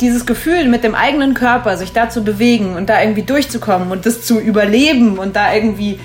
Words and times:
dieses 0.00 0.26
Gefühl 0.26 0.68
mit 0.68 0.84
dem 0.84 0.94
eigenen 0.94 1.34
Körper, 1.34 1.76
sich 1.76 1.92
da 1.92 2.08
zu 2.08 2.24
bewegen 2.24 2.76
und 2.76 2.88
da 2.88 3.00
irgendwie 3.00 3.22
durchzukommen 3.22 3.90
und 3.90 4.06
das 4.06 4.22
zu 4.22 4.40
überleben 4.40 5.18
und 5.18 5.36
da 5.36 5.54
irgendwie 5.54 5.98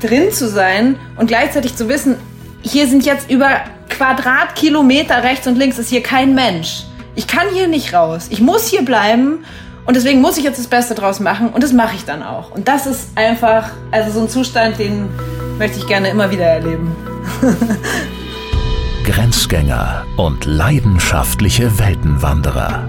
drin 0.00 0.32
zu 0.32 0.48
sein 0.48 0.96
und 1.16 1.26
gleichzeitig 1.26 1.76
zu 1.76 1.88
wissen, 1.88 2.16
hier 2.62 2.86
sind 2.86 3.04
jetzt 3.04 3.30
über 3.30 3.48
Quadratkilometer 3.90 5.22
rechts 5.22 5.46
und 5.46 5.56
links 5.56 5.78
ist 5.78 5.90
hier 5.90 6.02
kein 6.02 6.34
Mensch. 6.34 6.84
Ich 7.14 7.26
kann 7.26 7.46
hier 7.52 7.68
nicht 7.68 7.94
raus. 7.94 8.26
Ich 8.30 8.40
muss 8.40 8.68
hier 8.68 8.84
bleiben 8.84 9.44
und 9.86 9.94
deswegen 9.94 10.20
muss 10.20 10.38
ich 10.38 10.44
jetzt 10.44 10.58
das 10.58 10.66
Beste 10.66 10.94
draus 10.94 11.20
machen 11.20 11.50
und 11.50 11.62
das 11.62 11.72
mache 11.72 11.94
ich 11.94 12.04
dann 12.04 12.22
auch. 12.22 12.50
Und 12.50 12.68
das 12.68 12.86
ist 12.86 13.10
einfach, 13.16 13.70
also 13.90 14.10
so 14.12 14.20
ein 14.22 14.28
Zustand, 14.28 14.78
den 14.78 15.08
möchte 15.58 15.78
ich 15.78 15.86
gerne 15.86 16.08
immer 16.08 16.30
wieder 16.30 16.46
erleben. 16.46 16.96
Grenzgänger 19.04 20.06
und 20.16 20.46
leidenschaftliche 20.46 21.78
Weltenwanderer 21.78 22.88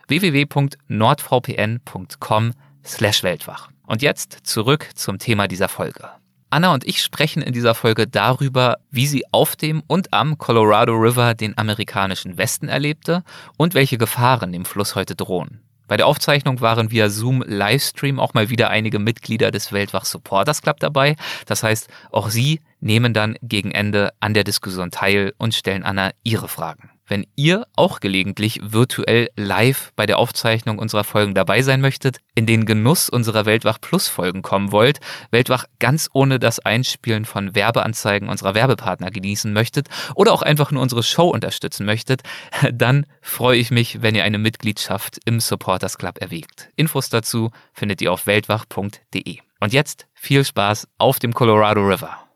www.nordvpn.com 0.08 2.52
slash 2.84 3.22
Weltwach. 3.22 3.70
Und 3.86 4.02
jetzt 4.02 4.40
zurück 4.42 4.90
zum 4.94 5.18
Thema 5.18 5.48
dieser 5.48 5.68
Folge. 5.68 6.10
Anna 6.50 6.72
und 6.72 6.86
ich 6.86 7.02
sprechen 7.02 7.42
in 7.42 7.52
dieser 7.52 7.74
Folge 7.74 8.06
darüber, 8.06 8.78
wie 8.90 9.06
sie 9.06 9.24
auf 9.32 9.54
dem 9.54 9.82
und 9.86 10.14
am 10.14 10.38
Colorado 10.38 10.94
River 10.94 11.34
den 11.34 11.58
amerikanischen 11.58 12.38
Westen 12.38 12.68
erlebte 12.68 13.22
und 13.58 13.74
welche 13.74 13.98
Gefahren 13.98 14.52
dem 14.52 14.64
Fluss 14.64 14.94
heute 14.94 15.14
drohen. 15.14 15.60
Bei 15.88 15.96
der 15.96 16.06
Aufzeichnung 16.06 16.60
waren 16.60 16.90
via 16.90 17.08
Zoom 17.08 17.42
Livestream 17.46 18.20
auch 18.20 18.34
mal 18.34 18.50
wieder 18.50 18.70
einige 18.70 18.98
Mitglieder 18.98 19.50
des 19.50 19.72
Weltwach 19.72 20.04
Supporters 20.04 20.62
Club 20.62 20.78
dabei. 20.80 21.16
Das 21.46 21.62
heißt, 21.62 21.88
auch 22.12 22.28
sie 22.28 22.60
nehmen 22.80 23.12
dann 23.12 23.36
gegen 23.42 23.70
Ende 23.70 24.12
an 24.20 24.34
der 24.34 24.44
Diskussion 24.44 24.90
teil 24.90 25.32
und 25.38 25.54
stellen 25.54 25.84
Anna 25.84 26.10
ihre 26.22 26.48
Fragen. 26.48 26.90
Wenn 27.08 27.26
ihr 27.36 27.66
auch 27.74 28.00
gelegentlich 28.00 28.60
virtuell 28.62 29.30
live 29.34 29.92
bei 29.96 30.04
der 30.04 30.18
Aufzeichnung 30.18 30.78
unserer 30.78 31.04
Folgen 31.04 31.34
dabei 31.34 31.62
sein 31.62 31.80
möchtet, 31.80 32.18
in 32.34 32.44
den 32.44 32.66
Genuss 32.66 33.08
unserer 33.08 33.46
Weltwach 33.46 33.80
Plus 33.80 34.08
Folgen 34.08 34.42
kommen 34.42 34.72
wollt, 34.72 35.00
Weltwach 35.30 35.64
ganz 35.78 36.10
ohne 36.12 36.38
das 36.38 36.60
Einspielen 36.60 37.24
von 37.24 37.54
Werbeanzeigen 37.54 38.28
unserer 38.28 38.54
Werbepartner 38.54 39.10
genießen 39.10 39.52
möchtet 39.54 39.88
oder 40.14 40.34
auch 40.34 40.42
einfach 40.42 40.70
nur 40.70 40.82
unsere 40.82 41.02
Show 41.02 41.30
unterstützen 41.30 41.86
möchtet, 41.86 42.20
dann 42.72 43.06
freue 43.22 43.58
ich 43.58 43.70
mich, 43.70 44.02
wenn 44.02 44.14
ihr 44.14 44.24
eine 44.24 44.38
Mitgliedschaft 44.38 45.18
im 45.24 45.40
Supporters 45.40 45.96
Club 45.96 46.18
erwägt. 46.20 46.68
Infos 46.76 47.08
dazu 47.08 47.50
findet 47.72 48.02
ihr 48.02 48.12
auf 48.12 48.26
weltwach.de. 48.26 49.38
Und 49.60 49.72
jetzt 49.72 50.06
viel 50.12 50.44
Spaß 50.44 50.86
auf 50.98 51.18
dem 51.18 51.32
Colorado 51.32 51.80
River. 51.80 52.27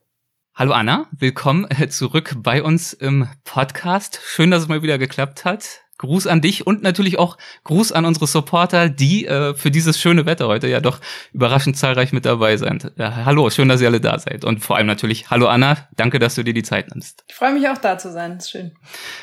Hallo 0.54 0.72
Anna, 0.72 1.06
willkommen 1.12 1.66
äh, 1.70 1.88
zurück 1.88 2.34
bei 2.36 2.62
uns 2.62 2.92
im 2.92 3.26
Podcast. 3.42 4.20
Schön, 4.22 4.50
dass 4.50 4.60
es 4.60 4.68
mal 4.68 4.82
wieder 4.82 4.98
geklappt 4.98 5.46
hat. 5.46 5.81
Gruß 5.98 6.26
an 6.26 6.40
dich 6.40 6.66
und 6.66 6.82
natürlich 6.82 7.18
auch 7.18 7.38
Gruß 7.64 7.92
an 7.92 8.04
unsere 8.04 8.26
Supporter, 8.26 8.88
die 8.88 9.26
äh, 9.26 9.54
für 9.54 9.70
dieses 9.70 10.00
schöne 10.00 10.26
Wetter 10.26 10.48
heute 10.48 10.66
ja 10.66 10.80
doch 10.80 10.98
überraschend 11.32 11.76
zahlreich 11.76 12.12
mit 12.12 12.24
dabei 12.24 12.56
sind. 12.56 12.90
Ja, 12.96 13.24
hallo, 13.24 13.50
schön, 13.50 13.68
dass 13.68 13.80
ihr 13.80 13.86
alle 13.86 14.00
da 14.00 14.18
seid. 14.18 14.44
Und 14.44 14.64
vor 14.64 14.76
allem 14.76 14.88
natürlich, 14.88 15.30
hallo 15.30 15.46
Anna, 15.46 15.76
danke, 15.96 16.18
dass 16.18 16.34
du 16.34 16.42
dir 16.42 16.54
die 16.54 16.64
Zeit 16.64 16.90
nimmst. 16.90 17.22
Ich 17.28 17.34
freue 17.34 17.52
mich 17.52 17.68
auch 17.68 17.78
da 17.78 17.98
zu 17.98 18.10
sein, 18.10 18.38
ist 18.38 18.50
schön. 18.50 18.72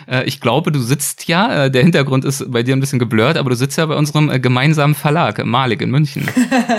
Äh, 0.08 0.24
ich 0.24 0.40
glaube, 0.40 0.72
du 0.72 0.80
sitzt 0.80 1.28
ja, 1.28 1.66
äh, 1.66 1.72
der 1.72 1.82
Hintergrund 1.82 2.24
ist 2.24 2.50
bei 2.50 2.64
dir 2.64 2.76
ein 2.76 2.80
bisschen 2.80 3.00
geblurrt, 3.00 3.36
aber 3.36 3.50
du 3.50 3.56
sitzt 3.56 3.78
ja 3.78 3.86
bei 3.86 3.96
unserem 3.96 4.30
äh, 4.30 4.40
gemeinsamen 4.40 4.96
Verlag, 4.96 5.44
Malik 5.44 5.82
in 5.82 5.92
München. 5.92 6.30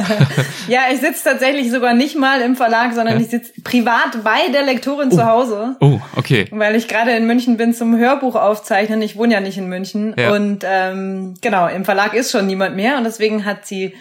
ja, 0.69 0.83
ich 0.93 1.01
sitze 1.01 1.25
tatsächlich 1.25 1.71
sogar 1.71 1.93
nicht 1.93 2.17
mal 2.17 2.41
im 2.41 2.57
Verlag, 2.57 2.95
sondern 2.95 3.17
ja? 3.17 3.21
ich 3.21 3.29
sitze 3.29 3.53
privat 3.63 4.25
bei 4.25 4.51
der 4.53 4.63
Lektorin 4.63 5.09
oh. 5.13 5.17
zu 5.17 5.27
Hause. 5.27 5.77
Oh, 5.81 6.01
okay. 6.17 6.47
Weil 6.53 6.75
ich 6.75 6.89
gerade 6.89 7.11
in 7.11 7.27
München 7.27 7.59
bin 7.59 7.75
zum 7.75 7.99
Hörbuch 7.99 8.35
aufzeichnen. 8.37 9.03
Ich 9.03 9.17
wohne 9.17 9.35
ja 9.35 9.41
nicht 9.41 9.59
in 9.59 9.69
München. 9.69 9.80
München. 9.81 10.15
Ja. 10.19 10.33
Und 10.33 10.65
ähm, 10.65 11.35
genau, 11.41 11.67
im 11.69 11.85
Verlag 11.85 12.15
ist 12.15 12.31
schon 12.31 12.47
niemand 12.47 12.77
mehr 12.77 12.99
und 12.99 13.05
deswegen 13.05 13.45
hat 13.45 13.67
sie, 13.67 13.95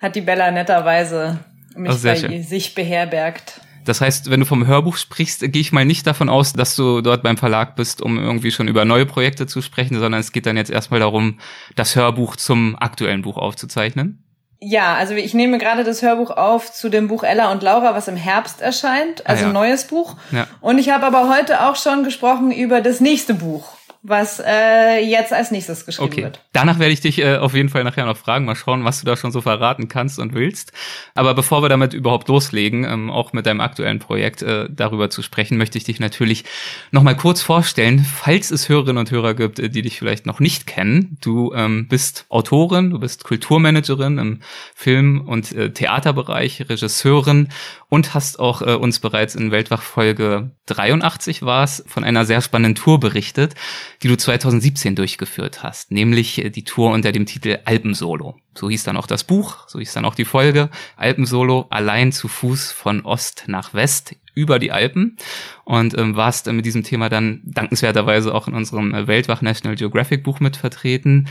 hat 0.00 0.14
die 0.14 0.20
Bella 0.20 0.50
netterweise 0.50 1.38
mich 1.74 1.92
Ach, 1.92 2.02
bei 2.02 2.16
schön. 2.16 2.42
sich 2.42 2.74
beherbergt. 2.74 3.60
Das 3.84 4.00
heißt, 4.00 4.30
wenn 4.30 4.40
du 4.40 4.46
vom 4.46 4.66
Hörbuch 4.66 4.96
sprichst, 4.96 5.40
gehe 5.40 5.60
ich 5.60 5.72
mal 5.72 5.84
nicht 5.84 6.06
davon 6.06 6.30
aus, 6.30 6.54
dass 6.54 6.74
du 6.74 7.02
dort 7.02 7.22
beim 7.22 7.36
Verlag 7.36 7.76
bist, 7.76 8.00
um 8.00 8.18
irgendwie 8.18 8.50
schon 8.50 8.66
über 8.66 8.84
neue 8.86 9.04
Projekte 9.04 9.46
zu 9.46 9.60
sprechen, 9.60 9.98
sondern 9.98 10.20
es 10.20 10.32
geht 10.32 10.46
dann 10.46 10.56
jetzt 10.56 10.70
erstmal 10.70 11.00
darum, 11.00 11.38
das 11.76 11.94
Hörbuch 11.94 12.36
zum 12.36 12.76
aktuellen 12.78 13.22
Buch 13.22 13.36
aufzuzeichnen. 13.36 14.24
Ja, 14.60 14.94
also 14.94 15.12
ich 15.12 15.34
nehme 15.34 15.58
gerade 15.58 15.84
das 15.84 16.00
Hörbuch 16.00 16.30
auf 16.30 16.72
zu 16.72 16.88
dem 16.88 17.08
Buch 17.08 17.24
Ella 17.24 17.52
und 17.52 17.62
Laura, 17.62 17.94
was 17.94 18.08
im 18.08 18.16
Herbst 18.16 18.62
erscheint, 18.62 19.26
also 19.26 19.40
ah, 19.40 19.42
ja. 19.42 19.46
ein 19.48 19.52
neues 19.52 19.86
Buch. 19.86 20.16
Ja. 20.32 20.46
Und 20.62 20.78
ich 20.78 20.88
habe 20.88 21.04
aber 21.04 21.28
heute 21.28 21.66
auch 21.66 21.76
schon 21.76 22.04
gesprochen 22.04 22.50
über 22.50 22.80
das 22.80 23.00
nächste 23.00 23.34
Buch 23.34 23.73
was 24.06 24.38
äh, 24.38 24.98
jetzt 24.98 25.32
als 25.32 25.50
nächstes 25.50 25.86
geschrieben 25.86 26.12
okay. 26.12 26.22
wird. 26.24 26.40
Danach 26.52 26.78
werde 26.78 26.92
ich 26.92 27.00
dich 27.00 27.18
äh, 27.20 27.38
auf 27.38 27.54
jeden 27.54 27.70
Fall 27.70 27.84
nachher 27.84 28.04
noch 28.04 28.18
fragen, 28.18 28.44
mal 28.44 28.54
schauen, 28.54 28.84
was 28.84 29.00
du 29.00 29.06
da 29.06 29.16
schon 29.16 29.32
so 29.32 29.40
verraten 29.40 29.88
kannst 29.88 30.18
und 30.18 30.34
willst. 30.34 30.72
Aber 31.14 31.32
bevor 31.32 31.62
wir 31.62 31.70
damit 31.70 31.94
überhaupt 31.94 32.28
loslegen, 32.28 32.84
ähm, 32.84 33.10
auch 33.10 33.32
mit 33.32 33.46
deinem 33.46 33.62
aktuellen 33.62 34.00
Projekt 34.00 34.42
äh, 34.42 34.68
darüber 34.68 35.08
zu 35.08 35.22
sprechen, 35.22 35.56
möchte 35.56 35.78
ich 35.78 35.84
dich 35.84 36.00
natürlich 36.00 36.44
noch 36.90 37.02
mal 37.02 37.16
kurz 37.16 37.40
vorstellen, 37.40 38.04
falls 38.04 38.50
es 38.50 38.68
Hörerinnen 38.68 38.98
und 38.98 39.10
Hörer 39.10 39.32
gibt, 39.32 39.58
äh, 39.58 39.70
die 39.70 39.80
dich 39.80 39.98
vielleicht 39.98 40.26
noch 40.26 40.38
nicht 40.38 40.66
kennen. 40.66 41.16
Du 41.22 41.54
ähm, 41.54 41.88
bist 41.88 42.26
Autorin, 42.28 42.90
du 42.90 42.98
bist 42.98 43.24
Kulturmanagerin 43.24 44.18
im 44.18 44.40
Film- 44.74 45.22
und 45.26 45.50
äh, 45.52 45.70
Theaterbereich, 45.70 46.68
Regisseurin 46.68 47.48
und 47.94 48.12
hast 48.12 48.40
auch 48.40 48.60
äh, 48.60 48.74
uns 48.74 48.98
bereits 48.98 49.36
in 49.36 49.52
Weltwach 49.52 49.82
Folge 49.82 50.50
83 50.66 51.42
war 51.42 51.62
es 51.62 51.84
von 51.86 52.02
einer 52.02 52.24
sehr 52.24 52.40
spannenden 52.40 52.74
Tour 52.74 52.98
berichtet 52.98 53.54
die 54.02 54.08
du 54.08 54.16
2017 54.16 54.96
durchgeführt 54.96 55.62
hast, 55.62 55.92
nämlich 55.92 56.44
äh, 56.44 56.50
die 56.50 56.64
Tour 56.64 56.90
unter 56.90 57.12
dem 57.12 57.24
Titel 57.24 57.60
Alpensolo. 57.64 58.36
So 58.56 58.68
hieß 58.68 58.82
dann 58.82 58.96
auch 58.96 59.06
das 59.06 59.22
Buch, 59.22 59.68
so 59.68 59.78
hieß 59.78 59.92
dann 59.92 60.04
auch 60.04 60.16
die 60.16 60.24
Folge 60.24 60.70
Alpensolo, 60.96 61.66
allein 61.70 62.10
zu 62.10 62.26
Fuß 62.26 62.72
von 62.72 63.04
Ost 63.04 63.44
nach 63.46 63.74
West 63.74 64.16
über 64.34 64.58
die 64.58 64.72
Alpen 64.72 65.16
und 65.64 65.96
ähm, 65.96 66.16
warst 66.16 66.48
äh, 66.48 66.52
mit 66.52 66.66
diesem 66.66 66.82
Thema 66.82 67.08
dann 67.08 67.42
dankenswerterweise 67.44 68.34
auch 68.34 68.48
in 68.48 68.54
unserem 68.54 68.92
äh, 68.92 69.06
Weltwach 69.06 69.40
National 69.40 69.76
Geographic 69.76 70.24
Buch 70.24 70.40
mit 70.40 70.56
vertreten 70.56 71.28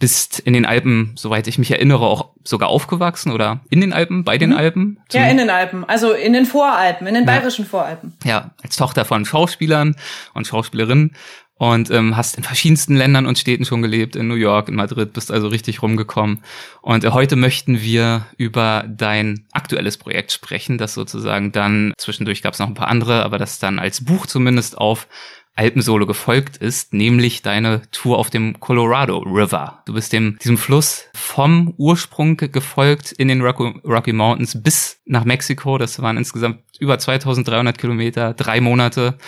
bist 0.00 0.40
in 0.40 0.54
den 0.54 0.66
Alpen, 0.66 1.12
soweit 1.14 1.46
ich 1.46 1.58
mich 1.58 1.70
erinnere, 1.70 2.06
auch 2.06 2.30
sogar 2.42 2.70
aufgewachsen 2.70 3.30
oder 3.30 3.60
in 3.70 3.80
den 3.80 3.92
Alpen, 3.92 4.24
bei 4.24 4.38
den 4.38 4.50
mhm. 4.50 4.56
Alpen? 4.56 5.00
Ja, 5.12 5.26
in 5.26 5.36
den 5.36 5.50
Alpen, 5.50 5.84
also 5.84 6.12
in 6.12 6.32
den 6.32 6.46
Voralpen, 6.46 7.06
in 7.06 7.14
den 7.14 7.24
ja. 7.24 7.30
bayerischen 7.30 7.66
Voralpen. 7.66 8.14
Ja, 8.24 8.50
als 8.62 8.76
Tochter 8.76 9.04
von 9.04 9.24
Schauspielern 9.24 9.94
und 10.34 10.46
Schauspielerinnen 10.46 11.14
und 11.60 11.90
ähm, 11.90 12.16
hast 12.16 12.38
in 12.38 12.42
verschiedensten 12.42 12.96
Ländern 12.96 13.26
und 13.26 13.38
Städten 13.38 13.66
schon 13.66 13.82
gelebt, 13.82 14.16
in 14.16 14.26
New 14.26 14.34
York, 14.34 14.70
in 14.70 14.76
Madrid, 14.76 15.12
bist 15.12 15.30
also 15.30 15.48
richtig 15.48 15.82
rumgekommen. 15.82 16.42
Und 16.80 17.04
äh, 17.04 17.10
heute 17.10 17.36
möchten 17.36 17.82
wir 17.82 18.24
über 18.38 18.86
dein 18.88 19.44
aktuelles 19.52 19.98
Projekt 19.98 20.32
sprechen, 20.32 20.78
das 20.78 20.94
sozusagen 20.94 21.52
dann, 21.52 21.92
zwischendurch 21.98 22.40
gab 22.40 22.54
es 22.54 22.60
noch 22.60 22.68
ein 22.68 22.74
paar 22.74 22.88
andere, 22.88 23.22
aber 23.22 23.36
das 23.36 23.58
dann 23.58 23.78
als 23.78 24.02
Buch 24.02 24.26
zumindest 24.26 24.78
auf 24.78 25.06
Alpensolo 25.54 26.06
gefolgt 26.06 26.56
ist, 26.56 26.94
nämlich 26.94 27.42
deine 27.42 27.82
Tour 27.90 28.18
auf 28.18 28.30
dem 28.30 28.60
Colorado 28.60 29.18
River. 29.18 29.82
Du 29.84 29.92
bist 29.92 30.12
dem, 30.12 30.38
diesem 30.42 30.56
Fluss 30.56 31.04
vom 31.14 31.74
Ursprung 31.76 32.36
gefolgt 32.36 33.12
in 33.12 33.28
den 33.28 33.42
Rocky, 33.42 34.12
Mountains 34.12 34.62
bis 34.62 35.00
nach 35.04 35.24
Mexiko. 35.24 35.76
Das 35.76 36.00
waren 36.00 36.16
insgesamt 36.16 36.60
über 36.78 36.98
2300 36.98 37.76
Kilometer, 37.76 38.32
drei 38.32 38.60
Monate. 38.60 39.18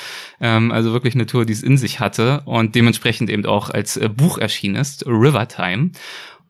Ähm, 0.40 0.72
also 0.72 0.92
wirklich 0.92 1.14
eine 1.14 1.26
Tour, 1.26 1.44
die 1.44 1.52
es 1.52 1.62
in 1.62 1.76
sich 1.76 2.00
hatte 2.00 2.42
und 2.46 2.74
dementsprechend 2.74 3.28
eben 3.28 3.44
auch 3.44 3.69
als 3.69 3.96
äh, 3.96 4.08
Buch 4.08 4.38
erschienen 4.38 4.76
ist, 4.76 5.06
River 5.06 5.48
Time. 5.48 5.90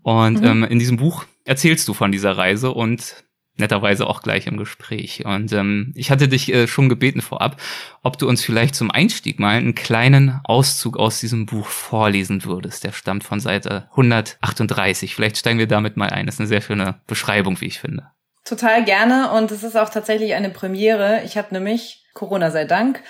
Und 0.03 0.41
mhm. 0.41 0.47
ähm, 0.47 0.65
in 0.65 0.79
diesem 0.79 0.97
Buch 0.97 1.25
erzählst 1.45 1.89
du 1.89 1.95
von 1.95 2.13
dieser 2.13 2.37
Reise 2.37 2.71
und 2.71 3.25
netterweise 3.57 4.07
auch 4.07 4.23
gleich 4.23 4.47
im 4.47 4.57
Gespräch. 4.57 5.25
Und 5.25 5.53
ähm, 5.53 5.93
ich 5.95 6.11
hatte 6.11 6.29
dich 6.29 6.53
äh, 6.53 6.67
schon 6.67 6.89
gebeten 6.89 7.21
vorab, 7.21 7.61
ob 8.03 8.19
du 8.19 8.29
uns 8.29 8.43
vielleicht 8.43 8.75
zum 8.75 8.91
Einstieg 8.91 9.39
mal 9.39 9.57
einen 9.57 9.75
kleinen 9.75 10.41
Auszug 10.45 10.97
aus 10.97 11.21
diesem 11.21 11.47
Buch 11.47 11.67
vorlesen 11.67 12.45
würdest. 12.45 12.85
Der 12.85 12.93
stammt 12.93 13.25
von 13.25 13.41
Seite 13.41 13.89
138. 13.91 15.15
Vielleicht 15.15 15.37
steigen 15.37 15.59
wir 15.59 15.69
damit 15.69 15.97
mal 15.97 16.11
ein. 16.11 16.27
Das 16.27 16.37
ist 16.37 16.41
eine 16.41 16.49
sehr 16.49 16.63
schöne 16.63 17.01
Beschreibung, 17.07 17.61
wie 17.61 17.67
ich 17.67 17.79
finde. 17.79 18.09
Total 18.45 18.85
gerne 18.85 19.31
und 19.33 19.51
es 19.53 19.63
ist 19.63 19.77
auch 19.77 19.91
tatsächlich 19.91 20.35
eine 20.35 20.51
Premiere. 20.51 21.23
Ich 21.25 21.37
habe 21.37 21.55
nämlich, 21.55 22.05
Corona 22.15 22.51
sei 22.51 22.65
Dank, 22.65 23.03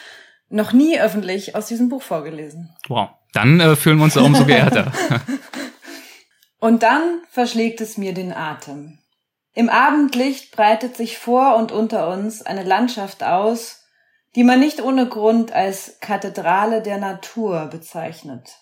noch 0.51 0.73
nie 0.73 1.01
öffentlich 1.01 1.57
aus 1.57 1.67
diesem 1.67 1.89
Buch 1.89 2.03
vorgelesen. 2.03 2.77
Wow, 2.89 3.11
dann 3.33 3.59
äh, 3.61 3.77
fühlen 3.77 3.97
wir 3.97 4.05
uns 4.05 4.17
umso 4.17 4.45
geehrter. 4.45 4.93
und 6.59 6.83
dann 6.83 7.23
verschlägt 7.31 7.81
es 7.81 7.97
mir 7.97 8.13
den 8.13 8.33
Atem. 8.33 8.99
Im 9.55 9.69
Abendlicht 9.69 10.51
breitet 10.53 10.97
sich 10.97 11.19
vor 11.19 11.57
und 11.57 11.73
unter 11.73 12.09
uns 12.09 12.43
eine 12.43 12.63
Landschaft 12.63 13.23
aus, 13.23 13.85
die 14.35 14.45
man 14.45 14.61
nicht 14.61 14.83
ohne 14.83 15.09
Grund 15.09 15.53
als 15.53 15.99
Kathedrale 16.01 16.83
der 16.83 16.99
Natur 16.99 17.67
bezeichnet. 17.67 18.59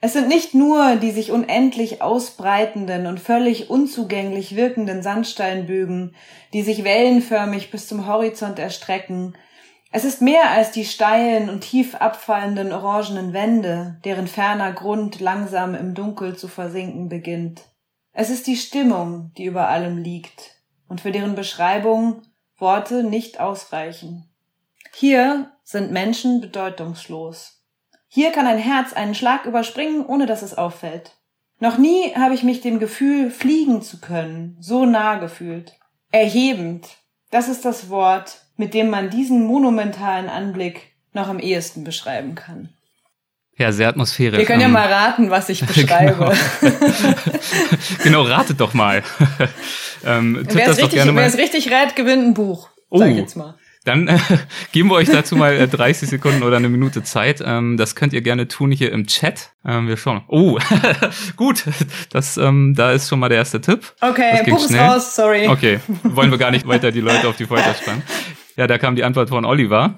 Es 0.00 0.12
sind 0.12 0.28
nicht 0.28 0.54
nur 0.54 0.96
die 0.96 1.10
sich 1.10 1.32
unendlich 1.32 2.02
ausbreitenden 2.02 3.06
und 3.06 3.18
völlig 3.18 3.68
unzugänglich 3.68 4.54
wirkenden 4.54 5.02
Sandsteinbögen, 5.02 6.14
die 6.52 6.62
sich 6.62 6.84
wellenförmig 6.84 7.70
bis 7.70 7.88
zum 7.88 8.06
Horizont 8.06 8.58
erstrecken, 8.58 9.34
es 9.90 10.04
ist 10.04 10.20
mehr 10.20 10.50
als 10.50 10.70
die 10.70 10.84
steilen 10.84 11.48
und 11.48 11.62
tief 11.62 11.94
abfallenden 11.94 12.72
orangenen 12.72 13.32
Wände, 13.32 13.98
deren 14.04 14.26
ferner 14.26 14.72
Grund 14.72 15.18
langsam 15.18 15.74
im 15.74 15.94
Dunkel 15.94 16.36
zu 16.36 16.46
versinken 16.46 17.08
beginnt. 17.08 17.62
Es 18.20 18.30
ist 18.30 18.48
die 18.48 18.56
Stimmung, 18.56 19.30
die 19.36 19.44
über 19.44 19.68
allem 19.68 19.96
liegt 19.96 20.56
und 20.88 21.02
für 21.02 21.12
deren 21.12 21.36
Beschreibung 21.36 22.22
Worte 22.56 23.04
nicht 23.04 23.38
ausreichen. 23.38 24.28
Hier 24.92 25.52
sind 25.62 25.92
Menschen 25.92 26.40
bedeutungslos. 26.40 27.62
Hier 28.08 28.32
kann 28.32 28.48
ein 28.48 28.58
Herz 28.58 28.92
einen 28.92 29.14
Schlag 29.14 29.44
überspringen, 29.46 30.04
ohne 30.04 30.26
dass 30.26 30.42
es 30.42 30.58
auffällt. 30.58 31.12
Noch 31.60 31.78
nie 31.78 32.12
habe 32.16 32.34
ich 32.34 32.42
mich 32.42 32.60
dem 32.60 32.80
Gefühl, 32.80 33.30
fliegen 33.30 33.82
zu 33.82 34.00
können, 34.00 34.56
so 34.58 34.84
nah 34.84 35.18
gefühlt. 35.18 35.78
Erhebend, 36.10 36.88
das 37.30 37.46
ist 37.46 37.64
das 37.64 37.88
Wort, 37.88 38.46
mit 38.56 38.74
dem 38.74 38.90
man 38.90 39.10
diesen 39.10 39.46
monumentalen 39.46 40.28
Anblick 40.28 40.92
noch 41.12 41.28
am 41.28 41.38
ehesten 41.38 41.84
beschreiben 41.84 42.34
kann. 42.34 42.74
Ja, 43.58 43.72
sehr 43.72 43.88
atmosphärisch. 43.88 44.38
Wir 44.38 44.46
können 44.46 44.60
ja 44.60 44.68
ähm, 44.68 44.72
mal 44.72 44.86
raten, 44.86 45.30
was 45.30 45.48
ich 45.48 45.60
beschreibe. 45.66 46.32
genau. 46.60 46.72
genau, 48.04 48.22
ratet 48.22 48.60
doch 48.60 48.72
mal. 48.72 49.02
ähm, 50.06 50.46
wer, 50.48 50.68
es 50.68 50.78
richtig, 50.78 51.04
wer 51.04 51.26
es 51.26 51.36
richtig 51.36 51.68
rät, 51.70 51.96
gewinnt 51.96 52.24
ein 52.24 52.34
Buch. 52.34 52.68
Oh. 52.88 52.98
Sag 52.98 53.10
ich 53.10 53.16
jetzt 53.16 53.36
mal. 53.36 53.56
Dann 53.84 54.06
äh, 54.06 54.18
geben 54.72 54.90
wir 54.90 54.96
euch 54.96 55.08
dazu 55.08 55.34
mal 55.34 55.54
äh, 55.54 55.66
30 55.66 56.08
Sekunden 56.08 56.42
oder 56.42 56.58
eine 56.58 56.68
Minute 56.68 57.02
Zeit. 57.02 57.42
Ähm, 57.44 57.76
das 57.76 57.96
könnt 57.96 58.12
ihr 58.12 58.20
gerne 58.20 58.46
tun 58.46 58.70
hier 58.70 58.92
im 58.92 59.06
Chat. 59.06 59.50
Ähm, 59.64 59.88
wir 59.88 59.96
schauen. 59.96 60.22
Oh, 60.28 60.58
gut. 61.36 61.64
Das, 62.10 62.36
ähm, 62.36 62.74
da 62.76 62.92
ist 62.92 63.08
schon 63.08 63.18
mal 63.18 63.28
der 63.28 63.38
erste 63.38 63.60
Tipp. 63.60 63.94
Okay, 64.00 64.42
Buch 64.46 64.64
ist 64.64 64.74
raus, 64.74 65.16
sorry. 65.16 65.48
Okay, 65.48 65.80
wollen 66.02 66.30
wir 66.30 66.38
gar 66.38 66.50
nicht 66.50 66.66
weiter 66.68 66.92
die 66.92 67.00
Leute 67.00 67.28
auf 67.28 67.36
die 67.36 67.46
Folter 67.46 67.74
spannen. 67.74 68.02
Ja, 68.58 68.66
da 68.66 68.76
kam 68.76 68.96
die 68.96 69.04
Antwort 69.04 69.28
von 69.28 69.44
Oliver. 69.44 69.94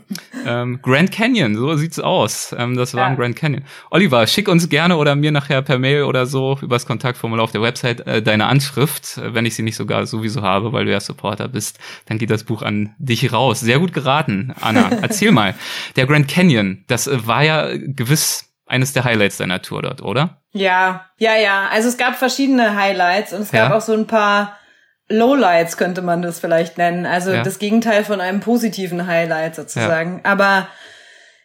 Ähm, 0.47 0.81
Grand 0.83 1.11
Canyon, 1.11 1.57
so 1.57 1.75
sieht's 1.77 1.99
aus. 1.99 2.55
Ähm, 2.59 2.77
das 2.77 2.93
war 2.93 3.05
ja. 3.05 3.07
ein 3.07 3.17
Grand 3.17 3.35
Canyon. 3.35 3.65
Oliver, 3.91 4.27
schick 4.27 4.49
uns 4.49 4.69
gerne 4.69 4.99
oder 4.99 5.15
mir 5.15 5.33
nachher 5.33 5.63
per 5.63 5.79
Mail 5.79 6.03
oder 6.03 6.27
so 6.27 6.59
übers 6.61 6.85
Kontaktformular 6.85 7.43
auf 7.43 7.53
der 7.53 7.63
Website 7.63 8.07
äh, 8.07 8.21
deine 8.21 8.49
Anschrift, 8.49 9.19
wenn 9.23 9.47
ich 9.47 9.55
sie 9.55 9.63
nicht 9.63 9.77
sogar 9.77 10.05
sowieso 10.05 10.43
habe, 10.43 10.75
weil 10.75 10.85
du 10.85 10.93
ja 10.93 11.01
Supporter 11.01 11.49
bist. 11.49 11.79
Dann 12.05 12.19
geht 12.19 12.29
das 12.29 12.45
Buch 12.45 12.61
an 12.61 12.95
dich 12.99 13.33
raus. 13.33 13.61
Sehr 13.61 13.79
gut 13.79 13.95
geraten, 13.95 14.55
Anna. 14.61 14.91
Erzähl 15.01 15.33
mal. 15.33 15.55
Der 15.97 16.05
Grand 16.05 16.29
Canyon, 16.29 16.85
das 16.87 17.07
äh, 17.07 17.27
war 17.27 17.43
ja 17.43 17.67
gewiss 17.75 18.53
eines 18.67 18.93
der 18.93 19.05
Highlights 19.05 19.39
deiner 19.39 19.63
Tour 19.63 19.81
dort, 19.81 20.03
oder? 20.03 20.43
Ja, 20.53 21.07
ja, 21.17 21.35
ja. 21.35 21.69
Also 21.73 21.89
es 21.89 21.97
gab 21.97 22.17
verschiedene 22.17 22.77
Highlights 22.77 23.33
und 23.33 23.41
es 23.41 23.53
gab 23.53 23.71
ja. 23.71 23.77
auch 23.79 23.81
so 23.81 23.95
ein 23.95 24.07
paar 24.07 24.60
Lowlights 25.11 25.77
könnte 25.77 26.03
man 26.03 26.23
das 26.23 26.39
vielleicht 26.39 26.79
nennen. 26.79 27.05
Also 27.05 27.33
ja. 27.33 27.43
das 27.43 27.59
Gegenteil 27.59 28.05
von 28.05 28.21
einem 28.21 28.41
positiven 28.41 29.07
Highlight 29.07 29.57
sozusagen. 29.57 30.21
Ja. 30.25 30.31
Aber 30.31 30.69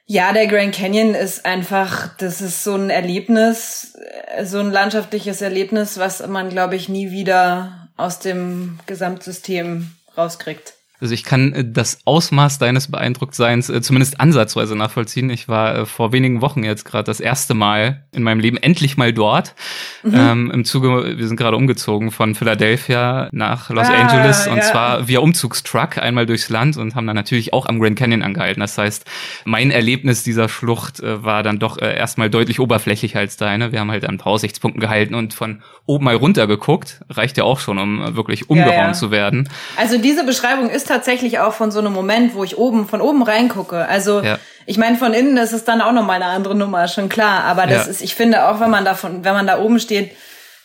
ja, 0.06 0.32
der 0.34 0.46
Grand 0.46 0.76
Canyon 0.76 1.16
ist 1.16 1.46
einfach, 1.46 2.16
das 2.18 2.40
ist 2.40 2.64
so 2.64 2.76
ein 2.76 2.92
Erlebnis, 2.92 3.98
so 4.44 4.60
ein 4.60 4.72
landschaftliches 4.72 5.42
Erlebnis, 5.42 5.98
was 5.98 6.26
man, 6.28 6.50
glaube 6.50 6.76
ich, 6.76 6.90
nie 6.90 7.10
wieder 7.10 7.90
aus 7.98 8.20
dem 8.20 8.80
Gesamtsystem 8.86 9.92
rauskriegt. 10.16 10.74
Also 11.06 11.14
ich 11.14 11.24
kann 11.24 11.54
äh, 11.54 11.64
das 11.64 12.00
Ausmaß 12.06 12.58
deines 12.58 12.90
Beeindrucktseins 12.90 13.70
äh, 13.70 13.80
zumindest 13.80 14.20
ansatzweise 14.20 14.76
nachvollziehen. 14.76 15.30
Ich 15.30 15.48
war 15.48 15.76
äh, 15.76 15.86
vor 15.86 16.14
wenigen 16.14 16.42
Wochen 16.42 16.64
jetzt 16.64 16.84
gerade 16.84 17.04
das 17.04 17.20
erste 17.20 17.54
Mal 17.54 18.06
in 18.12 18.24
meinem 18.24 18.40
Leben 18.40 18.58
endlich 18.58 18.98
mal 18.98 19.14
dort. 19.14 19.54
Mhm. 20.02 20.14
Ähm, 20.16 20.52
Im 20.52 20.66
Zuge, 20.66 21.16
wir 21.16 21.28
sind 21.28 21.38
gerade 21.38 21.58
umgezogen 21.58 22.10
von 22.10 22.34
Philadelphia 22.34 23.30
nach 23.32 23.70
Los 23.70 23.86
ah, 23.88 23.94
Angeles 23.94 24.48
und 24.48 24.58
ja. 24.58 24.64
zwar 24.64 25.08
via 25.08 25.20
Umzugstruck 25.20 26.00
einmal 26.00 26.26
durchs 26.26 26.50
Land 26.50 26.76
und 26.76 26.96
haben 26.96 27.06
dann 27.06 27.16
natürlich 27.16 27.54
auch 27.54 27.68
am 27.68 27.80
Grand 27.80 28.00
Canyon 28.00 28.24
angehalten. 28.24 28.62
Das 28.62 28.76
heißt, 28.76 29.06
mein 29.46 29.70
Erlebnis 29.70 30.24
dieser 30.24 30.50
Schlucht 30.50 31.04
war 31.04 31.44
dann 31.44 31.60
doch 31.60 31.80
erstmal 31.80 32.32
deutlich 32.32 32.60
oberflächlicher 32.60 33.20
als 33.20 33.38
deine. 33.38 33.72
Wir 33.72 33.80
haben 33.80 33.92
halt 33.92 34.06
an 34.06 34.16
ein 34.16 34.18
paar 34.18 34.34
Aussichtspunkten 34.34 34.82
gehalten 34.82 35.14
und 35.14 35.36
von 35.36 35.62
oben 35.86 36.06
mal 36.06 36.16
runter 36.16 36.48
geguckt. 36.48 37.02
Reicht 37.10 37.38
ja 37.38 37.44
auch 37.44 37.60
schon, 37.60 37.78
um 37.78 38.16
wirklich 38.16 38.50
umgeraumt 38.50 38.76
ja, 38.76 38.88
ja. 38.88 38.94
zu 38.94 39.12
werden. 39.12 39.50
Also 39.78 40.00
diese 40.00 40.26
Beschreibung 40.26 40.70
ist 40.72 40.90
tatsächlich 40.96 41.40
auch 41.40 41.54
von 41.54 41.72
so 41.72 41.80
einem 41.80 41.94
Moment, 41.94 42.36
wo 42.36 42.44
ich 42.44 42.58
oben 42.58 42.88
von 42.88 43.02
oben 43.02 43.24
reingucke. 43.24 43.88
Also 43.88 44.22
ja. 44.22 44.40
ich 44.66 44.78
meine, 44.78 44.98
von 44.98 45.14
innen 45.14 45.38
ist 45.38 45.52
es 45.52 45.66
dann 45.66 45.82
auch 45.82 45.92
nochmal 45.92 46.22
eine 46.22 46.32
andere 46.32 46.56
Nummer, 46.56 46.88
schon 46.88 47.10
klar. 47.10 47.44
Aber 47.44 47.68
das 47.68 47.86
ja. 47.86 47.92
ist, 47.92 48.02
ich 48.02 48.16
finde 48.16 48.48
auch, 48.48 48.60
wenn 48.60 48.70
man 48.70 48.86
da 48.86 48.96
von, 48.96 49.24
wenn 49.24 49.34
man 49.34 49.48
da 49.48 49.60
oben 49.60 49.80
steht, 49.80 50.12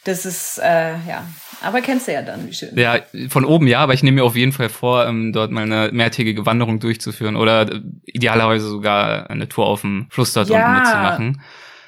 das 0.04 0.24
ist 0.24 0.58
äh, 0.58 0.92
ja. 1.08 1.24
Aber 1.62 1.82
kennst 1.82 2.08
du 2.08 2.12
ja 2.12 2.22
dann, 2.22 2.48
wie 2.48 2.54
schön. 2.54 2.70
Ja, 2.74 3.00
von 3.28 3.44
oben 3.44 3.66
ja, 3.66 3.80
aber 3.80 3.92
ich 3.92 4.02
nehme 4.02 4.16
mir 4.16 4.24
auf 4.24 4.34
jeden 4.36 4.52
Fall 4.52 4.70
vor, 4.70 5.06
ähm, 5.06 5.32
dort 5.34 5.50
mal 5.50 5.64
eine 5.64 5.90
mehrtägige 5.92 6.46
Wanderung 6.46 6.80
durchzuführen 6.80 7.36
oder 7.36 7.70
äh, 7.70 7.80
idealerweise 8.06 8.66
sogar 8.66 9.28
eine 9.28 9.48
Tour 9.48 9.66
auf 9.66 9.82
dem 9.82 10.06
Fluss 10.10 10.32
dort 10.32 10.48
ja. 10.48 10.64
unten 10.64 10.78
mitzumachen. 10.78 11.42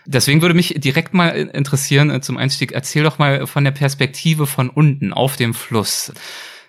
Deswegen 0.04 0.42
würde 0.42 0.54
mich 0.54 0.74
direkt 0.76 1.14
mal 1.14 1.28
interessieren 1.30 2.10
äh, 2.10 2.20
zum 2.20 2.36
Einstieg, 2.36 2.72
erzähl 2.72 3.04
doch 3.04 3.18
mal 3.18 3.46
von 3.46 3.64
der 3.64 3.70
Perspektive 3.70 4.46
von 4.46 4.68
unten 4.68 5.12
auf 5.12 5.36
dem 5.36 5.54
Fluss. 5.54 6.12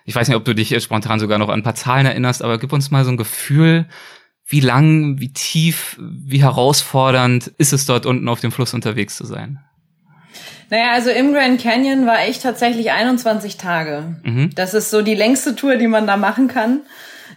Ich 0.06 0.16
weiß 0.16 0.28
nicht, 0.28 0.38
ob 0.38 0.46
du 0.46 0.54
dich 0.54 0.82
spontan 0.84 1.20
sogar 1.20 1.38
noch 1.38 1.50
an 1.50 1.60
ein 1.60 1.64
paar 1.64 1.76
Zahlen 1.76 2.06
erinnerst, 2.06 2.42
aber 2.42 2.58
gib 2.58 2.74
uns 2.74 2.92
mal 2.92 3.06
so 3.06 3.12
ein 3.12 3.18
Gefühl, 3.18 3.88
wie 4.46 4.60
lang, 4.60 5.20
wie 5.20 5.32
tief, 5.32 5.98
wie 6.00 6.42
herausfordernd 6.42 7.48
ist 7.58 7.74
es 7.74 7.86
dort 7.86 8.06
unten 8.06 8.28
auf 8.28 8.42
dem 8.42 8.52
Fluss 8.52 8.74
unterwegs 8.74 9.16
zu 9.16 9.26
sein? 9.26 9.60
Naja, 10.70 10.92
also 10.94 11.10
im 11.10 11.34
Grand 11.34 11.62
Canyon 11.62 12.06
war 12.06 12.28
ich 12.28 12.40
tatsächlich 12.40 12.92
21 12.92 13.58
Tage. 13.58 14.18
Mhm. 14.24 14.50
Das 14.56 14.74
ist 14.74 14.90
so 14.90 15.02
die 15.02 15.16
längste 15.16 15.56
Tour, 15.56 15.76
die 15.78 15.88
man 15.88 16.08
da 16.08 16.18
machen 16.18 16.48
kann. 16.48 16.82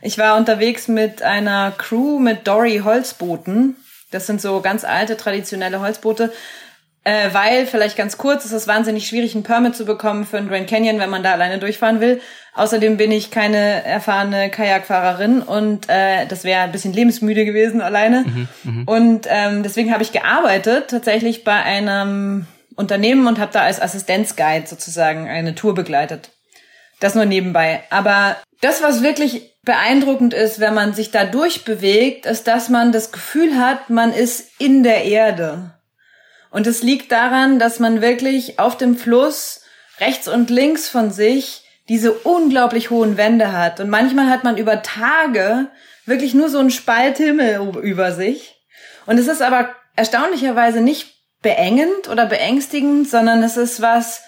Ich 0.03 0.19
war 0.19 0.37
unterwegs 0.37 0.89
mit 0.89 1.23
einer 1.23 1.73
Crew 1.73 2.19
mit 2.19 2.47
Dory 2.47 2.81
Holzbooten. 2.85 3.77
Das 4.11 4.27
sind 4.27 4.41
so 4.41 4.61
ganz 4.61 4.85
alte, 4.85 5.17
traditionelle 5.17 5.81
Holzboote. 5.81 6.33
Äh, 7.07 7.33
weil, 7.33 7.67
vielleicht 7.67 7.97
ganz 7.97 8.19
kurz, 8.19 8.45
es 8.45 8.51
ist 8.51 8.67
wahnsinnig 8.67 9.07
schwierig, 9.07 9.37
ein 9.37 9.45
Permit 9.45 9.77
zu 9.77 9.85
bekommen 9.85 10.27
für 10.27 10.39
einen 10.39 10.49
Grand 10.49 10.69
Canyon, 10.69 10.99
wenn 10.99 11.09
man 11.09 11.23
da 11.23 11.35
alleine 11.35 11.61
durchfahren 11.61 12.01
will. 12.01 12.21
Außerdem 12.53 12.97
bin 12.97 13.13
ich 13.13 13.31
keine 13.31 13.85
erfahrene 13.85 14.51
Kajakfahrerin 14.51 15.41
und 15.41 15.89
äh, 15.89 16.27
das 16.27 16.43
wäre 16.43 16.63
ein 16.63 16.73
bisschen 16.73 16.93
lebensmüde 16.93 17.45
gewesen 17.45 17.81
alleine. 17.81 18.25
Mhm, 18.27 18.49
mh. 18.65 18.93
Und 18.93 19.29
ähm, 19.31 19.63
deswegen 19.63 19.93
habe 19.93 20.03
ich 20.03 20.11
gearbeitet, 20.11 20.89
tatsächlich 20.89 21.45
bei 21.45 21.53
einem 21.53 22.49
Unternehmen 22.75 23.29
und 23.29 23.39
habe 23.39 23.53
da 23.53 23.61
als 23.61 23.81
Assistenzguide 23.81 24.67
sozusagen 24.67 25.29
eine 25.29 25.55
Tour 25.55 25.77
begleitet. 25.77 26.31
Das 26.99 27.15
nur 27.15 27.25
nebenbei. 27.25 27.85
Aber 27.89 28.37
das, 28.63 28.83
was 28.83 29.05
wirklich 29.05 29.57
beeindruckend 29.63 30.35
ist, 30.35 30.59
wenn 30.59 30.75
man 30.75 30.93
sich 30.93 31.13
da 31.13 31.25
durchbewegt, 31.25 32.27
ist, 32.27 32.49
dass 32.49 32.69
man 32.69 32.91
das 32.91 33.13
Gefühl 33.13 33.61
hat, 33.61 33.91
man 33.91 34.13
ist 34.13 34.61
in 34.61 34.83
der 34.83 35.05
Erde. 35.05 35.76
Und 36.51 36.67
es 36.67 36.83
liegt 36.83 37.13
daran, 37.13 37.59
dass 37.59 37.79
man 37.79 38.01
wirklich 38.01 38.59
auf 38.59 38.77
dem 38.77 38.97
Fluss 38.97 39.63
rechts 40.01 40.29
und 40.29 40.51
links 40.51 40.89
von 40.89 41.11
sich 41.11 41.63
diese 41.89 42.13
unglaublich 42.13 42.91
hohen 42.91 43.17
Wände 43.17 43.53
hat. 43.53 43.81
Und 43.81 43.91
manchmal 43.91 44.29
hat 44.29 44.45
man 44.45 44.57
über 44.57 44.83
Tage 44.83 45.69
wirklich 46.05 46.35
nur 46.35 46.49
so 46.49 46.59
einen 46.59 46.71
Spalt 46.71 47.19
Himmel 47.19 47.77
über 47.83 48.13
sich. 48.13 48.57
Und 49.07 49.19
es 49.19 49.29
ist 49.29 49.43
aber 49.43 49.75
erstaunlicherweise 49.95 50.81
nicht 50.81 51.15
beengend 51.43 52.09
oder 52.11 52.27
beängstigend, 52.27 53.09
sondern 53.09 53.43
es 53.43 53.57
ist 53.57 53.81
was, 53.81 54.23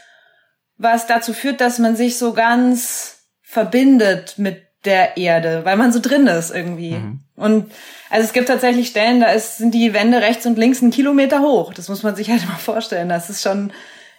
was 0.77 1.07
dazu 1.07 1.33
führt, 1.33 1.61
dass 1.61 1.79
man 1.79 1.97
sich 1.97 2.19
so 2.19 2.33
ganz 2.33 3.25
verbindet 3.43 4.35
mit 4.39 4.63
der 4.85 5.17
Erde, 5.17 5.65
weil 5.65 5.77
man 5.77 5.93
so 5.93 6.01
drin 6.01 6.27
ist 6.27 6.51
irgendwie. 6.51 6.93
Mhm. 6.93 7.21
Und 7.39 7.71
also 8.11 8.25
es 8.25 8.33
gibt 8.33 8.49
tatsächlich 8.49 8.89
Stellen, 8.89 9.21
da 9.21 9.31
ist, 9.31 9.59
sind 9.59 9.73
die 9.73 9.95
Wände 9.95 10.21
rechts 10.21 10.45
und 10.47 10.59
links 10.59 10.83
einen 10.83 10.91
Kilometer 10.91 11.41
hoch. 11.41 11.73
Das 11.73 11.89
muss 11.89 12.03
man 12.03 12.17
sich 12.17 12.31
halt 12.31 12.47
mal 12.47 12.57
vorstellen. 12.57 13.09
Das 13.09 13.31
ist 13.31 13.43
schon 13.43 13.73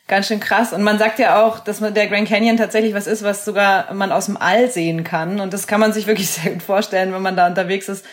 ganz 0.08 0.28
schön 0.28 0.40
krass. 0.40 0.74
Und 0.74 0.84
man 0.84 0.98
sagt 0.98 1.20
ja 1.20 1.44
auch, 1.44 1.60
dass 1.60 1.80
man 1.80 1.94
der 1.94 2.08
Grand 2.08 2.28
Canyon 2.28 2.58
tatsächlich 2.58 2.94
was 2.94 3.08
ist, 3.08 3.24
was 3.24 3.46
sogar 3.46 3.94
man 3.94 4.12
aus 4.12 4.26
dem 4.26 4.38
All 4.38 4.70
sehen 4.70 5.04
kann. 5.04 5.40
Und 5.40 5.54
das 5.54 5.68
kann 5.68 5.80
man 5.80 5.94
sich 5.94 6.08
wirklich 6.08 6.30
sehr 6.30 6.54
gut 6.54 6.64
vorstellen, 6.64 7.14
wenn 7.14 7.22
man 7.22 7.38
da 7.38 7.48
unterwegs 7.48 7.88
ist. 7.88 8.06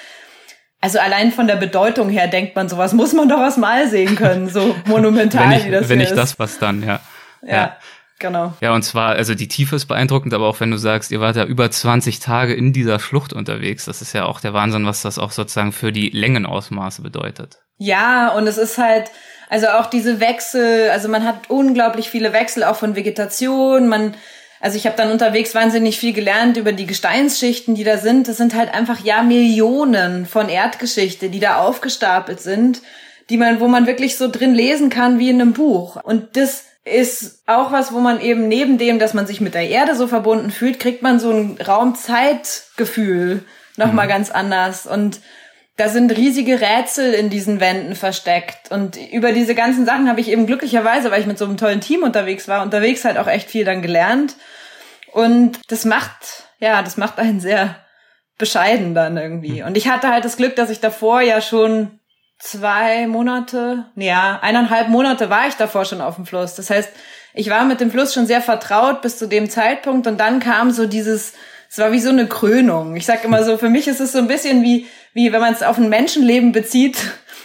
Also 0.81 0.99
allein 0.99 1.33
von 1.33 1.47
der 1.47 1.57
Bedeutung 1.57 2.11
her 2.11 2.29
denkt 2.29 2.55
man, 2.55 2.69
sowas 2.69 2.93
muss 2.93 3.13
man 3.13 3.29
doch 3.29 3.41
aus 3.41 3.55
dem 3.55 3.65
All 3.65 3.89
sehen 3.89 4.15
können, 4.15 4.49
so 4.49 4.77
monumental 4.85 5.51
wenn 5.51 5.59
ich, 5.59 5.67
wie 5.67 5.71
das 5.71 5.89
Wenn 5.89 5.99
nicht 5.99 6.11
ist. 6.11 6.17
das, 6.17 6.39
was 6.39 6.59
dann, 6.59 6.83
ja. 6.83 7.01
ja. 7.43 7.49
ja. 7.49 7.77
Genau. 8.19 8.55
Ja, 8.61 8.75
und 8.75 8.83
zwar, 8.83 9.11
also 9.11 9.35
die 9.35 9.49
Tiefe 9.49 9.77
ist 9.77 9.87
beeindruckend, 9.87 10.33
aber 10.33 10.47
auch 10.47 10.61
wenn 10.61 10.71
du 10.71 10.79
sagst, 10.79 11.11
ihr 11.11 11.21
wart 11.21 11.37
ja 11.37 11.45
über 11.45 11.71
20 11.71 12.19
Tage 12.19 12.55
in 12.55 12.73
dieser 12.73 12.99
Schlucht 12.99 13.35
unterwegs, 13.35 13.85
das 13.85 14.01
ist 14.01 14.15
ja 14.15 14.25
auch 14.25 14.41
der 14.41 14.55
Wahnsinn, 14.55 14.87
was 14.87 15.03
das 15.03 15.19
auch 15.19 15.33
sozusagen 15.33 15.73
für 15.73 15.93
die 15.93 16.09
Längenausmaße 16.09 17.03
bedeutet. 17.03 17.59
Ja, 17.77 18.31
und 18.31 18.47
es 18.47 18.57
ist 18.57 18.79
halt, 18.79 19.11
also 19.51 19.69
auch 19.69 19.87
diese 19.87 20.19
Wechsel, 20.19 20.89
also 20.91 21.09
man 21.09 21.25
hat 21.25 21.51
unglaublich 21.51 22.09
viele 22.09 22.33
Wechsel 22.33 22.65
auch 22.65 22.77
von 22.77 22.97
Vegetation, 22.97 23.87
man, 23.87 24.15
also 24.61 24.79
ich 24.79 24.87
habe 24.87 24.97
dann 24.97 25.13
unterwegs 25.13 25.55
wahnsinnig 25.55 25.99
viel 25.99 26.15
gelernt 26.15 26.57
über 26.57 26.73
die 26.73 26.87
Gesteinsschichten, 26.87 27.75
die 27.75 27.85
da 27.85 27.99
sind. 27.99 28.29
Das 28.29 28.39
sind 28.39 28.55
halt 28.55 28.73
einfach 28.73 29.05
ja 29.05 29.23
Millionen 29.23 30.25
von 30.25 30.49
Erdgeschichte, 30.49 31.29
die 31.29 31.41
da 31.41 31.59
aufgestapelt 31.59 32.41
sind, 32.41 32.81
die 33.29 33.37
man, 33.37 33.61
wo 33.61 33.69
man 33.69 33.87
wirklich 33.87 34.17
so 34.17 34.31
drin 34.31 34.55
lesen 34.55 34.89
kann 34.89 35.19
wie 35.19 35.29
in 35.29 35.41
einem 35.41 35.53
Buch. 35.53 35.97
Und 35.97 36.37
das 36.39 36.65
ist 36.87 37.43
auch 37.47 37.73
was, 37.73 37.93
wo 37.93 37.99
man 37.99 38.21
eben 38.21 38.47
neben 38.47 38.79
dem, 38.79 38.99
dass 38.99 39.13
man 39.13 39.27
sich 39.27 39.41
mit 39.41 39.55
der 39.55 39.69
Erde 39.69 39.97
so 39.97 40.07
verbunden 40.07 40.51
fühlt, 40.51 40.79
kriegt 40.79 41.03
man 41.03 41.19
so 41.19 41.31
ein 41.31 41.59
Raumzeitgefühl 41.61 43.45
nochmal 43.77 44.07
mhm. 44.07 44.11
ganz 44.11 44.31
anders. 44.31 44.87
Und 44.87 45.21
da 45.77 45.89
sind 45.89 46.17
riesige 46.17 46.61
Rätsel 46.61 47.13
in 47.13 47.29
diesen 47.29 47.59
Wänden 47.59 47.97
versteckt. 47.97 48.71
Und 48.71 48.97
über 49.13 49.33
diese 49.33 49.57
ganzen 49.57 49.85
Sachen 49.85 50.09
habe 50.09 50.21
ich 50.21 50.29
eben 50.29 50.47
glücklicherweise, 50.47 51.11
weil 51.11 51.21
ich 51.21 51.27
mit 51.27 51.39
so 51.39 51.45
einem 51.45 51.57
tollen 51.57 51.81
Team 51.81 52.05
unterwegs 52.05 52.47
war, 52.47 52.63
unterwegs 52.63 53.05
halt 53.05 53.19
auch 53.19 53.27
echt 53.27 53.51
viel 53.51 53.65
dann 53.65 53.83
gelernt. 53.83 54.37
Und 55.13 55.59
das 55.69 55.85
macht, 55.85 56.45
ja, 56.61 56.83
das 56.83 56.97
macht 56.97 57.19
einen 57.19 57.41
sehr 57.41 57.77
bescheiden 58.39 58.95
dann 58.95 59.17
irgendwie. 59.17 59.61
Mhm. 59.61 59.67
Und 59.67 59.77
ich 59.77 59.89
hatte 59.89 60.09
halt 60.09 60.25
das 60.25 60.37
Glück, 60.37 60.55
dass 60.55 60.71
ich 60.71 60.79
davor 60.79 61.21
ja 61.21 61.41
schon 61.41 61.99
zwei 62.39 63.07
Monate, 63.07 63.87
ja, 63.97 64.39
eineinhalb 64.43 64.89
Monate 64.89 65.31
war 65.31 65.49
ich 65.49 65.55
davor 65.55 65.85
schon 65.85 66.01
auf 66.01 66.17
dem 66.17 66.27
Fluss. 66.27 66.55
Das 66.55 66.71
heißt, 66.71 66.91
ich 67.35 67.51
war 67.51 67.65
mit 67.65 67.81
dem 67.81 67.91
Fluss 67.91 68.15
schon 68.15 68.27
sehr 68.27 68.41
vertraut 68.41 69.03
bis 69.03 69.19
zu 69.19 69.27
dem 69.27 69.51
Zeitpunkt 69.51 70.07
und 70.07 70.19
dann 70.19 70.41
kam 70.41 70.71
so 70.71 70.87
dieses, 70.87 71.35
es 71.69 71.79
war 71.79 71.93
wie 71.93 72.01
so 72.01 72.11
eine 72.11 72.27
Krönung. 72.27 72.97
Ich 72.97 73.07
sag 73.07 73.25
immer 73.25 73.45
so, 73.45 73.59
für 73.59 73.69
mich 73.69 73.89
ist 73.89 74.01
es 74.01 74.13
so 74.13 74.19
ein 74.19 74.29
bisschen 74.29 74.63
wie, 74.63 74.87
wie 75.13 75.33
wenn 75.33 75.41
man 75.41 75.53
es 75.53 75.63
auf 75.63 75.79
ein 75.79 75.89
Menschenleben 75.89 76.53
bezieht. 76.53 76.99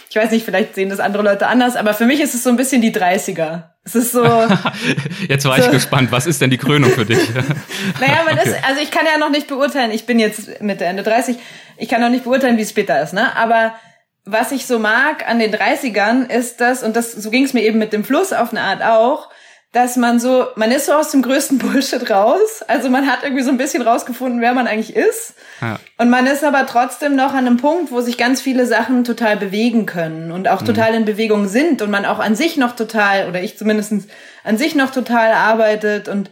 Ich 0.08 0.16
weiß 0.16 0.30
nicht, 0.30 0.44
vielleicht 0.44 0.74
sehen 0.74 0.90
das 0.90 1.00
andere 1.00 1.22
Leute 1.22 1.46
anders, 1.46 1.76
aber 1.76 1.94
für 1.94 2.06
mich 2.06 2.20
ist 2.20 2.34
es 2.34 2.42
so 2.42 2.50
ein 2.50 2.56
bisschen 2.56 2.82
die 2.82 2.92
30er. 2.92 3.64
Es 3.84 3.94
ist 3.94 4.12
so. 4.12 4.22
jetzt 5.28 5.44
war 5.44 5.58
so, 5.58 5.64
ich 5.64 5.70
gespannt. 5.70 6.12
Was 6.12 6.26
ist 6.26 6.40
denn 6.40 6.50
die 6.50 6.58
Krönung 6.58 6.90
für 6.90 7.04
dich? 7.04 7.18
naja, 8.00 8.22
man 8.24 8.38
okay. 8.38 8.50
ist, 8.50 8.64
also 8.64 8.80
ich 8.80 8.90
kann 8.90 9.06
ja 9.12 9.18
noch 9.18 9.30
nicht 9.30 9.48
beurteilen. 9.48 9.90
Ich 9.90 10.06
bin 10.06 10.18
jetzt 10.18 10.60
Mitte, 10.60 10.84
Ende 10.84 11.02
30. 11.02 11.36
Ich 11.78 11.88
kann 11.88 12.00
noch 12.00 12.10
nicht 12.10 12.24
beurteilen, 12.24 12.58
wie 12.58 12.62
es 12.62 12.70
später 12.70 13.02
ist, 13.02 13.12
ne? 13.12 13.36
Aber 13.36 13.74
was 14.24 14.52
ich 14.52 14.66
so 14.66 14.78
mag 14.78 15.28
an 15.28 15.38
den 15.38 15.54
30ern 15.54 16.30
ist 16.30 16.60
das, 16.60 16.82
und 16.82 16.94
das, 16.96 17.12
so 17.12 17.30
ging 17.30 17.44
es 17.44 17.54
mir 17.54 17.62
eben 17.62 17.78
mit 17.78 17.92
dem 17.92 18.04
Fluss 18.04 18.32
auf 18.32 18.50
eine 18.50 18.60
Art 18.60 18.82
auch, 18.82 19.28
dass 19.72 19.96
man 19.96 20.20
so, 20.20 20.48
man 20.54 20.70
ist 20.70 20.86
so 20.86 20.92
aus 20.92 21.10
dem 21.10 21.22
größten 21.22 21.58
Bullshit 21.58 22.08
raus. 22.10 22.62
Also 22.68 22.90
man 22.90 23.10
hat 23.10 23.24
irgendwie 23.24 23.42
so 23.42 23.50
ein 23.50 23.56
bisschen 23.56 23.82
rausgefunden, 23.82 24.40
wer 24.40 24.52
man 24.52 24.66
eigentlich 24.66 24.94
ist. 24.94 25.34
Ja. 25.60 25.80
Und 25.96 26.10
man 26.10 26.26
ist 26.26 26.44
aber 26.44 26.66
trotzdem 26.66 27.16
noch 27.16 27.32
an 27.32 27.46
einem 27.46 27.56
Punkt, 27.56 27.90
wo 27.90 28.00
sich 28.02 28.18
ganz 28.18 28.40
viele 28.40 28.66
Sachen 28.66 29.04
total 29.04 29.36
bewegen 29.38 29.86
können 29.86 30.30
und 30.30 30.46
auch 30.46 30.60
mhm. 30.60 30.66
total 30.66 30.94
in 30.94 31.04
Bewegung 31.06 31.48
sind 31.48 31.80
und 31.82 31.90
man 31.90 32.04
auch 32.04 32.18
an 32.18 32.36
sich 32.36 32.56
noch 32.58 32.76
total, 32.76 33.28
oder 33.28 33.42
ich 33.42 33.56
zumindestens 33.56 34.06
an 34.44 34.58
sich 34.58 34.74
noch 34.74 34.90
total 34.90 35.32
arbeitet 35.32 36.08
und 36.08 36.30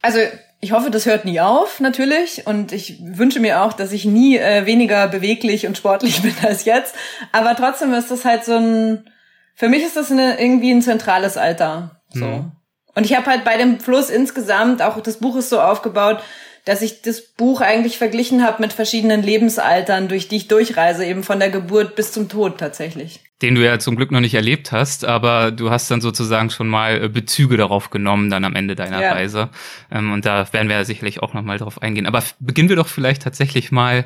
also 0.00 0.18
ich 0.64 0.70
hoffe, 0.70 0.90
das 0.92 1.06
hört 1.06 1.24
nie 1.24 1.40
auf, 1.40 1.80
natürlich. 1.80 2.46
Und 2.46 2.70
ich 2.70 3.00
wünsche 3.02 3.40
mir 3.40 3.62
auch, 3.62 3.72
dass 3.72 3.90
ich 3.90 4.04
nie 4.04 4.38
äh, 4.38 4.64
weniger 4.64 5.08
beweglich 5.08 5.66
und 5.66 5.76
sportlich 5.76 6.22
bin 6.22 6.34
als 6.42 6.64
jetzt. 6.64 6.94
Aber 7.32 7.56
trotzdem 7.56 7.92
ist 7.92 8.12
das 8.12 8.24
halt 8.24 8.44
so 8.44 8.54
ein, 8.54 9.10
für 9.56 9.68
mich 9.68 9.82
ist 9.82 9.96
das 9.96 10.12
eine, 10.12 10.40
irgendwie 10.40 10.70
ein 10.70 10.80
zentrales 10.80 11.36
Alter. 11.36 12.00
So. 12.10 12.24
Mhm. 12.24 12.52
Und 12.94 13.04
ich 13.04 13.16
habe 13.16 13.26
halt 13.26 13.42
bei 13.44 13.56
dem 13.56 13.80
Fluss 13.80 14.08
insgesamt, 14.08 14.82
auch 14.82 15.00
das 15.00 15.16
Buch 15.16 15.34
ist 15.34 15.50
so 15.50 15.60
aufgebaut, 15.60 16.22
dass 16.64 16.80
ich 16.80 17.02
das 17.02 17.20
Buch 17.22 17.60
eigentlich 17.60 17.98
verglichen 17.98 18.46
habe 18.46 18.62
mit 18.62 18.72
verschiedenen 18.72 19.20
Lebensaltern, 19.20 20.06
durch 20.06 20.28
die 20.28 20.36
ich 20.36 20.48
durchreise, 20.48 21.04
eben 21.04 21.24
von 21.24 21.40
der 21.40 21.50
Geburt 21.50 21.96
bis 21.96 22.12
zum 22.12 22.28
Tod 22.28 22.58
tatsächlich 22.58 23.20
den 23.42 23.56
du 23.56 23.64
ja 23.64 23.78
zum 23.78 23.96
Glück 23.96 24.10
noch 24.12 24.20
nicht 24.20 24.34
erlebt 24.34 24.72
hast, 24.72 25.04
aber 25.04 25.50
du 25.50 25.70
hast 25.70 25.90
dann 25.90 26.00
sozusagen 26.00 26.50
schon 26.50 26.68
mal 26.68 27.04
äh, 27.04 27.08
Bezüge 27.08 27.56
darauf 27.56 27.90
genommen 27.90 28.30
dann 28.30 28.44
am 28.44 28.54
Ende 28.54 28.76
deiner 28.76 29.02
ja. 29.02 29.12
Reise. 29.12 29.50
Ähm, 29.90 30.12
und 30.12 30.24
da 30.24 30.50
werden 30.52 30.68
wir 30.68 30.76
ja 30.76 30.84
sicherlich 30.84 31.22
auch 31.22 31.34
nochmal 31.34 31.58
drauf 31.58 31.82
eingehen. 31.82 32.06
Aber 32.06 32.22
beginnen 32.38 32.68
wir 32.68 32.76
doch 32.76 32.88
vielleicht 32.88 33.22
tatsächlich 33.22 33.72
mal, 33.72 34.04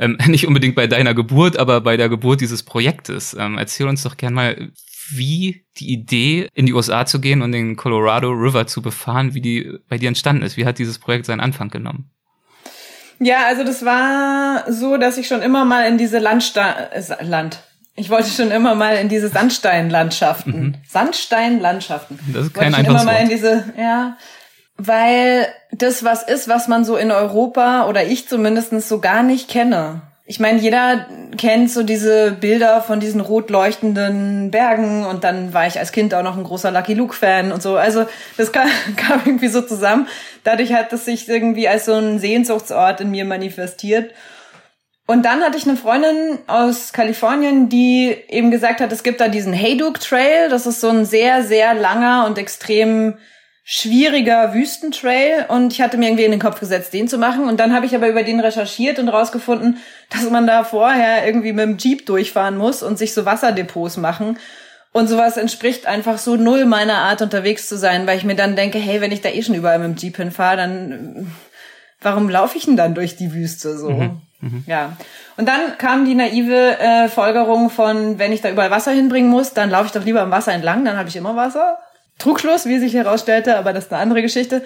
ähm, 0.00 0.18
nicht 0.26 0.46
unbedingt 0.46 0.74
bei 0.74 0.86
deiner 0.86 1.14
Geburt, 1.14 1.58
aber 1.58 1.80
bei 1.80 1.96
der 1.96 2.08
Geburt 2.08 2.40
dieses 2.40 2.62
Projektes. 2.62 3.36
Ähm, 3.38 3.58
erzähl 3.58 3.86
uns 3.86 4.02
doch 4.02 4.16
gern 4.16 4.34
mal, 4.34 4.70
wie 5.10 5.64
die 5.78 5.92
Idee, 5.92 6.48
in 6.54 6.66
die 6.66 6.72
USA 6.72 7.06
zu 7.06 7.20
gehen 7.20 7.42
und 7.42 7.52
den 7.52 7.76
Colorado 7.76 8.30
River 8.30 8.66
zu 8.66 8.82
befahren, 8.82 9.34
wie 9.34 9.40
die 9.40 9.78
bei 9.88 9.98
dir 9.98 10.08
entstanden 10.08 10.42
ist. 10.42 10.56
Wie 10.56 10.66
hat 10.66 10.78
dieses 10.78 10.98
Projekt 10.98 11.26
seinen 11.26 11.40
Anfang 11.40 11.68
genommen? 11.68 12.10
Ja, 13.20 13.46
also 13.46 13.64
das 13.64 13.84
war 13.84 14.70
so, 14.70 14.96
dass 14.96 15.18
ich 15.18 15.26
schon 15.26 15.42
immer 15.42 15.64
mal 15.64 15.88
in 15.88 15.98
diese 15.98 16.18
Landsta 16.18 16.72
äh, 16.92 17.24
Land 17.24 17.60
ich 17.98 18.10
wollte 18.10 18.30
schon 18.30 18.50
immer 18.50 18.74
mal 18.74 18.96
in 18.96 19.08
diese 19.08 19.28
Sandsteinlandschaften. 19.28 20.60
Mhm. 20.60 20.74
Sandsteinlandschaften. 20.88 22.18
Das 22.32 22.46
ist 22.46 22.54
kein 22.54 22.74
einfaches 22.74 23.02
immer 23.02 23.12
mal 23.12 23.22
in 23.22 23.28
diese, 23.28 23.64
ja, 23.76 24.16
weil 24.76 25.46
das 25.72 26.04
was 26.04 26.22
ist, 26.22 26.48
was 26.48 26.68
man 26.68 26.84
so 26.84 26.96
in 26.96 27.10
Europa 27.10 27.86
oder 27.88 28.04
ich 28.04 28.28
zumindest 28.28 28.70
so 28.88 29.00
gar 29.00 29.22
nicht 29.22 29.48
kenne. 29.48 30.02
Ich 30.30 30.38
meine, 30.40 30.60
jeder 30.60 31.06
kennt 31.38 31.70
so 31.70 31.82
diese 31.82 32.32
Bilder 32.32 32.82
von 32.82 33.00
diesen 33.00 33.22
rot 33.22 33.48
leuchtenden 33.48 34.50
Bergen 34.50 35.06
und 35.06 35.24
dann 35.24 35.54
war 35.54 35.66
ich 35.66 35.78
als 35.78 35.90
Kind 35.90 36.14
auch 36.14 36.22
noch 36.22 36.36
ein 36.36 36.44
großer 36.44 36.70
Lucky 36.70 36.92
Luke 36.94 37.14
Fan 37.14 37.50
und 37.50 37.62
so. 37.62 37.76
Also 37.76 38.06
das 38.36 38.52
kam, 38.52 38.68
kam 38.96 39.22
irgendwie 39.24 39.48
so 39.48 39.62
zusammen. 39.62 40.06
Dadurch 40.44 40.72
hat 40.72 40.92
das 40.92 41.06
sich 41.06 41.28
irgendwie 41.28 41.66
als 41.66 41.86
so 41.86 41.94
ein 41.94 42.18
Sehnsuchtsort 42.18 43.00
in 43.00 43.10
mir 43.10 43.24
manifestiert. 43.24 44.12
Und 45.10 45.24
dann 45.24 45.40
hatte 45.40 45.56
ich 45.56 45.66
eine 45.66 45.78
Freundin 45.78 46.38
aus 46.48 46.92
Kalifornien, 46.92 47.70
die 47.70 48.14
eben 48.28 48.50
gesagt 48.50 48.82
hat, 48.82 48.92
es 48.92 49.02
gibt 49.02 49.22
da 49.22 49.28
diesen 49.28 49.54
Haydock 49.54 50.00
Trail. 50.00 50.50
Das 50.50 50.66
ist 50.66 50.82
so 50.82 50.90
ein 50.90 51.06
sehr, 51.06 51.42
sehr 51.42 51.72
langer 51.72 52.26
und 52.26 52.36
extrem 52.36 53.16
schwieriger 53.64 54.52
Wüstentrail. 54.52 55.46
Und 55.48 55.72
ich 55.72 55.80
hatte 55.80 55.96
mir 55.96 56.08
irgendwie 56.08 56.26
in 56.26 56.30
den 56.30 56.40
Kopf 56.40 56.60
gesetzt, 56.60 56.92
den 56.92 57.08
zu 57.08 57.16
machen. 57.16 57.48
Und 57.48 57.58
dann 57.58 57.74
habe 57.74 57.86
ich 57.86 57.94
aber 57.94 58.06
über 58.06 58.22
den 58.22 58.38
recherchiert 58.38 58.98
und 58.98 59.08
rausgefunden, 59.08 59.78
dass 60.10 60.28
man 60.28 60.46
da 60.46 60.62
vorher 60.62 61.24
irgendwie 61.24 61.54
mit 61.54 61.64
dem 61.64 61.78
Jeep 61.78 62.04
durchfahren 62.04 62.58
muss 62.58 62.82
und 62.82 62.98
sich 62.98 63.14
so 63.14 63.24
Wasserdepots 63.24 63.96
machen. 63.96 64.38
Und 64.92 65.08
sowas 65.08 65.38
entspricht 65.38 65.86
einfach 65.86 66.18
so 66.18 66.36
null 66.36 66.66
meiner 66.66 66.98
Art, 66.98 67.22
unterwegs 67.22 67.66
zu 67.66 67.78
sein, 67.78 68.06
weil 68.06 68.18
ich 68.18 68.24
mir 68.24 68.36
dann 68.36 68.56
denke, 68.56 68.76
hey, 68.76 69.00
wenn 69.00 69.12
ich 69.12 69.22
da 69.22 69.30
eh 69.30 69.42
schon 69.42 69.54
überall 69.54 69.78
mit 69.78 69.88
dem 69.88 69.96
Jeep 69.96 70.18
hinfahre, 70.18 70.58
dann 70.58 71.32
warum 72.02 72.28
laufe 72.28 72.58
ich 72.58 72.66
denn 72.66 72.76
dann 72.76 72.94
durch 72.94 73.16
die 73.16 73.32
Wüste 73.32 73.78
so? 73.78 73.88
Mhm. 73.88 74.20
Mhm. 74.40 74.64
Ja. 74.66 74.96
Und 75.36 75.46
dann 75.46 75.78
kam 75.78 76.04
die 76.04 76.14
naive 76.14 76.78
äh, 76.78 77.08
Folgerung 77.08 77.70
von, 77.70 78.18
wenn 78.18 78.32
ich 78.32 78.40
da 78.40 78.50
überall 78.50 78.70
Wasser 78.70 78.92
hinbringen 78.92 79.30
muss, 79.30 79.54
dann 79.54 79.70
laufe 79.70 79.86
ich 79.86 79.92
doch 79.92 80.04
lieber 80.04 80.20
am 80.20 80.30
Wasser 80.30 80.52
entlang, 80.52 80.84
dann 80.84 80.96
habe 80.96 81.08
ich 81.08 81.16
immer 81.16 81.36
Wasser. 81.36 81.78
Trugschluss, 82.18 82.66
wie 82.66 82.78
sich 82.78 82.94
herausstellte, 82.94 83.56
aber 83.56 83.72
das 83.72 83.84
ist 83.84 83.92
eine 83.92 84.02
andere 84.02 84.22
Geschichte. 84.22 84.64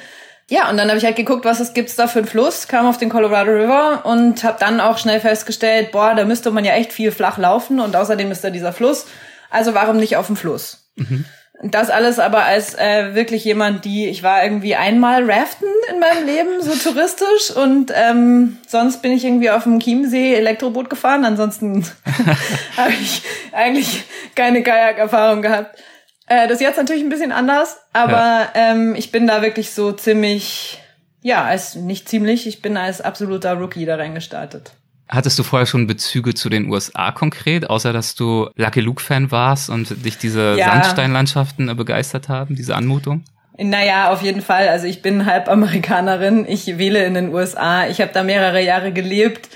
Ja, 0.49 0.69
und 0.69 0.77
dann 0.77 0.89
habe 0.89 0.99
ich 0.99 1.05
halt 1.05 1.17
geguckt, 1.17 1.45
was 1.45 1.61
es 1.61 1.73
gibt's 1.73 1.97
da 1.97 2.07
für 2.07 2.19
einen 2.21 2.29
Fluss, 2.29 2.69
kam 2.69 2.87
auf 2.87 2.99
den 2.99 3.09
Colorado 3.09 3.53
River 3.53 4.05
und 4.05 4.43
habe 4.45 4.59
dann 4.59 4.81
auch 4.81 4.99
schnell 4.99 5.21
festgestellt, 5.21 5.93
boah, 5.93 6.15
da 6.15 6.25
müsste 6.25 6.51
man 6.51 6.65
ja 6.65 6.75
echt 6.75 6.93
viel 6.93 7.13
flach 7.13 7.39
laufen 7.39 7.81
und 7.81 7.95
außerdem 7.95 8.31
ist 8.31 8.45
da 8.45 8.51
dieser 8.51 8.73
Fluss. 8.73 9.07
Also 9.51 9.75
warum 9.75 9.99
nicht 9.99 10.17
auf 10.17 10.27
dem 10.27 10.37
Fluss? 10.37 10.91
Mhm. 10.97 11.25
Das 11.65 11.91
alles 11.91 12.19
aber 12.19 12.45
als 12.45 12.75
äh, 12.75 13.15
wirklich 13.15 13.45
jemand, 13.45 13.85
die, 13.85 14.09
ich 14.09 14.25
war 14.25 14.43
irgendwie 14.43 14.75
einmal 14.75 15.31
raften 15.31 15.69
in 15.91 16.01
meinem 16.01 16.27
Leben, 16.27 16.61
so 16.61 16.75
touristisch 16.75 17.55
und 17.55 17.93
ähm, 17.95 18.59
sonst 18.67 19.01
bin 19.01 19.13
ich 19.13 19.25
irgendwie 19.25 19.51
auf 19.51 19.63
dem 19.63 19.79
Chiemsee 19.79 20.35
Elektroboot 20.35 20.91
gefahren. 20.91 21.25
Ansonsten 21.25 21.87
habe 22.77 22.93
ich 23.01 23.23
eigentlich 23.53 24.03
keine 24.35 24.65
Kajak-Erfahrung 24.65 25.43
gehabt. 25.43 25.79
Äh, 26.27 26.49
das 26.49 26.57
ist 26.57 26.63
jetzt 26.63 26.79
natürlich 26.79 27.05
ein 27.05 27.11
bisschen 27.11 27.31
anders, 27.31 27.79
aber 27.93 28.13
ja. 28.13 28.51
ähm, 28.55 28.97
ich 28.97 29.13
bin 29.13 29.29
da 29.29 29.41
wirklich 29.41 29.71
so 29.71 29.93
ziemlich, 29.93 30.83
ja, 31.21 31.45
als 31.45 31.77
nicht 31.77 32.09
ziemlich, 32.09 32.49
ich 32.49 32.61
bin 32.61 32.77
als 32.77 33.01
absoluter 33.01 33.55
Rookie 33.55 33.87
da 33.87 33.95
reingestartet. 33.95 34.73
Hattest 35.09 35.39
du 35.39 35.43
vorher 35.43 35.67
schon 35.67 35.87
Bezüge 35.87 36.33
zu 36.33 36.49
den 36.49 36.71
USA 36.71 37.13
konkret, 37.13 37.69
außer 37.69 37.93
dass 37.93 38.15
du 38.15 38.49
Lucky 38.57 38.81
Luke-Fan 38.81 39.31
warst 39.31 39.69
und 39.69 40.05
dich 40.05 40.17
diese 40.17 40.57
ja. 40.57 40.67
Sandsteinlandschaften 40.67 41.75
begeistert 41.77 42.29
haben, 42.29 42.57
diese 42.57 42.75
Anmutung? 42.77 43.25
Naja, 43.59 44.11
auf 44.11 44.23
jeden 44.23 44.41
Fall. 44.41 44.69
Also 44.69 44.87
ich 44.87 45.03
bin 45.03 45.27
halb 45.27 45.49
Amerikanerin. 45.49 46.47
Ich 46.49 46.79
wähle 46.79 47.05
in 47.05 47.15
den 47.15 47.33
USA. 47.35 47.87
Ich 47.87 48.01
habe 48.01 48.13
da 48.13 48.23
mehrere 48.23 48.63
Jahre 48.63 48.93
gelebt. 48.93 49.49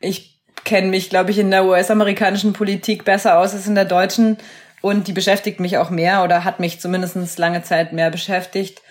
Ich 0.00 0.38
kenne 0.64 0.88
mich, 0.88 1.08
glaube 1.08 1.30
ich, 1.30 1.38
in 1.38 1.50
der 1.50 1.64
US-amerikanischen 1.64 2.52
Politik 2.52 3.04
besser 3.04 3.38
aus 3.38 3.54
als 3.54 3.66
in 3.66 3.74
der 3.74 3.86
deutschen. 3.86 4.36
Und 4.80 5.08
die 5.08 5.12
beschäftigt 5.12 5.60
mich 5.60 5.78
auch 5.78 5.90
mehr 5.90 6.22
oder 6.22 6.44
hat 6.44 6.60
mich 6.60 6.80
zumindest 6.80 7.38
lange 7.38 7.62
Zeit 7.62 7.92
mehr 7.92 8.10
beschäftigt. 8.10 8.82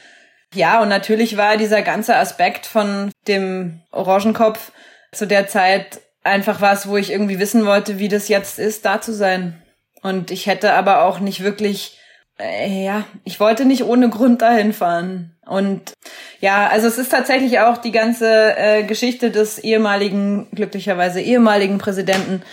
Ja, 0.53 0.81
und 0.81 0.89
natürlich 0.89 1.37
war 1.37 1.57
dieser 1.57 1.81
ganze 1.81 2.15
Aspekt 2.15 2.65
von 2.65 3.11
dem 3.27 3.81
Orangenkopf 3.91 4.71
zu 5.11 5.27
der 5.27 5.47
Zeit 5.47 6.01
einfach 6.23 6.61
was, 6.61 6.87
wo 6.87 6.97
ich 6.97 7.11
irgendwie 7.11 7.39
wissen 7.39 7.65
wollte, 7.65 7.99
wie 7.99 8.09
das 8.09 8.27
jetzt 8.27 8.59
ist, 8.59 8.85
da 8.85 9.01
zu 9.01 9.13
sein. 9.13 9.61
Und 10.01 10.31
ich 10.31 10.45
hätte 10.45 10.73
aber 10.73 11.03
auch 11.03 11.19
nicht 11.19 11.43
wirklich, 11.43 11.97
äh, 12.39 12.83
ja, 12.83 13.05
ich 13.23 13.39
wollte 13.39 13.65
nicht 13.65 13.83
ohne 13.83 14.09
Grund 14.09 14.41
dahin 14.41 14.73
fahren. 14.73 15.37
Und 15.45 15.93
ja, 16.39 16.67
also 16.67 16.87
es 16.87 16.97
ist 16.97 17.11
tatsächlich 17.11 17.59
auch 17.59 17.77
die 17.77 17.91
ganze 17.91 18.57
äh, 18.57 18.83
Geschichte 18.83 19.31
des 19.31 19.59
ehemaligen, 19.59 20.49
glücklicherweise 20.51 21.21
ehemaligen 21.21 21.77
Präsidenten, 21.77 22.43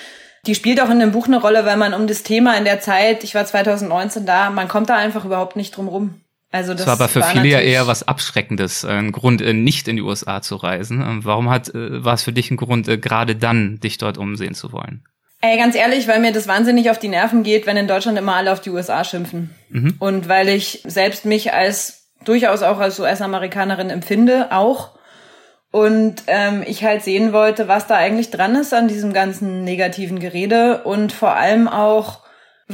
die 0.46 0.54
spielt 0.54 0.80
auch 0.80 0.90
in 0.90 1.00
dem 1.00 1.12
Buch 1.12 1.26
eine 1.26 1.40
Rolle, 1.40 1.64
weil 1.64 1.76
man 1.76 1.94
um 1.94 2.06
das 2.06 2.23
Thema 2.23 2.56
in 2.56 2.64
der 2.64 2.80
Zeit, 2.80 3.25
ich 3.25 3.34
war 3.34 3.46
2019 3.46 4.26
da, 4.26 4.50
man 4.50 4.68
kommt 4.68 4.90
da 4.90 4.96
einfach 4.96 5.25
überhaupt 5.25 5.56
nicht 5.56 5.76
drum 5.76 5.88
rum. 5.88 6.20
Also 6.54 6.73
das, 6.73 6.84
das 6.84 6.87
war 6.87 6.92
aber 6.94 7.08
für 7.08 7.20
war 7.20 7.30
viele 7.30 7.49
ja 7.49 7.58
eher 7.58 7.88
was 7.88 8.06
Abschreckendes, 8.06 8.84
äh, 8.84 8.90
ein 8.90 9.11
Grund, 9.11 9.42
äh, 9.42 9.52
nicht 9.52 9.88
in 9.88 9.96
die 9.96 10.02
USA 10.02 10.40
zu 10.40 10.54
reisen. 10.54 11.00
Ähm, 11.00 11.25
warum 11.25 11.50
hat, 11.50 11.75
äh, 11.75 12.04
war 12.04 12.14
es 12.14 12.23
für 12.23 12.32
dich 12.32 12.49
ein 12.52 12.56
Grund, 12.56 12.87
gerade 13.02 13.34
dann 13.34 13.80
dich 13.80 13.99
dort 13.99 14.18
umsehen 14.18 14.54
zu 14.54 14.70
wollen? 14.70 15.04
Ey, 15.40 15.58
ganz 15.58 15.75
ehrlich, 15.75 16.06
weil 16.06 16.20
mir 16.20 16.32
das 16.32 16.46
wahnsinnig 16.46 16.90
auf 16.90 17.00
die 17.00 17.08
Nerven 17.08 17.42
geht, 17.42 17.66
wenn 17.66 17.76
in 17.76 17.88
Deutschland 17.88 18.16
immer 18.16 18.37
alle 18.37 18.52
auf 18.52 18.61
die 18.61 18.70
USA 18.70 19.02
schimpfen. 19.02 19.52
Mhm. 19.68 19.96
Und 19.99 20.28
weil 20.28 20.49
ich 20.49 20.80
selbst 20.84 21.25
mich 21.25 21.52
als 21.52 22.06
durchaus 22.25 22.62
auch 22.62 22.78
als 22.78 23.00
US-Amerikanerin 23.00 23.90
empfinde, 23.90 24.52
auch. 24.52 24.90
Und 25.73 26.23
ähm, 26.28 26.62
ich 26.64 26.84
halt 26.84 27.02
sehen 27.02 27.32
wollte, 27.32 27.67
was 27.67 27.88
da 27.88 27.97
eigentlich 27.97 28.30
dran 28.30 28.54
ist 28.54 28.73
an 28.73 28.86
diesem 28.86 29.12
ganzen 29.12 29.64
negativen 29.64 30.21
Gerede 30.21 30.84
und 30.84 31.12
vor 31.12 31.34
allem 31.34 31.67
auch, 31.67 32.21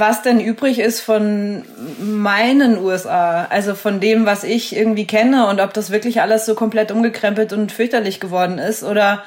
was 0.00 0.22
denn 0.22 0.40
übrig 0.40 0.78
ist 0.78 1.00
von 1.00 1.64
meinen 2.00 2.78
USA, 2.78 3.44
also 3.44 3.74
von 3.74 4.00
dem, 4.00 4.26
was 4.26 4.42
ich 4.42 4.74
irgendwie 4.74 5.06
kenne 5.06 5.46
und 5.46 5.60
ob 5.60 5.72
das 5.74 5.90
wirklich 5.90 6.20
alles 6.20 6.46
so 6.46 6.54
komplett 6.54 6.90
umgekrempelt 6.90 7.52
und 7.52 7.70
fürchterlich 7.70 8.18
geworden 8.18 8.58
ist 8.58 8.82
oder 8.82 9.22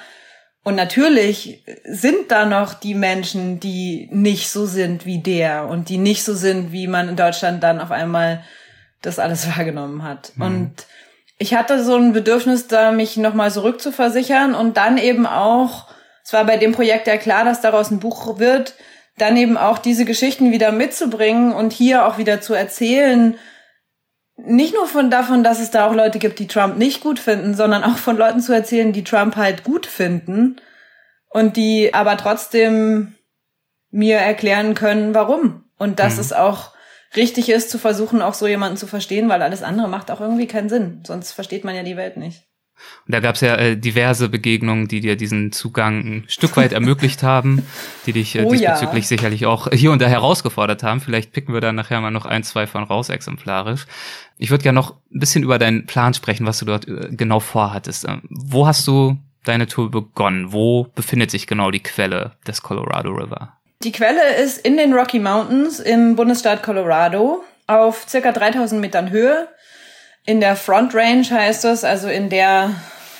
und 0.65 0.75
natürlich 0.75 1.61
sind 1.83 2.31
da 2.31 2.45
noch 2.45 2.73
die 2.73 2.95
Menschen, 2.95 3.59
die 3.59 4.07
nicht 4.11 4.49
so 4.49 4.65
sind 4.65 5.05
wie 5.05 5.19
der 5.19 5.67
und 5.67 5.89
die 5.89 5.97
nicht 5.97 6.23
so 6.23 6.33
sind, 6.33 6.71
wie 6.71 6.87
man 6.87 7.09
in 7.09 7.15
Deutschland 7.17 7.61
dann 7.63 7.81
auf 7.81 7.91
einmal 7.91 8.43
das 9.01 9.19
alles 9.19 9.47
wahrgenommen 9.55 10.03
hat. 10.03 10.31
Mhm. 10.35 10.41
Und 10.45 10.73
ich 11.37 11.53
hatte 11.53 11.83
so 11.83 11.95
ein 11.97 12.13
Bedürfnis, 12.13 12.67
da 12.67 12.91
mich 12.91 13.17
nochmal 13.17 13.51
zurückzuversichern 13.51 14.55
und 14.55 14.77
dann 14.77 14.97
eben 14.97 15.25
auch, 15.25 15.87
es 16.23 16.31
war 16.31 16.45
bei 16.45 16.55
dem 16.55 16.71
Projekt 16.71 17.07
ja 17.07 17.17
klar, 17.17 17.43
dass 17.43 17.59
daraus 17.59 17.91
ein 17.91 17.99
Buch 17.99 18.39
wird, 18.39 18.75
dann 19.17 19.37
eben 19.37 19.57
auch 19.57 19.77
diese 19.77 20.05
Geschichten 20.05 20.51
wieder 20.51 20.71
mitzubringen 20.71 21.53
und 21.53 21.71
hier 21.71 22.05
auch 22.05 22.17
wieder 22.17 22.41
zu 22.41 22.53
erzählen, 22.53 23.37
nicht 24.35 24.73
nur 24.73 24.87
von 24.87 25.11
davon, 25.11 25.43
dass 25.43 25.59
es 25.59 25.71
da 25.71 25.87
auch 25.87 25.93
Leute 25.93 26.19
gibt, 26.19 26.39
die 26.39 26.47
Trump 26.47 26.77
nicht 26.77 27.01
gut 27.01 27.19
finden, 27.19 27.53
sondern 27.53 27.83
auch 27.83 27.97
von 27.97 28.17
Leuten 28.17 28.39
zu 28.39 28.51
erzählen, 28.51 28.91
die 28.91 29.03
Trump 29.03 29.35
halt 29.35 29.63
gut 29.63 29.85
finden 29.85 30.57
und 31.29 31.55
die 31.55 31.93
aber 31.93 32.17
trotzdem 32.17 33.15
mir 33.91 34.17
erklären 34.17 34.73
können, 34.73 35.13
warum. 35.13 35.65
Und 35.77 35.99
dass 35.99 36.15
mhm. 36.15 36.21
es 36.21 36.33
auch 36.33 36.71
richtig 37.15 37.49
ist, 37.49 37.69
zu 37.69 37.77
versuchen, 37.77 38.23
auch 38.23 38.33
so 38.33 38.47
jemanden 38.47 38.77
zu 38.77 38.87
verstehen, 38.87 39.29
weil 39.29 39.43
alles 39.43 39.61
andere 39.61 39.87
macht 39.87 40.09
auch 40.09 40.19
irgendwie 40.19 40.47
keinen 40.47 40.69
Sinn. 40.69 41.03
Sonst 41.05 41.31
versteht 41.31 41.63
man 41.63 41.75
ja 41.75 41.83
die 41.83 41.97
Welt 41.97 42.17
nicht. 42.17 42.43
Und 43.05 43.13
da 43.13 43.19
gab 43.19 43.35
es 43.35 43.41
ja 43.41 43.55
äh, 43.55 43.77
diverse 43.77 44.29
Begegnungen, 44.29 44.87
die 44.87 45.01
dir 45.01 45.15
diesen 45.15 45.51
Zugang 45.51 45.99
ein 45.99 46.23
Stück 46.27 46.55
weit 46.57 46.73
ermöglicht 46.73 47.23
haben, 47.23 47.65
die 48.05 48.13
dich 48.13 48.35
äh, 48.35 48.43
oh, 48.43 48.51
diesbezüglich 48.51 49.03
ja. 49.05 49.07
sicherlich 49.07 49.45
auch 49.45 49.69
hier 49.71 49.91
und 49.91 50.01
da 50.01 50.07
herausgefordert 50.07 50.83
haben. 50.83 51.01
Vielleicht 51.01 51.33
picken 51.33 51.53
wir 51.53 51.61
da 51.61 51.71
nachher 51.71 52.01
mal 52.01 52.11
noch 52.11 52.25
ein, 52.25 52.43
zwei 52.43 52.67
von 52.67 52.83
raus 52.83 53.09
exemplarisch. 53.09 53.85
Ich 54.37 54.49
würde 54.49 54.63
gerne 54.63 54.79
noch 54.79 54.95
ein 55.13 55.19
bisschen 55.19 55.43
über 55.43 55.59
deinen 55.59 55.85
Plan 55.85 56.13
sprechen, 56.13 56.45
was 56.45 56.59
du 56.59 56.65
dort 56.65 56.87
äh, 56.87 57.09
genau 57.11 57.39
vorhattest. 57.39 58.05
Ähm, 58.07 58.21
wo 58.29 58.67
hast 58.67 58.87
du 58.87 59.17
deine 59.43 59.67
Tour 59.67 59.91
begonnen? 59.91 60.53
Wo 60.53 60.87
befindet 60.95 61.31
sich 61.31 61.47
genau 61.47 61.71
die 61.71 61.83
Quelle 61.83 62.33
des 62.47 62.61
Colorado 62.61 63.11
River? 63.11 63.57
Die 63.83 63.91
Quelle 63.91 64.35
ist 64.35 64.65
in 64.65 64.77
den 64.77 64.93
Rocky 64.93 65.19
Mountains 65.19 65.79
im 65.79 66.15
Bundesstaat 66.15 66.63
Colorado 66.63 67.43
auf 67.67 68.05
circa 68.07 68.31
3000 68.31 68.79
Metern 68.79 69.09
Höhe 69.09 69.47
in 70.25 70.39
der 70.39 70.55
Front 70.55 70.95
Range 70.95 71.25
heißt 71.29 71.65
es, 71.65 71.83
also 71.83 72.07
in 72.07 72.29
der, 72.29 72.71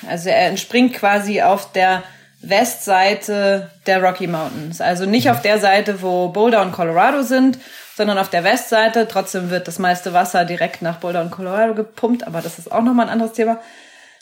also 0.08 0.30
er 0.30 0.48
entspringt 0.48 0.94
quasi 0.94 1.42
auf 1.42 1.72
der 1.72 2.02
Westseite 2.40 3.70
der 3.86 4.02
Rocky 4.02 4.26
Mountains. 4.26 4.80
Also 4.80 5.06
nicht 5.06 5.30
auf 5.30 5.42
der 5.42 5.58
Seite, 5.58 6.02
wo 6.02 6.28
Boulder 6.28 6.62
und 6.62 6.72
Colorado 6.72 7.22
sind, 7.22 7.58
sondern 7.94 8.18
auf 8.18 8.30
der 8.30 8.44
Westseite. 8.44 9.06
Trotzdem 9.08 9.50
wird 9.50 9.68
das 9.68 9.78
meiste 9.78 10.12
Wasser 10.12 10.44
direkt 10.44 10.82
nach 10.82 10.96
Boulder 10.96 11.22
und 11.22 11.30
Colorado 11.30 11.74
gepumpt, 11.74 12.26
aber 12.26 12.40
das 12.40 12.58
ist 12.58 12.72
auch 12.72 12.82
nochmal 12.82 13.06
ein 13.06 13.12
anderes 13.12 13.32
Thema. 13.32 13.60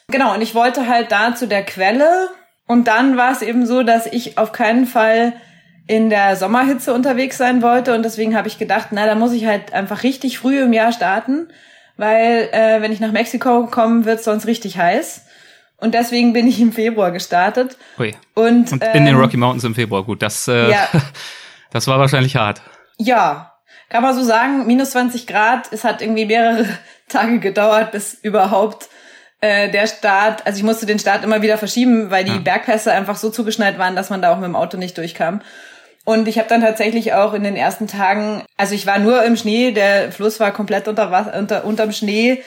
Genau, 0.09 0.35
und 0.35 0.43
ich 0.43 0.55
wollte 0.55 0.89
halt 0.89 1.11
da 1.11 1.35
zu 1.35 1.47
der 1.47 1.65
Quelle. 1.65 2.29
Und 2.67 2.87
dann 2.89 3.17
war 3.17 3.33
es 3.33 3.43
eben 3.43 3.67
so, 3.67 3.83
dass 3.83 4.07
ich 4.07 4.39
auf 4.39 4.53
keinen 4.53 4.87
Fall 4.87 5.35
in 5.87 6.11
der 6.11 6.37
Sommerhitze 6.37 6.95
unterwegs 6.95 7.39
sein 7.39 7.63
wollte. 7.63 7.95
Und 7.95 8.05
deswegen 8.05 8.37
habe 8.37 8.49
ich 8.49 8.59
gedacht, 8.59 8.89
na, 8.91 9.07
da 9.07 9.15
muss 9.15 9.33
ich 9.33 9.47
halt 9.47 9.73
einfach 9.73 10.03
richtig 10.03 10.39
früh 10.39 10.63
im 10.63 10.73
Jahr 10.73 10.93
starten 10.93 11.49
weil 12.03 12.49
äh, 12.51 12.83
wenn 12.83 12.91
ich 12.91 12.99
nach 12.99 13.13
Mexiko 13.13 13.69
komme, 13.69 14.05
wird 14.05 14.19
es 14.19 14.25
sonst 14.25 14.49
richtig 14.49 14.77
heiß. 14.77 15.25
Und 15.77 15.95
deswegen 15.95 16.33
bin 16.33 16.49
ich 16.49 16.61
im 16.61 16.73
Februar 16.73 17.13
gestartet. 17.13 17.77
Hui. 17.97 18.13
Und, 18.35 18.73
und 18.73 18.83
in 18.83 19.05
den 19.05 19.15
ähm, 19.15 19.21
Rocky 19.21 19.37
Mountains 19.37 19.63
im 19.63 19.77
Februar, 19.77 20.03
gut, 20.03 20.21
das, 20.21 20.49
äh, 20.49 20.69
ja. 20.69 20.89
das 21.71 21.87
war 21.87 22.01
wahrscheinlich 22.01 22.35
hart. 22.35 22.61
Ja, 22.99 23.53
kann 23.89 24.03
man 24.03 24.17
so 24.17 24.25
sagen, 24.25 24.67
minus 24.67 24.91
20 24.91 25.29
Grad. 25.29 25.73
Es 25.73 25.85
hat 25.85 26.03
irgendwie 26.03 26.27
mehrere 26.27 26.67
Tage 27.09 27.39
gedauert, 27.39 27.93
bis 27.93 28.15
überhaupt 28.15 28.89
äh, 29.41 29.71
der 29.71 29.87
Start, 29.87 30.45
also 30.45 30.59
ich 30.59 30.65
musste 30.65 30.87
den 30.87 30.99
Start 30.99 31.23
immer 31.23 31.41
wieder 31.41 31.57
verschieben, 31.57 32.11
weil 32.11 32.25
die 32.25 32.33
ja. 32.33 32.39
Bergpässe 32.39 32.91
einfach 32.91 33.17
so 33.17 33.31
zugeschneit 33.31 33.79
waren, 33.79 33.95
dass 33.95 34.11
man 34.11 34.21
da 34.21 34.33
auch 34.33 34.39
mit 34.39 34.47
dem 34.47 34.57
Auto 34.57 34.77
nicht 34.77 34.99
durchkam. 34.99 35.41
Und 36.05 36.27
ich 36.27 36.39
habe 36.39 36.49
dann 36.49 36.63
tatsächlich 36.63 37.13
auch 37.13 37.33
in 37.33 37.45
den 37.45 37.55
ersten 37.55 37.87
Tagen, 37.87 38.43
also 38.57 38.75
ich 38.75 38.87
war 38.87 38.99
nur 38.99 39.23
im 39.25 39.37
Schnee, 39.37 39.71
der 39.71 40.11
Fluss 40.11 40.41
war 40.41 40.51
komplett 40.51 40.89
unter, 40.89 41.37
unter 41.39 41.65
unterm 41.65 41.93
Schnee. 41.93 42.43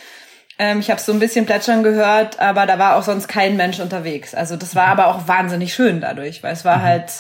Ähm, 0.60 0.80
ich 0.80 0.92
habe 0.92 1.00
so 1.00 1.14
ein 1.14 1.20
bisschen 1.20 1.46
plätschern 1.46 1.84
gehört, 1.84 2.40
aber 2.40 2.66
da 2.66 2.78
war 2.80 2.98
auch 2.98 3.04
sonst 3.04 3.28
kein 3.28 3.56
Mensch 3.56 3.80
unterwegs. 3.80 4.36
Also 4.36 4.58
das 4.58 4.76
war 4.76 4.88
aber 4.88 5.08
auch 5.08 5.28
wahnsinnig 5.28 5.74
schön 5.74 6.02
dadurch, 6.02 6.44
weil 6.44 6.54
es 6.54 6.66
war 6.66 6.80
mhm. 6.80 6.84
halt 6.84 7.12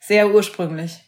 sehr 0.00 0.30
ursprünglich. 0.30 1.00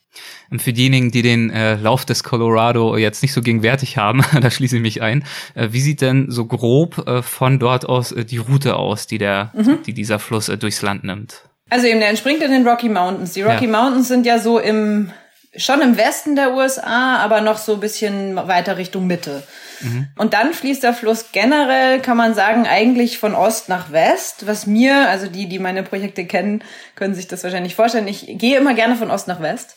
Und 0.50 0.62
für 0.62 0.72
diejenigen, 0.72 1.11
die 1.11 1.22
den 1.22 1.50
äh, 1.50 1.76
Lauf 1.76 2.04
des 2.04 2.24
Colorado 2.24 2.96
jetzt 2.96 3.22
nicht 3.22 3.33
so 3.33 3.42
gegenwärtig 3.42 3.96
haben, 3.96 4.22
da 4.40 4.50
schließe 4.50 4.76
ich 4.76 4.83
mich 4.83 5.02
ein, 5.02 5.24
äh, 5.54 5.68
wie 5.70 5.81
sieht 5.81 6.00
denn 6.00 6.31
so 6.31 6.46
grob 6.46 7.07
äh, 7.07 7.22
von 7.22 7.59
dort 7.59 7.87
aus 7.87 8.12
äh, 8.12 8.24
die 8.24 8.38
Route 8.38 8.76
aus, 8.76 9.07
die 9.07 9.18
der, 9.18 9.52
mhm. 9.54 9.83
die 9.87 9.92
dieser 9.92 10.18
Fluss 10.18 10.48
äh, 10.48 10.59
durchs 10.59 10.83
Land 10.83 11.04
nimmt? 11.04 11.47
Also 11.70 11.87
eben, 11.87 12.00
der 12.00 12.09
entspringt 12.09 12.42
in 12.42 12.50
den 12.50 12.66
Rocky 12.66 12.88
Mountains. 12.88 13.33
Die 13.33 13.42
Rocky 13.42 13.66
ja. 13.66 13.70
Mountains 13.70 14.09
sind 14.09 14.26
ja 14.26 14.38
so 14.38 14.59
im 14.59 15.12
schon 15.57 15.81
im 15.81 15.96
Westen 15.96 16.37
der 16.37 16.54
USA, 16.54 17.16
aber 17.16 17.40
noch 17.40 17.59
so 17.59 17.74
ein 17.74 17.81
bisschen 17.81 18.37
weiter 18.37 18.76
Richtung 18.76 19.07
Mitte. 19.07 19.42
Mhm. 19.81 20.09
Und 20.16 20.35
dann 20.35 20.52
fließt 20.52 20.83
der 20.83 20.94
Fluss 20.94 21.26
generell, 21.33 22.00
kann 22.00 22.16
man 22.16 22.35
sagen, 22.35 22.66
eigentlich 22.66 23.18
von 23.18 23.35
Ost 23.35 23.68
nach 23.68 23.90
West. 23.90 24.46
Was 24.46 24.66
mir, 24.66 25.09
also 25.09 25.26
die, 25.26 25.48
die 25.48 25.59
meine 25.59 25.83
Projekte 25.83 26.26
kennen, 26.26 26.62
können 26.94 27.14
sich 27.14 27.28
das 27.28 27.44
wahrscheinlich 27.44 27.74
vorstellen. 27.74 28.09
Ich 28.09 28.26
gehe 28.38 28.59
immer 28.59 28.74
gerne 28.74 28.96
von 28.96 29.11
Ost 29.11 29.28
nach 29.28 29.40
West. 29.40 29.76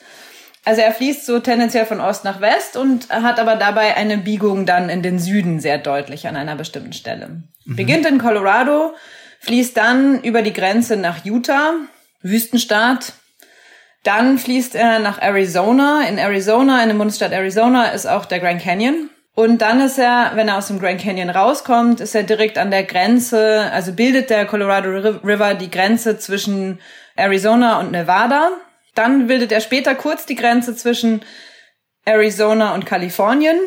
Also 0.63 0.81
er 0.81 0.91
fließt 0.91 1.25
so 1.25 1.39
tendenziell 1.39 1.85
von 1.85 2.01
Ost 2.01 2.23
nach 2.23 2.39
West 2.39 2.77
und 2.77 3.09
hat 3.09 3.39
aber 3.39 3.55
dabei 3.55 3.95
eine 3.95 4.17
Biegung 4.17 4.67
dann 4.67 4.89
in 4.89 5.01
den 5.01 5.17
Süden 5.17 5.59
sehr 5.59 5.79
deutlich 5.79 6.27
an 6.27 6.35
einer 6.35 6.55
bestimmten 6.55 6.93
Stelle. 6.93 7.41
Mhm. 7.65 7.75
Beginnt 7.75 8.05
in 8.05 8.19
Colorado, 8.19 8.93
fließt 9.41 9.75
dann 9.75 10.21
über 10.23 10.41
die 10.41 10.53
Grenze 10.53 10.97
nach 10.97 11.25
Utah, 11.25 11.73
Wüstenstaat, 12.21 13.13
dann 14.03 14.37
fließt 14.39 14.75
er 14.75 14.99
nach 14.99 15.21
Arizona. 15.21 16.03
In 16.07 16.17
Arizona, 16.17 16.81
in 16.81 16.89
dem 16.89 16.97
Bundesstaat 16.97 17.31
Arizona, 17.31 17.89
ist 17.89 18.07
auch 18.07 18.25
der 18.25 18.39
Grand 18.39 18.61
Canyon. 18.61 19.09
Und 19.33 19.59
dann 19.59 19.79
ist 19.79 19.97
er, 19.97 20.31
wenn 20.35 20.47
er 20.47 20.57
aus 20.57 20.67
dem 20.67 20.79
Grand 20.79 21.01
Canyon 21.01 21.29
rauskommt, 21.29 22.01
ist 22.01 22.15
er 22.15 22.23
direkt 22.23 22.57
an 22.57 22.71
der 22.71 22.83
Grenze, 22.83 23.69
also 23.71 23.93
bildet 23.93 24.29
der 24.29 24.45
Colorado 24.45 24.89
River 24.89 25.53
die 25.53 25.71
Grenze 25.71 26.17
zwischen 26.17 26.79
Arizona 27.15 27.79
und 27.79 27.91
Nevada. 27.91 28.51
Dann 28.93 29.27
bildet 29.27 29.51
er 29.51 29.61
später 29.61 29.95
kurz 29.95 30.25
die 30.25 30.35
Grenze 30.35 30.75
zwischen 30.75 31.21
Arizona 32.03 32.73
und 32.73 32.85
Kalifornien. 32.85 33.57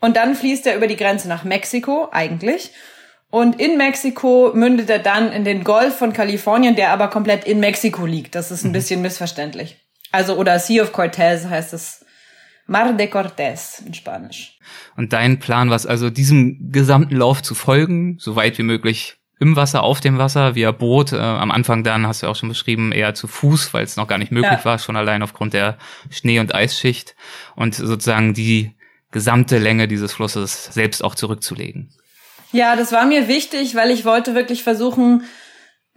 Und 0.00 0.16
dann 0.16 0.36
fließt 0.36 0.66
er 0.66 0.76
über 0.76 0.86
die 0.86 0.96
Grenze 0.96 1.28
nach 1.28 1.44
Mexiko, 1.44 2.08
eigentlich. 2.12 2.72
Und 3.30 3.60
in 3.60 3.76
Mexiko 3.76 4.52
mündet 4.54 4.88
er 4.88 5.00
dann 5.00 5.32
in 5.32 5.44
den 5.44 5.62
Golf 5.62 5.98
von 5.98 6.12
Kalifornien, 6.12 6.76
der 6.76 6.92
aber 6.92 7.08
komplett 7.08 7.44
in 7.44 7.60
Mexiko 7.60 8.06
liegt. 8.06 8.34
Das 8.34 8.50
ist 8.50 8.64
ein 8.64 8.68
mhm. 8.68 8.72
bisschen 8.72 9.02
missverständlich. 9.02 9.76
Also, 10.12 10.36
oder 10.36 10.58
Sea 10.58 10.82
of 10.82 10.92
Cortez 10.92 11.44
heißt 11.44 11.74
es. 11.74 12.04
Mar 12.66 12.92
de 12.92 13.06
Cortez 13.06 13.82
in 13.84 13.94
Spanisch. 13.94 14.58
Und 14.94 15.14
dein 15.14 15.38
Plan 15.38 15.70
war 15.70 15.76
es 15.76 15.86
also, 15.86 16.10
diesem 16.10 16.70
gesamten 16.70 17.16
Lauf 17.16 17.42
zu 17.42 17.54
folgen, 17.54 18.18
so 18.18 18.36
weit 18.36 18.58
wie 18.58 18.62
möglich 18.62 19.16
im 19.40 19.56
Wasser, 19.56 19.82
auf 19.82 20.00
dem 20.00 20.18
Wasser, 20.18 20.54
via 20.54 20.70
Boot. 20.72 21.12
Äh, 21.12 21.16
am 21.16 21.50
Anfang 21.50 21.82
dann, 21.82 22.06
hast 22.06 22.22
du 22.22 22.26
auch 22.26 22.36
schon 22.36 22.50
beschrieben, 22.50 22.92
eher 22.92 23.14
zu 23.14 23.26
Fuß, 23.26 23.72
weil 23.72 23.84
es 23.84 23.96
noch 23.96 24.06
gar 24.06 24.18
nicht 24.18 24.32
möglich 24.32 24.58
ja. 24.58 24.64
war, 24.64 24.78
schon 24.78 24.96
allein 24.96 25.22
aufgrund 25.22 25.54
der 25.54 25.78
Schnee- 26.10 26.40
und 26.40 26.54
Eisschicht. 26.54 27.14
Und 27.56 27.74
sozusagen 27.74 28.34
die 28.34 28.74
gesamte 29.10 29.58
Länge 29.58 29.88
dieses 29.88 30.12
Flusses 30.12 30.66
selbst 30.66 31.02
auch 31.02 31.14
zurückzulegen. 31.14 31.90
Ja, 32.52 32.76
das 32.76 32.92
war 32.92 33.04
mir 33.04 33.28
wichtig, 33.28 33.74
weil 33.74 33.90
ich 33.90 34.04
wollte 34.04 34.34
wirklich 34.34 34.62
versuchen, 34.62 35.24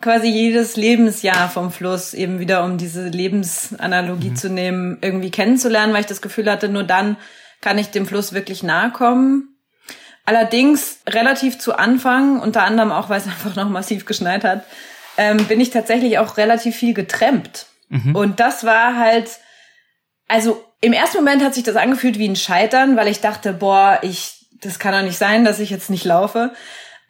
quasi 0.01 0.27
jedes 0.27 0.75
Lebensjahr 0.75 1.49
vom 1.49 1.71
Fluss 1.71 2.13
eben 2.13 2.39
wieder, 2.39 2.63
um 2.63 2.77
diese 2.77 3.07
Lebensanalogie 3.07 4.31
mhm. 4.31 4.35
zu 4.35 4.49
nehmen, 4.49 4.97
irgendwie 5.01 5.31
kennenzulernen, 5.31 5.93
weil 5.93 6.01
ich 6.01 6.07
das 6.07 6.21
Gefühl 6.21 6.49
hatte, 6.51 6.67
nur 6.69 6.83
dann 6.83 7.17
kann 7.61 7.77
ich 7.77 7.91
dem 7.91 8.07
Fluss 8.07 8.33
wirklich 8.33 8.63
nahe 8.63 8.91
kommen. 8.91 9.55
Allerdings 10.25 10.99
relativ 11.07 11.59
zu 11.59 11.77
Anfang, 11.77 12.39
unter 12.39 12.63
anderem 12.63 12.91
auch, 12.91 13.09
weil 13.09 13.21
es 13.21 13.27
einfach 13.27 13.55
noch 13.55 13.69
massiv 13.69 14.05
geschneit 14.05 14.43
hat, 14.43 14.65
ähm, 15.17 15.45
bin 15.45 15.61
ich 15.61 15.69
tatsächlich 15.69 16.17
auch 16.17 16.37
relativ 16.37 16.75
viel 16.75 16.93
getrennt. 16.93 17.67
Mhm. 17.89 18.15
Und 18.15 18.39
das 18.39 18.63
war 18.63 18.97
halt, 18.97 19.29
also 20.27 20.63
im 20.81 20.93
ersten 20.93 21.17
Moment 21.17 21.43
hat 21.43 21.53
sich 21.53 21.63
das 21.63 21.75
angefühlt 21.75 22.17
wie 22.17 22.27
ein 22.27 22.35
Scheitern, 22.35 22.95
weil 22.95 23.07
ich 23.07 23.21
dachte, 23.21 23.53
boah, 23.53 23.99
ich 24.01 24.40
das 24.61 24.79
kann 24.79 24.93
doch 24.93 25.03
nicht 25.03 25.17
sein, 25.17 25.45
dass 25.45 25.59
ich 25.59 25.69
jetzt 25.69 25.89
nicht 25.89 26.05
laufe. 26.05 26.51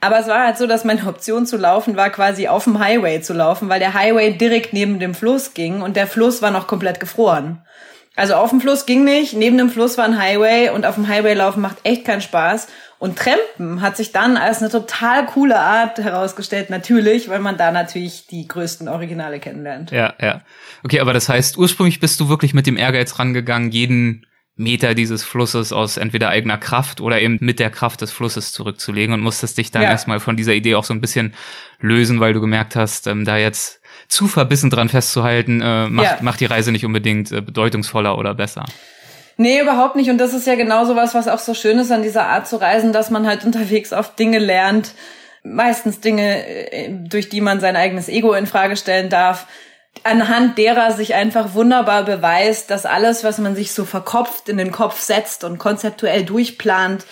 Aber 0.04 0.20
es 0.20 0.28
war 0.28 0.46
halt 0.46 0.58
so, 0.58 0.66
dass 0.66 0.84
meine 0.84 1.06
Option 1.08 1.46
zu 1.46 1.58
laufen 1.58 1.96
war, 1.96 2.10
quasi 2.10 2.48
auf 2.48 2.64
dem 2.64 2.80
Highway 2.80 3.22
zu 3.22 3.34
laufen, 3.34 3.70
weil 3.70 3.80
der 3.80 3.94
Highway 3.94 4.34
direkt 4.34 4.74
neben 4.74 5.00
dem 5.00 5.14
Fluss 5.14 5.54
ging 5.54 5.82
und 5.82 5.96
der 5.96 6.08
Fluss 6.08 6.42
war 6.42 6.50
noch 6.50 6.66
komplett 6.66 7.00
gefroren. 7.00 7.64
Also 8.16 8.34
auf 8.34 8.50
dem 8.50 8.60
Fluss 8.60 8.86
ging 8.86 9.04
nicht, 9.04 9.34
neben 9.34 9.58
dem 9.58 9.70
Fluss 9.70 9.98
war 9.98 10.06
ein 10.06 10.20
Highway 10.20 10.70
und 10.70 10.86
auf 10.86 10.96
dem 10.96 11.08
Highway 11.08 11.34
laufen 11.34 11.62
macht 11.62 11.78
echt 11.84 12.04
keinen 12.04 12.22
Spaß. 12.22 12.68
Und 13.00 13.18
Trampen 13.18 13.82
hat 13.82 13.96
sich 13.96 14.12
dann 14.12 14.38
als 14.38 14.60
eine 14.60 14.70
total 14.70 15.26
coole 15.26 15.58
Art 15.58 15.98
herausgestellt, 15.98 16.70
natürlich, 16.70 17.30
weil 17.30 17.40
man 17.40 17.58
da 17.58 17.72
natürlich 17.72 18.28
die 18.28 18.48
größten 18.48 18.88
Originale 18.88 19.40
kennenlernt. 19.40 19.92
Ja, 19.92 20.14
ja. 20.20 20.42
Okay, 20.84 21.00
aber 21.00 21.14
das 21.14 21.30
heißt, 21.30 21.58
ursprünglich 21.58 22.00
bist 22.00 22.20
du 22.20 22.28
wirklich 22.28 22.54
mit 22.54 22.68
dem 22.68 22.78
Ehrgeiz 22.78 23.18
rangegangen, 23.18 23.72
jeden 23.72 24.26
Meter 24.56 24.94
dieses 24.94 25.24
Flusses 25.24 25.72
aus 25.74 25.98
entweder 25.98 26.30
eigener 26.30 26.58
Kraft 26.58 27.02
oder 27.02 27.22
eben 27.22 27.38
mit 27.42 27.60
der 27.60 27.70
Kraft 27.70 28.02
des 28.02 28.12
Flusses 28.12 28.52
zurückzulegen 28.52 29.14
und 29.14 29.22
musstest 29.22 29.58
dich 29.58 29.72
dann 29.72 29.84
ja. 29.84 29.90
erstmal 29.90 30.20
von 30.20 30.38
dieser 30.38 30.54
Idee 30.54 30.76
auch 30.76 30.84
so 30.84 30.94
ein 30.94 31.02
bisschen 31.02 31.34
lösen, 31.80 32.20
weil 32.20 32.34
du 32.34 32.42
gemerkt 32.42 32.76
hast, 32.76 33.08
ähm, 33.08 33.26
da 33.26 33.38
jetzt 33.38 33.82
zu 34.08 34.28
verbissen 34.28 34.70
dran 34.70 34.90
festzuhalten, 34.90 35.62
äh, 35.62 35.88
macht, 35.88 36.06
ja. 36.06 36.18
macht 36.22 36.40
die 36.42 36.46
Reise 36.46 36.72
nicht 36.72 36.86
unbedingt 36.86 37.32
äh, 37.32 37.42
bedeutungsvoller 37.42 38.18
oder 38.18 38.36
besser. 38.36 38.66
Nee, 39.38 39.62
überhaupt 39.62 39.96
nicht. 39.96 40.10
Und 40.10 40.18
das 40.18 40.34
ist 40.34 40.46
ja 40.46 40.56
genau 40.56 40.86
so 40.86 40.96
was, 40.96 41.16
was 41.16 41.28
auch 41.28 41.40
so 41.40 41.54
schön 41.54 41.80
ist 41.80 41.92
an 41.92 42.04
dieser 42.04 42.28
Art 42.28 42.48
zu 42.48 42.58
reisen, 42.58 42.94
dass 42.94 43.10
man 43.10 43.26
halt 43.26 43.46
unterwegs 43.46 43.94
oft 43.94 44.20
Dinge 44.20 44.40
lernt, 44.40 44.94
meistens 45.44 46.02
Dinge, 46.02 46.46
äh, 46.72 46.90
durch 46.92 47.30
die 47.30 47.42
man 47.42 47.60
sein 47.60 47.76
eigenes 47.76 48.10
Ego 48.10 48.34
in 48.34 48.48
Frage 48.48 48.76
stellen 48.76 49.10
darf, 49.10 49.48
anhand 50.04 50.58
derer 50.58 50.92
sich 50.92 51.14
einfach 51.14 51.54
wunderbar 51.54 52.04
beweist, 52.04 52.72
dass 52.72 52.86
alles, 52.86 53.24
was 53.24 53.38
man 53.38 53.56
sich 53.56 53.74
so 53.74 53.86
verkopft 53.86 54.50
in 54.50 54.58
den 54.58 54.72
Kopf 54.72 55.00
setzt 55.00 55.44
und 55.44 55.58
konzeptuell 55.58 56.24
durchplant, 56.24 57.06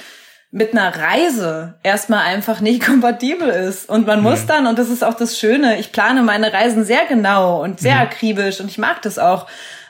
mit 0.51 0.73
einer 0.73 0.95
Reise 0.95 1.75
erstmal 1.83 2.25
einfach 2.25 2.59
nicht 2.59 2.81
kompatibel 2.85 3.49
ist. 3.49 3.87
Und 3.87 4.07
man 4.07 4.21
muss 4.21 4.43
mhm. 4.43 4.47
dann, 4.47 4.67
und 4.67 4.79
das 4.79 4.89
ist 4.89 5.03
auch 5.03 5.13
das 5.13 5.37
Schöne, 5.37 5.79
ich 5.79 5.91
plane 5.91 6.23
meine 6.23 6.51
Reisen 6.51 6.83
sehr 6.85 7.05
genau 7.07 7.61
und 7.63 7.79
sehr 7.79 7.95
mhm. 7.95 8.01
akribisch 8.01 8.59
und 8.59 8.69
ich 8.69 8.77
mag 8.77 9.01
das 9.01 9.19
auch. 9.19 9.47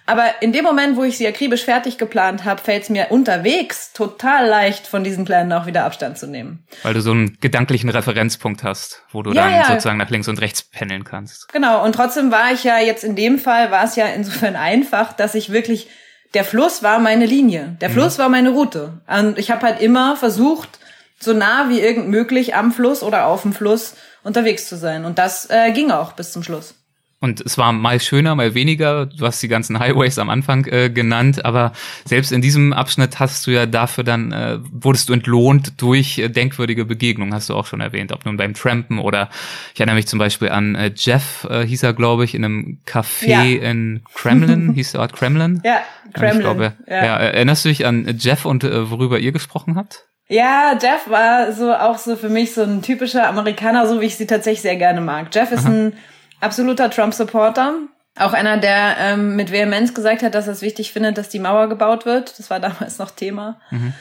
Aber 0.09 0.41
in 0.41 0.51
dem 0.51 0.65
Moment, 0.65 0.97
wo 0.97 1.03
ich 1.03 1.19
sie 1.19 1.27
akribisch 1.27 1.63
fertig 1.63 1.99
geplant 1.99 2.43
habe, 2.43 2.59
fällt 2.59 2.81
es 2.81 2.89
mir 2.89 3.11
unterwegs 3.11 3.93
total 3.93 4.47
leicht, 4.47 4.87
von 4.87 5.03
diesen 5.03 5.23
Plänen 5.23 5.53
auch 5.53 5.67
wieder 5.67 5.85
Abstand 5.85 6.17
zu 6.17 6.25
nehmen. 6.25 6.65
Weil 6.81 6.95
du 6.95 7.01
so 7.01 7.11
einen 7.11 7.37
gedanklichen 7.41 7.91
Referenzpunkt 7.91 8.63
hast, 8.63 9.03
wo 9.11 9.21
du 9.21 9.33
ja, 9.33 9.43
dann 9.43 9.53
ja. 9.53 9.65
sozusagen 9.67 9.99
nach 9.99 10.09
links 10.09 10.27
und 10.27 10.41
rechts 10.41 10.63
pendeln 10.63 11.03
kannst. 11.03 11.53
Genau, 11.53 11.85
und 11.85 11.93
trotzdem 11.93 12.31
war 12.31 12.51
ich 12.51 12.63
ja 12.63 12.79
jetzt 12.79 13.03
in 13.03 13.15
dem 13.15 13.37
Fall, 13.37 13.69
war 13.69 13.83
es 13.83 13.95
ja 13.95 14.07
insofern 14.07 14.55
einfach, 14.55 15.13
dass 15.13 15.35
ich 15.35 15.51
wirklich, 15.51 15.87
der 16.33 16.43
Fluss 16.43 16.81
war 16.81 16.97
meine 16.97 17.27
Linie, 17.27 17.77
der 17.79 17.89
mhm. 17.89 17.93
Fluss 17.93 18.17
war 18.17 18.29
meine 18.29 18.49
Route. 18.49 19.01
Und 19.05 19.37
ich 19.37 19.51
habe 19.51 19.61
halt 19.61 19.79
immer 19.79 20.15
versucht, 20.15 20.79
so 21.19 21.33
nah 21.33 21.69
wie 21.69 21.81
irgend 21.81 22.07
möglich 22.07 22.55
am 22.55 22.71
Fluss 22.71 23.03
oder 23.03 23.27
auf 23.27 23.43
dem 23.43 23.53
Fluss 23.53 23.93
unterwegs 24.23 24.67
zu 24.67 24.75
sein. 24.75 25.05
Und 25.05 25.19
das 25.19 25.49
äh, 25.51 25.71
ging 25.71 25.91
auch 25.91 26.13
bis 26.13 26.31
zum 26.31 26.41
Schluss. 26.41 26.78
Und 27.21 27.41
es 27.41 27.58
war 27.58 27.73
mal 27.73 27.99
schöner, 27.99 28.34
mal 28.36 28.53
weniger. 28.53 29.05
Du 29.05 29.25
hast 29.25 29.43
die 29.43 29.49
ganzen 29.49 29.77
Highways 29.77 30.17
am 30.19 30.29
Anfang 30.29 30.65
äh, 30.67 30.89
genannt, 30.89 31.43
aber 31.43 31.73
selbst 32.05 32.32
in 32.32 32.41
diesem 32.41 32.71
Abschnitt 32.71 33.19
hast 33.19 33.45
du 33.45 33.51
ja 33.51 33.65
dafür 33.65 34.05
dann, 34.05 34.32
äh, 34.32 34.60
wurdest 34.71 35.10
du 35.10 35.13
entlohnt 35.13 35.82
durch 35.82 36.17
äh, 36.17 36.29
denkwürdige 36.29 36.86
Begegnungen, 36.86 37.34
hast 37.34 37.49
du 37.49 37.55
auch 37.55 37.65
schon 37.65 37.82
erwähnt. 37.82 38.13
Ob 38.13 38.25
nun 38.25 38.38
beim 38.38 38.53
Trampen 38.53 38.99
oder 38.99 39.29
ich 39.73 39.82
erinnere 39.82 39.97
mich 39.97 40.08
zum 40.08 40.17
Beispiel 40.17 40.47
an 40.47 40.75
äh, 40.75 40.91
Jeff, 40.95 41.45
äh, 41.49 41.65
hieß 41.65 41.84
er, 41.84 41.93
glaube 41.93 42.23
ich, 42.23 42.36
in 42.36 42.45
einem 42.45 42.79
Café 42.86 43.27
ja. 43.27 43.43
in 43.43 44.01
Kremlin, 44.13 44.71
hieß 44.75 44.93
der 44.93 45.01
Ort 45.01 45.12
Kremlin? 45.12 45.62
Ja, 45.65 45.82
Kremlin. 46.13 46.38
Ich 46.38 46.41
glaube, 46.41 46.73
ja. 46.88 47.05
ja. 47.05 47.17
Erinnerst 47.17 47.65
du 47.65 47.69
dich 47.69 47.86
an 47.86 48.15
Jeff 48.17 48.45
und 48.45 48.63
äh, 48.63 48.89
worüber 48.89 49.19
ihr 49.19 49.34
gesprochen 49.34 49.75
habt? 49.75 50.05
Ja, 50.29 50.77
Jeff 50.82 51.10
war 51.10 51.51
so 51.51 51.73
auch 51.73 51.97
so 51.97 52.15
für 52.15 52.29
mich 52.29 52.53
so 52.53 52.62
ein 52.62 52.82
typischer 52.82 53.27
Amerikaner, 53.27 53.88
so 53.88 53.99
wie 53.99 54.05
ich 54.05 54.15
sie 54.15 54.27
tatsächlich 54.27 54.62
sehr 54.62 54.77
gerne 54.77 55.01
mag. 55.01 55.27
Jeff 55.34 55.51
ist 55.51 55.65
Aha. 55.65 55.73
ein 55.73 55.93
absoluter 56.39 56.89
Trump-Supporter. 56.89 57.75
Auch 58.17 58.34
einer, 58.34 58.58
der 58.58 58.97
ähm, 58.99 59.36
mit 59.36 59.52
Vehemenz 59.52 59.93
gesagt 59.93 60.23
hat, 60.23 60.36
dass 60.36 60.47
er 60.47 60.54
es 60.54 60.62
wichtig 60.62 60.91
findet, 60.91 61.17
dass 61.17 61.30
die 61.30 61.39
Mauer 61.39 61.69
gebaut 61.69 62.06
wird. 62.06 62.38
Das 62.38 62.49
war 62.49 62.60
damals 62.60 62.97
noch 62.97 63.12
Thema. 63.12 63.60
Mhm. 63.71 63.93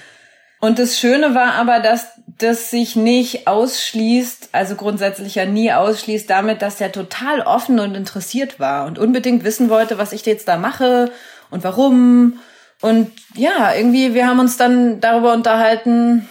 Und 0.60 0.80
das 0.80 0.98
Schöne 0.98 1.36
war 1.36 1.54
aber, 1.54 1.78
dass 1.78 2.08
das 2.26 2.70
sich 2.70 2.96
nicht 2.96 3.46
ausschließt, 3.46 4.48
also 4.52 4.74
grundsätzlich 4.74 5.36
ja 5.36 5.44
nie 5.44 5.72
ausschließt 5.72 6.28
damit, 6.28 6.62
dass 6.62 6.76
der 6.76 6.90
total 6.90 7.42
offen 7.42 7.78
und 7.78 7.94
interessiert 7.94 8.58
war 8.58 8.86
und 8.86 8.98
unbedingt 8.98 9.44
wissen 9.44 9.70
wollte, 9.70 9.98
was 9.98 10.12
ich 10.12 10.26
jetzt 10.26 10.48
da 10.48 10.56
mache 10.56 11.12
und 11.50 11.62
warum. 11.62 12.40
Und 12.80 13.12
ja, 13.34 13.72
irgendwie, 13.74 14.14
wir 14.14 14.26
haben 14.26 14.40
uns 14.40 14.56
dann 14.56 15.00
darüber 15.00 15.32
unterhalten, 15.32 16.28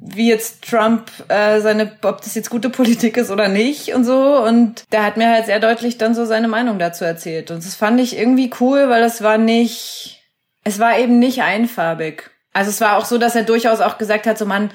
wie 0.00 0.28
jetzt 0.28 0.68
Trump 0.68 1.10
äh, 1.28 1.60
seine, 1.60 1.92
ob 2.02 2.22
das 2.22 2.34
jetzt 2.34 2.48
gute 2.48 2.70
Politik 2.70 3.18
ist 3.18 3.30
oder 3.30 3.48
nicht 3.48 3.94
und 3.94 4.04
so. 4.04 4.42
Und 4.42 4.84
der 4.92 5.04
hat 5.04 5.18
mir 5.18 5.28
halt 5.28 5.46
sehr 5.46 5.60
deutlich 5.60 5.98
dann 5.98 6.14
so 6.14 6.24
seine 6.24 6.48
Meinung 6.48 6.78
dazu 6.78 7.04
erzählt. 7.04 7.50
Und 7.50 7.64
das 7.64 7.74
fand 7.74 8.00
ich 8.00 8.18
irgendwie 8.18 8.50
cool, 8.60 8.88
weil 8.88 9.02
das 9.02 9.22
war 9.22 9.36
nicht, 9.36 10.22
es 10.64 10.78
war 10.78 10.98
eben 10.98 11.18
nicht 11.18 11.42
einfarbig. 11.42 12.30
Also 12.52 12.70
es 12.70 12.80
war 12.80 12.96
auch 12.96 13.04
so, 13.04 13.18
dass 13.18 13.36
er 13.36 13.42
durchaus 13.42 13.80
auch 13.80 13.98
gesagt 13.98 14.26
hat, 14.26 14.38
so 14.38 14.46
man, 14.46 14.70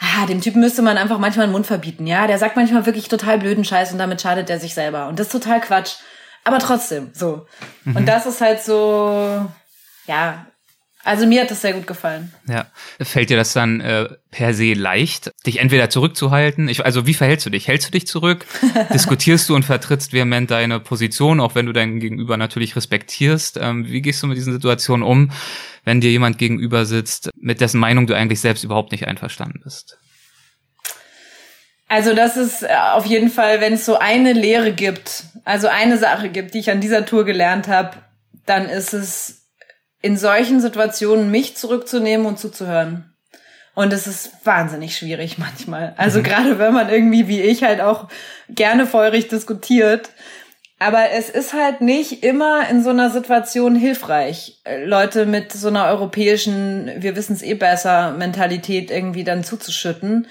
ah, 0.00 0.26
dem 0.26 0.40
Typen 0.40 0.60
müsste 0.60 0.82
man 0.82 0.98
einfach 0.98 1.18
manchmal 1.18 1.46
den 1.46 1.52
Mund 1.52 1.66
verbieten, 1.66 2.06
ja. 2.06 2.26
Der 2.26 2.38
sagt 2.38 2.56
manchmal 2.56 2.84
wirklich 2.84 3.08
total 3.08 3.38
blöden 3.38 3.64
Scheiß 3.64 3.92
und 3.92 3.98
damit 3.98 4.20
schadet 4.20 4.50
er 4.50 4.58
sich 4.58 4.74
selber. 4.74 5.06
Und 5.06 5.20
das 5.20 5.28
ist 5.28 5.32
total 5.32 5.60
Quatsch. 5.60 5.94
Aber 6.42 6.58
trotzdem, 6.58 7.10
so. 7.14 7.46
Mhm. 7.84 7.96
Und 7.96 8.06
das 8.06 8.26
ist 8.26 8.40
halt 8.40 8.60
so, 8.62 9.46
ja, 10.06 10.46
also 11.04 11.26
mir 11.26 11.42
hat 11.42 11.50
das 11.50 11.60
sehr 11.60 11.74
gut 11.74 11.86
gefallen. 11.86 12.32
Ja. 12.48 12.66
Fällt 13.00 13.28
dir 13.28 13.36
das 13.36 13.52
dann 13.52 13.80
äh, 13.80 14.08
per 14.30 14.54
se 14.54 14.72
leicht, 14.72 15.30
dich 15.46 15.60
entweder 15.60 15.90
zurückzuhalten? 15.90 16.68
Ich, 16.68 16.84
also 16.84 17.06
wie 17.06 17.12
verhältst 17.12 17.44
du 17.44 17.50
dich? 17.50 17.68
Hältst 17.68 17.88
du 17.88 17.92
dich 17.92 18.06
zurück? 18.06 18.46
Diskutierst 18.92 19.48
du 19.48 19.54
und 19.54 19.64
vertrittst 19.64 20.14
vehement 20.14 20.50
deine 20.50 20.80
Position, 20.80 21.40
auch 21.40 21.54
wenn 21.54 21.66
du 21.66 21.72
dein 21.72 22.00
Gegenüber 22.00 22.38
natürlich 22.38 22.74
respektierst? 22.74 23.58
Ähm, 23.60 23.86
wie 23.86 24.00
gehst 24.00 24.22
du 24.22 24.26
mit 24.26 24.38
diesen 24.38 24.54
Situationen 24.54 25.04
um, 25.04 25.30
wenn 25.84 26.00
dir 26.00 26.10
jemand 26.10 26.38
gegenüber 26.38 26.86
sitzt, 26.86 27.30
mit 27.36 27.60
dessen 27.60 27.80
Meinung 27.80 28.06
du 28.06 28.14
eigentlich 28.14 28.40
selbst 28.40 28.64
überhaupt 28.64 28.90
nicht 28.90 29.06
einverstanden 29.06 29.60
bist? 29.62 29.98
Also 31.86 32.14
das 32.14 32.38
ist 32.38 32.62
äh, 32.62 32.74
auf 32.94 33.04
jeden 33.04 33.28
Fall, 33.28 33.60
wenn 33.60 33.74
es 33.74 33.84
so 33.84 33.98
eine 33.98 34.32
Lehre 34.32 34.72
gibt, 34.72 35.24
also 35.44 35.68
eine 35.68 35.98
Sache 35.98 36.30
gibt, 36.30 36.54
die 36.54 36.60
ich 36.60 36.70
an 36.70 36.80
dieser 36.80 37.04
Tour 37.04 37.24
gelernt 37.24 37.68
habe, 37.68 37.98
dann 38.46 38.68
ist 38.68 38.94
es 38.94 39.43
in 40.04 40.18
solchen 40.18 40.60
Situationen 40.60 41.30
mich 41.30 41.56
zurückzunehmen 41.56 42.26
und 42.26 42.38
zuzuhören. 42.38 43.14
Und 43.74 43.90
es 43.90 44.06
ist 44.06 44.32
wahnsinnig 44.44 44.98
schwierig 44.98 45.38
manchmal. 45.38 45.94
Also 45.96 46.18
mhm. 46.18 46.24
gerade 46.24 46.58
wenn 46.58 46.74
man 46.74 46.90
irgendwie 46.90 47.26
wie 47.26 47.40
ich 47.40 47.64
halt 47.64 47.80
auch 47.80 48.08
gerne 48.50 48.86
feurig 48.86 49.28
diskutiert. 49.28 50.10
Aber 50.78 51.12
es 51.12 51.30
ist 51.30 51.54
halt 51.54 51.80
nicht 51.80 52.22
immer 52.22 52.68
in 52.68 52.82
so 52.82 52.90
einer 52.90 53.08
Situation 53.08 53.76
hilfreich, 53.76 54.60
Leute 54.84 55.24
mit 55.24 55.52
so 55.52 55.68
einer 55.68 55.86
europäischen, 55.86 56.90
wir 56.98 57.16
wissen 57.16 57.32
es 57.32 57.42
eh 57.42 57.54
besser, 57.54 58.10
Mentalität 58.10 58.90
irgendwie 58.90 59.24
dann 59.24 59.42
zuzuschütten 59.42 60.26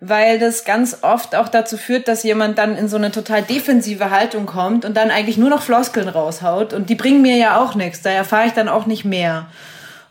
weil 0.00 0.38
das 0.38 0.64
ganz 0.64 0.98
oft 1.02 1.36
auch 1.36 1.48
dazu 1.48 1.76
führt, 1.76 2.08
dass 2.08 2.22
jemand 2.22 2.56
dann 2.56 2.76
in 2.76 2.88
so 2.88 2.96
eine 2.96 3.12
total 3.12 3.42
defensive 3.42 4.10
Haltung 4.10 4.46
kommt 4.46 4.84
und 4.84 4.96
dann 4.96 5.10
eigentlich 5.10 5.36
nur 5.36 5.50
noch 5.50 5.62
Floskeln 5.62 6.08
raushaut 6.08 6.72
und 6.72 6.88
die 6.88 6.94
bringen 6.94 7.20
mir 7.20 7.36
ja 7.36 7.60
auch 7.60 7.74
nichts, 7.74 8.00
da 8.00 8.10
erfahre 8.10 8.46
ich 8.46 8.52
dann 8.52 8.68
auch 8.68 8.86
nicht 8.86 9.04
mehr. 9.04 9.48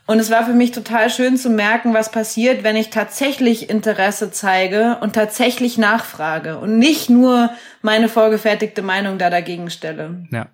Und 0.06 0.18
es 0.18 0.30
war 0.30 0.44
für 0.44 0.54
mich 0.54 0.72
total 0.72 1.08
schön 1.08 1.36
zu 1.36 1.50
merken, 1.50 1.94
was 1.94 2.10
passiert, 2.10 2.64
wenn 2.64 2.74
ich 2.74 2.90
tatsächlich 2.90 3.70
Interesse 3.70 4.32
zeige 4.32 4.98
und 5.00 5.12
tatsächlich 5.12 5.78
nachfrage 5.78 6.58
und 6.58 6.78
nicht 6.78 7.10
nur 7.10 7.50
meine 7.82 8.08
vorgefertigte 8.08 8.82
Meinung 8.82 9.18
da 9.18 9.30
dagegen 9.30 9.70
stelle. 9.70 10.24
Ja. 10.32 10.48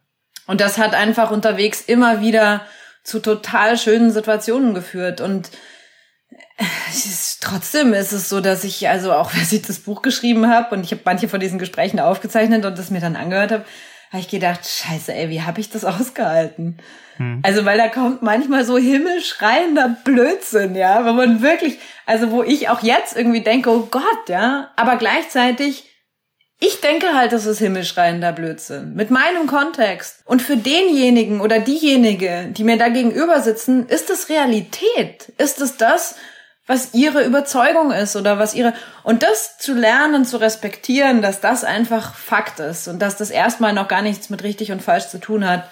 Und 0.47 0.61
das 0.61 0.77
hat 0.77 0.95
einfach 0.95 1.31
unterwegs 1.31 1.81
immer 1.81 2.21
wieder 2.21 2.63
zu 3.03 3.19
total 3.19 3.79
schönen 3.79 4.11
Situationen 4.11 4.75
geführt 4.75 5.21
und 5.21 5.51
trotzdem 7.41 7.93
ist 7.93 8.13
es 8.13 8.29
so, 8.29 8.41
dass 8.41 8.65
ich, 8.65 8.89
also 8.89 9.13
auch 9.13 9.35
als 9.39 9.53
ich 9.53 9.63
das 9.63 9.81
Buch 9.81 10.03
geschrieben 10.03 10.49
habe 10.49 10.75
und 10.75 10.85
ich 10.85 10.93
habe 10.93 11.03
manche 11.05 11.29
von 11.29 11.41
diesen 11.41 11.59
Gesprächen 11.59 12.01
aufgezeichnet 12.01 12.65
und 12.65 12.79
das 12.79 12.91
mir 12.91 13.01
dann 13.01 13.17
angehört 13.17 13.53
habe, 13.53 13.65
habe 14.11 14.21
ich 14.21 14.29
gedacht, 14.29 14.61
scheiße, 14.65 15.13
ey, 15.13 15.31
wie 15.31 15.43
habe 15.43 15.61
ich 15.61 15.71
das 15.71 15.85
ausgehalten? 15.85 16.79
Hm. 17.17 17.41
Also, 17.43 17.65
weil 17.65 17.79
da 17.79 17.89
kommt 17.89 18.23
manchmal 18.23 18.65
so 18.65 18.79
himmelschreiender 18.79 19.97
Blödsinn, 20.05 20.75
ja, 20.75 21.05
wo 21.05 21.13
man 21.13 21.43
wirklich, 21.43 21.79
also 22.05 22.31
wo 22.31 22.43
ich 22.43 22.69
auch 22.69 22.83
jetzt 22.83 23.17
irgendwie 23.17 23.41
denke, 23.41 23.71
oh 23.71 23.89
Gott, 23.91 24.29
ja, 24.29 24.71
aber 24.77 24.97
gleichzeitig 24.97 25.85
ich 26.59 26.81
denke 26.81 27.13
halt, 27.15 27.33
das 27.33 27.45
ist 27.45 27.59
himmelschreiender 27.59 28.33
Blödsinn. 28.33 28.95
Mit 28.95 29.11
meinem 29.11 29.47
Kontext. 29.47 30.23
Und 30.25 30.41
für 30.41 30.57
denjenigen 30.57 31.43
oder 31.43 31.59
diejenige, 31.61 32.49
die 32.51 32.65
mir 32.65 32.79
da 32.79 32.89
gegenüber 32.89 33.41
sitzen, 33.41 33.87
ist 33.89 34.09
es 34.09 34.31
Realität. 34.31 35.33
Ist 35.37 35.61
es 35.61 35.77
das, 35.77 36.15
was 36.67 36.95
ihre 36.95 37.25
Überzeugung 37.25 37.93
ist 37.93 38.17
oder 38.17 38.39
was 38.39 38.55
ihre 38.55 38.75
und 39.03 39.23
das 39.23 39.59
zu 39.59 39.75
lernen, 39.75 40.25
zu 40.25 40.37
respektieren, 40.39 41.23
dass 41.23 41.41
das 41.41 41.65
einfach 41.65 42.15
Fakt 42.15 42.61
ist 42.61 42.89
und 42.89 43.01
dass 43.01 43.17
das 43.17 43.31
erstmal 43.31 43.73
noch 43.73 43.89
gar 43.89 44.03
nichts 44.03 44.31
mit 44.31 44.43
richtig 44.43 44.73
und 44.73 44.83
falsch 44.83 45.09
zu 45.09 45.21
tun 45.21 45.49
hat. 45.49 45.69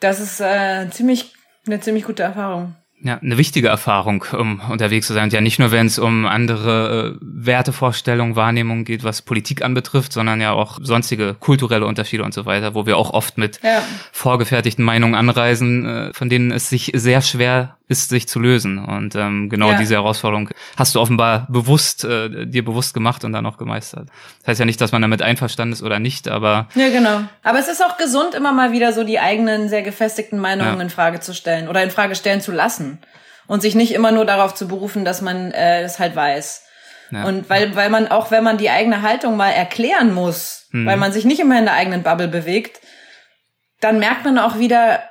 Das 0.00 0.20
ist 0.20 0.40
äh, 0.40 0.90
ziemlich 0.90 1.32
eine 1.66 1.80
ziemlich 1.80 2.04
gute 2.04 2.22
Erfahrung. 2.22 2.74
Ja, 3.02 3.18
eine 3.18 3.36
wichtige 3.36 3.68
Erfahrung, 3.68 4.24
um 4.32 4.60
unterwegs 4.70 5.08
zu 5.08 5.12
sein. 5.12 5.24
Und 5.24 5.32
ja, 5.34 5.42
nicht 5.42 5.58
nur, 5.58 5.70
wenn 5.70 5.86
es 5.86 5.98
um 5.98 6.24
andere 6.24 7.16
äh, 7.16 7.18
Wertevorstellungen, 7.20 8.34
Wahrnehmungen 8.34 8.86
geht, 8.86 9.04
was 9.04 9.20
Politik 9.20 9.62
anbetrifft, 9.62 10.12
sondern 10.14 10.40
ja 10.40 10.52
auch 10.52 10.78
sonstige 10.80 11.34
kulturelle 11.34 11.84
Unterschiede 11.84 12.24
und 12.24 12.32
so 12.32 12.46
weiter, 12.46 12.74
wo 12.74 12.86
wir 12.86 12.96
auch 12.96 13.10
oft 13.10 13.36
mit 13.36 13.60
ja. 13.62 13.82
vorgefertigten 14.10 14.82
Meinungen 14.82 15.14
anreisen, 15.14 15.84
äh, 15.84 16.12
von 16.14 16.30
denen 16.30 16.50
es 16.50 16.70
sich 16.70 16.92
sehr 16.94 17.20
schwer 17.20 17.76
ist, 17.86 18.08
sich 18.08 18.26
zu 18.26 18.40
lösen. 18.40 18.82
Und 18.82 19.14
ähm, 19.14 19.50
genau 19.50 19.72
ja. 19.72 19.78
diese 19.78 19.94
Herausforderung 19.94 20.48
hast 20.76 20.94
du 20.94 21.00
offenbar 21.00 21.46
bewusst, 21.50 22.04
äh, 22.04 22.46
dir 22.46 22.64
bewusst 22.64 22.94
gemacht 22.94 23.24
und 23.24 23.32
dann 23.32 23.44
auch 23.44 23.58
gemeistert. 23.58 24.08
Das 24.40 24.48
heißt 24.48 24.60
ja 24.60 24.66
nicht, 24.66 24.80
dass 24.80 24.92
man 24.92 25.02
damit 25.02 25.20
einverstanden 25.20 25.74
ist 25.74 25.82
oder 25.82 25.98
nicht, 25.98 26.28
aber. 26.28 26.68
Ja, 26.74 26.88
genau. 26.88 27.22
Aber 27.42 27.58
es 27.58 27.68
ist 27.68 27.84
auch 27.84 27.98
gesund, 27.98 28.34
immer 28.34 28.52
mal 28.52 28.72
wieder 28.72 28.92
so 28.92 29.04
die 29.04 29.20
eigenen 29.20 29.68
sehr 29.68 29.82
gefestigten 29.82 30.38
Meinungen 30.38 30.76
ja. 30.76 30.82
in 30.82 30.90
Frage 30.90 31.20
zu 31.20 31.34
stellen 31.34 31.68
oder 31.68 31.82
in 31.82 31.90
Frage 31.90 32.14
stellen 32.14 32.40
zu 32.40 32.52
lassen. 32.52 32.98
Und 33.46 33.60
sich 33.60 33.74
nicht 33.74 33.92
immer 33.92 34.10
nur 34.10 34.24
darauf 34.24 34.54
zu 34.54 34.66
berufen, 34.66 35.04
dass 35.04 35.20
man 35.20 35.52
äh, 35.52 35.82
das 35.82 35.98
halt 35.98 36.16
weiß. 36.16 36.64
Ja. 37.10 37.24
Und 37.24 37.50
weil, 37.50 37.76
weil 37.76 37.90
man 37.90 38.08
auch, 38.08 38.30
wenn 38.30 38.42
man 38.42 38.56
die 38.56 38.70
eigene 38.70 39.02
Haltung 39.02 39.36
mal 39.36 39.50
erklären 39.50 40.14
muss, 40.14 40.68
hm. 40.70 40.86
weil 40.86 40.96
man 40.96 41.12
sich 41.12 41.26
nicht 41.26 41.40
immer 41.40 41.58
in 41.58 41.66
der 41.66 41.74
eigenen 41.74 42.02
Bubble 42.02 42.28
bewegt, 42.28 42.80
dann 43.80 43.98
merkt 43.98 44.24
man 44.24 44.38
auch 44.38 44.58
wieder, 44.58 45.02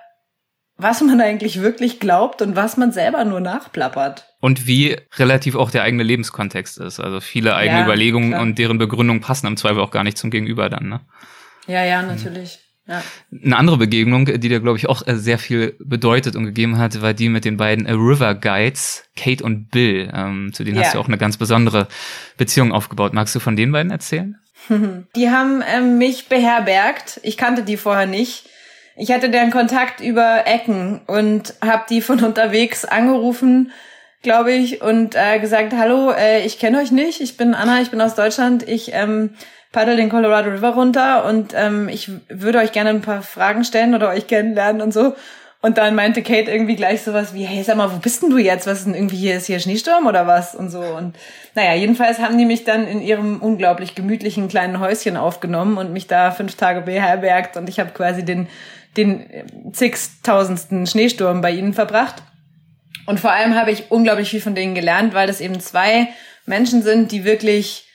was 0.77 1.01
man 1.01 1.21
eigentlich 1.21 1.61
wirklich 1.61 1.99
glaubt 1.99 2.41
und 2.41 2.55
was 2.55 2.77
man 2.77 2.91
selber 2.91 3.23
nur 3.25 3.39
nachplappert. 3.39 4.25
Und 4.39 4.67
wie 4.67 4.97
relativ 5.15 5.55
auch 5.55 5.71
der 5.71 5.83
eigene 5.83 6.03
Lebenskontext 6.03 6.79
ist. 6.79 6.99
Also 6.99 7.21
viele 7.21 7.55
eigene 7.55 7.79
ja, 7.79 7.85
Überlegungen 7.85 8.31
klar. 8.31 8.41
und 8.41 8.57
deren 8.57 8.77
Begründung 8.77 9.21
passen 9.21 9.47
im 9.47 9.57
Zweifel 9.57 9.79
auch 9.79 9.91
gar 9.91 10.03
nicht 10.03 10.17
zum 10.17 10.31
Gegenüber 10.31 10.69
dann, 10.69 10.89
ne? 10.89 11.01
Ja, 11.67 11.85
ja, 11.85 12.01
natürlich. 12.01 12.59
Ja. 12.85 13.01
Eine 13.31 13.55
andere 13.55 13.77
Begegnung, 13.77 14.25
die 14.25 14.39
dir, 14.39 14.59
glaube 14.59 14.77
ich, 14.77 14.89
auch 14.89 15.07
äh, 15.07 15.15
sehr 15.15 15.39
viel 15.39 15.77
bedeutet 15.79 16.35
und 16.35 16.43
gegeben 16.43 16.77
hat, 16.77 17.01
war 17.01 17.13
die 17.13 17.29
mit 17.29 17.45
den 17.45 17.55
beiden 17.55 17.85
äh, 17.85 17.93
River 17.93 18.35
Guides, 18.35 19.05
Kate 19.15 19.43
und 19.43 19.69
Bill. 19.69 20.11
Ähm, 20.13 20.51
zu 20.53 20.65
denen 20.65 20.75
ja. 20.77 20.83
hast 20.83 20.95
du 20.95 20.99
auch 20.99 21.07
eine 21.07 21.17
ganz 21.17 21.37
besondere 21.37 21.87
Beziehung 22.35 22.73
aufgebaut. 22.73 23.13
Magst 23.13 23.33
du 23.35 23.39
von 23.39 23.55
den 23.55 23.71
beiden 23.71 23.91
erzählen? 23.91 24.37
Die 25.15 25.29
haben 25.29 25.63
ähm, 25.65 25.97
mich 25.97 26.27
beherbergt. 26.27 27.21
Ich 27.23 27.37
kannte 27.37 27.63
die 27.63 27.77
vorher 27.77 28.05
nicht. 28.05 28.49
Ich 28.95 29.11
hatte 29.11 29.29
deren 29.29 29.51
Kontakt 29.51 30.01
über 30.01 30.45
Ecken 30.45 31.01
und 31.07 31.55
habe 31.63 31.83
die 31.89 32.01
von 32.01 32.23
unterwegs 32.23 32.85
angerufen, 32.85 33.71
glaube 34.21 34.53
ich, 34.53 34.81
und 34.81 35.15
äh, 35.15 35.39
gesagt, 35.39 35.73
hallo, 35.73 36.11
äh, 36.11 36.45
ich 36.45 36.59
kenne 36.59 36.79
euch 36.79 36.91
nicht, 36.91 37.19
ich 37.19 37.35
bin 37.35 37.53
Anna, 37.53 37.81
ich 37.81 37.91
bin 37.91 38.01
aus 38.01 38.15
Deutschland, 38.15 38.67
ich 38.67 38.93
ähm, 38.93 39.31
paddel 39.71 39.97
den 39.97 40.09
Colorado 40.09 40.49
River 40.49 40.69
runter 40.69 41.25
und 41.25 41.53
ähm, 41.55 41.89
ich 41.89 42.09
würde 42.29 42.59
euch 42.59 42.71
gerne 42.71 42.91
ein 42.91 43.01
paar 43.01 43.21
Fragen 43.21 43.65
stellen 43.65 43.95
oder 43.95 44.09
euch 44.09 44.27
kennenlernen 44.27 44.81
und 44.81 44.93
so. 44.93 45.15
Und 45.63 45.77
dann 45.77 45.95
meinte 45.95 46.21
Kate 46.23 46.51
irgendwie 46.51 46.75
gleich 46.75 47.03
sowas 47.03 47.33
wie, 47.33 47.45
hey, 47.45 47.63
sag 47.63 47.77
mal, 47.77 47.89
wo 47.89 47.95
bist 47.95 48.21
denn 48.21 48.29
du 48.29 48.37
jetzt? 48.37 48.67
Was 48.67 48.79
ist 48.79 48.85
denn 48.85 48.95
irgendwie 48.95 49.15
hier? 49.15 49.37
Ist 49.37 49.45
hier 49.45 49.61
Schneesturm 49.61 50.07
oder 50.07 50.27
was? 50.27 50.55
Und 50.55 50.69
so. 50.69 50.81
Und 50.81 51.15
naja, 51.55 51.73
jedenfalls 51.73 52.19
haben 52.19 52.37
die 52.37 52.43
mich 52.43 52.65
dann 52.65 52.85
in 52.85 53.01
ihrem 53.01 53.41
unglaublich 53.41 53.95
gemütlichen 53.95 54.49
kleinen 54.49 54.81
Häuschen 54.81 55.15
aufgenommen 55.15 55.77
und 55.77 55.93
mich 55.93 56.07
da 56.07 56.31
fünf 56.31 56.55
Tage 56.55 56.81
beherbergt. 56.81 57.55
Und 57.55 57.69
ich 57.69 57.79
habe 57.79 57.91
quasi 57.91 58.25
den 58.25 58.49
den 58.97 59.71
zigtausendsten 59.71 60.87
Schneesturm 60.87 61.41
bei 61.41 61.51
ihnen 61.51 61.73
verbracht. 61.73 62.21
Und 63.05 63.19
vor 63.19 63.31
allem 63.31 63.55
habe 63.55 63.71
ich 63.71 63.91
unglaublich 63.91 64.29
viel 64.29 64.41
von 64.41 64.55
denen 64.55 64.75
gelernt, 64.75 65.13
weil 65.13 65.27
das 65.27 65.41
eben 65.41 65.59
zwei 65.59 66.09
Menschen 66.45 66.83
sind, 66.83 67.11
die 67.11 67.25
wirklich, 67.25 67.87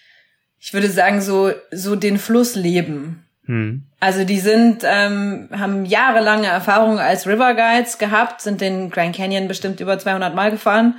ich 0.58 0.72
würde 0.72 0.90
sagen, 0.90 1.20
so, 1.20 1.52
so 1.70 1.96
den 1.96 2.18
Fluss 2.18 2.54
leben. 2.54 3.24
Hm. 3.46 3.84
Also 4.00 4.24
die 4.24 4.40
sind, 4.40 4.82
ähm, 4.84 5.48
haben 5.50 5.86
jahrelange 5.86 6.46
Erfahrung 6.46 6.98
als 6.98 7.26
River 7.26 7.54
Guides 7.54 7.98
gehabt, 7.98 8.42
sind 8.42 8.60
den 8.60 8.90
Grand 8.90 9.16
Canyon 9.16 9.48
bestimmt 9.48 9.80
über 9.80 9.98
200 9.98 10.34
Mal 10.34 10.50
gefahren. 10.50 10.96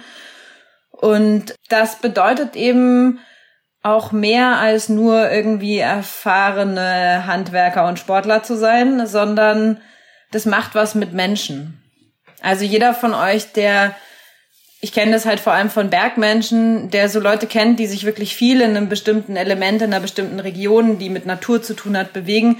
Und 0.91 1.53
das 1.69 1.99
bedeutet 1.99 2.55
eben 2.55 3.19
auch 3.81 4.11
mehr 4.11 4.57
als 4.57 4.89
nur 4.89 5.31
irgendwie 5.31 5.77
erfahrene 5.77 7.25
Handwerker 7.25 7.87
und 7.87 7.99
Sportler 7.99 8.43
zu 8.43 8.55
sein, 8.57 9.07
sondern 9.07 9.79
das 10.31 10.45
macht 10.45 10.75
was 10.75 10.95
mit 10.95 11.13
Menschen. 11.13 11.81
Also 12.41 12.65
jeder 12.65 12.93
von 12.93 13.13
euch, 13.13 13.51
der, 13.53 13.95
ich 14.81 14.91
kenne 14.91 15.11
das 15.11 15.25
halt 15.25 15.39
vor 15.39 15.53
allem 15.53 15.69
von 15.69 15.89
Bergmenschen, 15.89 16.89
der 16.89 17.09
so 17.09 17.19
Leute 17.19 17.47
kennt, 17.47 17.79
die 17.79 17.87
sich 17.87 18.05
wirklich 18.05 18.35
viel 18.35 18.61
in 18.61 18.75
einem 18.75 18.89
bestimmten 18.89 19.35
Element, 19.35 19.81
in 19.81 19.93
einer 19.93 20.01
bestimmten 20.01 20.39
Region, 20.39 20.99
die 20.99 21.09
mit 21.09 21.25
Natur 21.25 21.61
zu 21.61 21.73
tun 21.73 21.97
hat, 21.97 22.13
bewegen, 22.13 22.59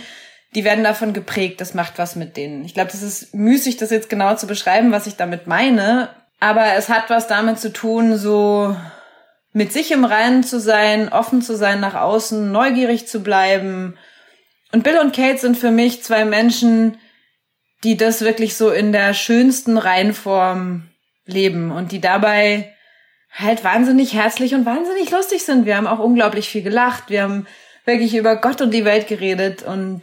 die 0.56 0.64
werden 0.64 0.84
davon 0.84 1.14
geprägt, 1.14 1.62
das 1.62 1.74
macht 1.74 2.00
was 2.00 2.16
mit 2.16 2.36
denen. 2.36 2.66
Ich 2.66 2.74
glaube, 2.74 2.92
das 2.92 3.04
ist 3.04 3.36
müßig, 3.36 3.78
das 3.78 3.92
jetzt 3.92 4.10
genau 4.10 4.36
zu 4.36 4.48
beschreiben, 4.48 4.92
was 4.92 5.06
ich 5.06 5.16
damit 5.16 5.48
meine, 5.48 6.10
aber 6.40 6.74
es 6.76 6.90
hat 6.90 7.10
was 7.10 7.28
damit 7.28 7.60
zu 7.60 7.72
tun, 7.72 8.18
so 8.18 8.76
mit 9.52 9.74
sich 9.74 9.92
im 9.92 10.06
Reinen 10.06 10.44
zu 10.44 10.60
sein, 10.60 11.10
offen 11.10 11.42
zu 11.42 11.56
sein 11.56 11.80
nach 11.80 11.96
außen, 11.96 12.52
neugierig 12.52 13.08
zu 13.08 13.22
bleiben. 13.22 13.98
Und 14.72 14.84
Bill 14.84 15.00
und 15.00 15.16
Kate 15.16 15.40
sind 15.40 15.58
für 15.58 15.72
mich 15.72 16.04
zwei 16.04 16.26
Menschen, 16.26 16.98
die 17.84 17.98
das 17.98 18.22
wirklich 18.22 18.56
so 18.56 18.70
in 18.70 18.92
der 18.92 19.14
schönsten 19.14 19.78
Reihenform 19.78 20.90
leben 21.26 21.72
und 21.72 21.92
die 21.92 22.02
dabei 22.02 22.74
halt 23.32 23.64
wahnsinnig 23.64 24.14
herzlich 24.14 24.54
und 24.54 24.66
wahnsinnig 24.66 25.12
lustig 25.12 25.44
sind. 25.44 25.66
Wir 25.66 25.78
haben 25.78 25.88
auch 25.88 26.00
unglaublich 26.00 26.50
viel 26.50 26.62
gelacht. 26.62 27.06
Wir 27.10 27.24
haben 27.24 27.48
wirklich 27.86 28.16
über 28.16 28.36
Gott 28.36 28.62
und 28.62 28.72
die 28.72 28.86
Welt 28.86 29.08
geredet 29.08 29.64
und 29.64 30.02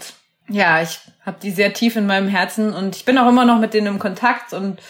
ja, 0.48 0.80
ich 0.80 1.00
habe 1.24 1.38
die 1.42 1.50
sehr 1.50 1.72
tief 1.72 1.96
in 1.96 2.06
meinem 2.06 2.28
Herzen 2.28 2.72
und 2.72 2.94
ich 2.96 3.04
bin 3.04 3.18
auch 3.18 3.28
immer 3.28 3.44
noch 3.44 3.59
mit 3.59 3.74
denen 3.74 3.88
im 3.88 3.98
Kontakt 3.98 4.52
und 4.52 4.80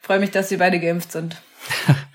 freue 0.00 0.18
mich, 0.18 0.30
dass 0.30 0.48
sie 0.48 0.58
beide 0.58 0.78
geimpft 0.78 1.12
sind. 1.12 1.36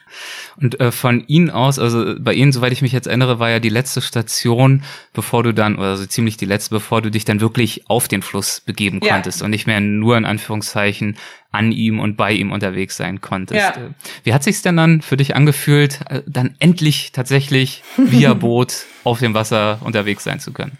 Und 0.61 0.79
äh, 0.79 0.91
von 0.91 1.23
Ihnen 1.27 1.49
aus, 1.49 1.79
also 1.79 2.15
bei 2.19 2.33
Ihnen, 2.33 2.51
soweit 2.51 2.73
ich 2.73 2.81
mich 2.81 2.91
jetzt 2.91 3.07
erinnere, 3.07 3.39
war 3.39 3.49
ja 3.49 3.59
die 3.59 3.69
letzte 3.69 4.01
Station, 4.01 4.83
bevor 5.13 5.43
du 5.43 5.53
dann, 5.53 5.77
oder 5.77 5.95
so 5.95 6.05
ziemlich 6.05 6.37
die 6.37 6.45
letzte, 6.45 6.71
bevor 6.71 7.01
du 7.01 7.09
dich 7.09 7.23
dann 7.23 7.39
wirklich 7.39 7.89
auf 7.89 8.07
den 8.07 8.21
Fluss 8.21 8.61
begeben 8.61 8.99
ja. 9.01 9.13
konntest 9.13 9.41
und 9.41 9.51
nicht 9.51 9.67
mehr 9.67 9.79
nur 9.79 10.17
in 10.17 10.25
Anführungszeichen 10.25 11.17
an 11.51 11.71
ihm 11.71 11.99
und 11.99 12.17
bei 12.17 12.33
ihm 12.33 12.51
unterwegs 12.51 12.97
sein 12.97 13.21
konntest. 13.21 13.59
Ja. 13.59 13.69
Äh, 13.69 13.89
wie 14.23 14.33
hat 14.33 14.43
sich's 14.43 14.61
denn 14.61 14.77
dann 14.77 15.01
für 15.01 15.17
dich 15.17 15.35
angefühlt, 15.35 16.01
äh, 16.09 16.21
dann 16.27 16.55
endlich 16.59 17.11
tatsächlich 17.11 17.83
via 17.97 18.33
Boot 18.35 18.85
auf 19.03 19.19
dem 19.19 19.33
Wasser 19.33 19.79
unterwegs 19.83 20.25
sein 20.25 20.39
zu 20.39 20.51
können? 20.51 20.77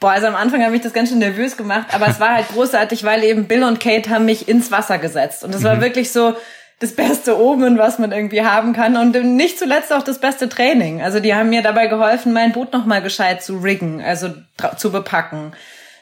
Boah, 0.00 0.12
also 0.12 0.26
am 0.28 0.34
Anfang 0.34 0.64
habe 0.64 0.74
ich 0.74 0.80
das 0.80 0.94
ganz 0.94 1.10
schön 1.10 1.18
nervös 1.18 1.58
gemacht, 1.58 1.88
aber 1.92 2.08
es 2.08 2.18
war 2.18 2.30
halt 2.30 2.48
großartig, 2.54 3.04
weil 3.04 3.22
eben 3.22 3.44
Bill 3.44 3.62
und 3.62 3.78
Kate 3.78 4.08
haben 4.08 4.24
mich 4.24 4.48
ins 4.48 4.70
Wasser 4.70 4.96
gesetzt. 4.96 5.44
Und 5.44 5.54
es 5.54 5.62
war 5.62 5.76
mhm. 5.76 5.82
wirklich 5.82 6.10
so, 6.10 6.34
das 6.80 6.96
beste 6.96 7.38
Omen, 7.38 7.78
was 7.78 7.98
man 7.98 8.10
irgendwie 8.10 8.42
haben 8.42 8.72
kann 8.72 8.96
und 8.96 9.12
nicht 9.36 9.58
zuletzt 9.58 9.92
auch 9.92 10.02
das 10.02 10.18
beste 10.18 10.48
Training. 10.48 11.02
Also 11.02 11.20
die 11.20 11.34
haben 11.34 11.50
mir 11.50 11.62
dabei 11.62 11.86
geholfen, 11.86 12.32
mein 12.32 12.52
Boot 12.52 12.72
nochmal 12.72 13.02
gescheit 13.02 13.42
zu 13.42 13.58
riggen, 13.58 14.02
also 14.02 14.32
zu 14.76 14.90
bepacken. 14.90 15.52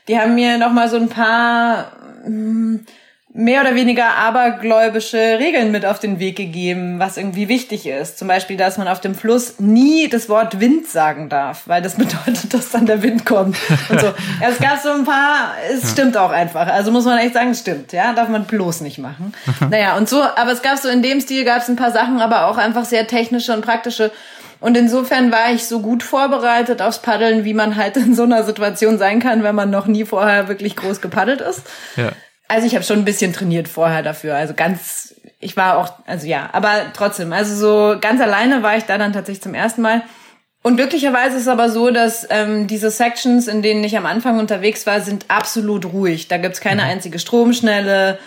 Die 0.06 0.18
haben 0.18 0.36
mir 0.36 0.56
nochmal 0.56 0.88
so 0.88 0.96
ein 0.96 1.08
paar 1.08 1.92
mh, 2.22 2.26
hm, 2.26 2.86
mehr 3.34 3.60
oder 3.60 3.74
weniger 3.74 4.14
abergläubische 4.16 5.38
Regeln 5.38 5.70
mit 5.70 5.84
auf 5.84 5.98
den 5.98 6.18
Weg 6.18 6.36
gegeben, 6.36 6.98
was 6.98 7.18
irgendwie 7.18 7.48
wichtig 7.48 7.86
ist. 7.86 8.18
Zum 8.18 8.26
Beispiel, 8.26 8.56
dass 8.56 8.78
man 8.78 8.88
auf 8.88 9.00
dem 9.00 9.14
Fluss 9.14 9.60
nie 9.60 10.08
das 10.08 10.30
Wort 10.30 10.60
Wind 10.60 10.86
sagen 10.86 11.28
darf, 11.28 11.62
weil 11.66 11.82
das 11.82 11.94
bedeutet, 11.96 12.54
dass 12.54 12.70
dann 12.70 12.86
der 12.86 13.02
Wind 13.02 13.26
kommt 13.26 13.56
und 13.90 14.00
so. 14.00 14.14
Es 14.40 14.58
gab 14.58 14.80
so 14.80 14.90
ein 14.90 15.04
paar, 15.04 15.54
es 15.70 15.92
stimmt 15.92 16.16
auch 16.16 16.30
einfach. 16.30 16.66
Also 16.68 16.90
muss 16.90 17.04
man 17.04 17.18
echt 17.18 17.34
sagen, 17.34 17.50
es 17.50 17.60
stimmt, 17.60 17.92
ja, 17.92 18.12
darf 18.14 18.28
man 18.28 18.44
bloß 18.44 18.80
nicht 18.80 18.98
machen. 18.98 19.32
Naja, 19.70 19.96
und 19.96 20.08
so, 20.08 20.22
aber 20.22 20.52
es 20.52 20.62
gab 20.62 20.78
so 20.78 20.88
in 20.88 21.02
dem 21.02 21.20
Stil 21.20 21.44
gab 21.44 21.60
es 21.60 21.68
ein 21.68 21.76
paar 21.76 21.90
Sachen, 21.90 22.20
aber 22.20 22.46
auch 22.46 22.56
einfach 22.56 22.84
sehr 22.84 23.06
technische 23.06 23.52
und 23.52 23.60
praktische. 23.62 24.10
Und 24.60 24.76
insofern 24.76 25.30
war 25.30 25.52
ich 25.52 25.66
so 25.66 25.80
gut 25.80 26.02
vorbereitet 26.02 26.80
aufs 26.80 27.00
Paddeln, 27.00 27.44
wie 27.44 27.54
man 27.54 27.76
halt 27.76 27.96
in 27.96 28.14
so 28.14 28.22
einer 28.22 28.42
Situation 28.44 28.98
sein 28.98 29.20
kann, 29.20 29.42
wenn 29.42 29.54
man 29.54 29.70
noch 29.70 29.86
nie 29.86 30.04
vorher 30.04 30.48
wirklich 30.48 30.74
groß 30.76 31.00
gepaddelt 31.00 31.40
ist. 31.40 31.62
Ja. 31.96 32.12
Also 32.48 32.66
ich 32.66 32.74
habe 32.74 32.84
schon 32.84 32.98
ein 32.98 33.04
bisschen 33.04 33.32
trainiert 33.32 33.68
vorher 33.68 34.02
dafür. 34.02 34.34
Also 34.34 34.54
ganz, 34.54 35.14
ich 35.38 35.56
war 35.56 35.76
auch, 35.76 35.92
also 36.06 36.26
ja, 36.26 36.48
aber 36.52 36.92
trotzdem, 36.94 37.32
also 37.32 37.54
so 37.54 38.00
ganz 38.00 38.20
alleine 38.20 38.62
war 38.62 38.76
ich 38.76 38.84
da 38.84 38.96
dann 38.96 39.12
tatsächlich 39.12 39.42
zum 39.42 39.54
ersten 39.54 39.82
Mal. 39.82 40.02
Und 40.62 40.76
glücklicherweise 40.76 41.36
ist 41.36 41.42
es 41.42 41.48
aber 41.48 41.70
so, 41.70 41.90
dass 41.90 42.26
ähm, 42.30 42.66
diese 42.66 42.90
Sections, 42.90 43.48
in 43.48 43.62
denen 43.62 43.84
ich 43.84 43.96
am 43.96 44.06
Anfang 44.06 44.38
unterwegs 44.38 44.86
war, 44.86 45.00
sind 45.00 45.26
absolut 45.28 45.86
ruhig. 45.86 46.28
Da 46.28 46.38
gibt's 46.38 46.60
keine 46.60 46.82
mhm. 46.82 46.88
einzige 46.88 47.18
Stromschnelle, 47.18 48.18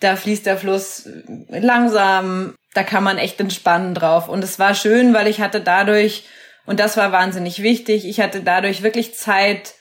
da 0.00 0.16
fließt 0.16 0.46
der 0.46 0.56
Fluss 0.56 1.08
langsam, 1.48 2.54
da 2.74 2.82
kann 2.82 3.04
man 3.04 3.18
echt 3.18 3.40
entspannen 3.40 3.94
drauf. 3.94 4.28
Und 4.28 4.44
es 4.44 4.58
war 4.58 4.74
schön, 4.74 5.14
weil 5.14 5.26
ich 5.26 5.40
hatte 5.40 5.60
dadurch, 5.60 6.24
und 6.66 6.80
das 6.80 6.96
war 6.96 7.12
wahnsinnig 7.12 7.62
wichtig, 7.62 8.06
ich 8.06 8.20
hatte 8.20 8.40
dadurch 8.40 8.82
wirklich 8.82 9.14
Zeit, 9.14 9.74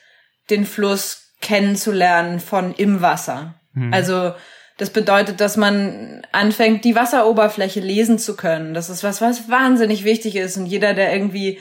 den 0.49 0.65
Fluss 0.65 1.34
kennenzulernen 1.41 2.39
von 2.39 2.73
im 2.73 3.02
Wasser. 3.02 3.59
Mhm. 3.79 3.93
Also 3.93 4.33
das 4.77 4.91
bedeutet, 4.91 5.41
dass 5.41 5.57
man 5.57 6.21
anfängt, 6.31 6.85
die 6.85 6.95
Wasseroberfläche 6.95 7.81
lesen 7.81 8.17
zu 8.17 8.35
können. 8.35 8.73
Das 8.73 8.89
ist 8.89 9.03
was, 9.03 9.21
was 9.21 9.49
wahnsinnig 9.49 10.05
wichtig 10.05 10.35
ist. 10.35 10.57
Und 10.57 10.67
jeder, 10.67 10.93
der 10.93 11.13
irgendwie 11.13 11.59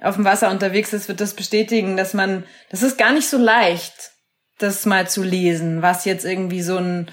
auf 0.00 0.16
dem 0.16 0.24
Wasser 0.24 0.50
unterwegs 0.50 0.92
ist, 0.92 1.08
wird 1.08 1.20
das 1.20 1.34
bestätigen, 1.34 1.96
dass 1.96 2.14
man, 2.14 2.44
das 2.70 2.82
ist 2.82 2.96
gar 2.96 3.12
nicht 3.12 3.28
so 3.28 3.38
leicht, 3.38 4.12
das 4.58 4.86
mal 4.86 5.08
zu 5.08 5.22
lesen, 5.22 5.82
was 5.82 6.04
jetzt 6.04 6.24
irgendwie 6.24 6.62
so 6.62 6.78
ein 6.78 7.10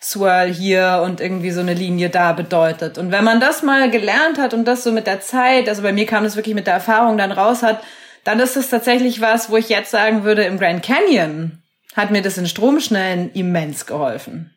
Swirl 0.00 0.52
hier 0.52 1.02
und 1.04 1.20
irgendwie 1.20 1.50
so 1.50 1.60
eine 1.60 1.74
Linie 1.74 2.10
da 2.10 2.32
bedeutet. 2.32 2.96
Und 2.96 3.10
wenn 3.10 3.24
man 3.24 3.40
das 3.40 3.62
mal 3.62 3.90
gelernt 3.90 4.38
hat 4.38 4.54
und 4.54 4.66
das 4.66 4.84
so 4.84 4.92
mit 4.92 5.06
der 5.06 5.20
Zeit, 5.20 5.68
also 5.68 5.82
bei 5.82 5.92
mir 5.92 6.06
kam 6.06 6.22
das 6.22 6.36
wirklich 6.36 6.54
mit 6.54 6.66
der 6.66 6.74
Erfahrung 6.74 7.18
dann 7.18 7.32
raus 7.32 7.62
hat, 7.62 7.82
dann 8.22 8.38
ist 8.38 8.56
es 8.56 8.68
tatsächlich 8.68 9.20
was, 9.20 9.50
wo 9.50 9.56
ich 9.56 9.68
jetzt 9.68 9.90
sagen 9.90 10.22
würde, 10.22 10.44
im 10.44 10.58
Grand 10.58 10.84
Canyon 10.84 11.62
hat 11.96 12.10
mir 12.10 12.22
das 12.22 12.38
in 12.38 12.46
Stromschnellen 12.46 13.32
immens 13.32 13.86
geholfen. 13.86 14.52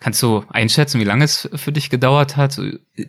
Kannst 0.00 0.22
du 0.22 0.44
einschätzen, 0.48 1.00
wie 1.00 1.04
lange 1.04 1.24
es 1.24 1.48
für 1.54 1.72
dich 1.72 1.90
gedauert 1.90 2.36
hat, 2.36 2.58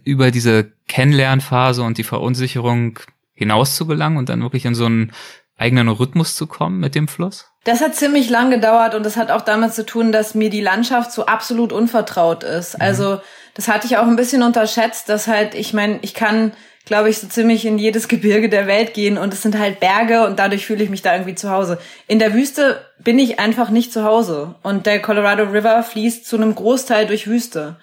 über 0.03 0.31
diese 0.31 0.73
Kennenlernphase 0.87 1.81
und 1.81 1.97
die 1.97 2.03
Verunsicherung 2.03 2.99
hinaus 3.33 3.75
zu 3.75 3.87
gelangen 3.87 4.17
und 4.17 4.27
dann 4.27 4.41
wirklich 4.41 4.65
in 4.65 4.75
so 4.75 4.85
einen 4.85 5.13
eigenen 5.57 5.87
Rhythmus 5.87 6.35
zu 6.35 6.47
kommen 6.47 6.79
mit 6.79 6.95
dem 6.95 7.07
Fluss? 7.07 7.47
Das 7.63 7.79
hat 7.79 7.95
ziemlich 7.95 8.29
lang 8.29 8.49
gedauert 8.49 8.95
und 8.95 9.05
das 9.05 9.15
hat 9.15 9.31
auch 9.31 9.41
damit 9.41 9.73
zu 9.73 9.85
tun, 9.85 10.11
dass 10.11 10.35
mir 10.35 10.49
die 10.49 10.61
Landschaft 10.61 11.11
so 11.11 11.27
absolut 11.27 11.71
unvertraut 11.71 12.43
ist. 12.43 12.75
Mhm. 12.75 12.81
Also 12.81 13.21
das 13.53 13.67
hatte 13.67 13.87
ich 13.87 13.97
auch 13.97 14.07
ein 14.07 14.15
bisschen 14.15 14.43
unterschätzt, 14.43 15.07
dass 15.07 15.27
halt, 15.27 15.55
ich 15.55 15.73
meine, 15.73 15.99
ich 16.01 16.13
kann 16.13 16.53
glaube 16.85 17.09
ich, 17.09 17.19
so 17.19 17.27
ziemlich 17.27 17.65
in 17.65 17.77
jedes 17.77 18.07
Gebirge 18.07 18.49
der 18.49 18.67
Welt 18.67 18.93
gehen 18.93 19.17
und 19.17 19.33
es 19.33 19.41
sind 19.41 19.57
halt 19.57 19.79
Berge 19.79 20.25
und 20.25 20.39
dadurch 20.39 20.65
fühle 20.65 20.83
ich 20.83 20.89
mich 20.89 21.01
da 21.01 21.13
irgendwie 21.13 21.35
zu 21.35 21.49
Hause. 21.49 21.77
In 22.07 22.19
der 22.19 22.33
Wüste 22.33 22.85
bin 22.99 23.19
ich 23.19 23.39
einfach 23.39 23.69
nicht 23.69 23.93
zu 23.93 24.03
Hause 24.03 24.55
und 24.63 24.85
der 24.85 25.01
Colorado 25.01 25.43
River 25.43 25.83
fließt 25.83 26.25
zu 26.25 26.37
einem 26.37 26.55
Großteil 26.55 27.05
durch 27.05 27.27
Wüste. 27.27 27.77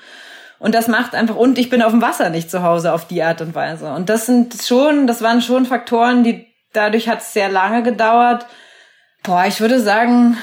Und 0.58 0.74
das 0.74 0.88
macht 0.88 1.14
einfach, 1.14 1.37
und 1.37 1.58
ich 1.58 1.70
bin 1.70 1.82
auf 1.82 1.92
dem 1.92 2.02
Wasser 2.02 2.30
nicht 2.30 2.50
zu 2.50 2.62
Hause 2.62 2.92
auf 2.92 3.06
die 3.06 3.22
Art 3.22 3.40
und 3.40 3.54
Weise. 3.54 3.92
Und 3.92 4.08
das 4.08 4.26
sind 4.26 4.61
schon, 4.61 5.06
das 5.06 5.22
waren 5.22 5.40
schon 5.40 5.66
Faktoren, 5.66 6.24
die, 6.24 6.46
dadurch 6.72 7.08
hat 7.08 7.20
es 7.20 7.32
sehr 7.32 7.48
lange 7.48 7.84
gedauert. 7.84 8.46
Boah, 9.22 9.44
ich 9.46 9.61
würde 9.61 9.80
sagen, 9.80 10.37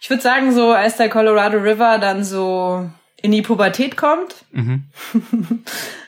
ich 0.00 0.10
würde 0.10 0.22
sagen, 0.22 0.52
so 0.52 0.72
als 0.72 0.96
der 0.96 1.08
Colorado 1.08 1.56
River 1.56 1.98
dann 1.98 2.22
so 2.22 2.90
in 3.16 3.32
die 3.32 3.40
Pubertät 3.40 3.96
kommt, 3.96 4.34
mhm. 4.52 4.84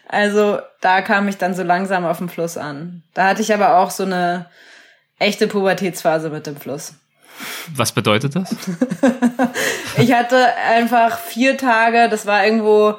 Also 0.08 0.60
da 0.80 1.02
kam 1.02 1.28
ich 1.28 1.36
dann 1.36 1.54
so 1.54 1.62
langsam 1.62 2.04
auf 2.04 2.18
dem 2.18 2.28
Fluss 2.28 2.56
an. 2.56 3.02
Da 3.14 3.28
hatte 3.28 3.42
ich 3.42 3.52
aber 3.52 3.78
auch 3.78 3.90
so 3.90 4.04
eine 4.04 4.46
echte 5.18 5.48
Pubertätsphase 5.48 6.30
mit 6.30 6.46
dem 6.46 6.56
Fluss. 6.56 6.94
Was 7.74 7.92
bedeutet 7.92 8.36
das? 8.36 8.54
ich 9.98 10.12
hatte 10.12 10.54
einfach 10.70 11.18
vier 11.18 11.56
Tage, 11.56 12.08
das 12.08 12.26
war 12.26 12.44
irgendwo 12.44 12.96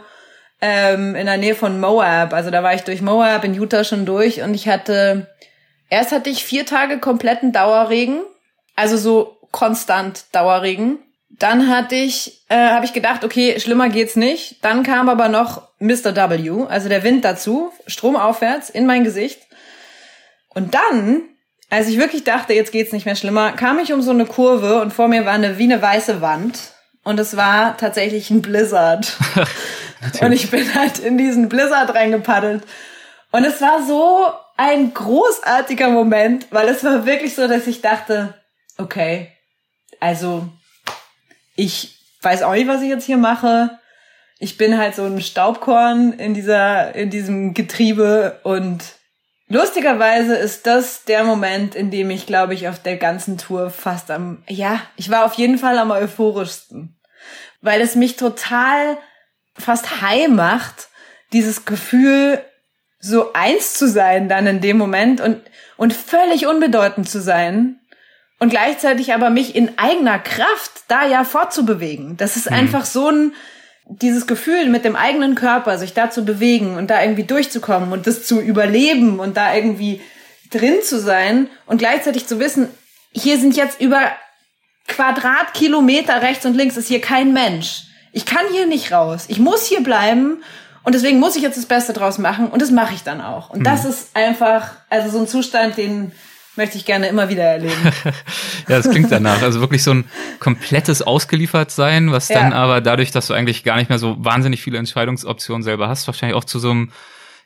ähm, 0.61 1.15
in 1.15 1.25
der 1.25 1.37
Nähe 1.37 1.55
von 1.55 1.79
Moab. 1.79 2.33
Also 2.33 2.51
da 2.51 2.61
war 2.61 2.73
ich 2.73 2.81
durch 2.81 3.01
Moab 3.01 3.43
in 3.43 3.53
Utah 3.53 3.83
schon 3.83 4.05
durch 4.05 4.41
und 4.41 4.53
ich 4.53 4.67
hatte, 4.67 5.27
erst 5.89 6.11
hatte 6.11 6.29
ich 6.29 6.43
vier 6.43 6.65
Tage 6.65 6.99
kompletten 6.99 7.51
Dauerregen, 7.51 8.21
also 8.75 8.97
so 8.97 9.37
konstant 9.51 10.25
Dauerregen. 10.33 10.99
Dann 11.39 11.69
hatte 11.69 11.95
ich, 11.95 12.41
äh, 12.49 12.55
habe 12.55 12.85
ich 12.85 12.93
gedacht, 12.93 13.23
okay, 13.23 13.59
schlimmer 13.59 13.89
geht's 13.89 14.15
nicht. 14.15 14.63
Dann 14.63 14.83
kam 14.83 15.07
aber 15.07 15.29
noch 15.29 15.67
Mr. 15.79 16.15
W, 16.15 16.65
also 16.67 16.89
der 16.89 17.03
Wind 17.03 17.23
dazu, 17.23 17.71
stromaufwärts 17.85 18.69
in 18.69 18.85
mein 18.85 19.03
Gesicht. 19.03 19.41
Und 20.49 20.73
dann, 20.73 21.23
als 21.69 21.87
ich 21.87 21.99
wirklich 21.99 22.23
dachte, 22.23 22.53
jetzt 22.53 22.71
geht's 22.71 22.91
nicht 22.91 23.05
mehr 23.05 23.15
schlimmer, 23.15 23.51
kam 23.51 23.77
ich 23.77 23.93
um 23.93 24.01
so 24.01 24.11
eine 24.11 24.25
Kurve 24.25 24.81
und 24.81 24.91
vor 24.91 25.07
mir 25.07 25.25
war 25.25 25.33
eine 25.33 25.59
wie 25.59 25.63
eine 25.63 25.81
weiße 25.81 26.21
Wand. 26.21 26.59
Und 27.03 27.19
es 27.19 27.37
war 27.37 27.77
tatsächlich 27.77 28.31
ein 28.31 28.41
Blizzard. 28.41 29.15
und 30.21 30.31
ich 30.31 30.49
bin 30.49 30.73
halt 30.73 30.97
in 30.97 31.17
diesen 31.17 31.49
Blizzard 31.49 31.93
reingepaddelt. 31.93 32.63
Und 33.31 33.45
es 33.45 33.61
war 33.61 33.83
so 33.85 34.25
ein 34.57 34.93
großartiger 34.93 35.89
Moment, 35.89 36.47
weil 36.49 36.67
es 36.67 36.83
war 36.83 37.05
wirklich 37.05 37.35
so, 37.35 37.47
dass 37.47 37.67
ich 37.67 37.81
dachte, 37.81 38.33
okay, 38.77 39.31
also 39.99 40.49
ich 41.57 41.97
weiß 42.21 42.43
auch 42.43 42.53
nicht, 42.53 42.67
was 42.67 42.81
ich 42.81 42.89
jetzt 42.89 43.05
hier 43.05 43.17
mache. 43.17 43.79
Ich 44.39 44.57
bin 44.57 44.77
halt 44.77 44.95
so 44.95 45.03
ein 45.03 45.19
Staubkorn 45.19 46.13
in 46.13 46.33
dieser, 46.33 46.95
in 46.95 47.09
diesem 47.09 47.53
Getriebe 47.53 48.39
und 48.43 48.83
lustigerweise 49.49 50.35
ist 50.35 50.67
das 50.67 51.03
der 51.03 51.23
Moment, 51.23 51.75
in 51.75 51.89
dem 51.89 52.11
ich, 52.11 52.27
glaube 52.27 52.53
ich, 52.53 52.67
auf 52.67 52.81
der 52.81 52.97
ganzen 52.97 53.37
Tour 53.37 53.71
fast 53.71 54.11
am, 54.11 54.43
ja, 54.47 54.81
ich 54.95 55.09
war 55.09 55.25
auf 55.25 55.33
jeden 55.33 55.57
Fall 55.57 55.77
am 55.79 55.91
euphorischsten. 55.91 56.95
Weil 57.61 57.81
es 57.81 57.95
mich 57.95 58.15
total 58.15 58.97
fast 59.57 60.01
high 60.01 60.27
macht, 60.27 60.89
dieses 61.33 61.65
Gefühl, 61.65 62.39
so 62.99 63.33
eins 63.33 63.73
zu 63.73 63.87
sein 63.87 64.29
dann 64.29 64.45
in 64.45 64.61
dem 64.61 64.77
Moment 64.77 65.21
und, 65.21 65.41
und 65.77 65.93
völlig 65.93 66.45
unbedeutend 66.45 67.09
zu 67.09 67.19
sein 67.19 67.79
und 68.39 68.49
gleichzeitig 68.49 69.13
aber 69.13 69.29
mich 69.29 69.55
in 69.55 69.77
eigener 69.77 70.19
Kraft 70.19 70.71
da 70.87 71.05
ja 71.05 71.23
fortzubewegen. 71.23 72.17
Das 72.17 72.35
ist 72.35 72.49
mhm. 72.49 72.57
einfach 72.57 72.85
so 72.85 73.09
ein, 73.09 73.33
dieses 73.87 74.27
Gefühl 74.27 74.69
mit 74.69 74.85
dem 74.85 74.95
eigenen 74.95 75.35
Körper, 75.35 75.77
sich 75.77 75.93
da 75.93 76.09
zu 76.09 76.25
bewegen 76.25 76.77
und 76.77 76.89
da 76.89 77.01
irgendwie 77.01 77.23
durchzukommen 77.23 77.91
und 77.91 78.05
das 78.05 78.25
zu 78.25 78.39
überleben 78.39 79.19
und 79.19 79.37
da 79.37 79.55
irgendwie 79.55 80.01
drin 80.51 80.77
zu 80.83 80.99
sein 80.99 81.49
und 81.65 81.77
gleichzeitig 81.77 82.27
zu 82.27 82.39
wissen, 82.39 82.69
hier 83.11 83.39
sind 83.39 83.55
jetzt 83.55 83.81
über 83.81 83.99
Quadratkilometer 84.87 86.21
rechts 86.21 86.45
und 86.45 86.55
links 86.55 86.77
ist 86.77 86.87
hier 86.87 87.01
kein 87.01 87.33
Mensch. 87.33 87.83
Ich 88.13 88.25
kann 88.25 88.45
hier 88.51 88.65
nicht 88.65 88.91
raus. 88.91 89.25
Ich 89.27 89.39
muss 89.39 89.65
hier 89.65 89.81
bleiben 89.81 90.41
Und 90.87 90.95
deswegen 90.95 91.19
muss 91.19 91.35
ich 91.35 91.41
jetzt 91.41 91.57
das 91.57 91.65
Beste 91.65 91.91
draus 91.91 92.17
machen 92.17 92.47
und 92.47 92.61
das 92.61 92.71
mache 92.71 92.93
ich 92.93 93.03
dann 93.03 93.19
auch. 93.19 93.49
Und 93.49 93.65
das 93.65 93.83
ist 93.83 94.15
einfach, 94.15 94.71
also 94.89 95.09
so 95.09 95.19
ein 95.19 95.27
Zustand, 95.27 95.75
den 95.75 96.13
möchte 96.57 96.77
ich 96.77 96.85
gerne 96.85 97.07
immer 97.07 97.29
wieder 97.29 97.43
erleben. 97.43 97.73
ja, 98.67 98.77
das 98.77 98.89
klingt 98.89 99.11
danach. 99.11 99.41
Also 99.41 99.59
wirklich 99.61 99.83
so 99.83 99.91
ein 99.93 100.05
komplettes 100.39 101.01
Ausgeliefertsein, 101.01 102.11
was 102.11 102.27
dann 102.27 102.51
Ja. 102.51 102.57
aber 102.57 102.81
dadurch, 102.81 103.11
dass 103.11 103.27
du 103.27 103.33
eigentlich 103.33 103.63
gar 103.63 103.77
nicht 103.77 103.89
mehr 103.89 103.99
so 103.99 104.15
wahnsinnig 104.19 104.61
viele 104.61 104.77
Entscheidungsoptionen 104.77 105.63
selber 105.63 105.87
hast, 105.87 106.07
wahrscheinlich 106.07 106.35
auch 106.35 106.43
zu 106.45 106.59
so 106.59 106.71
einem 106.71 106.91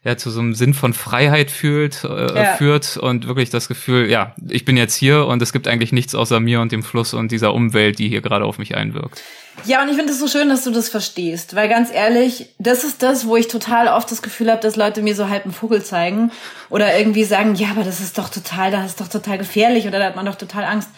ja, 0.03 0.17
zu 0.17 0.31
so 0.31 0.39
einem 0.39 0.55
Sinn 0.55 0.73
von 0.73 0.93
Freiheit 0.93 1.51
fühlt, 1.51 2.03
äh, 2.03 2.07
Ja. 2.35 2.43
führt 2.55 2.97
und 2.97 3.27
wirklich 3.27 3.51
das 3.51 3.67
Gefühl, 3.67 4.09
ja, 4.09 4.33
ich 4.49 4.65
bin 4.65 4.75
jetzt 4.75 4.95
hier 4.95 5.27
und 5.27 5.41
es 5.43 5.53
gibt 5.53 5.67
eigentlich 5.67 5.91
nichts 5.91 6.15
außer 6.15 6.39
mir 6.39 6.59
und 6.61 6.71
dem 6.71 6.81
Fluss 6.81 7.13
und 7.13 7.31
dieser 7.31 7.53
Umwelt, 7.53 7.99
die 7.99 8.09
hier 8.09 8.21
gerade 8.21 8.45
auf 8.45 8.57
mich 8.57 8.75
einwirkt. 8.75 9.21
Ja, 9.65 9.83
und 9.83 9.89
ich 9.89 9.95
finde 9.97 10.11
es 10.11 10.19
so 10.19 10.27
schön, 10.27 10.49
dass 10.49 10.63
du 10.63 10.71
das 10.71 10.89
verstehst, 10.89 11.55
weil 11.55 11.69
ganz 11.69 11.93
ehrlich, 11.93 12.47
das 12.57 12.83
ist 12.83 13.03
das, 13.03 13.27
wo 13.27 13.35
ich 13.35 13.47
total 13.47 13.89
oft 13.89 14.09
das 14.09 14.23
Gefühl 14.23 14.49
habe, 14.49 14.61
dass 14.61 14.75
Leute 14.75 15.03
mir 15.03 15.13
so 15.13 15.29
halb 15.29 15.43
einen 15.43 15.53
Vogel 15.53 15.83
zeigen 15.83 16.31
oder 16.69 16.97
irgendwie 16.97 17.23
sagen, 17.25 17.53
ja, 17.53 17.67
aber 17.69 17.83
das 17.83 17.99
ist 17.99 18.17
doch 18.17 18.29
total, 18.29 18.71
das 18.71 18.87
ist 18.87 19.01
doch 19.01 19.07
total 19.09 19.37
gefährlich 19.37 19.87
oder 19.87 19.99
da 19.99 20.05
hat 20.05 20.15
man 20.15 20.25
doch 20.25 20.35
total 20.35 20.63
Angst. 20.63 20.89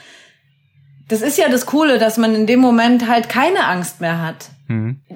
Das 1.10 1.22
ist 1.22 1.38
ja 1.38 1.50
das 1.50 1.66
Coole, 1.66 1.98
dass 2.00 2.18
man 2.18 2.34
in 2.36 2.48
dem 2.48 2.62
Moment 2.62 3.10
halt 3.10 3.28
keine 3.28 3.66
Angst 3.66 4.00
mehr 4.00 4.22
hat. 4.22 4.50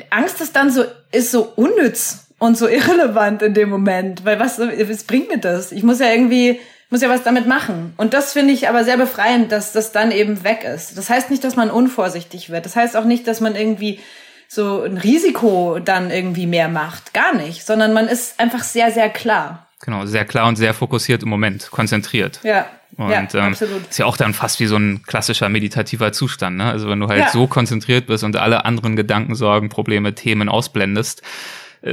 Angst 0.09 0.41
ist 0.41 0.55
dann 0.55 0.69
so, 0.71 0.83
ist 1.11 1.31
so 1.31 1.43
unnütz 1.55 2.26
und 2.39 2.57
so 2.57 2.67
irrelevant 2.67 3.41
in 3.41 3.53
dem 3.53 3.69
Moment, 3.69 4.25
weil 4.25 4.39
was, 4.39 4.59
was 4.59 5.03
bringt 5.03 5.29
mir 5.29 5.39
das? 5.39 5.71
Ich 5.71 5.83
muss 5.83 5.99
ja 5.99 6.09
irgendwie, 6.11 6.59
muss 6.89 7.01
ja 7.01 7.09
was 7.09 7.23
damit 7.23 7.47
machen. 7.47 7.93
Und 7.97 8.13
das 8.13 8.33
finde 8.33 8.53
ich 8.53 8.69
aber 8.69 8.83
sehr 8.83 8.97
befreiend, 8.97 9.51
dass 9.51 9.71
das 9.71 9.91
dann 9.91 10.11
eben 10.11 10.43
weg 10.43 10.63
ist. 10.63 10.97
Das 10.97 11.09
heißt 11.09 11.29
nicht, 11.29 11.43
dass 11.43 11.55
man 11.55 11.69
unvorsichtig 11.69 12.49
wird. 12.49 12.65
Das 12.65 12.75
heißt 12.75 12.95
auch 12.95 13.05
nicht, 13.05 13.27
dass 13.27 13.41
man 13.41 13.55
irgendwie 13.55 13.99
so 14.47 14.83
ein 14.83 14.97
Risiko 14.97 15.79
dann 15.83 16.11
irgendwie 16.11 16.45
mehr 16.45 16.69
macht. 16.69 17.13
Gar 17.13 17.35
nicht. 17.35 17.65
Sondern 17.65 17.93
man 17.93 18.07
ist 18.07 18.39
einfach 18.39 18.63
sehr, 18.63 18.91
sehr 18.91 19.09
klar. 19.09 19.67
Genau, 19.81 20.05
sehr 20.05 20.25
klar 20.25 20.47
und 20.47 20.55
sehr 20.55 20.73
fokussiert 20.73 21.23
im 21.23 21.29
Moment, 21.29 21.69
konzentriert. 21.71 22.39
Ja. 22.43 22.65
Und 22.97 23.11
ja, 23.11 23.21
ähm, 23.33 23.51
absolut. 23.51 23.87
ist 23.89 23.99
ja 23.99 24.05
auch 24.05 24.17
dann 24.17 24.33
fast 24.33 24.59
wie 24.59 24.65
so 24.65 24.77
ein 24.77 25.03
klassischer 25.03 25.49
meditativer 25.49 26.13
Zustand. 26.13 26.57
Ne? 26.57 26.65
Also 26.65 26.89
wenn 26.89 26.99
du 26.99 27.07
halt 27.07 27.19
Ja. 27.25 27.29
so 27.29 27.45
konzentriert 27.47 28.07
bist 28.07 28.23
und 28.23 28.35
alle 28.37 28.65
anderen 28.65 28.95
Gedanken, 28.95 29.35
Sorgen, 29.35 29.69
Probleme, 29.69 30.15
Themen 30.15 30.49
ausblendest, 30.49 31.21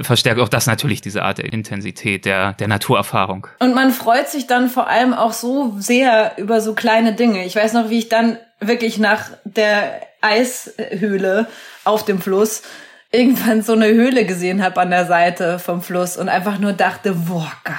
verstärkt 0.03 0.41
auch 0.41 0.49
das 0.49 0.67
natürlich 0.67 1.01
diese 1.01 1.23
Art 1.23 1.39
der 1.39 1.53
Intensität, 1.53 2.25
der, 2.25 2.55
der 2.55 2.69
Naturerfahrung. 2.69 3.47
Und 3.59 3.75
man 3.75 3.91
freut 3.91 4.29
sich 4.29 4.47
dann 4.47 4.69
vor 4.69 4.89
allem 4.89 5.15
auch 5.15 5.33
so 5.33 5.75
sehr 5.79 6.33
über 6.39 6.61
so 6.61 6.75
kleine 6.75 7.15
Dinge. 7.15 7.45
Ich 7.45 7.57
weiß 7.57 7.73
noch, 7.75 7.91
wie 7.91 7.99
ich 7.99 8.09
dann 8.09 8.39
wirklich 8.61 8.99
nach 8.99 9.31
der 9.45 10.01
Eishöhle 10.21 11.47
auf 11.85 12.05
dem 12.05 12.21
Fluss 12.21 12.63
irgendwann 13.11 13.63
so 13.63 13.75
eine 13.75 13.87
Höhle 13.89 14.25
gesehen 14.25 14.63
habe 14.63 14.81
an 14.81 14.91
der 14.91 15.07
Seite 15.07 15.59
vom 15.59 15.83
Fluss 15.83 16.17
und 16.17 16.29
einfach 16.29 16.59
nur 16.59 16.73
dachte, 16.73 17.13
boah, 17.13 17.53
geil. 17.65 17.77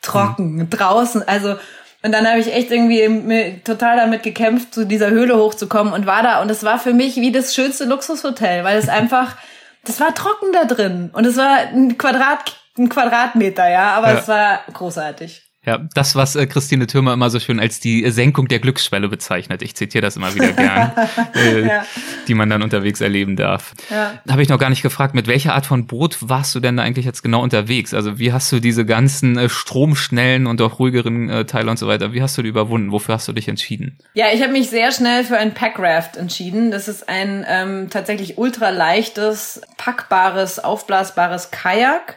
Trocken, 0.00 0.68
draußen, 0.68 1.26
also 1.28 1.56
und 2.04 2.10
dann 2.10 2.26
habe 2.26 2.40
ich 2.40 2.52
echt 2.52 2.72
irgendwie 2.72 3.60
total 3.62 3.96
damit 3.96 4.24
gekämpft, 4.24 4.74
zu 4.74 4.84
dieser 4.84 5.10
Höhle 5.10 5.36
hochzukommen 5.36 5.92
und 5.92 6.04
war 6.04 6.24
da 6.24 6.42
und 6.42 6.50
es 6.50 6.64
war 6.64 6.80
für 6.80 6.92
mich 6.92 7.16
wie 7.16 7.30
das 7.30 7.54
schönste 7.54 7.84
Luxushotel, 7.84 8.64
weil 8.64 8.76
es 8.76 8.88
einfach 8.88 9.36
das 9.84 10.00
war 10.00 10.14
trocken 10.14 10.52
da 10.52 10.64
drin 10.64 11.10
und 11.12 11.26
es 11.26 11.36
war 11.36 11.56
ein 11.58 11.96
Quadrat 11.98 12.56
ein 12.78 12.88
Quadratmeter, 12.88 13.68
ja, 13.68 13.94
aber 13.96 14.12
Ja. 14.12 14.18
es 14.18 14.28
war 14.28 14.60
großartig. 14.72 15.42
Ja, 15.64 15.78
das, 15.94 16.16
was 16.16 16.34
äh, 16.34 16.46
Christine 16.48 16.88
Thürmer 16.88 17.12
immer 17.12 17.30
so 17.30 17.38
schön 17.38 17.60
als 17.60 17.78
die 17.78 18.10
Senkung 18.10 18.48
der 18.48 18.58
Glücksschwelle 18.58 19.08
bezeichnet. 19.08 19.62
Ich 19.62 19.76
zitiere 19.76 20.02
das 20.02 20.16
immer 20.16 20.34
wieder 20.34 20.52
gern, 20.54 20.90
äh, 21.36 21.66
Ja. 21.68 21.84
die 22.26 22.34
man 22.34 22.50
dann 22.50 22.62
unterwegs 22.62 23.00
erleben 23.00 23.36
darf. 23.36 23.72
Ja. 23.88 24.18
Habe 24.28 24.42
ich 24.42 24.48
noch 24.48 24.58
gar 24.58 24.70
nicht 24.70 24.82
gefragt, 24.82 25.14
mit 25.14 25.28
welcher 25.28 25.54
Art 25.54 25.64
von 25.66 25.86
Boot 25.86 26.18
warst 26.20 26.52
du 26.56 26.58
denn 26.60 26.76
da 26.78 26.82
eigentlich 26.82 27.06
jetzt 27.06 27.22
genau 27.22 27.42
unterwegs? 27.44 27.94
Also 27.94 28.18
wie 28.18 28.32
hast 28.32 28.50
du 28.50 28.58
diese 28.58 28.84
ganzen 28.84 29.38
äh, 29.38 29.48
stromschnellen 29.48 30.48
und 30.48 30.60
auch 30.60 30.80
ruhigeren 30.80 31.30
äh, 31.30 31.44
Teile 31.44 31.70
und 31.70 31.78
so 31.78 31.86
weiter, 31.86 32.12
wie 32.12 32.22
hast 32.22 32.36
du 32.36 32.42
die 32.42 32.48
überwunden? 32.48 32.90
Wofür 32.90 33.14
hast 33.14 33.28
du 33.28 33.32
dich 33.32 33.46
entschieden? 33.46 33.98
Ja, 34.14 34.26
ich 34.34 34.42
habe 34.42 34.50
mich 34.52 34.68
sehr 34.68 34.90
schnell 34.90 35.22
für 35.22 35.36
ein 35.38 35.54
Packraft 35.54 36.16
entschieden. 36.16 36.72
Das 36.72 36.88
ist 36.88 37.08
ein 37.08 37.46
ähm, 37.48 37.88
tatsächlich 37.88 38.36
ultra 38.36 38.70
leichtes, 38.70 39.60
packbares, 39.76 40.58
aufblasbares 40.58 41.52
Kajak. 41.52 42.16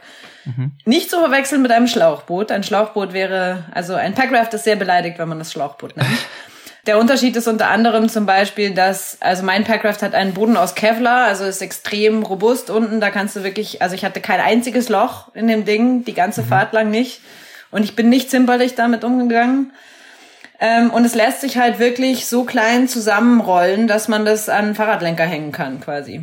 Nicht 0.85 1.09
zu 1.09 1.19
verwechseln 1.19 1.61
mit 1.61 1.71
einem 1.71 1.87
Schlauchboot. 1.87 2.51
Ein 2.51 2.63
Schlauchboot 2.63 3.13
wäre, 3.13 3.65
also 3.71 3.95
ein 3.95 4.13
Packraft 4.13 4.53
ist 4.53 4.63
sehr 4.63 4.75
beleidigt, 4.75 5.17
wenn 5.19 5.29
man 5.29 5.39
das 5.39 5.51
Schlauchboot 5.51 5.97
nennt. 5.97 6.09
Der 6.85 6.99
Unterschied 6.99 7.35
ist 7.35 7.47
unter 7.47 7.69
anderem 7.69 8.09
zum 8.09 8.27
Beispiel, 8.27 8.75
dass, 8.75 9.17
also 9.19 9.41
mein 9.41 9.63
Packraft 9.63 10.03
hat 10.03 10.13
einen 10.13 10.35
Boden 10.35 10.55
aus 10.55 10.75
Kevlar, 10.75 11.25
also 11.25 11.43
ist 11.43 11.63
extrem 11.63 12.21
robust 12.21 12.69
unten. 12.69 13.01
Da 13.01 13.09
kannst 13.09 13.35
du 13.35 13.43
wirklich, 13.43 13.81
also 13.81 13.95
ich 13.95 14.05
hatte 14.05 14.21
kein 14.21 14.39
einziges 14.39 14.87
Loch 14.89 15.33
in 15.33 15.47
dem 15.47 15.65
Ding, 15.65 16.05
die 16.05 16.13
ganze 16.13 16.43
Fahrt 16.43 16.73
lang 16.73 16.91
nicht. 16.91 17.21
Und 17.71 17.83
ich 17.83 17.95
bin 17.95 18.09
nicht 18.09 18.29
zimperlich 18.29 18.75
damit 18.75 19.03
umgegangen. 19.03 19.71
Ähm, 20.59 20.91
und 20.91 21.05
es 21.05 21.15
lässt 21.15 21.41
sich 21.41 21.57
halt 21.57 21.79
wirklich 21.79 22.27
so 22.27 22.43
klein 22.43 22.87
zusammenrollen, 22.87 23.87
dass 23.87 24.07
man 24.07 24.23
das 24.23 24.47
an 24.47 24.75
Fahrradlenker 24.75 25.25
hängen 25.25 25.51
kann, 25.51 25.81
quasi. 25.81 26.21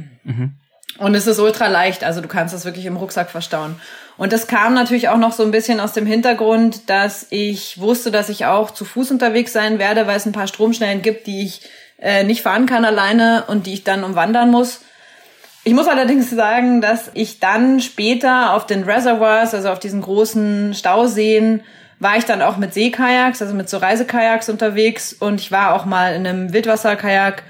Und 0.98 1.14
es 1.14 1.26
ist 1.26 1.38
ultra 1.38 1.68
leicht, 1.68 2.04
also 2.04 2.20
du 2.20 2.28
kannst 2.28 2.54
das 2.54 2.64
wirklich 2.64 2.86
im 2.86 2.96
Rucksack 2.96 3.30
verstauen. 3.30 3.80
Und 4.22 4.32
das 4.32 4.46
kam 4.46 4.72
natürlich 4.74 5.08
auch 5.08 5.18
noch 5.18 5.32
so 5.32 5.42
ein 5.42 5.50
bisschen 5.50 5.80
aus 5.80 5.94
dem 5.94 6.06
Hintergrund, 6.06 6.88
dass 6.88 7.26
ich 7.30 7.80
wusste, 7.80 8.12
dass 8.12 8.28
ich 8.28 8.46
auch 8.46 8.70
zu 8.70 8.84
Fuß 8.84 9.10
unterwegs 9.10 9.52
sein 9.52 9.80
werde, 9.80 10.06
weil 10.06 10.16
es 10.16 10.26
ein 10.26 10.32
paar 10.32 10.46
Stromschnellen 10.46 11.02
gibt, 11.02 11.26
die 11.26 11.42
ich 11.42 11.62
äh, 11.98 12.22
nicht 12.22 12.42
fahren 12.42 12.66
kann 12.66 12.84
alleine 12.84 13.42
und 13.48 13.66
die 13.66 13.72
ich 13.72 13.82
dann 13.82 14.04
umwandern 14.04 14.52
muss. 14.52 14.82
Ich 15.64 15.74
muss 15.74 15.88
allerdings 15.88 16.30
sagen, 16.30 16.80
dass 16.80 17.10
ich 17.14 17.40
dann 17.40 17.80
später 17.80 18.54
auf 18.54 18.64
den 18.64 18.84
Reservoirs, 18.84 19.54
also 19.54 19.70
auf 19.70 19.80
diesen 19.80 20.02
großen 20.02 20.72
Stauseen, 20.74 21.64
war 21.98 22.16
ich 22.16 22.24
dann 22.24 22.42
auch 22.42 22.58
mit 22.58 22.74
Seekajaks, 22.74 23.42
also 23.42 23.54
mit 23.54 23.68
so 23.68 23.78
Reisekajaks 23.78 24.48
unterwegs 24.48 25.12
und 25.12 25.40
ich 25.40 25.50
war 25.50 25.74
auch 25.74 25.84
mal 25.84 26.14
in 26.14 26.28
einem 26.28 26.52
Wildwasserkajak 26.52 27.42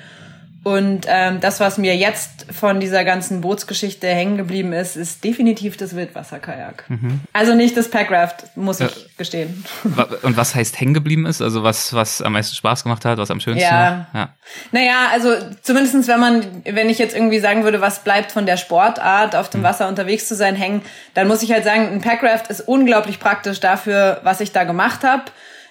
und 0.65 1.07
ähm, 1.09 1.41
das, 1.41 1.59
was 1.59 1.77
mir 1.77 1.97
jetzt 1.97 2.47
von 2.53 2.79
dieser 2.79 3.05
ganzen 3.05 3.41
Bootsgeschichte 3.41 4.07
hängen 4.07 4.37
geblieben 4.37 4.73
ist, 4.73 4.97
ist 4.97 5.25
definitiv 5.25 5.77
das 5.77 5.97
Wildwasserkajak. 5.97 6.85
Also 7.33 7.55
nicht 7.55 7.77
das 7.77 7.91
Packraft, 7.91 8.57
muss 8.57 8.79
Ja. 8.79 8.87
ich 8.87 9.17
gestehen. 9.17 9.65
Und 10.23 10.37
was 10.37 10.55
heißt 10.55 10.79
hängen 10.79 10.95
geblieben 10.95 11.27
ist? 11.27 11.43
Also 11.43 11.65
was, 11.65 11.93
was 11.95 12.23
am 12.23 12.35
meisten 12.35 12.55
Spaß 12.55 12.85
gemacht 12.85 13.05
hat, 13.05 13.19
was 13.19 13.31
am 13.33 13.41
schönsten 13.41 13.65
Ja. 13.65 14.07
war? 14.13 14.21
Ja. 14.21 14.29
Naja, 14.71 14.95
also 15.13 15.35
zumindestens 15.63 16.07
wenn 16.07 16.21
man, 16.21 16.45
wenn 16.65 16.89
ich 16.89 16.99
jetzt 16.99 17.17
irgendwie 17.17 17.41
sagen 17.41 17.65
würde, 17.65 17.81
was 17.81 18.05
bleibt 18.05 18.31
von 18.31 18.47
der 18.47 18.57
Sportart, 18.57 19.35
auf 19.35 19.51
dem 19.51 19.63
Wasser 19.65 19.89
unterwegs 19.89 20.29
zu 20.29 20.37
sein, 20.37 20.55
hängen, 20.55 20.83
dann 21.15 21.27
muss 21.27 21.43
ich 21.43 21.51
halt 21.53 21.65
sagen, 21.65 21.89
ein 21.93 22.01
Packraft 22.01 22.49
ist 22.49 22.61
unglaublich 22.61 23.19
praktisch 23.19 23.59
dafür, 23.59 24.21
was 24.23 24.41
ich 24.41 24.53
da 24.53 24.63
gemacht 24.65 25.03
habe. 25.03 25.25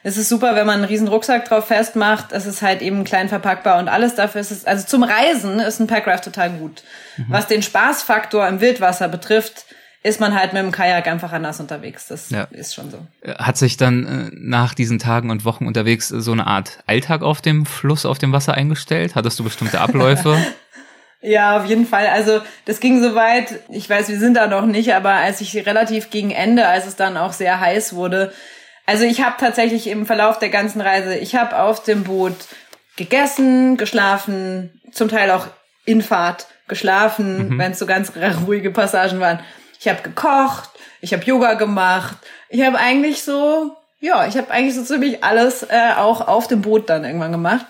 Es 0.04 0.18
ist 0.18 0.30
super, 0.30 0.56
wenn 0.56 0.66
man 0.66 0.78
einen 0.78 0.86
riesen 0.86 1.08
Rucksack 1.08 1.46
drauf 1.46 1.68
festmacht. 1.68 2.32
Es 2.32 2.46
ist 2.46 2.62
halt 2.62 2.82
eben 2.82 3.04
klein 3.04 3.30
verpackbar 3.30 3.78
und 3.80 3.88
alles 3.88 4.16
dafür 4.16 4.42
ist 4.42 4.52
es, 4.52 4.66
also 4.66 4.86
zum 4.86 5.04
Reisen 5.04 5.60
ist 5.60 5.80
ein 5.80 5.88
Packraft 5.88 6.24
total 6.24 6.50
gut. 6.52 6.84
Was 7.28 7.48
den 7.48 7.62
Spaßfaktor 7.62 8.48
im 8.48 8.62
Wildwasser 8.62 9.08
betrifft, 9.08 9.66
ist 10.04 10.20
man 10.20 10.34
halt 10.34 10.54
mit 10.54 10.64
dem 10.64 10.72
Kajak 10.72 11.06
einfach 11.08 11.32
anders 11.32 11.60
unterwegs. 11.60 12.08
Das 12.08 12.32
Ja. 12.32 12.48
ist 12.50 12.74
schon 12.74 12.90
so. 12.90 12.98
Hat 13.38 13.58
sich 13.58 13.78
dann 13.78 14.06
äh, 14.08 14.32
nach 14.34 14.74
diesen 14.74 14.98
Tagen 14.98 15.30
und 15.30 15.46
Wochen 15.46 15.68
unterwegs 15.68 16.10
äh, 16.12 16.22
so 16.22 16.32
eine 16.32 16.48
Art 16.48 16.80
Alltag 16.88 17.22
auf 17.22 17.42
dem 17.42 17.68
Fluss, 17.68 18.08
auf 18.08 18.18
dem 18.18 18.32
Wasser 18.34 18.56
eingestellt? 18.56 19.14
Hattest 19.14 19.38
du 19.40 19.44
bestimmte 19.44 19.80
Abläufe? 19.82 20.38
Ja, 21.24 21.60
auf 21.60 21.66
jeden 21.68 21.86
Fall. 21.86 22.08
Also 22.08 22.42
das 22.66 22.80
ging 22.80 23.00
so 23.00 23.14
weit, 23.14 23.60
ich 23.70 23.88
weiß, 23.88 24.10
wir 24.10 24.18
sind 24.18 24.34
da 24.38 24.48
noch 24.48 24.66
nicht, 24.66 24.96
aber 24.96 25.12
als 25.12 25.40
ich 25.40 25.56
relativ 25.68 26.10
gegen 26.10 26.32
Ende, 26.32 26.68
als 26.68 26.88
es 26.88 26.96
dann 26.96 27.16
auch 27.16 27.32
sehr 27.34 27.60
heiß 27.60 27.94
wurde, 27.94 28.34
also 28.86 29.04
ich 29.04 29.24
habe 29.24 29.36
tatsächlich 29.40 29.88
im 29.88 30.06
Verlauf 30.06 30.40
der 30.40 30.50
ganzen 30.50 30.82
Reise, 30.82 31.16
ich 31.16 31.36
habe 31.36 31.60
auf 31.60 31.84
dem 31.84 32.04
Boot 32.04 32.36
gegessen, 32.98 33.78
geschlafen, 33.78 34.82
zum 34.92 35.10
Teil 35.10 35.32
auch 35.32 35.48
in 35.86 36.02
Fahrt 36.02 36.48
geschlafen, 36.68 37.58
wenn 37.58 37.72
es 37.72 37.80
so 37.80 37.86
ganz 37.86 38.12
ruhige 38.48 38.72
Passagen 38.72 39.20
waren. 39.20 39.40
Ich 39.80 39.88
habe 39.88 40.02
gekocht, 40.02 40.70
ich 41.02 41.14
habe 41.14 41.24
Yoga 41.24 41.56
gemacht, 41.56 42.18
ich 42.50 42.62
habe 42.62 42.78
eigentlich 42.78 43.24
so, 43.24 43.76
ja, 44.00 44.28
ich 44.28 44.38
habe 44.38 44.52
eigentlich 44.52 44.76
so 44.76 44.84
ziemlich 44.84 45.24
alles 45.24 45.64
äh, 45.64 45.94
auch 45.98 46.28
auf 46.28 46.48
dem 46.48 46.62
Boot 46.62 46.90
dann 46.90 47.04
irgendwann 47.04 47.32
gemacht. 47.32 47.66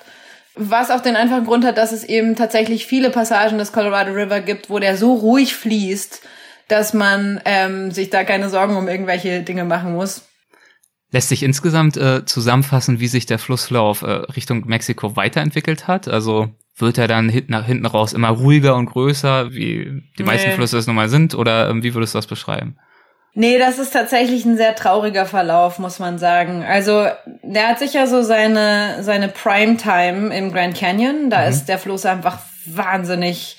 Was 0.56 0.92
auch 0.92 1.00
den 1.00 1.16
einfachen 1.16 1.46
Grund 1.46 1.66
hat, 1.66 1.78
dass 1.78 1.94
es 1.94 2.04
eben 2.04 2.36
tatsächlich 2.36 2.86
viele 2.86 3.10
Passagen 3.10 3.58
des 3.58 3.72
Colorado 3.72 4.12
River 4.12 4.42
gibt, 4.42 4.70
wo 4.70 4.80
der 4.80 4.98
so 4.98 5.14
ruhig 5.14 5.56
fließt, 5.56 6.22
dass 6.68 6.94
man 6.94 7.42
ähm, 7.46 7.92
sich 7.92 8.10
da 8.10 8.24
keine 8.24 8.50
Sorgen 8.50 8.76
um 8.76 8.90
irgendwelche 8.90 9.42
Dinge 9.42 9.64
machen 9.64 9.94
muss. 9.94 10.24
Lässt 11.12 11.30
sich 11.30 11.44
insgesamt 11.44 11.98
äh, 11.98 12.26
zusammenfassen, 12.26 13.00
wie 13.00 13.08
sich 13.08 13.26
der 13.26 13.38
Flusslauf 13.38 14.02
äh, 14.02 14.12
Richtung 14.36 14.66
Mexiko 14.66 15.16
weiterentwickelt 15.16 15.88
hat? 15.88 16.08
Also 16.08 16.50
wird 16.78 16.98
er 16.98 17.08
dann 17.08 17.28
hinten, 17.28 17.52
nach 17.52 17.66
hinten 17.66 17.86
raus 17.86 18.14
immer 18.14 18.30
ruhiger 18.30 18.76
und 18.76 18.86
größer, 18.86 19.52
wie 19.52 20.04
die 20.18 20.24
meisten 20.24 20.50
Nee. 20.50 20.56
Flüsse 20.56 20.78
es 20.78 20.88
nun 20.88 20.96
mal 20.96 21.10
sind? 21.10 21.36
Oder 21.36 21.70
ähm, 21.70 21.84
wie 21.84 21.94
würdest 21.94 22.14
du 22.14 22.18
das 22.18 22.28
beschreiben? 22.28 22.78
Nee, 23.34 23.58
das 23.60 23.80
ist 23.80 23.92
tatsächlich 23.92 24.44
ein 24.46 24.58
sehr 24.58 24.76
trauriger 24.76 25.26
Verlauf, 25.26 25.80
muss 25.80 26.00
man 26.00 26.18
sagen. 26.18 26.64
Also, 26.64 27.08
der 27.44 27.70
hat 27.70 27.80
sicher 27.80 28.08
so 28.08 28.24
seine, 28.24 29.04
seine 29.04 29.30
Primetime 29.30 30.36
im 30.36 30.52
Grand 30.52 30.76
Canyon. 30.76 31.30
Da 31.30 31.46
ist 31.46 31.66
der 31.66 31.80
Fluss 31.80 32.06
einfach 32.06 32.40
wahnsinnig 32.66 33.58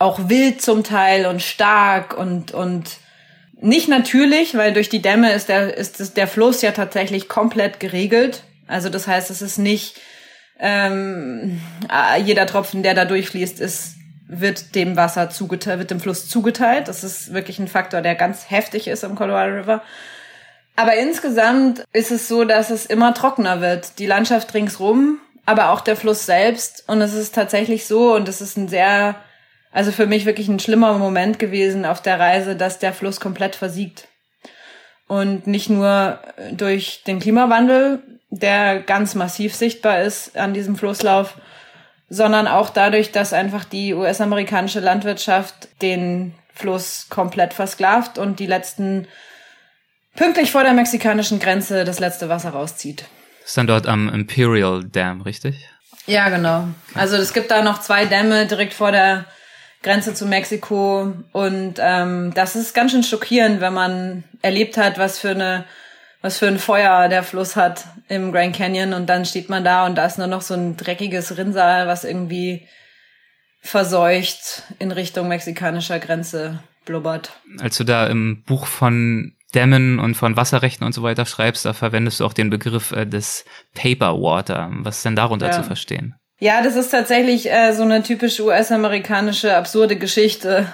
auch 0.00 0.28
wild 0.28 0.60
zum 0.60 0.82
Teil 0.82 1.26
und 1.26 1.42
stark 1.42 2.16
und, 2.18 2.52
und 2.52 2.98
nicht 3.64 3.88
natürlich, 3.88 4.56
weil 4.56 4.72
durch 4.72 4.88
die 4.88 5.02
Dämme 5.02 5.32
ist 5.32 5.48
der, 5.48 5.76
ist 5.76 6.16
der 6.16 6.28
Fluss 6.28 6.62
ja 6.62 6.72
tatsächlich 6.72 7.28
komplett 7.28 7.80
geregelt. 7.80 8.42
Also 8.66 8.88
das 8.88 9.06
heißt, 9.06 9.30
es 9.30 9.42
ist 9.42 9.58
nicht 9.58 10.00
ähm, 10.58 11.60
jeder 12.24 12.46
Tropfen, 12.46 12.82
der 12.82 12.94
da 12.94 13.04
durchfließt, 13.04 13.60
ist 13.60 13.94
wird 14.26 14.74
dem 14.74 14.96
Wasser 14.96 15.30
zugeteilt, 15.30 15.78
wird 15.78 15.90
dem 15.90 16.00
Fluss 16.00 16.28
zugeteilt. 16.28 16.88
Das 16.88 17.04
ist 17.04 17.34
wirklich 17.34 17.58
ein 17.58 17.68
Faktor, 17.68 18.00
der 18.00 18.14
ganz 18.14 18.50
heftig 18.50 18.88
ist 18.88 19.04
im 19.04 19.16
Colorado 19.16 19.54
River. 19.54 19.82
Aber 20.76 20.96
insgesamt 20.96 21.84
ist 21.92 22.10
es 22.10 22.26
so, 22.26 22.44
dass 22.44 22.70
es 22.70 22.86
immer 22.86 23.14
trockener 23.14 23.60
wird. 23.60 23.98
Die 23.98 24.06
Landschaft 24.06 24.54
ringsrum, 24.54 25.20
aber 25.46 25.70
auch 25.70 25.82
der 25.82 25.96
Fluss 25.96 26.26
selbst. 26.26 26.84
Und 26.86 27.00
es 27.00 27.14
ist 27.14 27.34
tatsächlich 27.34 27.86
so, 27.86 28.14
und 28.14 28.28
es 28.28 28.40
ist 28.40 28.56
ein 28.56 28.68
sehr, 28.68 29.16
also 29.74 29.90
für 29.90 30.06
mich 30.06 30.24
wirklich 30.24 30.48
ein 30.48 30.60
schlimmer 30.60 30.96
Moment 30.96 31.40
gewesen 31.40 31.84
auf 31.84 32.00
der 32.00 32.18
Reise, 32.18 32.54
dass 32.54 32.78
der 32.78 32.94
Fluss 32.94 33.18
komplett 33.18 33.56
versiegt. 33.56 34.06
Und 35.08 35.48
nicht 35.48 35.68
nur 35.68 36.20
durch 36.52 37.02
den 37.04 37.18
Klimawandel, 37.18 38.00
der 38.30 38.80
ganz 38.80 39.16
massiv 39.16 39.54
sichtbar 39.54 40.02
ist 40.02 40.36
an 40.38 40.54
diesem 40.54 40.76
Flusslauf, 40.76 41.34
sondern 42.08 42.46
auch 42.46 42.70
dadurch, 42.70 43.10
dass 43.10 43.32
einfach 43.32 43.64
die 43.64 43.94
US-amerikanische 43.94 44.78
Landwirtschaft 44.78 45.68
den 45.82 46.34
Fluss 46.54 47.08
komplett 47.10 47.52
versklavt 47.52 48.16
und 48.16 48.38
die 48.38 48.46
letzten 48.46 49.08
pünktlich 50.14 50.52
vor 50.52 50.62
der 50.62 50.72
mexikanischen 50.72 51.40
Grenze 51.40 51.84
das 51.84 51.98
letzte 51.98 52.28
Wasser 52.28 52.50
rauszieht. 52.50 53.06
Das 53.40 53.50
ist 53.50 53.56
dann 53.56 53.66
dort 53.66 53.88
am 53.88 54.08
Imperial 54.08 54.84
Dam, 54.84 55.22
richtig? 55.22 55.68
Ja, 56.06 56.28
genau. 56.28 56.68
Also 56.94 57.16
es 57.16 57.32
gibt 57.32 57.50
da 57.50 57.62
noch 57.62 57.80
zwei 57.80 58.04
Dämme 58.04 58.46
direkt 58.46 58.72
vor 58.72 58.92
der 58.92 59.24
Grenze 59.84 60.14
zu 60.14 60.26
Mexiko 60.26 61.12
und 61.32 61.74
ähm, 61.78 62.32
das 62.34 62.56
ist 62.56 62.74
ganz 62.74 62.90
schön 62.90 63.04
schockierend, 63.04 63.60
wenn 63.60 63.74
man 63.74 64.24
erlebt 64.42 64.76
hat, 64.76 64.98
was 64.98 65.18
für 65.18 65.30
eine 65.30 65.64
was 66.22 66.38
für 66.38 66.48
ein 66.48 66.58
Feuer 66.58 67.10
der 67.10 67.22
Fluss 67.22 67.54
hat 67.54 67.84
im 68.08 68.32
Grand 68.32 68.56
Canyon 68.56 68.94
und 68.94 69.06
dann 69.06 69.26
steht 69.26 69.50
man 69.50 69.62
da 69.62 69.84
und 69.84 69.96
da 69.96 70.06
ist 70.06 70.16
nur 70.16 70.26
noch 70.26 70.40
so 70.40 70.54
ein 70.54 70.78
dreckiges 70.78 71.36
Rinnsal, 71.36 71.86
was 71.86 72.04
irgendwie 72.04 72.66
verseucht 73.60 74.62
in 74.78 74.90
Richtung 74.90 75.28
mexikanischer 75.28 75.98
Grenze 75.98 76.60
blubbert. 76.86 77.32
Als 77.60 77.76
du 77.76 77.84
da 77.84 78.06
im 78.06 78.42
Buch 78.44 78.66
von 78.66 79.36
Dämmen 79.54 79.98
und 79.98 80.14
von 80.14 80.34
Wasserrechten 80.34 80.86
und 80.86 80.94
so 80.94 81.02
weiter 81.02 81.26
schreibst, 81.26 81.66
da 81.66 81.74
verwendest 81.74 82.20
du 82.20 82.24
auch 82.24 82.32
den 82.32 82.48
Begriff 82.48 82.92
äh, 82.92 83.04
des 83.04 83.44
Paper 83.74 84.14
Water. 84.14 84.70
Was 84.78 84.96
ist 84.96 85.04
denn 85.04 85.16
darunter 85.16 85.46
ja. 85.46 85.52
zu 85.52 85.62
verstehen? 85.62 86.14
Ja, 86.38 86.62
das 86.62 86.76
ist 86.76 86.90
tatsächlich 86.90 87.50
äh, 87.50 87.72
so 87.72 87.82
eine 87.82 88.02
typisch 88.02 88.40
US-amerikanische 88.40 89.56
absurde 89.56 89.96
Geschichte. 89.96 90.72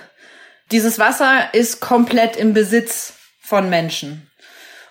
Dieses 0.71 0.99
Wasser 0.99 1.53
ist 1.53 1.81
komplett 1.81 2.37
im 2.37 2.55
Besitz 2.55 3.15
von 3.41 3.69
Menschen. 3.69 4.31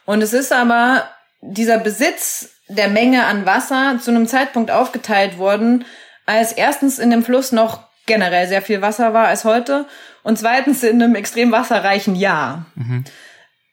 Und 0.05 0.21
es 0.21 0.33
ist 0.33 0.51
aber 0.51 1.09
dieser 1.41 1.77
Besitz 1.77 2.49
der 2.67 2.87
Menge 2.87 3.25
an 3.25 3.45
Wasser 3.45 3.99
zu 4.01 4.11
einem 4.11 4.27
Zeitpunkt 4.27 4.71
aufgeteilt 4.71 5.37
worden, 5.37 5.85
als 6.25 6.51
erstens 6.51 6.99
in 6.99 7.09
dem 7.09 7.23
Fluss 7.23 7.51
noch 7.51 7.87
generell 8.05 8.47
sehr 8.47 8.61
viel 8.61 8.81
Wasser 8.81 9.13
war 9.13 9.27
als 9.27 9.45
heute 9.45 9.85
und 10.23 10.37
zweitens 10.37 10.83
in 10.83 11.01
einem 11.01 11.15
extrem 11.15 11.51
wasserreichen 11.51 12.15
Jahr. 12.15 12.65
Mhm. 12.75 13.05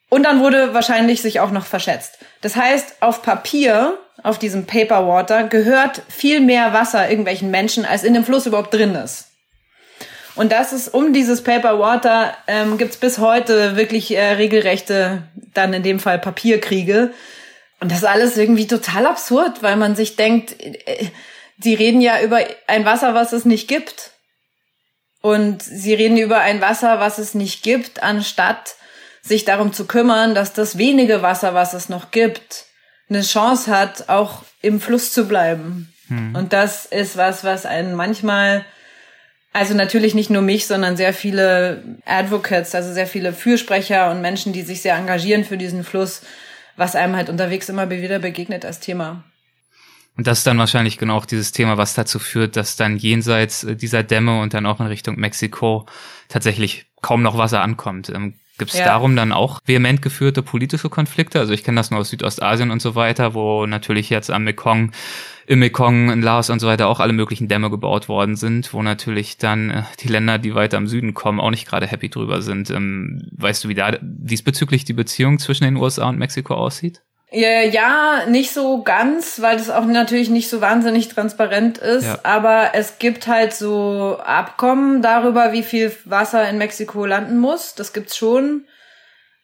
Und 0.08 0.22
dann 0.22 0.40
wurde 0.40 0.72
wahrscheinlich 0.72 1.20
sich 1.20 1.40
auch 1.40 1.50
noch 1.50 1.66
verschätzt. 1.66 2.18
Das 2.40 2.56
heißt, 2.56 3.02
auf 3.02 3.22
Papier, 3.22 3.98
auf 4.22 4.38
diesem 4.38 4.66
Paper 4.66 5.06
Water, 5.06 5.44
gehört 5.44 6.02
viel 6.08 6.40
mehr 6.40 6.72
Wasser 6.72 7.08
irgendwelchen 7.08 7.50
Menschen, 7.50 7.84
als 7.84 8.04
in 8.04 8.14
dem 8.14 8.24
Fluss 8.24 8.46
überhaupt 8.46 8.74
drin 8.74 8.94
ist. 8.94 9.28
Und 10.36 10.52
das 10.52 10.72
ist 10.72 10.92
um 10.92 11.12
dieses 11.12 11.42
Paper 11.42 11.78
Water 11.78 12.36
ähm, 12.46 12.76
gibt 12.76 13.00
bis 13.00 13.18
heute 13.18 13.76
wirklich 13.76 14.14
äh, 14.14 14.32
regelrechte, 14.32 15.22
dann 15.54 15.72
in 15.72 15.82
dem 15.82 15.98
Fall 15.98 16.18
Papierkriege. 16.18 17.12
Und 17.80 17.90
das 17.90 17.98
ist 17.98 18.04
alles 18.04 18.36
irgendwie 18.36 18.66
total 18.66 19.06
absurd, 19.06 19.62
weil 19.62 19.76
man 19.76 19.96
sich 19.96 20.16
denkt, 20.16 20.60
äh, 20.60 21.06
die 21.56 21.74
reden 21.74 22.02
ja 22.02 22.20
über 22.20 22.40
ein 22.66 22.84
Wasser, 22.84 23.14
was 23.14 23.32
es 23.32 23.46
nicht 23.46 23.66
gibt. 23.66 24.10
Und 25.22 25.62
sie 25.62 25.94
reden 25.94 26.18
über 26.18 26.40
ein 26.40 26.60
Wasser, 26.60 27.00
was 27.00 27.18
es 27.18 27.34
nicht 27.34 27.62
gibt, 27.62 28.02
anstatt 28.02 28.76
sich 29.22 29.44
darum 29.44 29.72
zu 29.72 29.86
kümmern, 29.86 30.34
dass 30.34 30.52
das 30.52 30.78
wenige 30.78 31.22
Wasser, 31.22 31.54
was 31.54 31.72
es 31.72 31.88
noch 31.88 32.10
gibt, 32.10 32.65
eine 33.08 33.22
Chance 33.22 33.70
hat, 33.70 34.08
auch 34.08 34.42
im 34.62 34.80
Fluss 34.80 35.12
zu 35.12 35.26
bleiben. 35.28 35.92
Hm. 36.08 36.34
Und 36.34 36.52
das 36.52 36.86
ist 36.86 37.16
was, 37.16 37.44
was 37.44 37.66
einen 37.66 37.94
manchmal 37.94 38.64
also 39.56 39.72
natürlich 39.72 40.14
nicht 40.14 40.28
nur 40.28 40.42
mich, 40.42 40.66
sondern 40.66 40.98
sehr 40.98 41.14
viele 41.14 41.82
Advocates, 42.04 42.74
also 42.74 42.92
sehr 42.92 43.06
viele 43.06 43.32
Fürsprecher 43.32 44.10
und 44.10 44.20
Menschen, 44.20 44.52
die 44.52 44.60
sich 44.60 44.82
sehr 44.82 44.96
engagieren 44.96 45.44
für 45.44 45.56
diesen 45.56 45.82
Fluss, 45.82 46.20
was 46.76 46.94
einem 46.94 47.16
halt 47.16 47.30
unterwegs 47.30 47.70
immer 47.70 47.88
wieder 47.88 48.18
begegnet 48.18 48.66
als 48.66 48.80
Thema. 48.80 49.24
Und 50.14 50.26
das 50.26 50.38
ist 50.38 50.46
dann 50.46 50.58
wahrscheinlich 50.58 50.98
genau 50.98 51.16
auch 51.16 51.24
dieses 51.24 51.52
Thema, 51.52 51.78
was 51.78 51.94
dazu 51.94 52.18
führt, 52.18 52.56
dass 52.56 52.76
dann 52.76 52.98
jenseits 52.98 53.66
dieser 53.66 54.02
Dämme 54.02 54.40
und 54.40 54.52
dann 54.52 54.66
auch 54.66 54.78
in 54.80 54.86
Richtung 54.88 55.16
Mexiko 55.16 55.86
tatsächlich 56.28 56.86
kaum 57.00 57.22
noch 57.22 57.38
Wasser 57.38 57.62
ankommt. 57.62 58.10
Gibt 58.58 58.72
es 58.72 58.78
ja. 58.78 58.86
darum 58.86 59.16
dann 59.16 59.32
auch 59.32 59.60
vehement 59.66 60.00
geführte 60.00 60.42
politische 60.42 60.88
Konflikte? 60.88 61.38
Also 61.38 61.52
ich 61.52 61.62
kenne 61.62 61.76
das 61.76 61.90
nur 61.90 62.00
aus 62.00 62.08
Südostasien 62.08 62.70
und 62.70 62.80
so 62.80 62.94
weiter, 62.94 63.34
wo 63.34 63.66
natürlich 63.66 64.08
jetzt 64.08 64.30
am 64.30 64.44
Mekong, 64.44 64.92
im 65.46 65.58
Mekong, 65.58 66.10
in 66.10 66.22
Laos 66.22 66.48
und 66.48 66.60
so 66.60 66.66
weiter 66.66 66.88
auch 66.88 67.00
alle 67.00 67.12
möglichen 67.12 67.48
Dämme 67.48 67.70
gebaut 67.70 68.08
worden 68.08 68.34
sind, 68.34 68.72
wo 68.72 68.82
natürlich 68.82 69.36
dann 69.36 69.70
äh, 69.70 69.82
die 70.00 70.08
Länder, 70.08 70.38
die 70.38 70.54
weiter 70.54 70.78
im 70.78 70.88
Süden 70.88 71.12
kommen, 71.12 71.38
auch 71.38 71.50
nicht 71.50 71.68
gerade 71.68 71.86
happy 71.86 72.08
drüber 72.08 72.40
sind. 72.40 72.70
Ähm, 72.70 73.28
weißt 73.32 73.64
du, 73.64 73.68
wie 73.68 73.74
da 73.74 73.98
diesbezüglich 74.00 74.84
die 74.84 74.94
Beziehung 74.94 75.38
zwischen 75.38 75.64
den 75.64 75.76
USA 75.76 76.08
und 76.08 76.18
Mexiko 76.18 76.54
aussieht? 76.54 77.02
Ja, 77.32 78.24
nicht 78.28 78.52
so 78.52 78.82
ganz, 78.82 79.40
weil 79.42 79.56
das 79.56 79.68
auch 79.68 79.84
natürlich 79.84 80.30
nicht 80.30 80.48
so 80.48 80.60
wahnsinnig 80.60 81.08
transparent 81.08 81.78
ist. 81.78 82.06
Ja. 82.06 82.18
Aber 82.22 82.70
es 82.74 82.98
gibt 82.98 83.26
halt 83.26 83.52
so 83.52 84.18
Abkommen 84.24 85.02
darüber, 85.02 85.52
wie 85.52 85.64
viel 85.64 85.94
Wasser 86.04 86.48
in 86.48 86.58
Mexiko 86.58 87.04
landen 87.04 87.38
muss. 87.38 87.74
Das 87.74 87.92
gibt's 87.92 88.16
schon. 88.16 88.64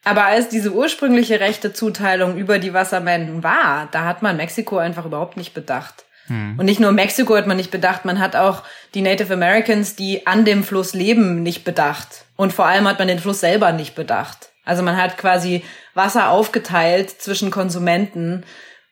Aber 0.04 0.24
als 0.24 0.48
diese 0.48 0.72
ursprüngliche 0.72 1.40
rechte 1.40 1.72
Zuteilung 1.72 2.36
über 2.36 2.58
die 2.58 2.74
Wassermengen 2.74 3.42
war, 3.42 3.88
da 3.92 4.04
hat 4.04 4.22
man 4.22 4.36
Mexiko 4.36 4.78
einfach 4.78 5.04
überhaupt 5.04 5.36
nicht 5.36 5.54
bedacht. 5.54 6.04
Hm. 6.26 6.56
Und 6.58 6.66
nicht 6.66 6.80
nur 6.80 6.92
Mexiko 6.92 7.36
hat 7.36 7.46
man 7.46 7.56
nicht 7.56 7.70
bedacht, 7.70 8.04
man 8.04 8.18
hat 8.18 8.36
auch 8.36 8.62
die 8.94 9.02
Native 9.02 9.32
Americans, 9.34 9.96
die 9.96 10.26
an 10.26 10.44
dem 10.44 10.64
Fluss 10.64 10.94
leben, 10.94 11.42
nicht 11.42 11.64
bedacht. 11.64 12.24
Und 12.36 12.52
vor 12.52 12.66
allem 12.66 12.86
hat 12.88 12.98
man 12.98 13.08
den 13.08 13.18
Fluss 13.18 13.40
selber 13.40 13.72
nicht 13.72 13.94
bedacht. 13.94 14.51
Also 14.64 14.82
man 14.82 14.96
hat 14.96 15.18
quasi 15.18 15.64
Wasser 15.94 16.30
aufgeteilt 16.30 17.10
zwischen 17.10 17.50
Konsumenten, 17.50 18.44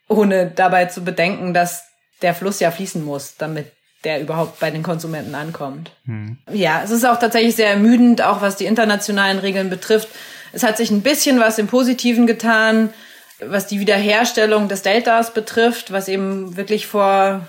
ohne 0.08 0.50
dabei 0.50 0.86
zu 0.86 1.02
bedenken, 1.02 1.54
dass 1.54 1.84
der 2.22 2.34
Fluss 2.34 2.60
ja 2.60 2.70
fließen 2.70 3.04
muss, 3.04 3.36
damit 3.36 3.72
der 4.04 4.20
überhaupt 4.20 4.60
bei 4.60 4.70
den 4.70 4.82
Konsumenten 4.82 5.34
ankommt. 5.34 5.90
Hm. 6.06 6.38
Ja, 6.50 6.82
es 6.82 6.90
ist 6.90 7.04
auch 7.04 7.18
tatsächlich 7.18 7.56
sehr 7.56 7.70
ermüdend, 7.70 8.22
auch 8.22 8.40
was 8.40 8.56
die 8.56 8.64
internationalen 8.66 9.38
Regeln 9.38 9.70
betrifft. 9.70 10.08
Es 10.52 10.62
hat 10.62 10.76
sich 10.76 10.90
ein 10.90 11.02
bisschen 11.02 11.38
was 11.38 11.58
im 11.58 11.66
Positiven 11.66 12.26
getan, 12.26 12.92
was 13.40 13.66
die 13.66 13.80
Wiederherstellung 13.80 14.68
des 14.68 14.82
Deltas 14.82 15.32
betrifft, 15.32 15.92
was 15.92 16.08
eben 16.08 16.56
wirklich 16.56 16.86
vor, 16.86 17.46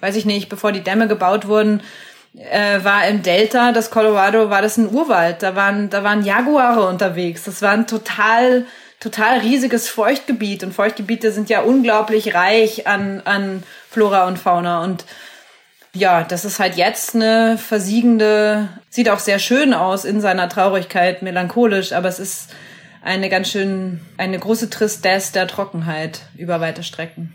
weiß 0.00 0.16
ich 0.16 0.24
nicht, 0.24 0.48
bevor 0.48 0.72
die 0.72 0.82
Dämme 0.82 1.08
gebaut 1.08 1.48
wurden, 1.48 1.82
äh, 2.36 2.82
war 2.82 3.06
im 3.06 3.22
Delta 3.22 3.72
des 3.72 3.90
Colorado, 3.90 4.50
war 4.50 4.62
das 4.62 4.76
ein 4.76 4.92
Urwald. 4.92 5.42
Da 5.42 5.54
waren, 5.56 5.90
da 5.90 6.02
waren 6.04 6.24
Jaguare 6.24 6.86
unterwegs. 6.86 7.44
Das 7.44 7.62
war 7.62 7.70
ein 7.70 7.86
total, 7.86 8.66
total 9.00 9.38
riesiges 9.38 9.88
Feuchtgebiet. 9.88 10.64
Und 10.64 10.74
Feuchtgebiete 10.74 11.32
sind 11.32 11.48
ja 11.48 11.60
unglaublich 11.62 12.34
reich 12.34 12.86
an, 12.86 13.22
an 13.24 13.62
Flora 13.90 14.26
und 14.26 14.38
Fauna. 14.38 14.82
Und 14.82 15.04
ja, 15.92 16.24
das 16.24 16.44
ist 16.44 16.58
halt 16.58 16.74
jetzt 16.76 17.14
eine 17.14 17.56
versiegende, 17.56 18.68
sieht 18.90 19.08
auch 19.08 19.20
sehr 19.20 19.38
schön 19.38 19.72
aus 19.72 20.04
in 20.04 20.20
seiner 20.20 20.48
Traurigkeit, 20.48 21.22
melancholisch, 21.22 21.92
aber 21.92 22.08
es 22.08 22.18
ist 22.18 22.50
eine 23.00 23.28
ganz 23.28 23.50
schön, 23.50 24.00
eine 24.16 24.38
große 24.38 24.70
Tristesse 24.70 25.32
der 25.34 25.46
Trockenheit 25.46 26.22
über 26.36 26.60
weite 26.60 26.82
Strecken. 26.82 27.32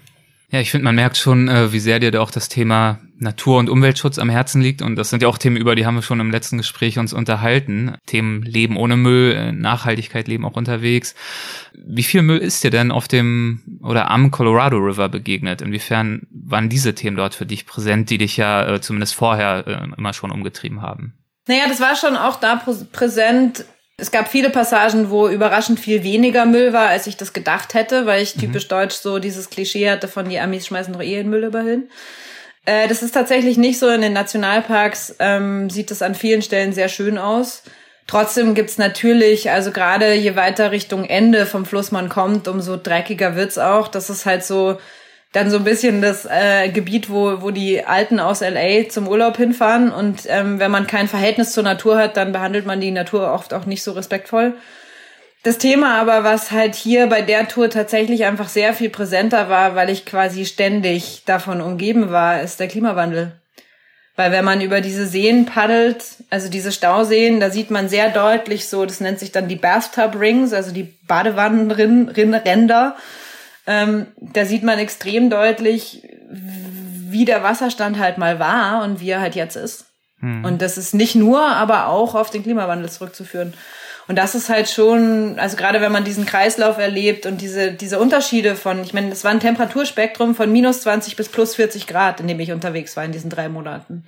Ja, 0.52 0.60
ich 0.60 0.72
finde, 0.72 0.86
man 0.86 0.96
merkt 0.96 1.16
schon, 1.18 1.48
äh, 1.48 1.72
wie 1.72 1.80
sehr 1.80 2.00
dir 2.00 2.10
da 2.10 2.22
auch 2.22 2.32
das 2.32 2.50
Thema 2.50 3.00
Natur- 3.20 3.60
und 3.60 3.70
Umweltschutz 3.70 4.18
am 4.18 4.30
Herzen 4.30 4.62
liegt. 4.62 4.82
Und 4.82 4.96
das 4.96 5.12
sind 5.12 5.22
ja 5.22 5.28
auch 5.28 5.38
Themen, 5.38 5.58
über 5.58 5.76
die 5.76 5.86
haben 5.86 5.96
wir 5.96 6.02
schon 6.02 6.20
im 6.20 6.32
letzten 6.32 6.58
Gespräch 6.58 6.98
uns 6.98 7.14
unterhalten. 7.14 7.96
Themen 8.08 8.42
Leben 8.42 8.76
ohne 8.76 8.98
Müll, 8.98 9.34
äh, 9.34 9.52
Nachhaltigkeit, 9.52 10.28
Leben 10.28 10.46
auch 10.46 10.56
unterwegs. 10.56 11.14
Wie 11.74 12.02
viel 12.02 12.24
Müll 12.24 12.40
ist 12.40 12.64
dir 12.64 12.72
denn 12.72 12.92
auf 12.92 13.08
dem 13.08 13.80
oder 13.84 14.10
am 14.10 14.32
Colorado 14.32 14.78
River 14.78 15.08
begegnet? 15.08 15.62
Inwiefern 15.62 16.26
waren 16.32 16.68
diese 16.68 16.96
Themen 16.96 17.16
dort 17.16 17.36
für 17.36 17.46
dich 17.46 17.68
präsent, 17.68 18.10
die 18.10 18.18
dich 18.18 18.36
ja 18.36 18.76
äh, 18.76 18.82
zumindest 18.82 19.14
vorher 19.14 19.68
äh, 19.68 19.98
immer 19.98 20.14
schon 20.14 20.32
umgetrieben 20.32 20.82
haben? 20.82 21.14
Naja, 21.48 21.64
das 21.68 21.80
war 21.80 21.96
schon 21.96 22.16
auch 22.16 22.40
da 22.40 22.56
präsent 22.92 23.66
es 24.00 24.12
gab 24.12 24.30
viele 24.30 24.50
Passagen, 24.50 25.10
wo 25.10 25.28
überraschend 25.28 25.80
viel 25.80 26.04
weniger 26.04 26.46
Müll 26.46 26.74
war, 26.74 26.90
als 26.90 27.08
ich 27.08 27.18
das 27.18 27.34
gedacht 27.34 27.74
hätte, 27.74 28.06
weil 28.06 28.22
ich 28.22 28.36
mhm. 28.36 28.42
typisch 28.42 28.68
deutsch 28.68 28.96
so 28.96 29.20
dieses 29.20 29.50
Klischee 29.50 29.90
hatte 29.90 30.08
von 30.08 30.30
die 30.30 30.40
Amis 30.40 30.68
schmeißen 30.68 30.94
doch 30.94 31.02
eh 31.02 31.16
den 31.16 31.30
Müll 31.30 31.44
überhin. 31.44 31.90
Äh, 32.66 32.88
das 32.88 33.04
ist 33.04 33.12
tatsächlich 33.12 33.58
nicht 33.58 33.80
so. 33.80 33.90
In 33.90 34.02
den 34.02 34.14
Nationalparks 34.14 35.16
ähm, 35.20 35.70
sieht 35.70 35.92
es 35.92 36.02
an 36.02 36.16
vielen 36.16 36.42
Stellen 36.42 36.74
sehr 36.74 36.90
schön 36.90 37.18
aus. 37.18 37.64
Trotzdem 38.08 38.56
gibt's 38.56 38.80
natürlich, 38.80 39.52
also 39.52 39.72
gerade 39.72 40.14
je 40.14 40.36
weiter 40.36 40.72
Richtung 40.72 41.06
Ende 41.06 41.46
vom 41.46 41.66
Fluss 41.66 41.92
man 41.92 42.10
kommt, 42.10 42.48
umso 42.48 42.76
dreckiger 42.76 43.36
wird's 43.36 43.60
auch. 43.60 43.88
Das 43.88 44.10
ist 44.10 44.26
halt 44.26 44.44
so 44.44 44.80
dann 45.32 45.52
so 45.52 45.58
ein 45.58 45.64
bisschen 45.64 46.02
das 46.02 46.26
äh, 46.26 46.70
Gebiet, 46.70 47.10
wo, 47.10 47.42
wo 47.42 47.52
die 47.52 47.86
Alten 47.86 48.20
aus 48.20 48.42
LA 48.42 48.90
zum 48.90 49.08
Urlaub 49.08 49.38
hinfahren. 49.38 49.92
Und 49.92 50.24
ähm, 50.28 50.60
wenn 50.60 50.72
man 50.72 50.88
kein 50.88 51.08
Verhältnis 51.08 51.52
zur 51.52 51.64
Natur 51.64 51.98
hat, 51.98 52.18
dann 52.18 52.32
behandelt 52.32 52.66
man 52.66 52.82
die 52.82 52.92
Natur 52.92 53.32
oft 53.32 53.54
auch 53.54 53.66
nicht 53.66 53.84
so 53.84 53.92
respektvoll. 53.92 54.56
Das 55.44 55.58
Thema 55.58 56.02
aber, 56.02 56.24
was 56.24 56.52
halt 56.52 56.76
hier 56.76 57.08
bei 57.08 57.22
der 57.22 57.48
Tour 57.48 57.70
tatsächlich 57.70 58.26
einfach 58.26 58.50
sehr 58.50 58.74
viel 58.74 58.90
präsenter 58.90 59.50
war, 59.50 59.76
weil 59.76 59.90
ich 59.90 60.06
quasi 60.06 60.46
ständig 60.46 61.24
davon 61.26 61.62
umgeben 61.62 62.12
war, 62.12 62.42
ist 62.42 62.60
der 62.60 62.68
Klimawandel. 62.68 63.32
Weil 64.18 64.34
wenn 64.34 64.44
man 64.44 64.60
über 64.60 64.82
diese 64.82 65.08
Seen 65.08 65.46
paddelt, 65.46 66.04
also 66.30 66.50
diese 66.50 66.74
Stauseen, 66.74 67.40
da 67.40 67.52
sieht 67.52 67.72
man 67.72 67.88
sehr 67.88 68.10
deutlich 68.10 68.68
so, 68.68 68.86
das 68.86 69.00
nennt 69.00 69.18
sich 69.18 69.32
dann 69.32 69.48
die 69.48 69.56
Bathtub 69.56 70.20
Rings, 70.20 70.52
also 70.52 70.72
die 70.72 70.94
Badewannenränder. 71.08 72.98
Ähm, 73.72 74.08
da 74.20 74.46
sieht 74.46 74.64
man 74.64 74.80
extrem 74.80 75.30
deutlich, 75.30 76.02
wie 76.32 77.24
der 77.24 77.44
Wasserstand 77.44 78.00
halt 78.00 78.18
mal 78.18 78.40
war 78.40 78.84
und 78.84 79.00
wie 79.00 79.12
er 79.12 79.22
halt 79.22 79.36
jetzt 79.36 79.56
ist. 79.56 79.86
Hm. 80.22 80.44
Und 80.44 80.64
das 80.64 80.80
ist 80.80 80.96
nicht 80.96 81.14
nur, 81.14 81.40
aber 81.40 81.86
auch 81.88 82.16
auf 82.16 82.32
den 82.32 82.42
Klimawandel 82.42 82.90
zurückzuführen. 82.90 83.54
Und 84.08 84.16
das 84.16 84.34
ist 84.34 84.50
halt 84.50 84.68
schon, 84.68 85.38
also 85.38 85.56
gerade 85.56 85.82
wenn 85.82 85.92
man 85.92 86.04
diesen 86.04 86.26
Kreislauf 86.26 86.80
erlebt 86.80 87.28
und 87.28 87.42
diese, 87.42 87.72
diese 87.72 88.00
Unterschiede 88.00 88.56
von, 88.56 88.82
ich 88.82 88.92
meine, 88.92 89.12
das 89.12 89.24
war 89.24 89.30
ein 89.30 89.40
Temperaturspektrum 89.40 90.34
von 90.34 90.52
minus 90.52 90.82
20 90.82 91.16
bis 91.16 91.30
plus 91.30 91.54
40 91.54 91.86
Grad, 91.86 92.20
in 92.20 92.28
dem 92.28 92.40
ich 92.40 92.52
unterwegs 92.52 92.98
war 92.98 93.06
in 93.06 93.12
diesen 93.12 93.30
drei 93.30 93.50
Monaten. 93.50 94.04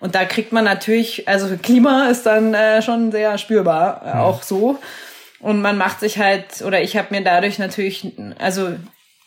Und 0.00 0.16
da 0.16 0.24
kriegt 0.24 0.52
man 0.52 0.64
natürlich, 0.64 1.28
also 1.28 1.56
Klima 1.56 2.08
ist 2.08 2.26
dann 2.26 2.52
äh, 2.52 2.82
schon 2.82 3.12
sehr 3.12 3.38
spürbar, 3.38 4.02
äh, 4.04 4.18
auch 4.18 4.42
so. 4.42 4.80
Und 5.40 5.62
man 5.62 5.78
macht 5.78 6.00
sich 6.00 6.18
halt, 6.18 6.62
oder 6.62 6.82
ich 6.82 6.96
habe 6.96 7.08
mir 7.10 7.22
dadurch 7.22 7.58
natürlich, 7.58 8.12
also 8.38 8.74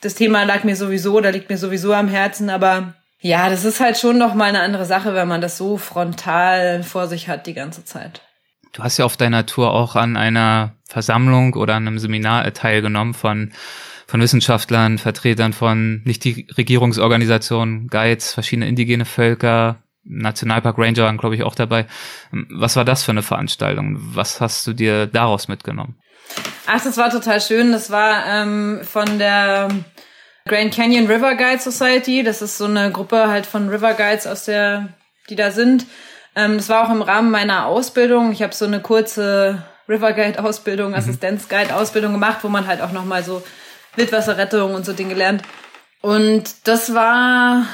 das 0.01 0.15
Thema 0.15 0.43
lag 0.43 0.63
mir 0.63 0.75
sowieso, 0.75 1.19
da 1.21 1.29
liegt 1.29 1.49
mir 1.49 1.57
sowieso 1.57 1.93
am 1.93 2.07
Herzen, 2.07 2.49
aber 2.49 2.95
ja, 3.19 3.49
das 3.49 3.65
ist 3.65 3.79
halt 3.79 3.97
schon 3.97 4.17
noch 4.17 4.33
mal 4.33 4.45
eine 4.45 4.61
andere 4.61 4.85
Sache, 4.85 5.13
wenn 5.13 5.27
man 5.27 5.41
das 5.41 5.57
so 5.57 5.77
frontal 5.77 6.83
vor 6.83 7.07
sich 7.07 7.29
hat 7.29 7.45
die 7.45 7.53
ganze 7.53 7.85
Zeit. 7.85 8.21
Du 8.73 8.83
hast 8.83 8.97
ja 8.97 9.05
auf 9.05 9.15
deiner 9.15 9.45
Tour 9.45 9.71
auch 9.71 9.95
an 9.95 10.17
einer 10.17 10.75
Versammlung 10.87 11.53
oder 11.53 11.75
an 11.75 11.87
einem 11.87 11.99
Seminar 11.99 12.51
teilgenommen 12.53 13.13
von, 13.13 13.51
von 14.07 14.21
Wissenschaftlern, 14.21 14.97
Vertretern 14.97 15.53
von 15.53 16.01
Nichtregierungsorganisationen, 16.03 17.87
Guides, 17.89 18.33
verschiedene 18.33 18.67
indigene 18.67 19.05
Völker, 19.05 19.80
Nationalpark 20.03 20.77
Ranger 20.77 21.03
waren, 21.03 21.17
glaube 21.17 21.35
ich, 21.35 21.43
auch 21.43 21.55
dabei. 21.55 21.85
Was 22.31 22.75
war 22.75 22.85
das 22.85 23.03
für 23.03 23.11
eine 23.11 23.21
Veranstaltung? 23.21 23.97
Was 23.99 24.41
hast 24.41 24.65
du 24.65 24.73
dir 24.73 25.07
daraus 25.07 25.47
mitgenommen? 25.47 25.95
Ach, 26.67 26.83
das 26.83 26.97
war 26.97 27.09
total 27.09 27.41
schön. 27.41 27.71
Das 27.71 27.91
war 27.91 28.25
ähm, 28.25 28.81
von 28.83 29.19
der 29.19 29.69
Grand 30.45 30.73
Canyon 30.73 31.07
River 31.07 31.35
Guide 31.35 31.59
Society. 31.59 32.23
Das 32.23 32.41
ist 32.41 32.57
so 32.57 32.65
eine 32.65 32.91
Gruppe 32.91 33.27
halt 33.27 33.45
von 33.45 33.69
River 33.69 33.93
Guides 33.93 34.27
aus 34.27 34.45
der, 34.45 34.89
die 35.29 35.35
da 35.35 35.51
sind. 35.51 35.85
Ähm, 36.35 36.57
das 36.57 36.69
war 36.69 36.85
auch 36.85 36.91
im 36.91 37.01
Rahmen 37.01 37.31
meiner 37.31 37.67
Ausbildung. 37.67 38.31
Ich 38.31 38.41
habe 38.41 38.53
so 38.53 38.65
eine 38.65 38.79
kurze 38.79 39.63
River 39.87 40.13
Guide 40.13 40.43
Ausbildung, 40.43 40.89
mhm. 40.89 40.95
Assistenzguide 40.95 41.75
Ausbildung 41.75 42.13
gemacht, 42.13 42.39
wo 42.43 42.49
man 42.49 42.67
halt 42.67 42.81
auch 42.81 42.91
noch 42.91 43.05
mal 43.05 43.23
so 43.23 43.43
Wildwasserrettung 43.95 44.73
und 44.73 44.85
so 44.85 44.93
Dinge 44.93 45.13
lernt. 45.13 45.43
Und 46.01 46.67
das 46.67 46.93
war 46.93 47.65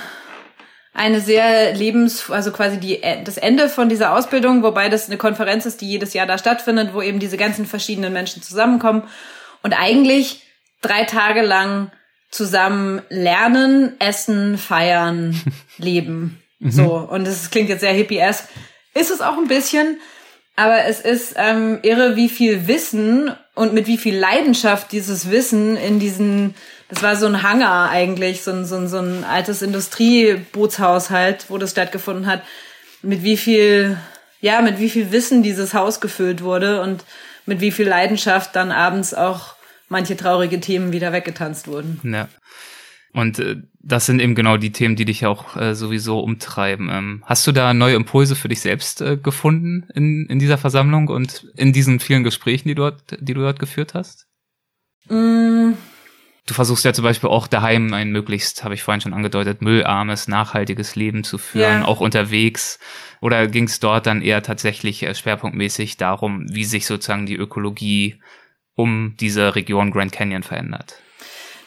eine 0.97 1.21
sehr 1.21 1.75
lebens, 1.75 2.29
also 2.31 2.51
quasi 2.51 2.79
die, 2.79 2.99
das 3.23 3.37
Ende 3.37 3.69
von 3.69 3.87
dieser 3.87 4.15
Ausbildung, 4.15 4.63
wobei 4.63 4.89
das 4.89 5.07
eine 5.07 5.17
Konferenz 5.17 5.67
ist, 5.67 5.81
die 5.81 5.87
jedes 5.87 6.13
Jahr 6.13 6.25
da 6.25 6.39
stattfindet, 6.39 6.93
wo 6.93 7.03
eben 7.03 7.19
diese 7.19 7.37
ganzen 7.37 7.67
verschiedenen 7.67 8.13
Menschen 8.13 8.41
zusammenkommen 8.41 9.03
und 9.61 9.73
eigentlich 9.73 10.41
drei 10.81 11.03
Tage 11.03 11.43
lang 11.43 11.91
zusammen 12.31 13.03
lernen, 13.09 13.93
essen, 13.99 14.57
feiern, 14.57 15.39
leben. 15.77 16.41
Mhm. 16.59 16.71
So, 16.71 16.95
und 16.95 17.27
es 17.27 17.51
klingt 17.51 17.69
jetzt 17.69 17.81
sehr 17.81 17.93
hippie-esque. 17.93 18.49
Ist 18.95 19.11
es 19.11 19.21
auch 19.21 19.37
ein 19.37 19.47
bisschen, 19.47 19.99
aber 20.55 20.85
es 20.85 20.99
ist 20.99 21.35
ähm, 21.37 21.77
irre, 21.83 22.15
wie 22.15 22.29
viel 22.29 22.67
Wissen 22.67 23.31
und 23.53 23.75
mit 23.75 23.85
wie 23.85 23.99
viel 23.99 24.17
Leidenschaft 24.17 24.91
dieses 24.91 25.29
Wissen 25.29 25.77
in 25.77 25.99
diesen, 25.99 26.55
das 26.89 27.03
war 27.03 27.15
so 27.15 27.25
ein 27.25 27.43
Hangar 27.43 27.89
eigentlich, 27.89 28.43
so 28.43 28.51
ein, 28.51 28.65
so 28.65 28.77
ein, 28.77 28.88
so 28.88 28.99
ein 28.99 29.23
altes 29.23 29.61
Industriebootshaus 29.61 31.09
wo 31.49 31.57
das 31.57 31.71
stattgefunden 31.71 32.27
hat, 32.27 32.43
mit 33.01 33.23
wie 33.23 33.38
viel, 33.38 33.97
ja, 34.39 34.61
mit 34.61 34.79
wie 34.79 34.89
viel 34.89 35.11
Wissen 35.11 35.43
dieses 35.43 35.73
Haus 35.73 35.99
gefüllt 35.99 36.41
wurde 36.41 36.81
und 36.81 37.03
mit 37.45 37.61
wie 37.61 37.71
viel 37.71 37.88
Leidenschaft 37.88 38.55
dann 38.55 38.71
abends 38.71 39.13
auch 39.13 39.55
manche 39.89 40.17
traurige 40.17 40.59
Themen 40.59 40.91
wieder 40.91 41.13
weggetanzt 41.13 41.67
wurden. 41.67 41.99
Ja. 42.03 42.27
Und 43.13 43.39
äh, 43.39 43.55
das 43.81 44.05
sind 44.05 44.19
eben 44.19 44.35
genau 44.35 44.57
die 44.57 44.71
Themen, 44.71 44.95
die 44.95 45.05
dich 45.05 45.25
auch 45.25 45.55
äh, 45.55 45.75
sowieso 45.75 46.19
umtreiben. 46.19 46.89
Ähm, 46.91 47.23
hast 47.25 47.47
du 47.47 47.51
da 47.51 47.73
neue 47.73 47.95
Impulse 47.95 48.35
für 48.35 48.49
dich 48.49 48.59
selbst 48.59 49.01
äh, 49.01 49.17
gefunden 49.17 49.88
in, 49.93 50.27
in 50.27 50.39
dieser 50.39 50.57
Versammlung 50.57 51.07
und 51.07 51.47
in 51.55 51.73
diesen 51.73 51.99
vielen 51.99 52.23
Gesprächen, 52.23 52.67
die 52.67 52.75
du 52.75 52.83
dort, 52.83 53.17
die 53.19 53.33
du 53.33 53.41
dort 53.41 53.59
geführt 53.59 53.93
hast? 53.93 54.27
Mm. 55.09 55.73
Du 56.47 56.53
versuchst 56.53 56.85
ja 56.85 56.93
zum 56.93 57.03
Beispiel 57.03 57.29
auch 57.29 57.45
daheim 57.45 57.93
ein 57.93 58.09
möglichst, 58.09 58.63
habe 58.63 58.73
ich 58.73 58.81
vorhin 58.81 59.01
schon 59.01 59.13
angedeutet, 59.13 59.61
müllarmes, 59.61 60.29
nachhaltiges 60.29 60.95
Leben 60.95 61.23
zu 61.25 61.37
führen, 61.37 61.81
ja. 61.81 61.85
auch 61.85 61.99
unterwegs. 61.99 62.79
Oder 63.19 63.47
ging 63.47 63.65
es 63.65 63.79
dort 63.79 64.07
dann 64.07 64.21
eher 64.21 64.41
tatsächlich 64.41 65.03
äh, 65.03 65.13
schwerpunktmäßig 65.13 65.97
darum, 65.97 66.45
wie 66.49 66.63
sich 66.63 66.87
sozusagen 66.87 67.25
die 67.25 67.35
Ökologie 67.35 68.21
um 68.75 69.15
diese 69.19 69.55
Region 69.55 69.91
Grand 69.91 70.13
Canyon 70.13 70.43
verändert? 70.43 71.01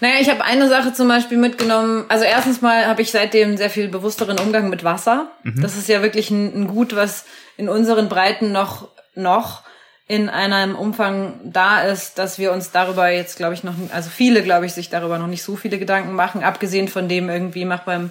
Naja, 0.01 0.15
ich 0.19 0.31
habe 0.31 0.45
eine 0.45 0.67
Sache 0.69 0.95
zum 0.95 1.09
Beispiel 1.09 1.37
mitgenommen. 1.37 2.07
Also 2.09 2.25
erstens 2.25 2.63
mal 2.63 2.87
habe 2.87 3.03
ich 3.03 3.11
seitdem 3.11 3.59
sehr 3.59 3.69
viel 3.69 3.89
bewussteren 3.89 4.39
Umgang 4.39 4.71
mit 4.71 4.83
Wasser. 4.83 5.31
Mhm. 5.43 5.61
Das 5.61 5.77
ist 5.77 5.89
ja 5.89 6.03
wirklich 6.03 6.31
ein, 6.31 6.55
ein, 6.55 6.69
Gut, 6.69 6.97
was 6.97 7.27
in 7.59 7.69
unseren 7.69 8.09
Breiten 8.09 8.51
noch, 8.51 8.89
noch 9.15 9.63
in 10.11 10.29
einem 10.29 10.75
Umfang 10.75 11.35
da 11.45 11.83
ist, 11.83 12.19
dass 12.19 12.37
wir 12.37 12.51
uns 12.51 12.73
darüber 12.73 13.11
jetzt, 13.11 13.37
glaube 13.37 13.55
ich, 13.55 13.63
noch, 13.63 13.75
also 13.93 14.11
viele, 14.11 14.43
glaube 14.43 14.67
ich, 14.67 14.73
sich 14.73 14.91
darüber 14.91 15.19
noch 15.19 15.29
nicht 15.29 15.45
so 15.45 15.55
viele 15.55 15.79
Gedanken 15.79 16.15
machen, 16.15 16.43
abgesehen 16.43 16.89
von 16.89 17.09
dem 17.09 17.31
irgendwie, 17.31 17.65
mach 17.65 17.85
beim 17.85 18.11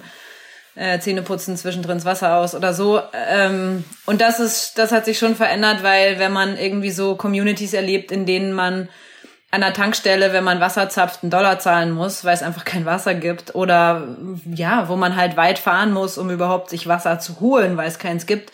äh, 0.76 0.98
Zähneputzen 0.98 1.58
zwischendrin 1.58 1.98
das 1.98 2.06
Wasser 2.06 2.38
aus 2.38 2.54
oder 2.54 2.72
so. 2.72 3.02
Ähm, 3.28 3.84
und 4.06 4.22
das 4.22 4.40
ist, 4.40 4.78
das 4.78 4.92
hat 4.92 5.04
sich 5.04 5.18
schon 5.18 5.36
verändert, 5.36 5.82
weil 5.82 6.18
wenn 6.18 6.32
man 6.32 6.56
irgendwie 6.56 6.90
so 6.90 7.16
Communities 7.16 7.74
erlebt, 7.74 8.12
in 8.12 8.24
denen 8.24 8.54
man 8.54 8.88
an 9.50 9.60
der 9.60 9.74
Tankstelle, 9.74 10.32
wenn 10.32 10.44
man 10.44 10.58
Wasser 10.58 10.88
zapft, 10.88 11.22
einen 11.22 11.30
Dollar 11.30 11.58
zahlen 11.58 11.90
muss, 11.90 12.24
weil 12.24 12.32
es 12.32 12.42
einfach 12.42 12.64
kein 12.64 12.86
Wasser 12.86 13.12
gibt. 13.12 13.54
Oder 13.54 14.16
ja, 14.46 14.88
wo 14.88 14.96
man 14.96 15.16
halt 15.16 15.36
weit 15.36 15.58
fahren 15.58 15.92
muss, 15.92 16.16
um 16.16 16.30
überhaupt 16.30 16.70
sich 16.70 16.86
Wasser 16.86 17.18
zu 17.18 17.40
holen, 17.40 17.76
weil 17.76 17.88
es 17.88 17.98
keins 17.98 18.24
gibt, 18.24 18.52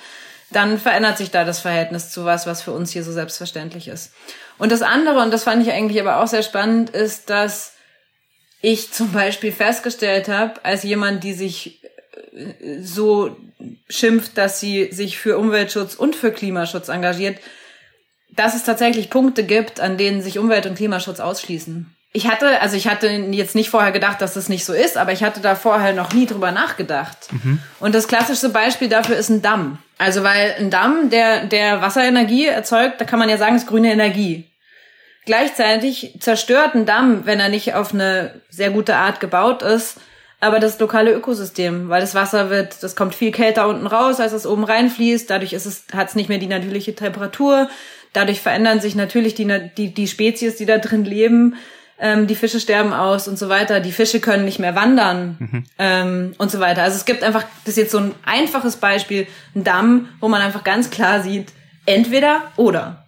dann 0.50 0.78
verändert 0.78 1.18
sich 1.18 1.30
da 1.30 1.44
das 1.44 1.60
Verhältnis 1.60 2.10
zu 2.10 2.24
was, 2.24 2.46
was 2.46 2.62
für 2.62 2.72
uns 2.72 2.92
hier 2.92 3.02
so 3.02 3.12
selbstverständlich 3.12 3.88
ist. 3.88 4.12
Und 4.58 4.72
das 4.72 4.82
andere, 4.82 5.20
und 5.20 5.32
das 5.32 5.44
fand 5.44 5.62
ich 5.66 5.72
eigentlich 5.72 6.00
aber 6.00 6.22
auch 6.22 6.28
sehr 6.28 6.42
spannend, 6.42 6.90
ist, 6.90 7.30
dass 7.30 7.72
ich 8.62 8.92
zum 8.92 9.12
Beispiel 9.12 9.52
festgestellt 9.52 10.28
habe, 10.28 10.64
als 10.64 10.82
jemand, 10.82 11.24
die 11.24 11.34
sich 11.34 11.82
äh, 12.32 12.80
so 12.80 13.36
schimpft, 13.88 14.38
dass 14.38 14.60
sie 14.60 14.92
sich 14.92 15.18
für 15.18 15.38
Umweltschutz 15.38 15.94
und 15.94 16.16
für 16.16 16.32
Klimaschutz 16.32 16.88
engagiert, 16.88 17.38
dass 18.30 18.54
es 18.54 18.64
tatsächlich 18.64 19.10
Punkte 19.10 19.44
gibt, 19.44 19.80
an 19.80 19.96
denen 19.96 20.22
sich 20.22 20.38
Umwelt- 20.38 20.66
und 20.66 20.76
Klimaschutz 20.76 21.20
ausschließen. 21.20 21.94
Ich 22.12 22.28
hatte, 22.28 22.60
also 22.62 22.76
ich 22.76 22.88
hatte 22.88 23.08
jetzt 23.08 23.54
nicht 23.54 23.68
vorher 23.68 23.92
gedacht, 23.92 24.22
dass 24.22 24.34
das 24.34 24.48
nicht 24.48 24.64
so 24.64 24.72
ist, 24.72 24.96
aber 24.96 25.12
ich 25.12 25.22
hatte 25.22 25.40
da 25.40 25.54
vorher 25.54 25.92
noch 25.92 26.12
nie 26.12 26.26
drüber 26.26 26.50
nachgedacht. 26.50 27.28
Mhm. 27.30 27.60
Und 27.78 27.94
das 27.94 28.08
klassischste 28.08 28.48
Beispiel 28.48 28.88
dafür 28.88 29.16
ist 29.16 29.28
ein 29.28 29.42
Damm. 29.42 29.78
Also 29.98 30.22
weil 30.22 30.54
ein 30.58 30.70
Damm, 30.70 31.10
der, 31.10 31.46
der 31.46 31.80
Wasserenergie 31.80 32.46
erzeugt, 32.46 33.00
da 33.00 33.04
kann 33.04 33.18
man 33.18 33.28
ja 33.28 33.38
sagen, 33.38 33.56
ist 33.56 33.66
grüne 33.66 33.92
Energie. 33.92 34.44
Gleichzeitig 35.24 36.18
zerstört 36.20 36.74
ein 36.74 36.86
Damm, 36.86 37.26
wenn 37.26 37.40
er 37.40 37.48
nicht 37.48 37.74
auf 37.74 37.92
eine 37.92 38.40
sehr 38.50 38.70
gute 38.70 38.96
Art 38.96 39.20
gebaut 39.20 39.62
ist, 39.62 39.98
aber 40.38 40.60
das 40.60 40.78
lokale 40.78 41.12
Ökosystem, 41.12 41.88
weil 41.88 42.00
das 42.00 42.14
Wasser 42.14 42.50
wird, 42.50 42.82
das 42.82 42.94
kommt 42.94 43.14
viel 43.14 43.32
kälter 43.32 43.68
unten 43.68 43.86
raus, 43.86 44.20
als 44.20 44.32
es 44.32 44.46
oben 44.46 44.64
reinfließt. 44.64 45.28
Dadurch 45.28 45.54
ist 45.54 45.66
es, 45.66 45.86
hat 45.92 46.08
es 46.08 46.14
nicht 46.14 46.28
mehr 46.28 46.38
die 46.38 46.46
natürliche 46.46 46.94
Temperatur. 46.94 47.68
Dadurch 48.12 48.40
verändern 48.40 48.80
sich 48.80 48.94
natürlich 48.94 49.34
die, 49.34 49.70
die, 49.76 49.94
die 49.94 50.06
Spezies, 50.06 50.56
die 50.56 50.66
da 50.66 50.78
drin 50.78 51.04
leben. 51.04 51.56
Ähm, 51.98 52.26
die 52.26 52.34
Fische 52.34 52.60
sterben 52.60 52.92
aus 52.92 53.26
und 53.26 53.38
so 53.38 53.48
weiter. 53.48 53.80
Die 53.80 53.92
Fische 53.92 54.20
können 54.20 54.44
nicht 54.44 54.58
mehr 54.58 54.74
wandern 54.74 55.36
mhm. 55.38 55.64
ähm, 55.78 56.34
und 56.36 56.50
so 56.50 56.60
weiter. 56.60 56.82
Also 56.82 56.96
es 56.96 57.06
gibt 57.06 57.22
einfach, 57.22 57.44
das 57.64 57.72
ist 57.72 57.78
jetzt 57.78 57.92
so 57.92 57.98
ein 57.98 58.14
einfaches 58.24 58.76
Beispiel, 58.76 59.26
ein 59.54 59.64
Damm, 59.64 60.08
wo 60.20 60.28
man 60.28 60.42
einfach 60.42 60.62
ganz 60.62 60.90
klar 60.90 61.22
sieht, 61.22 61.52
entweder 61.86 62.52
oder. 62.56 63.06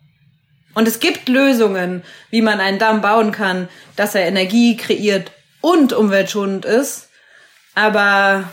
Und 0.74 0.88
es 0.88 1.00
gibt 1.00 1.28
Lösungen, 1.28 2.02
wie 2.30 2.40
man 2.40 2.60
einen 2.60 2.78
Damm 2.78 3.00
bauen 3.00 3.32
kann, 3.32 3.68
dass 3.96 4.14
er 4.14 4.26
Energie 4.26 4.76
kreiert 4.76 5.32
und 5.60 5.92
umweltschonend 5.92 6.64
ist. 6.64 7.10
Aber 7.74 8.44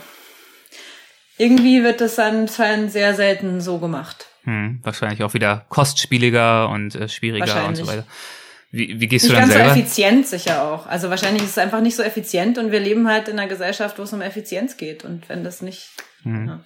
irgendwie 1.38 1.82
wird 1.82 2.00
das 2.00 2.18
anscheinend 2.18 2.92
sehr 2.92 3.14
selten 3.14 3.60
so 3.60 3.78
gemacht. 3.78 4.26
Hm, 4.44 4.80
wahrscheinlich 4.82 5.22
auch 5.22 5.34
wieder 5.34 5.64
kostspieliger 5.68 6.68
und 6.68 6.94
äh, 6.94 7.08
schwieriger 7.08 7.66
und 7.66 7.76
so 7.76 7.86
weiter. 7.86 8.04
Wie, 8.76 9.00
wie 9.00 9.08
gehst 9.08 9.24
nicht 9.24 9.32
du 9.32 9.40
dann 9.40 9.48
ganz 9.48 9.54
selber? 9.54 9.74
so 9.74 9.80
effizient 9.80 10.26
sicher 10.26 10.62
auch. 10.62 10.86
Also 10.86 11.08
wahrscheinlich 11.08 11.42
ist 11.42 11.50
es 11.50 11.58
einfach 11.58 11.80
nicht 11.80 11.96
so 11.96 12.02
effizient 12.02 12.58
und 12.58 12.72
wir 12.72 12.80
leben 12.80 13.08
halt 13.08 13.28
in 13.28 13.38
einer 13.38 13.48
Gesellschaft, 13.48 13.98
wo 13.98 14.02
es 14.02 14.12
um 14.12 14.20
Effizienz 14.20 14.76
geht. 14.76 15.02
Und 15.04 15.28
wenn 15.30 15.44
das 15.44 15.62
nicht. 15.62 15.88
Hm. 16.24 16.46
Ja. 16.46 16.60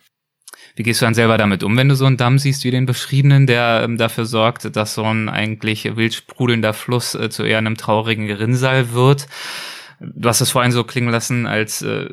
Wie 0.75 0.83
gehst 0.83 1.01
du 1.01 1.05
dann 1.05 1.15
selber 1.15 1.39
damit 1.39 1.63
um, 1.63 1.77
wenn 1.77 1.89
du 1.89 1.95
so 1.95 2.07
einen 2.07 2.17
Damm 2.17 2.39
siehst 2.39 2.65
wie 2.65 2.73
den 2.73 2.87
beschriebenen, 2.87 3.47
der 3.47 3.83
ähm, 3.85 3.97
dafür 3.97 4.25
sorgt, 4.25 4.75
dass 4.75 4.95
so 4.95 5.05
ein 5.05 5.29
eigentlich 5.29 5.97
wild 5.97 6.15
sprudelnder 6.15 6.73
Fluss 6.73 7.15
äh, 7.15 7.31
zu 7.31 7.45
eher 7.45 7.59
einem 7.59 7.77
traurigen 7.77 8.27
Gerinnsal 8.27 8.93
wird? 8.93 9.29
Du 10.01 10.29
hast 10.29 10.41
es 10.41 10.51
vorhin 10.51 10.73
so 10.73 10.83
klingen 10.83 11.11
lassen, 11.11 11.47
als 11.47 11.83
äh, 11.83 12.09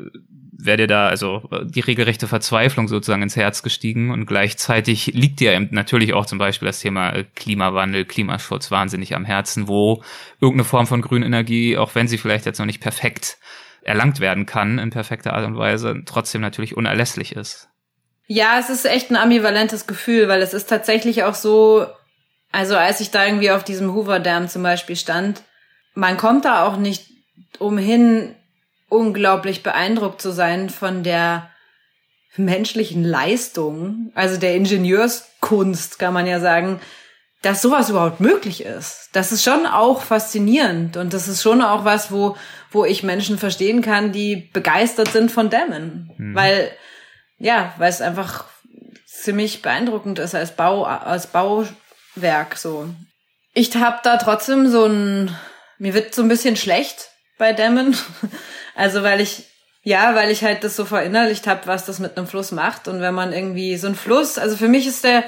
wäre 0.58 0.76
dir 0.76 0.86
da 0.88 1.08
also 1.08 1.48
äh, 1.52 1.64
die 1.64 1.80
regelrechte 1.80 2.26
Verzweiflung 2.26 2.88
sozusagen 2.88 3.22
ins 3.22 3.36
Herz 3.36 3.62
gestiegen 3.62 4.10
und 4.10 4.26
gleichzeitig 4.26 5.06
liegt 5.14 5.40
dir 5.40 5.58
natürlich 5.70 6.12
auch 6.12 6.26
zum 6.26 6.38
Beispiel 6.38 6.66
das 6.66 6.80
Thema 6.80 7.10
äh, 7.10 7.24
Klimawandel, 7.36 8.04
Klimaschutz 8.04 8.70
wahnsinnig 8.70 9.14
am 9.14 9.24
Herzen, 9.24 9.68
wo 9.68 10.02
irgendeine 10.40 10.64
Form 10.64 10.86
von 10.86 11.00
Grünenergie, 11.00 11.78
auch 11.78 11.94
wenn 11.94 12.08
sie 12.08 12.18
vielleicht 12.18 12.44
jetzt 12.44 12.58
noch 12.58 12.66
nicht 12.66 12.80
perfekt 12.80 13.38
erlangt 13.82 14.20
werden 14.20 14.44
kann 14.44 14.78
in 14.78 14.90
perfekter 14.90 15.32
Art 15.32 15.46
und 15.46 15.56
Weise, 15.56 16.02
trotzdem 16.04 16.40
natürlich 16.40 16.76
unerlässlich 16.76 17.34
ist. 17.34 17.68
Ja, 18.26 18.58
es 18.58 18.68
ist 18.68 18.84
echt 18.84 19.10
ein 19.10 19.16
ambivalentes 19.16 19.86
Gefühl, 19.86 20.28
weil 20.28 20.42
es 20.42 20.52
ist 20.52 20.66
tatsächlich 20.66 21.22
auch 21.22 21.34
so, 21.34 21.86
also 22.52 22.76
als 22.76 23.00
ich 23.00 23.10
da 23.10 23.24
irgendwie 23.24 23.52
auf 23.52 23.64
diesem 23.64 23.94
Hoover 23.94 24.18
Dam 24.18 24.48
zum 24.48 24.62
Beispiel 24.62 24.96
stand, 24.96 25.42
man 25.94 26.18
kommt 26.18 26.44
da 26.44 26.66
auch 26.66 26.76
nicht 26.76 27.06
umhin, 27.58 28.34
unglaublich 28.88 29.62
beeindruckt 29.62 30.20
zu 30.20 30.32
sein 30.32 30.70
von 30.70 31.02
der 31.02 31.50
menschlichen 32.36 33.04
Leistung, 33.04 34.12
also 34.14 34.38
der 34.38 34.54
Ingenieurskunst, 34.54 35.98
kann 35.98 36.14
man 36.14 36.26
ja 36.26 36.40
sagen, 36.40 36.80
dass 37.42 37.62
sowas 37.62 37.90
überhaupt 37.90 38.20
möglich 38.20 38.64
ist. 38.64 39.10
Das 39.12 39.30
ist 39.32 39.44
schon 39.44 39.66
auch 39.66 40.02
faszinierend 40.02 40.96
und 40.96 41.12
das 41.14 41.28
ist 41.28 41.42
schon 41.42 41.62
auch 41.62 41.84
was, 41.84 42.10
wo, 42.10 42.36
wo 42.70 42.84
ich 42.84 43.02
Menschen 43.02 43.38
verstehen 43.38 43.82
kann, 43.82 44.12
die 44.12 44.48
begeistert 44.52 45.08
sind 45.08 45.30
von 45.30 45.50
Dämmen. 45.50 46.10
Mhm. 46.16 46.34
Weil, 46.34 46.70
ja, 47.38 47.74
weil 47.78 47.90
es 47.90 48.00
einfach 48.00 48.46
ziemlich 49.06 49.62
beeindruckend 49.62 50.18
ist 50.18 50.34
als 50.34 50.54
Bau, 50.54 50.84
als 50.84 51.28
Bauwerk, 51.28 52.56
so. 52.56 52.88
Ich 53.54 53.74
hab 53.76 54.02
da 54.02 54.16
trotzdem 54.16 54.68
so 54.68 54.86
ein, 54.86 55.36
mir 55.78 55.94
wird 55.94 56.14
so 56.14 56.22
ein 56.22 56.28
bisschen 56.28 56.56
schlecht 56.56 57.10
bei 57.38 57.52
Dämmen. 57.52 57.96
Also 58.78 59.02
weil 59.02 59.20
ich, 59.20 59.42
ja, 59.82 60.14
weil 60.14 60.30
ich 60.30 60.44
halt 60.44 60.62
das 60.62 60.76
so 60.76 60.84
verinnerlicht 60.84 61.48
habe, 61.48 61.66
was 61.66 61.84
das 61.84 61.98
mit 61.98 62.16
einem 62.16 62.28
Fluss 62.28 62.52
macht. 62.52 62.86
Und 62.86 63.00
wenn 63.00 63.12
man 63.12 63.32
irgendwie 63.32 63.76
so 63.76 63.88
ein 63.88 63.96
Fluss, 63.96 64.38
also 64.38 64.56
für 64.56 64.68
mich 64.68 64.86
ist 64.86 65.02
der 65.02 65.24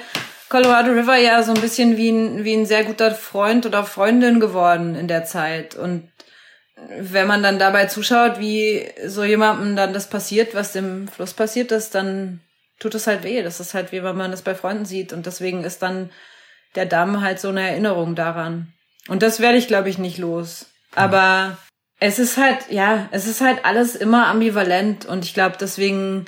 Colorado 0.48 0.92
River 0.92 1.16
ja 1.16 1.42
so 1.42 1.52
ein 1.52 1.60
bisschen 1.60 1.96
wie 1.96 2.10
ein, 2.10 2.44
wie 2.44 2.54
ein 2.54 2.64
sehr 2.64 2.84
guter 2.84 3.10
Freund 3.10 3.66
oder 3.66 3.82
Freundin 3.82 4.38
geworden 4.38 4.94
in 4.94 5.08
der 5.08 5.24
Zeit. 5.24 5.74
Und 5.74 6.08
wenn 7.00 7.26
man 7.26 7.42
dann 7.42 7.58
dabei 7.58 7.86
zuschaut, 7.86 8.38
wie 8.38 8.88
so 9.04 9.24
jemandem 9.24 9.74
dann 9.74 9.92
das 9.92 10.08
passiert, 10.08 10.54
was 10.54 10.72
dem 10.72 11.08
Fluss 11.08 11.34
passiert 11.34 11.72
ist, 11.72 11.96
dann 11.96 12.40
tut 12.78 12.94
es 12.94 13.08
halt 13.08 13.24
weh. 13.24 13.42
Das 13.42 13.58
ist 13.58 13.74
halt 13.74 13.90
wie 13.90 14.04
wenn 14.04 14.16
man 14.16 14.30
das 14.30 14.42
bei 14.42 14.54
Freunden 14.54 14.84
sieht. 14.84 15.12
Und 15.12 15.26
deswegen 15.26 15.64
ist 15.64 15.82
dann 15.82 16.10
der 16.76 16.86
Damm 16.86 17.20
halt 17.20 17.40
so 17.40 17.48
eine 17.48 17.68
Erinnerung 17.68 18.14
daran. 18.14 18.72
Und 19.08 19.24
das 19.24 19.40
werde 19.40 19.58
ich, 19.58 19.66
glaube 19.66 19.88
ich, 19.88 19.98
nicht 19.98 20.18
los. 20.18 20.66
Aber 20.94 21.58
es 22.00 22.18
ist 22.18 22.38
halt, 22.38 22.70
ja, 22.70 23.08
es 23.12 23.26
ist 23.26 23.42
halt 23.42 23.64
alles 23.64 23.94
immer 23.94 24.26
ambivalent 24.26 25.04
und 25.04 25.24
ich 25.24 25.34
glaube, 25.34 25.56
deswegen 25.60 26.24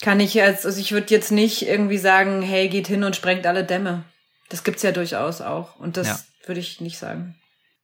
kann 0.00 0.20
ich 0.20 0.34
jetzt, 0.34 0.64
also 0.64 0.80
ich 0.80 0.92
würde 0.92 1.12
jetzt 1.12 1.32
nicht 1.32 1.66
irgendwie 1.66 1.98
sagen, 1.98 2.40
hey, 2.42 2.68
geht 2.68 2.86
hin 2.86 3.04
und 3.04 3.16
sprengt 3.16 3.46
alle 3.46 3.64
Dämme. 3.64 4.04
Das 4.48 4.64
gibt's 4.64 4.82
ja 4.82 4.92
durchaus 4.92 5.40
auch 5.40 5.78
und 5.78 5.96
das 5.96 6.06
ja. 6.06 6.18
würde 6.46 6.60
ich 6.60 6.80
nicht 6.80 6.98
sagen. 6.98 7.39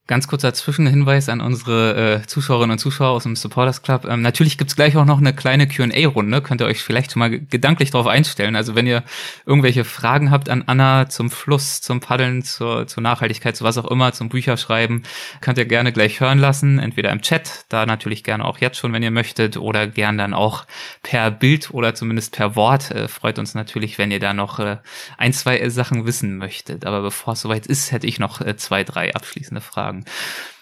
Ganz 0.08 0.28
kurzer 0.28 0.54
Zwischenhinweis 0.54 1.28
an 1.28 1.40
unsere 1.40 2.20
äh, 2.22 2.26
Zuschauerinnen 2.28 2.70
und 2.70 2.78
Zuschauer 2.78 3.10
aus 3.10 3.24
dem 3.24 3.34
Supporters 3.34 3.82
Club. 3.82 4.04
Ähm, 4.04 4.22
natürlich 4.22 4.56
gibt's 4.56 4.76
gleich 4.76 4.96
auch 4.96 5.04
noch 5.04 5.18
eine 5.18 5.34
kleine 5.34 5.66
Q&A-Runde. 5.66 6.42
Könnt 6.42 6.60
ihr 6.60 6.68
euch 6.68 6.80
vielleicht 6.80 7.10
schon 7.10 7.18
mal 7.18 7.40
gedanklich 7.40 7.90
darauf 7.90 8.06
einstellen. 8.06 8.54
Also 8.54 8.76
wenn 8.76 8.86
ihr 8.86 9.02
irgendwelche 9.46 9.82
Fragen 9.82 10.30
habt 10.30 10.48
an 10.48 10.62
Anna 10.64 11.08
zum 11.08 11.28
Fluss, 11.28 11.80
zum 11.80 11.98
Paddeln, 11.98 12.44
zur, 12.44 12.86
zur 12.86 13.02
Nachhaltigkeit, 13.02 13.56
zu 13.56 13.64
was 13.64 13.78
auch 13.78 13.90
immer, 13.90 14.12
zum 14.12 14.28
Bücherschreiben, 14.28 15.02
könnt 15.40 15.58
ihr 15.58 15.64
gerne 15.64 15.90
gleich 15.92 16.20
hören 16.20 16.38
lassen. 16.38 16.78
Entweder 16.78 17.10
im 17.10 17.20
Chat, 17.20 17.64
da 17.68 17.84
natürlich 17.84 18.22
gerne 18.22 18.44
auch 18.44 18.58
jetzt 18.58 18.78
schon, 18.78 18.92
wenn 18.92 19.02
ihr 19.02 19.10
möchtet, 19.10 19.56
oder 19.56 19.88
gern 19.88 20.18
dann 20.18 20.34
auch 20.34 20.66
per 21.02 21.32
Bild 21.32 21.70
oder 21.72 21.96
zumindest 21.96 22.32
per 22.32 22.54
Wort. 22.54 22.92
Äh, 22.92 23.08
freut 23.08 23.40
uns 23.40 23.54
natürlich, 23.54 23.98
wenn 23.98 24.12
ihr 24.12 24.20
da 24.20 24.34
noch 24.34 24.60
äh, 24.60 24.76
ein, 25.18 25.32
zwei 25.32 25.68
Sachen 25.68 26.06
wissen 26.06 26.38
möchtet. 26.38 26.86
Aber 26.86 27.02
bevor 27.02 27.32
es 27.32 27.40
soweit 27.40 27.66
ist, 27.66 27.90
hätte 27.90 28.06
ich 28.06 28.20
noch 28.20 28.40
äh, 28.40 28.56
zwei, 28.56 28.84
drei 28.84 29.12
abschließende 29.12 29.60
Fragen 29.60 29.95
sagen. 29.96 30.04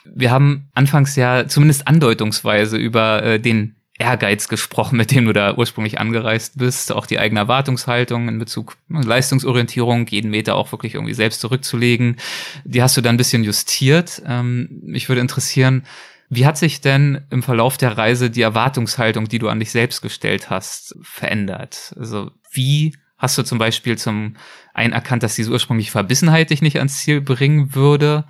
Wir 0.04 0.30
haben 0.30 0.68
anfangs 0.74 1.16
ja 1.16 1.46
zumindest 1.46 1.88
andeutungsweise 1.88 2.76
über 2.76 3.22
äh, 3.22 3.40
den 3.40 3.76
Ehrgeiz 3.96 4.48
gesprochen, 4.48 4.96
mit 4.96 5.12
dem 5.12 5.24
du 5.24 5.32
da 5.32 5.54
ursprünglich 5.54 6.00
angereist 6.00 6.58
bist, 6.58 6.90
auch 6.90 7.06
die 7.06 7.18
eigene 7.18 7.40
Erwartungshaltung 7.40 8.28
in 8.28 8.38
Bezug 8.38 8.76
Leistungsorientierung, 8.88 10.06
jeden 10.08 10.30
Meter 10.30 10.56
auch 10.56 10.72
wirklich 10.72 10.94
irgendwie 10.94 11.14
selbst 11.14 11.40
zurückzulegen. 11.40 12.16
Die 12.64 12.82
hast 12.82 12.96
du 12.96 13.00
dann 13.00 13.14
ein 13.14 13.18
bisschen 13.18 13.44
justiert. 13.44 14.20
Ähm, 14.26 14.80
mich 14.82 15.08
würde 15.08 15.20
interessieren, 15.20 15.84
wie 16.28 16.44
hat 16.44 16.58
sich 16.58 16.80
denn 16.80 17.20
im 17.30 17.44
Verlauf 17.44 17.76
der 17.76 17.96
Reise 17.96 18.30
die 18.30 18.42
Erwartungshaltung, 18.42 19.28
die 19.28 19.38
du 19.38 19.48
an 19.48 19.60
dich 19.60 19.70
selbst 19.70 20.02
gestellt 20.02 20.50
hast, 20.50 20.96
verändert? 21.02 21.94
Also 21.96 22.32
wie 22.50 22.96
hast 23.16 23.38
du 23.38 23.44
zum 23.44 23.58
Beispiel 23.58 23.96
zum 23.96 24.36
einen 24.72 24.92
erkannt, 24.92 25.22
dass 25.22 25.36
diese 25.36 25.52
ursprüngliche 25.52 25.92
Verbissenheit 25.92 26.50
dich 26.50 26.62
nicht 26.62 26.78
ans 26.78 26.98
Ziel 26.98 27.20
bringen 27.20 27.74
würde? 27.76 28.24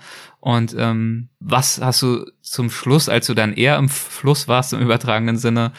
Und 0.44 0.76
ähm, 0.78 1.30
was 1.40 1.80
hast 1.80 2.02
du 2.02 2.26
zum 2.42 2.68
Schluss, 2.68 3.08
als 3.08 3.26
du 3.26 3.32
dann 3.32 3.54
eher 3.54 3.78
im 3.78 3.88
Fluss 3.88 4.46
warst 4.46 4.74
im 4.74 4.80
übertragenen 4.80 5.38
Sinne, 5.38 5.72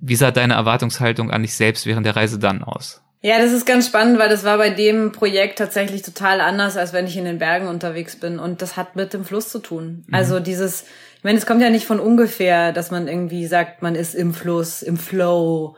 wie 0.00 0.16
sah 0.16 0.32
deine 0.32 0.54
Erwartungshaltung 0.54 1.30
an 1.30 1.42
dich 1.42 1.54
selbst 1.54 1.86
während 1.86 2.04
der 2.04 2.16
Reise 2.16 2.40
dann 2.40 2.64
aus? 2.64 3.00
Ja, 3.20 3.38
das 3.38 3.52
ist 3.52 3.64
ganz 3.64 3.86
spannend, 3.86 4.18
weil 4.18 4.28
das 4.28 4.42
war 4.42 4.58
bei 4.58 4.70
dem 4.70 5.12
Projekt 5.12 5.58
tatsächlich 5.58 6.02
total 6.02 6.40
anders, 6.40 6.76
als 6.76 6.92
wenn 6.92 7.06
ich 7.06 7.16
in 7.16 7.26
den 7.26 7.38
Bergen 7.38 7.68
unterwegs 7.68 8.16
bin. 8.16 8.40
Und 8.40 8.60
das 8.60 8.76
hat 8.76 8.96
mit 8.96 9.12
dem 9.12 9.24
Fluss 9.24 9.50
zu 9.50 9.60
tun. 9.60 10.02
Mhm. 10.08 10.14
Also 10.14 10.40
dieses, 10.40 10.82
ich 11.18 11.22
meine, 11.22 11.38
es 11.38 11.46
kommt 11.46 11.62
ja 11.62 11.70
nicht 11.70 11.86
von 11.86 12.00
ungefähr, 12.00 12.72
dass 12.72 12.90
man 12.90 13.06
irgendwie 13.06 13.46
sagt, 13.46 13.82
man 13.82 13.94
ist 13.94 14.16
im 14.16 14.34
Fluss, 14.34 14.82
im 14.82 14.96
Flow, 14.96 15.76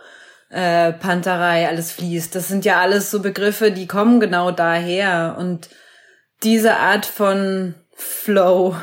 äh, 0.49 0.95
Panterei, 0.95 1.68
alles 1.68 1.93
fließt. 1.93 2.35
Das 2.35 2.49
sind 2.49 2.64
ja 2.64 2.81
alles 2.81 3.11
so 3.11 3.20
Begriffe, 3.20 3.70
die 3.70 3.87
kommen 3.87 4.18
genau 4.18 4.51
daher. 4.51 5.37
Und 5.39 5.68
diese 6.43 6.79
Art 6.79 7.05
von 7.05 7.75
Flow. 7.95 8.76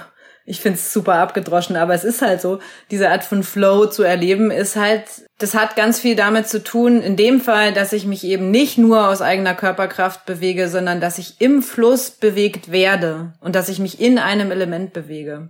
Ich 0.45 0.59
find's 0.59 0.91
super 0.91 1.16
abgedroschen, 1.16 1.76
aber 1.76 1.93
es 1.93 2.03
ist 2.03 2.22
halt 2.22 2.41
so, 2.41 2.59
diese 2.89 3.09
Art 3.09 3.24
von 3.24 3.43
Flow 3.43 3.86
zu 3.86 4.03
erleben, 4.03 4.49
ist 4.49 4.76
halt, 4.76 5.03
das 5.38 5.53
hat 5.53 5.76
ganz 5.76 5.99
viel 5.99 6.16
damit 6.16 6.47
zu 6.47 6.64
tun, 6.64 7.01
in 7.01 7.16
dem 7.16 7.41
Fall, 7.41 7.74
dass 7.74 7.93
ich 7.93 8.05
mich 8.05 8.24
eben 8.24 8.49
nicht 8.49 8.78
nur 8.78 9.07
aus 9.07 9.22
eigener 9.22 9.53
Körperkraft 9.53 10.26
bewege, 10.26 10.68
sondern 10.68 10.99
dass 10.99 11.20
ich 11.20 11.39
im 11.39 11.62
Fluss 11.62 12.09
bewegt 12.09 12.72
werde 12.72 13.34
und 13.39 13.55
dass 13.55 13.70
ich 13.70 13.80
mich 13.80 14.01
in 14.01 14.18
einem 14.18 14.51
Element 14.51 14.93
bewege. 14.93 15.49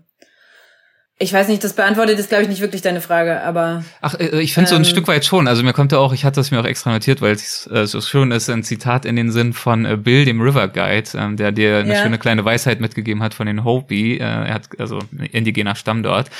Ich 1.22 1.32
weiß 1.32 1.50
nicht, 1.50 1.64
das 1.64 1.74
beantwortet 1.74 2.18
jetzt, 2.18 2.30
glaube 2.30 2.42
ich, 2.42 2.50
nicht 2.50 2.62
wirklich 2.62 2.82
deine 2.82 3.00
Frage, 3.00 3.44
aber. 3.44 3.84
Ach, 4.02 4.16
äh, 4.16 4.42
ich 4.42 4.56
finde 4.56 4.70
ähm, 4.70 4.70
so 4.72 4.76
ein 4.76 4.82
ähm, 4.82 4.90
Stück 4.90 5.08
weit 5.08 5.24
schon. 5.24 5.48
Also 5.48 5.62
mir 5.62 5.72
kommt 5.72 5.92
ja 5.92 6.00
auch, 6.00 6.14
ich 6.14 6.26
hatte 6.26 6.40
das 6.40 6.50
mir 6.50 6.60
auch 6.60 6.66
extra 6.66 6.92
notiert, 6.92 7.22
weil 7.22 7.34
es 7.34 7.70
äh, 7.72 7.86
so 7.86 8.02
schön 8.02 8.32
ist, 8.32 8.50
ein 8.50 8.64
Zitat 8.64 9.06
in 9.06 9.16
den 9.16 9.32
Sinn 9.32 9.54
von 9.54 9.86
äh, 9.86 9.98
Bill, 9.98 10.26
dem 10.26 10.42
River 10.42 10.68
Guide, 10.68 11.10
ähm, 11.14 11.38
der 11.38 11.52
dir 11.52 11.78
eine 11.78 11.94
ja. 11.94 12.02
schöne 12.02 12.18
kleine 12.18 12.44
Weisheit 12.44 12.82
mitgegeben 12.82 13.22
hat 13.22 13.36
von 13.36 13.46
den 13.46 13.64
Hopi. 13.64 14.18
Äh, 14.18 14.24
er 14.24 14.54
hat 14.56 14.70
also 14.80 14.98
indigener 15.32 15.76
Stamm 15.76 16.02
dort. 16.02 16.32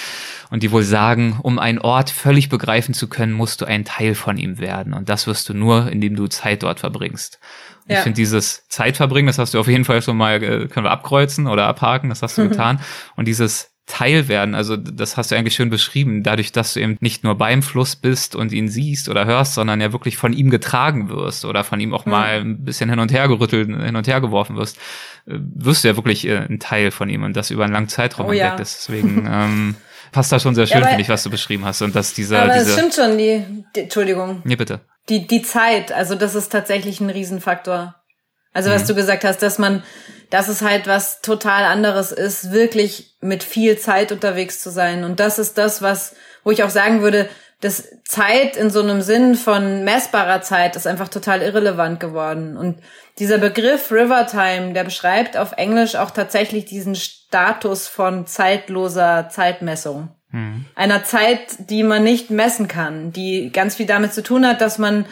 Und 0.50 0.64
die 0.64 0.72
wohl 0.72 0.84
sagen, 0.84 1.40
um 1.44 1.60
einen 1.60 1.78
Ort 1.78 2.10
völlig 2.10 2.50
begreifen 2.50 2.96
zu 2.96 3.08
können, 3.08 3.34
musst 3.34 3.62
du 3.62 3.66
ein 3.66 3.86
Teil 3.86 4.16
von 4.16 4.38
ihm 4.38 4.58
werden. 4.58 4.94
Und 4.94 5.10
das 5.10 5.28
wirst 5.28 5.48
du 5.48 5.54
nur, 5.54 5.92
indem 5.92 6.16
du 6.16 6.26
Zeit 6.26 6.64
dort 6.64 6.80
verbringst. 6.80 7.40
Ja. 7.88 7.98
Ich 7.98 8.04
finde 8.04 8.16
dieses 8.16 8.68
Zeitverbringen, 8.68 9.28
das 9.28 9.38
hast 9.38 9.54
du 9.54 9.60
auf 9.60 9.68
jeden 9.68 9.86
Fall 9.86 10.02
schon 10.02 10.18
mal, 10.18 10.42
äh, 10.42 10.68
können 10.68 10.86
wir 10.86 10.92
abkreuzen 10.92 11.46
oder 11.46 11.68
abhaken, 11.68 12.10
das 12.10 12.24
hast 12.24 12.38
du 12.38 12.50
getan. 12.50 12.80
Und 13.16 13.28
dieses 13.28 13.71
Teil 13.92 14.30
werden. 14.30 14.56
Also 14.56 14.78
das 14.78 15.18
hast 15.18 15.32
du 15.32 15.36
eigentlich 15.36 15.54
schön 15.54 15.70
beschrieben, 15.70 16.24
dadurch, 16.24 16.54
dass 16.54 16.74
du 16.74 16.80
eben 16.80 16.98
nicht 17.02 17.26
nur 17.26 17.36
beim 17.36 17.62
Fluss 17.62 17.98
bist 17.98 18.38
und 18.38 18.54
ihn 18.54 18.70
siehst 18.70 19.10
oder 19.10 19.26
hörst, 19.26 19.54
sondern 19.54 19.82
ja 19.82 19.92
wirklich 19.92 20.16
von 20.16 20.32
ihm 20.32 20.50
getragen 20.50 21.10
wirst 21.10 21.44
oder 21.44 21.66
von 21.66 21.78
ihm 21.82 21.94
auch 21.94 22.06
mhm. 22.06 22.12
mal 22.12 22.40
ein 22.40 22.64
bisschen 22.64 22.90
hin 22.90 23.00
und 23.00 23.12
her 23.12 23.28
gerüttelt, 23.28 23.68
hin 23.68 23.96
und 23.98 24.08
her 24.08 24.22
geworfen 24.22 24.56
wirst, 24.56 24.78
äh, 25.28 25.34
wirst 25.38 25.84
du 25.84 25.90
ja 25.90 25.98
wirklich 25.98 26.26
äh, 26.26 26.38
ein 26.38 26.60
Teil 26.62 26.92
von 26.92 27.10
ihm 27.10 27.24
und 27.24 27.36
das 27.36 27.52
über 27.52 27.66
einen 27.66 27.74
langen 27.74 27.90
Zeitraum 27.90 28.28
oh. 28.28 28.32
Ja. 28.32 28.56
Deswegen 28.56 29.28
ähm, 29.30 29.76
passt 30.14 30.32
da 30.32 30.40
schon 30.40 30.56
sehr 30.56 30.68
schön, 30.68 30.80
ja, 30.80 30.88
finde 30.88 31.02
ich, 31.02 31.10
was 31.10 31.24
du 31.24 31.30
beschrieben 31.30 31.66
hast 31.66 31.82
und 31.82 31.94
dass 31.94 32.14
dieser. 32.14 32.44
Aber 32.44 32.54
diese, 32.54 32.72
es 32.72 32.74
stimmt 32.78 32.94
schon, 32.94 33.18
die, 33.18 33.44
die 33.76 33.82
Entschuldigung. 33.82 34.42
Nee, 34.46 34.56
bitte. 34.56 34.80
Die, 35.10 35.28
die 35.28 35.42
Zeit, 35.42 35.92
also 35.92 36.16
das 36.16 36.36
ist 36.36 36.50
tatsächlich 36.50 37.02
ein 37.02 37.10
Riesenfaktor. 37.10 37.96
Also 38.54 38.70
was 38.70 38.84
mhm. 38.84 38.88
du 38.88 38.96
gesagt 38.96 39.24
hast, 39.24 39.42
dass 39.42 39.58
man 39.58 39.84
dass 40.32 40.48
es 40.48 40.62
halt 40.62 40.88
was 40.88 41.22
total 41.22 41.66
anderes 41.66 42.12
ist, 42.12 42.52
wirklich 42.52 43.16
mit 43.20 43.44
viel 43.44 43.78
Zeit 43.78 44.12
unterwegs 44.12 44.62
zu 44.62 44.72
sein. 44.72 45.04
Und 45.04 45.20
das 45.20 45.38
ist 45.38 45.58
das, 45.58 45.82
was, 45.82 46.16
wo 46.44 46.52
ich 46.52 46.64
auch 46.64 46.70
sagen 46.70 47.02
würde, 47.02 47.30
das 47.60 47.90
Zeit 48.06 48.56
in 48.56 48.72
so 48.72 48.82
einem 48.82 49.02
Sinn 49.02 49.36
von 49.36 49.84
messbarer 49.84 50.42
Zeit 50.42 50.76
ist 50.76 50.88
einfach 50.88 51.10
total 51.10 51.42
irrelevant 51.42 52.00
geworden. 52.00 52.58
Und 52.58 52.80
dieser 53.20 53.38
Begriff 53.38 53.92
Rivertime, 53.92 54.74
der 54.74 54.86
beschreibt 54.86 55.38
auf 55.38 55.52
Englisch 55.58 55.96
auch 55.96 56.12
tatsächlich 56.12 56.66
diesen 56.66 56.96
Status 56.96 57.88
von 57.88 58.26
zeitloser 58.26 59.28
Zeitmessung. 59.30 60.10
Mhm. 60.32 60.66
Einer 60.76 61.04
Zeit, 61.04 61.70
die 61.70 61.84
man 61.84 62.04
nicht 62.04 62.32
messen 62.32 62.70
kann, 62.70 63.12
die 63.12 63.52
ganz 63.52 63.76
viel 63.76 63.86
damit 63.86 64.14
zu 64.14 64.24
tun 64.24 64.48
hat, 64.48 64.62
dass 64.62 64.78
man 64.78 65.06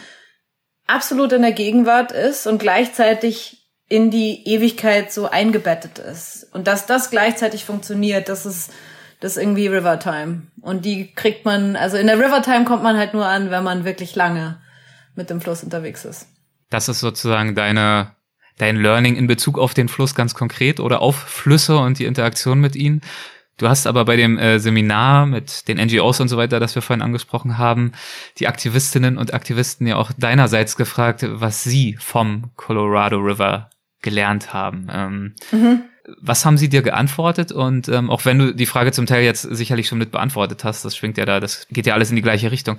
absolut 0.90 1.32
in 1.32 1.42
der 1.42 1.52
Gegenwart 1.52 2.12
ist 2.12 2.46
und 2.46 2.58
gleichzeitig 2.58 3.60
in 3.88 4.10
die 4.10 4.46
Ewigkeit 4.46 5.12
so 5.12 5.28
eingebettet 5.28 5.98
ist. 5.98 6.46
Und 6.52 6.66
dass 6.66 6.86
das 6.86 7.10
gleichzeitig 7.10 7.64
funktioniert, 7.64 8.28
das 8.28 8.46
ist, 8.46 8.72
das 9.18 9.36
ist 9.36 9.42
irgendwie 9.42 9.66
Rivertime. 9.66 10.42
Und 10.60 10.84
die 10.84 11.12
kriegt 11.12 11.44
man, 11.44 11.74
also 11.76 11.96
in 11.96 12.06
der 12.06 12.18
Rivertime 12.18 12.64
kommt 12.64 12.82
man 12.82 12.96
halt 12.96 13.14
nur 13.14 13.26
an, 13.26 13.50
wenn 13.50 13.64
man 13.64 13.84
wirklich 13.84 14.14
lange 14.14 14.60
mit 15.16 15.28
dem 15.28 15.40
Fluss 15.40 15.64
unterwegs 15.64 16.04
ist. 16.04 16.28
Das 16.70 16.88
ist 16.88 17.00
sozusagen 17.00 17.56
deine, 17.56 18.12
dein 18.58 18.76
Learning 18.76 19.16
in 19.16 19.26
Bezug 19.26 19.58
auf 19.58 19.74
den 19.74 19.88
Fluss 19.88 20.14
ganz 20.14 20.34
konkret 20.34 20.78
oder 20.78 21.02
auf 21.02 21.16
Flüsse 21.16 21.76
und 21.78 21.98
die 21.98 22.04
Interaktion 22.04 22.60
mit 22.60 22.76
ihnen. 22.76 23.00
Du 23.60 23.68
hast 23.68 23.86
aber 23.86 24.06
bei 24.06 24.16
dem 24.16 24.38
äh, 24.38 24.58
Seminar 24.58 25.26
mit 25.26 25.68
den 25.68 25.76
NGOs 25.76 26.18
und 26.18 26.28
so 26.28 26.38
weiter, 26.38 26.60
das 26.60 26.74
wir 26.74 26.80
vorhin 26.80 27.02
angesprochen 27.02 27.58
haben, 27.58 27.92
die 28.38 28.48
Aktivistinnen 28.48 29.18
und 29.18 29.34
Aktivisten 29.34 29.86
ja 29.86 29.96
auch 29.96 30.12
deinerseits 30.16 30.76
gefragt, 30.76 31.26
was 31.28 31.62
sie 31.62 31.94
vom 32.00 32.52
Colorado 32.56 33.18
River 33.18 33.68
gelernt 34.00 34.54
haben. 34.54 34.86
Ähm, 34.90 35.34
mhm. 35.52 35.82
Was 36.22 36.46
haben 36.46 36.56
sie 36.56 36.70
dir 36.70 36.80
geantwortet? 36.80 37.52
Und 37.52 37.86
ähm, 37.90 38.08
auch 38.08 38.24
wenn 38.24 38.38
du 38.38 38.54
die 38.54 38.64
Frage 38.64 38.92
zum 38.92 39.04
Teil 39.04 39.24
jetzt 39.24 39.42
sicherlich 39.42 39.88
schon 39.88 39.98
mit 39.98 40.10
beantwortet 40.10 40.64
hast, 40.64 40.86
das 40.86 40.96
schwingt 40.96 41.18
ja 41.18 41.26
da, 41.26 41.38
das 41.38 41.68
geht 41.70 41.84
ja 41.84 41.92
alles 41.92 42.08
in 42.08 42.16
die 42.16 42.22
gleiche 42.22 42.50
Richtung. 42.50 42.78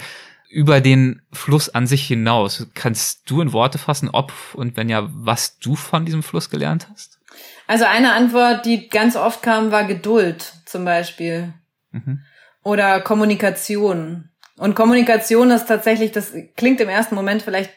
Über 0.52 0.82
den 0.82 1.22
Fluss 1.32 1.70
an 1.70 1.88
sich 1.88 2.06
hinaus, 2.06 2.68
kannst 2.74 3.30
du 3.30 3.42
in 3.42 3.54
Worte 3.54 3.78
fassen, 3.78 4.10
ob 4.10 4.34
und 4.54 4.76
wenn 4.76 4.90
ja, 4.90 5.08
was 5.12 5.60
du 5.60 5.76
von 5.76 6.06
diesem 6.06 6.24
Fluss 6.24 6.50
gelernt 6.50 6.88
hast? 6.92 7.20
Also 7.68 7.86
eine 7.86 8.14
Antwort, 8.14 8.66
die 8.66 8.90
ganz 8.90 9.16
oft 9.16 9.42
kam, 9.42 9.72
war 9.72 9.86
Geduld 9.86 10.54
zum 10.66 10.84
Beispiel. 10.84 11.54
Mhm. 11.92 12.20
Oder 12.64 13.00
Kommunikation. 13.00 14.30
Und 14.58 14.76
Kommunikation 14.76 15.52
ist 15.52 15.68
tatsächlich, 15.68 16.12
das 16.12 16.34
klingt 16.56 16.82
im 16.82 16.90
ersten 16.90 17.16
Moment 17.16 17.42
vielleicht 17.42 17.72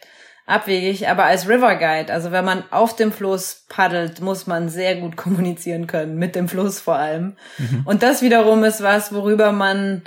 abwegig, 0.46 1.08
aber 1.08 1.24
als 1.24 1.48
River 1.48 1.76
Guide, 1.76 2.12
also 2.12 2.30
wenn 2.30 2.44
man 2.44 2.64
auf 2.70 2.94
dem 2.96 3.12
Fluss 3.12 3.64
paddelt, 3.68 4.20
muss 4.20 4.46
man 4.46 4.68
sehr 4.68 4.96
gut 4.96 5.16
kommunizieren 5.16 5.86
können, 5.86 6.16
mit 6.18 6.34
dem 6.34 6.48
Fluss 6.48 6.80
vor 6.80 6.96
allem. 6.96 7.36
Mhm. 7.58 7.82
Und 7.84 8.02
das 8.02 8.22
wiederum 8.22 8.64
ist 8.64 8.82
was, 8.82 9.12
worüber 9.12 9.52
man, 9.52 10.02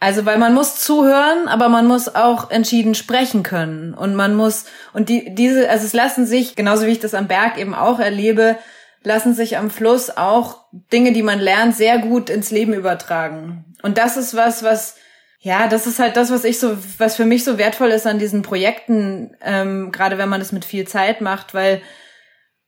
also 0.00 0.26
weil 0.26 0.38
man 0.38 0.54
muss 0.54 0.80
zuhören, 0.80 1.48
aber 1.48 1.68
man 1.68 1.86
muss 1.86 2.14
auch 2.14 2.50
entschieden 2.50 2.94
sprechen 2.94 3.42
können 3.42 3.94
und 3.94 4.14
man 4.14 4.34
muss, 4.34 4.66
und 4.92 5.08
die, 5.08 5.34
diese, 5.34 5.70
also 5.70 5.86
es 5.86 5.92
lassen 5.92 6.26
sich, 6.26 6.56
genauso 6.56 6.86
wie 6.86 6.90
ich 6.90 7.00
das 7.00 7.14
am 7.14 7.28
Berg 7.28 7.58
eben 7.58 7.74
auch 7.74 8.00
erlebe, 8.00 8.56
lassen 9.02 9.34
sich 9.34 9.56
am 9.56 9.70
Fluss 9.70 10.16
auch 10.16 10.64
Dinge, 10.92 11.12
die 11.12 11.22
man 11.22 11.38
lernt, 11.38 11.74
sehr 11.76 11.98
gut 11.98 12.30
ins 12.30 12.50
Leben 12.50 12.72
übertragen. 12.72 13.64
Und 13.82 13.98
das 13.98 14.16
ist 14.16 14.34
was, 14.34 14.62
was 14.62 14.96
ja, 15.44 15.68
das 15.68 15.86
ist 15.86 15.98
halt 15.98 16.16
das, 16.16 16.30
was 16.30 16.44
ich 16.44 16.58
so, 16.58 16.78
was 16.96 17.16
für 17.16 17.26
mich 17.26 17.44
so 17.44 17.58
wertvoll 17.58 17.90
ist 17.90 18.06
an 18.06 18.18
diesen 18.18 18.40
Projekten, 18.40 19.36
ähm, 19.42 19.92
gerade 19.92 20.16
wenn 20.16 20.30
man 20.30 20.40
das 20.40 20.52
mit 20.52 20.64
viel 20.64 20.88
Zeit 20.88 21.20
macht, 21.20 21.52
weil 21.52 21.82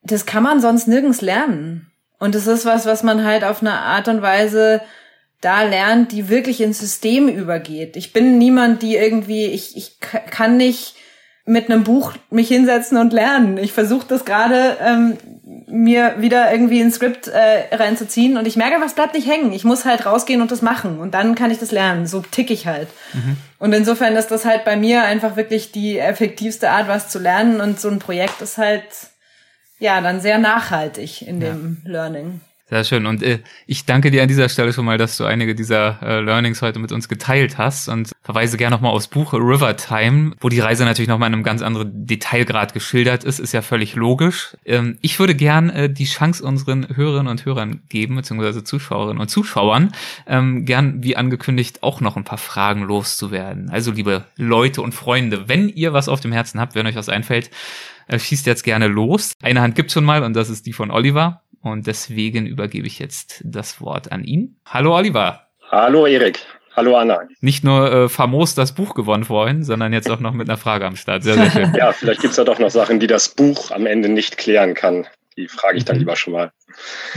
das 0.03 0.27
kann 0.27 0.43
man 0.43 0.61
sonst 0.61 0.87
nirgends 0.87 1.23
lernen. 1.23 1.91
Und 2.19 2.35
es 2.35 2.47
ist 2.47 2.67
was, 2.67 2.85
was 2.85 3.03
man 3.03 3.25
halt 3.25 3.45
auf 3.45 3.63
eine 3.63 3.73
Art 3.73 4.09
und 4.09 4.21
Weise 4.21 4.83
da 5.41 5.63
lernt, 5.63 6.13
die 6.13 6.29
wirklich 6.29 6.61
ins 6.61 6.79
System 6.79 7.29
übergeht. 7.29 7.97
Ich 7.97 8.13
bin 8.13 8.39
niemand, 8.39 8.83
die 8.83 8.97
irgendwie, 8.97 9.47
ich, 9.47 9.77
ich 9.77 10.01
kann 10.01 10.57
nicht 10.57 10.97
mit 11.49 11.71
einem 11.71 11.85
Buch 11.85 12.13
mich 12.29 12.49
hinsetzen 12.49 12.99
und 12.99 13.13
lernen. 13.13 13.57
Ich 13.57 13.73
versuche 13.73 14.07
das 14.09 14.25
gerade 14.25 14.77
ähm, 14.81 15.17
mir 15.69 16.17
wieder 16.19 16.51
irgendwie 16.51 16.81
ein 16.81 16.91
Skript 16.91 17.29
äh, 17.29 17.75
reinzuziehen 17.75 18.37
und 18.37 18.49
ich 18.49 18.57
merke, 18.57 18.81
was 18.81 18.95
bleibt 18.95 19.15
nicht 19.15 19.29
hängen. 19.29 19.53
Ich 19.53 19.65
muss 19.65 19.85
halt 19.85 20.07
rausgehen 20.07 20.43
und 20.43 20.51
das 20.51 20.61
machen 20.61 20.99
und 20.99 21.15
dann 21.15 21.37
kann 21.37 21.53
ich 21.53 21.59
das 21.59 21.71
lernen. 21.71 22.09
So 22.09 22.21
tick 22.21 22.51
ich 22.51 22.67
halt. 22.67 22.89
Mhm. 23.13 23.37
Und 23.61 23.73
insofern 23.73 24.17
ist 24.17 24.33
das 24.33 24.45
halt 24.45 24.65
bei 24.65 24.77
mir 24.77 25.05
einfach 25.05 25.37
wirklich 25.37 25.71
die 25.71 25.99
effektivste 25.99 26.71
Art, 26.71 26.89
was 26.89 27.09
zu 27.09 27.21
lernen 27.21 27.61
und 27.61 27.81
so 27.81 27.89
ein 27.89 28.01
Projekt 28.01 28.43
ist 28.43 28.59
halt 28.59 28.83
ja 29.79 30.01
dann 30.01 30.21
sehr 30.21 30.39
nachhaltig 30.39 31.23
in 31.23 31.39
dem 31.39 31.83
ja. 31.85 31.93
Learning. 31.93 32.41
Sehr 32.69 32.83
schön. 32.83 33.07
Und 33.07 33.23
äh, 33.23 33.39
ich 33.69 33.85
danke 33.85 34.11
dir 34.11 34.23
an 34.23 34.29
dieser 34.29 34.49
Stelle 34.49 34.73
schon 34.73 34.85
mal, 34.85 34.99
dass 34.99 35.17
du 35.17 35.25
einige 35.25 35.55
dieser 35.55 36.03
äh, 36.03 36.21
Learnings 36.21 36.63
heute 36.63 36.81
mit 36.81 36.91
uns 36.91 37.09
geteilt 37.09 37.59
hast 37.59 37.89
und 37.89 38.11
verweise 38.23 38.57
gerne 38.57 38.75
nochmal 38.75 38.91
aufs 38.91 39.07
Buch 39.07 39.33
River 39.35 39.77
Time, 39.77 40.33
wo 40.41 40.49
die 40.49 40.59
Reise 40.59 40.85
natürlich 40.85 41.09
nochmal 41.09 41.29
in 41.29 41.35
einem 41.35 41.45
ganz 41.45 41.63
anderen 41.63 42.07
Detailgrad 42.07 42.75
geschildert 42.75 43.23
ist, 43.23 43.39
ist 43.39 43.53
ja 43.53 43.63
völlig 43.63 43.95
logisch. 43.95 44.57
Ähm, 44.65 44.99
ich 45.01 45.21
würde 45.21 45.37
gern 45.37 45.71
äh, 45.71 45.89
die 45.89 46.07
Chance 46.07 46.43
unseren 46.43 46.89
Hörerinnen 46.97 47.29
und 47.29 47.45
Hörern 47.45 47.83
geben, 47.89 48.17
beziehungsweise 48.17 48.65
Zuschauerinnen 48.65 49.21
und 49.21 49.29
Zuschauern, 49.29 49.93
ähm, 50.27 50.65
gern 50.65 51.05
wie 51.05 51.17
angekündigt 51.17 51.85
auch 51.85 52.01
noch 52.01 52.17
ein 52.17 52.25
paar 52.25 52.39
Fragen 52.39 52.83
loszuwerden. 52.83 53.71
Also 53.71 53.93
liebe 53.93 54.25
Leute 54.35 54.83
und 54.83 54.93
Freunde, 54.93 55.49
wenn 55.49 55.69
ihr 55.69 55.93
was 55.93 56.09
auf 56.09 56.19
dem 56.19 56.33
Herzen 56.33 56.59
habt, 56.59 56.75
wenn 56.75 56.89
euch 56.89 56.97
was 56.97 57.09
einfällt, 57.09 57.49
äh, 58.09 58.19
schießt 58.19 58.47
jetzt 58.47 58.63
gerne 58.63 58.89
los. 58.89 59.33
Eine 59.43 59.61
Hand 59.61 59.75
gibt's 59.75 59.93
schon 59.93 60.05
mal 60.05 60.23
und 60.23 60.35
das 60.35 60.51
ist 60.51 60.67
die 60.67 60.73
von 60.73 60.91
Oliver. 60.91 61.43
Und 61.67 61.89
deswegen 61.89 62.47
übergebe 62.47 62.87
ich 62.87 63.01
jetzt 63.01 63.43
das 63.45 63.81
Wort 63.81 64.13
an 64.13 64.23
ihn. 64.23 64.61
Hallo 64.67 64.97
Oliver. 64.97 65.49
Hallo 65.69 66.07
Erik. 66.07 66.39
Hallo 66.77 66.97
Anna. 66.97 67.23
Nicht 67.41 67.65
nur 67.65 67.93
äh, 67.93 68.09
famos 68.09 68.55
das 68.55 68.73
Buch 68.73 68.95
gewonnen 68.95 69.25
vorhin, 69.25 69.65
sondern 69.65 69.93
jetzt 69.93 70.09
auch 70.09 70.21
noch 70.21 70.33
mit 70.33 70.49
einer 70.49 70.59
Frage 70.59 70.87
am 70.87 70.95
Start. 70.95 71.25
Sehr, 71.25 71.35
sehr 71.35 71.51
schön. 71.51 71.75
ja, 71.77 71.91
vielleicht 71.91 72.21
gibt's 72.21 72.37
ja 72.37 72.45
doch 72.45 72.61
noch 72.61 72.71
Sachen, 72.71 73.01
die 73.01 73.09
das 73.09 73.31
Buch 73.31 73.73
am 73.73 73.87
Ende 73.87 74.09
nicht 74.09 74.39
klären 74.39 74.75
kann. 74.75 75.09
Die 75.37 75.49
frage 75.49 75.77
ich 75.77 75.85
dann 75.85 75.97
mhm. 75.97 76.01
lieber 76.01 76.15
schon 76.15 76.35
mal. 76.35 76.53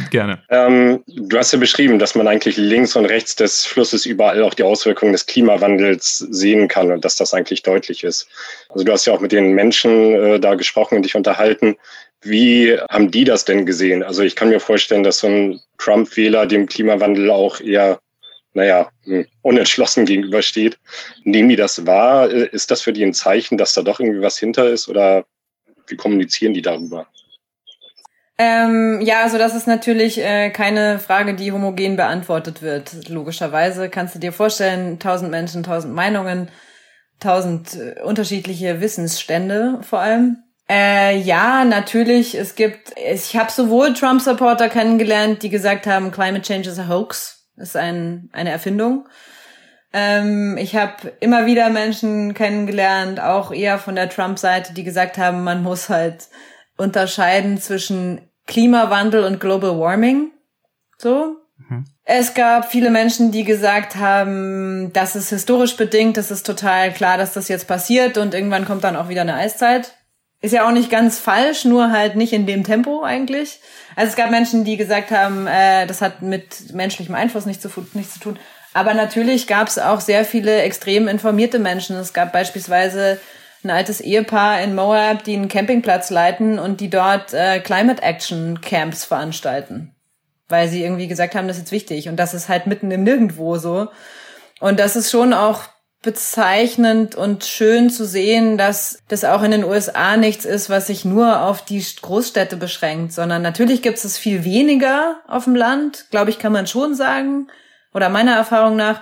Gerne. 0.10 0.42
Ähm, 0.50 1.04
du 1.08 1.38
hast 1.38 1.52
ja 1.52 1.60
beschrieben, 1.60 2.00
dass 2.00 2.16
man 2.16 2.28
eigentlich 2.28 2.58
links 2.58 2.96
und 2.96 3.06
rechts 3.06 3.36
des 3.36 3.66
Flusses 3.66 4.06
überall 4.06 4.42
auch 4.42 4.56
die 4.56 4.64
Auswirkungen 4.64 5.12
des 5.12 5.28
Klimawandels 5.28 6.18
sehen 6.18 6.68
kann 6.68 6.92
und 6.92 7.06
dass 7.06 7.16
das 7.16 7.34
eigentlich 7.34 7.62
deutlich 7.62 8.04
ist. 8.04 8.28
Also 8.70 8.84
du 8.84 8.92
hast 8.92 9.06
ja 9.06 9.14
auch 9.14 9.22
mit 9.22 9.32
den 9.32 9.54
Menschen 9.54 10.16
äh, 10.16 10.40
da 10.40 10.56
gesprochen 10.56 10.96
und 10.96 11.04
dich 11.04 11.16
unterhalten. 11.16 11.78
Wie 12.22 12.78
haben 12.90 13.12
die 13.12 13.24
das 13.24 13.46
denn 13.46 13.66
gesehen? 13.66 14.04
Also 14.04 14.24
ich 14.24 14.36
kann 14.36 14.50
mir 14.50 14.60
vorstellen, 14.60 15.04
dass 15.04 15.20
so 15.20 15.28
ein 15.28 15.62
Trump-Wähler 15.78 16.46
dem 16.46 16.66
Klimawandel 16.68 17.32
auch 17.32 17.62
eher, 17.62 18.00
naja, 18.54 18.90
hm, 19.04 19.26
unentschlossen 19.42 20.06
gegenübersteht. 20.06 20.78
Nehmen 21.24 21.50
die 21.50 21.56
das 21.56 21.86
wahr? 21.86 22.30
Ist 22.30 22.72
das 22.72 22.82
für 22.82 22.92
die 22.92 23.04
ein 23.04 23.14
Zeichen, 23.14 23.58
dass 23.58 23.74
da 23.74 23.82
doch 23.82 24.00
irgendwie 24.00 24.22
was 24.22 24.38
hinter 24.38 24.70
ist 24.70 24.90
oder 24.90 25.26
wie 25.88 25.96
kommunizieren 25.96 26.54
die 26.54 26.62
darüber? 26.62 27.08
Ähm, 28.38 29.02
ja, 29.02 29.24
also 29.24 29.38
das 29.38 29.54
ist 29.54 29.68
natürlich 29.68 30.18
äh, 30.18 30.50
keine 30.50 31.00
Frage, 31.00 31.36
die 31.36 31.52
homogen 31.52 31.98
beantwortet 31.98 32.62
wird. 32.62 33.10
Logischerweise 33.10 33.90
kannst 33.90 34.16
du 34.16 34.20
dir 34.20 34.32
vorstellen, 34.32 34.98
tausend 34.98 35.30
Menschen, 35.30 35.64
tausend 35.64 35.94
Meinungen, 35.94 36.50
tausend 37.20 37.76
äh, 37.76 38.02
unterschiedliche 38.02 38.80
Wissensstände 38.80 39.80
vor 39.82 40.00
allem. 40.00 40.38
Äh, 40.70 41.18
ja, 41.18 41.66
natürlich. 41.66 42.36
Es 42.36 42.56
gibt, 42.56 42.94
ich 42.96 43.36
habe 43.36 43.52
sowohl 43.52 43.94
Trump-Supporter 43.94 44.70
kennengelernt, 44.70 45.42
die 45.42 45.50
gesagt 45.50 45.88
haben, 45.88 46.12
Climate 46.12 46.44
Change 46.44 46.70
is 46.70 46.80
a 46.80 46.88
hoax, 46.88 47.48
ist 47.58 47.76
ein, 47.76 48.30
eine 48.34 48.52
Erfindung. 48.52 49.08
Ähm, 49.92 50.58
ich 50.60 50.76
habe 50.76 51.14
immer 51.20 51.48
wieder 51.48 51.70
Menschen 51.70 52.36
kennengelernt, 52.36 53.20
auch 53.20 53.52
eher 53.52 53.80
von 53.80 53.96
der 53.96 54.10
Trump-Seite, 54.10 54.74
die 54.74 54.84
gesagt 54.84 55.18
haben, 55.18 55.44
man 55.44 55.64
muss 55.64 55.90
halt 55.90 56.28
unterscheiden 56.78 57.58
zwischen 57.58 58.22
Klimawandel 58.46 59.24
und 59.24 59.40
Global 59.40 59.80
Warming. 59.80 60.32
So. 61.00 61.38
Mhm. 61.58 61.86
Es 62.04 62.36
gab 62.36 62.70
viele 62.72 62.92
Menschen, 62.92 63.32
die 63.32 63.44
gesagt 63.44 63.96
haben, 63.96 64.92
das 64.94 65.16
ist 65.16 65.30
historisch 65.30 65.76
bedingt, 65.76 66.18
das 66.18 66.30
ist 66.30 66.46
total 66.46 66.92
klar, 66.94 67.18
dass 67.18 67.34
das 67.34 67.48
jetzt 67.48 67.68
passiert 67.68 68.20
und 68.20 68.36
irgendwann 68.36 68.66
kommt 68.66 68.84
dann 68.84 68.96
auch 68.96 69.10
wieder 69.10 69.22
eine 69.22 69.36
Eiszeit. 69.36 69.96
Ist 70.42 70.54
ja 70.54 70.66
auch 70.66 70.72
nicht 70.72 70.90
ganz 70.90 71.20
falsch, 71.20 71.66
nur 71.66 71.92
halt 71.92 72.16
nicht 72.16 72.32
in 72.32 72.46
dem 72.46 72.64
Tempo 72.64 73.04
eigentlich. 73.04 73.60
Also 73.96 74.12
es 74.12 74.16
gab 74.16 74.32
Menschen, 74.32 74.64
die 74.64 74.78
gesagt 74.78 75.12
haben, 75.12 75.48
äh, 75.48 75.86
das 75.86 76.02
hat 76.02 76.22
mit 76.22 76.74
menschlichem 76.74 77.14
Einfluss 77.14 77.46
nichts 77.46 77.62
zu, 77.62 77.70
nichts 77.94 78.14
zu 78.14 78.20
tun. 78.22 78.40
Aber 78.74 78.94
natürlich 78.94 79.48
gab 79.48 79.68
es 79.68 79.78
auch 79.78 80.00
sehr 80.00 80.24
viele 80.24 80.62
extrem 80.62 81.10
informierte 81.10 81.60
Menschen. 81.60 81.98
Es 81.98 82.14
gab 82.14 82.32
beispielsweise 82.32 83.20
ein 83.64 83.72
altes 83.72 84.00
Ehepaar 84.00 84.62
in 84.62 84.76
Moab, 84.76 85.26
die 85.26 85.34
einen 85.34 85.50
Campingplatz 85.50 86.10
leiten 86.10 86.60
und 86.60 86.80
die 86.80 86.90
dort 86.90 87.34
äh, 87.34 87.60
Climate 87.60 88.02
Action 88.02 88.62
Camps 88.62 89.04
veranstalten. 89.04 89.94
Weil 90.48 90.70
sie 90.70 90.84
irgendwie 90.84 91.08
gesagt 91.08 91.36
haben, 91.36 91.50
das 91.50 91.58
ist 91.58 91.64
jetzt 91.64 91.72
wichtig. 91.74 92.08
Und 92.08 92.16
das 92.16 92.34
ist 92.34 92.48
halt 92.48 92.66
mitten 92.66 92.92
im 92.92 93.04
Nirgendwo 93.04 93.58
so. 93.58 93.90
Und 94.62 94.80
das 94.80 94.96
ist 94.96 95.12
schon 95.12 95.34
auch 95.34 95.64
bezeichnend 96.02 97.16
und 97.16 97.44
schön 97.44 97.90
zu 97.90 98.06
sehen, 98.06 98.58
dass 98.58 99.00
das 99.10 99.26
auch 99.26 99.44
in 99.44 99.52
den 99.52 99.66
USA 99.66 100.16
nichts 100.16 100.46
ist, 100.46 100.70
was 100.70 100.88
sich 100.88 101.04
nur 101.04 101.42
auf 101.42 101.66
die 101.66 101.86
Großstädte 102.02 102.56
beschränkt, 102.56 103.12
sondern 103.12 103.42
natürlich 103.42 103.82
gibt 103.82 103.98
es 104.04 104.18
viel 104.18 104.46
weniger 104.46 105.20
auf 105.28 105.44
dem 105.44 105.56
Land, 105.56 106.06
glaube 106.10 106.30
ich, 106.30 106.40
kann 106.40 106.54
man 106.54 106.68
schon 106.68 106.96
sagen, 106.96 107.48
oder 107.94 108.08
meiner 108.10 108.36
Erfahrung 108.36 108.78
nach. 108.78 109.02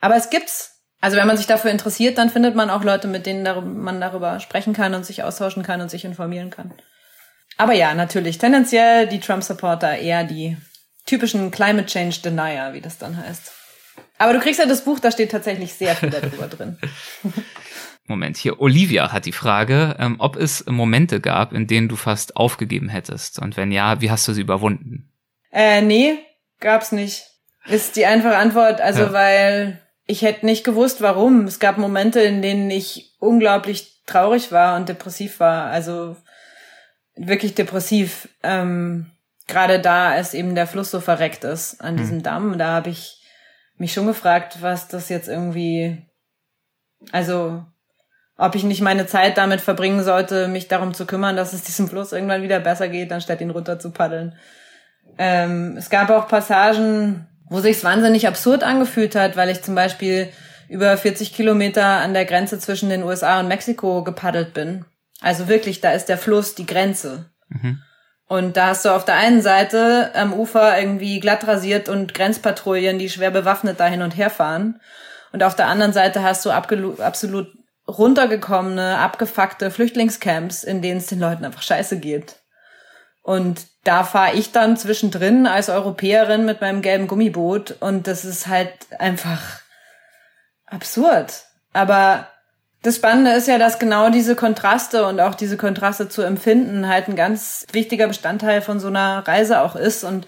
Aber 0.00 0.16
es 0.16 0.28
gibt's 0.28 0.74
Also 1.00 1.16
wenn 1.16 1.26
man 1.26 1.36
sich 1.36 1.46
dafür 1.46 1.70
interessiert, 1.70 2.18
dann 2.18 2.28
findet 2.28 2.56
man 2.56 2.70
auch 2.70 2.82
Leute, 2.82 3.06
mit 3.06 3.24
denen 3.24 3.82
man 3.82 4.00
darüber 4.00 4.40
sprechen 4.40 4.72
kann 4.74 4.94
und 4.94 5.06
sich 5.06 5.22
austauschen 5.22 5.62
kann 5.62 5.80
und 5.80 5.90
sich 5.90 6.04
informieren 6.04 6.50
kann. 6.50 6.74
Aber 7.56 7.72
ja, 7.72 7.94
natürlich, 7.94 8.38
tendenziell 8.38 9.06
die 9.06 9.20
Trump-Supporter 9.20 9.96
eher 9.98 10.24
die 10.24 10.56
typischen 11.06 11.50
Climate 11.50 11.86
Change 11.86 12.20
Denier, 12.22 12.70
wie 12.72 12.80
das 12.80 12.98
dann 12.98 13.16
heißt. 13.16 13.52
Aber 14.18 14.32
du 14.32 14.40
kriegst 14.40 14.58
ja 14.58 14.66
das 14.66 14.84
Buch, 14.84 14.98
da 14.98 15.10
steht 15.10 15.30
tatsächlich 15.30 15.72
sehr 15.74 15.94
viel 15.94 16.10
darüber 16.10 16.48
drin. 16.48 16.78
Moment, 18.06 18.36
hier 18.36 18.60
Olivia 18.60 19.12
hat 19.12 19.26
die 19.26 19.32
Frage, 19.32 19.96
ähm, 19.98 20.16
ob 20.18 20.36
es 20.36 20.64
Momente 20.66 21.20
gab, 21.20 21.52
in 21.52 21.66
denen 21.66 21.88
du 21.88 21.96
fast 21.96 22.36
aufgegeben 22.36 22.88
hättest. 22.88 23.38
Und 23.38 23.56
wenn 23.56 23.70
ja, 23.70 24.00
wie 24.00 24.10
hast 24.10 24.26
du 24.26 24.32
sie 24.32 24.40
überwunden? 24.40 25.12
Äh, 25.52 25.82
nee, 25.82 26.18
gab's 26.60 26.90
nicht. 26.90 27.26
Ist 27.66 27.96
die 27.96 28.06
einfache 28.06 28.36
Antwort, 28.36 28.80
also 28.80 29.02
ja. 29.02 29.12
weil 29.12 29.82
ich 30.06 30.22
hätte 30.22 30.46
nicht 30.46 30.64
gewusst, 30.64 31.02
warum. 31.02 31.44
Es 31.44 31.60
gab 31.60 31.76
Momente, 31.76 32.20
in 32.20 32.40
denen 32.40 32.70
ich 32.70 33.14
unglaublich 33.18 34.02
traurig 34.06 34.52
war 34.52 34.76
und 34.76 34.88
depressiv 34.88 35.38
war. 35.38 35.66
Also 35.66 36.16
wirklich 37.14 37.54
depressiv. 37.54 38.28
Ähm, 38.42 39.10
Gerade 39.46 39.80
da, 39.80 40.10
als 40.10 40.34
eben 40.34 40.54
der 40.54 40.66
Fluss 40.66 40.90
so 40.90 41.00
verreckt 41.00 41.44
ist 41.44 41.80
an 41.80 41.90
hm. 41.90 41.96
diesem 41.96 42.22
Damm, 42.22 42.58
da 42.58 42.68
habe 42.68 42.90
ich 42.90 43.17
mich 43.78 43.92
schon 43.92 44.06
gefragt, 44.06 44.58
was 44.60 44.88
das 44.88 45.08
jetzt 45.08 45.28
irgendwie, 45.28 45.98
also 47.12 47.64
ob 48.36 48.54
ich 48.54 48.62
nicht 48.62 48.80
meine 48.80 49.06
Zeit 49.06 49.36
damit 49.36 49.60
verbringen 49.60 50.04
sollte, 50.04 50.48
mich 50.48 50.68
darum 50.68 50.94
zu 50.94 51.06
kümmern, 51.06 51.36
dass 51.36 51.52
es 51.52 51.64
diesem 51.64 51.88
Fluss 51.88 52.12
irgendwann 52.12 52.42
wieder 52.42 52.60
besser 52.60 52.88
geht, 52.88 53.12
anstatt 53.12 53.40
ihn 53.40 53.50
runter 53.50 53.78
zu 53.78 53.90
paddeln. 53.90 54.36
Ähm, 55.18 55.76
es 55.76 55.90
gab 55.90 56.10
auch 56.10 56.28
Passagen, 56.28 57.26
wo 57.48 57.60
sich's 57.60 57.82
wahnsinnig 57.82 58.28
absurd 58.28 58.62
angefühlt 58.62 59.16
hat, 59.16 59.36
weil 59.36 59.48
ich 59.48 59.62
zum 59.62 59.74
Beispiel 59.74 60.28
über 60.68 60.96
40 60.96 61.34
Kilometer 61.34 61.84
an 61.84 62.14
der 62.14 62.26
Grenze 62.26 62.58
zwischen 62.58 62.90
den 62.90 63.02
USA 63.02 63.40
und 63.40 63.48
Mexiko 63.48 64.04
gepaddelt 64.04 64.54
bin. 64.54 64.84
Also 65.20 65.48
wirklich, 65.48 65.80
da 65.80 65.92
ist 65.92 66.06
der 66.06 66.18
Fluss 66.18 66.54
die 66.54 66.66
Grenze. 66.66 67.30
Mhm. 67.48 67.82
Und 68.28 68.58
da 68.58 68.68
hast 68.68 68.84
du 68.84 68.90
auf 68.90 69.06
der 69.06 69.14
einen 69.16 69.40
Seite 69.40 70.10
am 70.14 70.34
Ufer 70.34 70.78
irgendwie 70.78 71.18
glatt 71.18 71.46
rasiert 71.46 71.88
und 71.88 72.12
Grenzpatrouillen, 72.12 72.98
die 72.98 73.08
schwer 73.08 73.30
bewaffnet 73.30 73.80
da 73.80 73.86
hin 73.86 74.02
und 74.02 74.16
her 74.16 74.28
fahren. 74.28 74.80
Und 75.32 75.42
auf 75.42 75.56
der 75.56 75.66
anderen 75.66 75.94
Seite 75.94 76.22
hast 76.22 76.44
du 76.44 76.50
absolut 76.50 77.48
runtergekommene, 77.88 78.98
abgefuckte 78.98 79.70
Flüchtlingscamps, 79.70 80.62
in 80.62 80.82
denen 80.82 80.98
es 80.98 81.06
den 81.06 81.20
Leuten 81.20 81.44
einfach 81.44 81.62
scheiße 81.62 81.98
geht. 82.00 82.36
Und 83.22 83.66
da 83.84 84.04
fahre 84.04 84.34
ich 84.34 84.52
dann 84.52 84.76
zwischendrin 84.76 85.46
als 85.46 85.70
Europäerin 85.70 86.44
mit 86.44 86.60
meinem 86.60 86.82
gelben 86.82 87.08
Gummiboot 87.08 87.76
und 87.80 88.06
das 88.06 88.26
ist 88.26 88.46
halt 88.46 88.72
einfach 88.98 89.60
absurd. 90.66 91.44
Aber 91.72 92.28
das 92.82 92.96
Spannende 92.96 93.32
ist 93.32 93.48
ja, 93.48 93.58
dass 93.58 93.78
genau 93.78 94.10
diese 94.10 94.36
Kontraste 94.36 95.06
und 95.06 95.20
auch 95.20 95.34
diese 95.34 95.56
Kontraste 95.56 96.08
zu 96.08 96.22
empfinden 96.22 96.88
halt 96.88 97.08
ein 97.08 97.16
ganz 97.16 97.66
wichtiger 97.72 98.06
Bestandteil 98.06 98.62
von 98.62 98.78
so 98.78 98.88
einer 98.88 99.26
Reise 99.26 99.62
auch 99.62 99.74
ist 99.74 100.04
und 100.04 100.26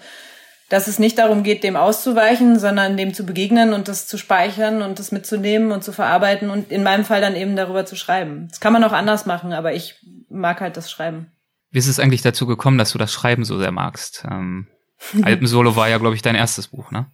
dass 0.67 0.87
es 0.87 0.99
nicht 0.99 1.17
darum 1.17 1.43
geht, 1.43 1.63
dem 1.63 1.75
auszuweichen, 1.75 2.57
sondern 2.57 2.95
dem 2.95 3.13
zu 3.13 3.25
begegnen 3.25 3.73
und 3.73 3.89
das 3.89 4.07
zu 4.07 4.17
speichern 4.17 4.81
und 4.81 4.99
das 4.99 5.11
mitzunehmen 5.11 5.71
und 5.71 5.83
zu 5.83 5.91
verarbeiten 5.91 6.49
und 6.49 6.71
in 6.71 6.83
meinem 6.83 7.03
Fall 7.03 7.19
dann 7.19 7.35
eben 7.35 7.57
darüber 7.57 7.85
zu 7.85 7.97
schreiben. 7.97 8.47
Das 8.49 8.61
kann 8.61 8.71
man 8.71 8.83
auch 8.83 8.93
anders 8.93 9.25
machen, 9.25 9.51
aber 9.51 9.73
ich 9.73 9.95
mag 10.29 10.61
halt 10.61 10.77
das 10.77 10.89
Schreiben. 10.89 11.31
Wie 11.71 11.79
ist 11.79 11.87
es 11.87 11.99
eigentlich 11.99 12.21
dazu 12.21 12.47
gekommen, 12.47 12.77
dass 12.77 12.91
du 12.91 12.97
das 12.97 13.11
Schreiben 13.11 13.43
so 13.43 13.59
sehr 13.59 13.71
magst? 13.71 14.23
Ähm, 14.29 14.67
Alpensolo 15.23 15.75
war 15.75 15.89
ja, 15.89 15.97
glaube 15.97 16.15
ich, 16.15 16.21
dein 16.21 16.35
erstes 16.35 16.69
Buch, 16.69 16.91
ne? 16.91 17.05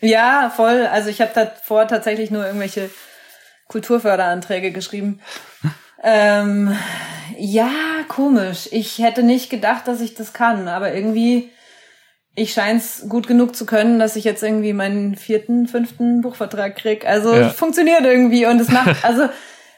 Ja, 0.00 0.52
voll. 0.54 0.86
Also 0.86 1.10
ich 1.10 1.20
habe 1.20 1.32
davor 1.34 1.86
tatsächlich 1.86 2.30
nur 2.30 2.44
irgendwelche 2.46 2.90
Kulturförderanträge 3.70 4.72
geschrieben. 4.72 5.20
ähm, 6.02 6.76
ja, 7.38 7.70
komisch. 8.08 8.68
Ich 8.72 8.98
hätte 8.98 9.22
nicht 9.22 9.48
gedacht, 9.48 9.88
dass 9.88 10.00
ich 10.00 10.14
das 10.14 10.32
kann, 10.32 10.68
aber 10.68 10.92
irgendwie, 10.92 11.50
ich 12.34 12.52
scheine 12.52 12.78
es 12.78 13.08
gut 13.08 13.26
genug 13.26 13.54
zu 13.56 13.64
können, 13.64 13.98
dass 13.98 14.16
ich 14.16 14.24
jetzt 14.24 14.42
irgendwie 14.42 14.72
meinen 14.72 15.16
vierten, 15.16 15.68
fünften 15.68 16.20
Buchvertrag 16.20 16.76
krieg. 16.76 17.06
Also 17.06 17.34
ja. 17.34 17.48
funktioniert 17.48 18.02
irgendwie 18.02 18.44
und 18.46 18.60
es 18.60 18.68
macht, 18.68 19.04
also 19.04 19.28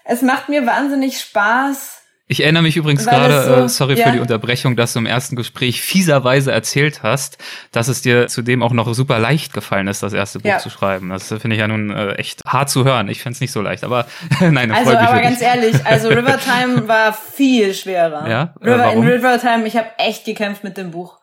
es 0.05 0.23
macht 0.23 0.49
mir 0.49 0.67
wahnsinnig 0.67 1.21
Spaß 1.21 2.02
ich 2.29 2.43
erinnere 2.43 2.63
mich 2.63 2.77
übrigens 2.77 3.05
gerade, 3.05 3.43
so, 3.43 3.55
äh, 3.55 3.69
sorry 3.69 3.99
ja. 3.99 4.07
für 4.07 4.13
die 4.13 4.21
Unterbrechung, 4.21 4.77
dass 4.77 4.93
du 4.93 5.01
im 5.01 5.07
ersten 5.07 5.37
Gespräch 5.37 5.83
fieserweise 5.83 6.53
erzählt 6.53 7.03
hast, 7.03 7.37
dass 7.73 7.89
es 7.89 8.01
dir 8.01 8.29
zudem 8.29 8.63
auch 8.63 8.73
noch 8.73 8.93
super 8.95 9.19
leicht 9.19 9.53
gefallen 9.53 9.89
ist, 9.89 10.03
das 10.03 10.13
erste 10.13 10.39
Buch 10.39 10.49
ja. 10.49 10.59
zu 10.59 10.71
schreiben. 10.71 11.11
Das 11.11 11.29
finde 11.29 11.55
ich 11.55 11.59
ja 11.59 11.69
nun 11.69 11.91
äh, 11.91 12.13
echt 12.15 12.43
hart 12.47 12.71
zu 12.71 12.85
hören. 12.85 13.09
Ich 13.09 13.23
finde 13.23 13.35
es 13.35 13.41
nicht 13.41 13.53
so 13.53 13.61
leicht, 13.61 13.85
aber 13.85 14.07
nein, 14.41 14.69
das 14.69 14.79
Also, 14.79 14.97
aber 14.97 15.21
ganz 15.21 15.43
ehrlich, 15.43 15.85
also 15.85 16.09
Rivertime 16.09 16.87
war 16.89 17.13
viel 17.13 17.75
schwerer. 17.75 18.29
Ja? 18.29 18.55
River, 18.63 18.79
Warum? 18.79 19.03
In 19.03 19.13
Rivertime, 19.13 19.67
ich 19.67 19.77
habe 19.77 19.89
echt 19.99 20.25
gekämpft 20.25 20.65
mit 20.65 20.77
dem 20.77 20.91
Buch. 20.93 21.19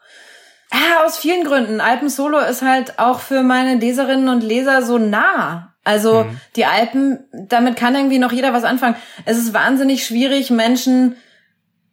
Ah, 0.72 1.06
aus 1.06 1.18
vielen 1.18 1.44
Gründen. 1.44 1.82
Alpen 1.82 2.10
Solo 2.10 2.38
ist 2.40 2.62
halt 2.62 3.00
auch 3.00 3.22
für 3.22 3.42
meine 3.42 3.80
Leserinnen 3.80 4.30
und 4.30 4.44
Leser 4.44 4.84
so 4.84 5.00
nah. 5.00 5.69
Also 5.84 6.26
mhm. 6.26 6.40
die 6.56 6.66
Alpen, 6.66 7.20
damit 7.32 7.76
kann 7.76 7.96
irgendwie 7.96 8.20
noch 8.20 8.32
jeder 8.32 8.54
was 8.54 8.64
anfangen. 8.64 8.96
Es 9.26 9.38
ist 9.38 9.54
wahnsinnig 9.54 10.06
schwierig, 10.06 10.50
Menschen 10.50 11.16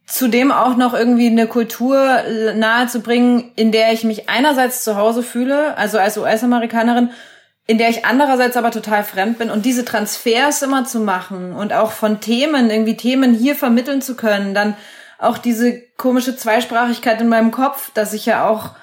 zudem 0.05 0.51
auch 0.51 0.77
noch 0.77 0.93
irgendwie 0.93 1.27
eine 1.27 1.47
Kultur 1.47 2.23
nahezubringen, 2.55 3.51
in 3.55 3.71
der 3.71 3.91
ich 3.91 4.03
mich 4.05 4.29
einerseits 4.29 4.83
zu 4.83 4.95
Hause 4.95 5.21
fühle, 5.21 5.77
also 5.77 5.99
als 5.99 6.17
US-Amerikanerin, 6.17 7.11
in 7.67 7.77
der 7.77 7.89
ich 7.89 8.05
andererseits 8.05 8.55
aber 8.55 8.71
total 8.71 9.03
fremd 9.03 9.37
bin 9.37 9.49
und 9.49 9.65
diese 9.65 9.83
Transfers 9.83 10.61
immer 10.61 10.85
zu 10.85 11.01
machen 11.01 11.51
und 11.51 11.73
auch 11.73 11.91
von 11.91 12.21
Themen, 12.21 12.69
irgendwie 12.69 12.95
Themen 12.95 13.33
hier 13.33 13.55
vermitteln 13.55 14.01
zu 14.01 14.15
können, 14.15 14.53
dann 14.53 14.77
auch 15.19 15.37
diese 15.37 15.81
komische 15.97 16.37
Zweisprachigkeit 16.37 17.19
in 17.19 17.27
meinem 17.27 17.51
Kopf, 17.51 17.91
dass 17.93 18.13
ich 18.13 18.25
ja 18.25 18.47
auch 18.47 18.75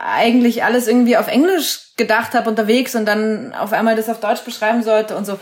eigentlich 0.00 0.64
alles 0.64 0.86
irgendwie 0.86 1.16
auf 1.16 1.28
Englisch 1.28 1.94
gedacht 1.96 2.34
habe 2.34 2.50
unterwegs 2.50 2.94
und 2.94 3.06
dann 3.06 3.54
auf 3.54 3.72
einmal 3.72 3.96
das 3.96 4.08
auf 4.08 4.20
Deutsch 4.20 4.42
beschreiben 4.42 4.82
sollte 4.82 5.16
und 5.16 5.24
so. 5.24 5.38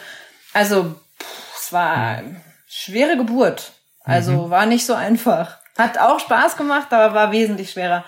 Also, 0.53 0.95
pff, 1.21 1.57
es 1.59 1.73
war 1.73 2.23
schwere 2.69 3.17
Geburt. 3.17 3.73
Also 4.05 4.47
mhm. 4.47 4.51
war 4.51 4.67
nicht 4.67 4.87
so 4.87 4.95
einfach. 4.95 5.59
Hat 5.77 5.99
auch 5.99 6.21
Spaß 6.21 6.57
gemacht, 6.57 6.93
aber 6.93 7.15
war 7.15 7.33
wesentlich 7.33 7.71
schwerer. 7.73 8.05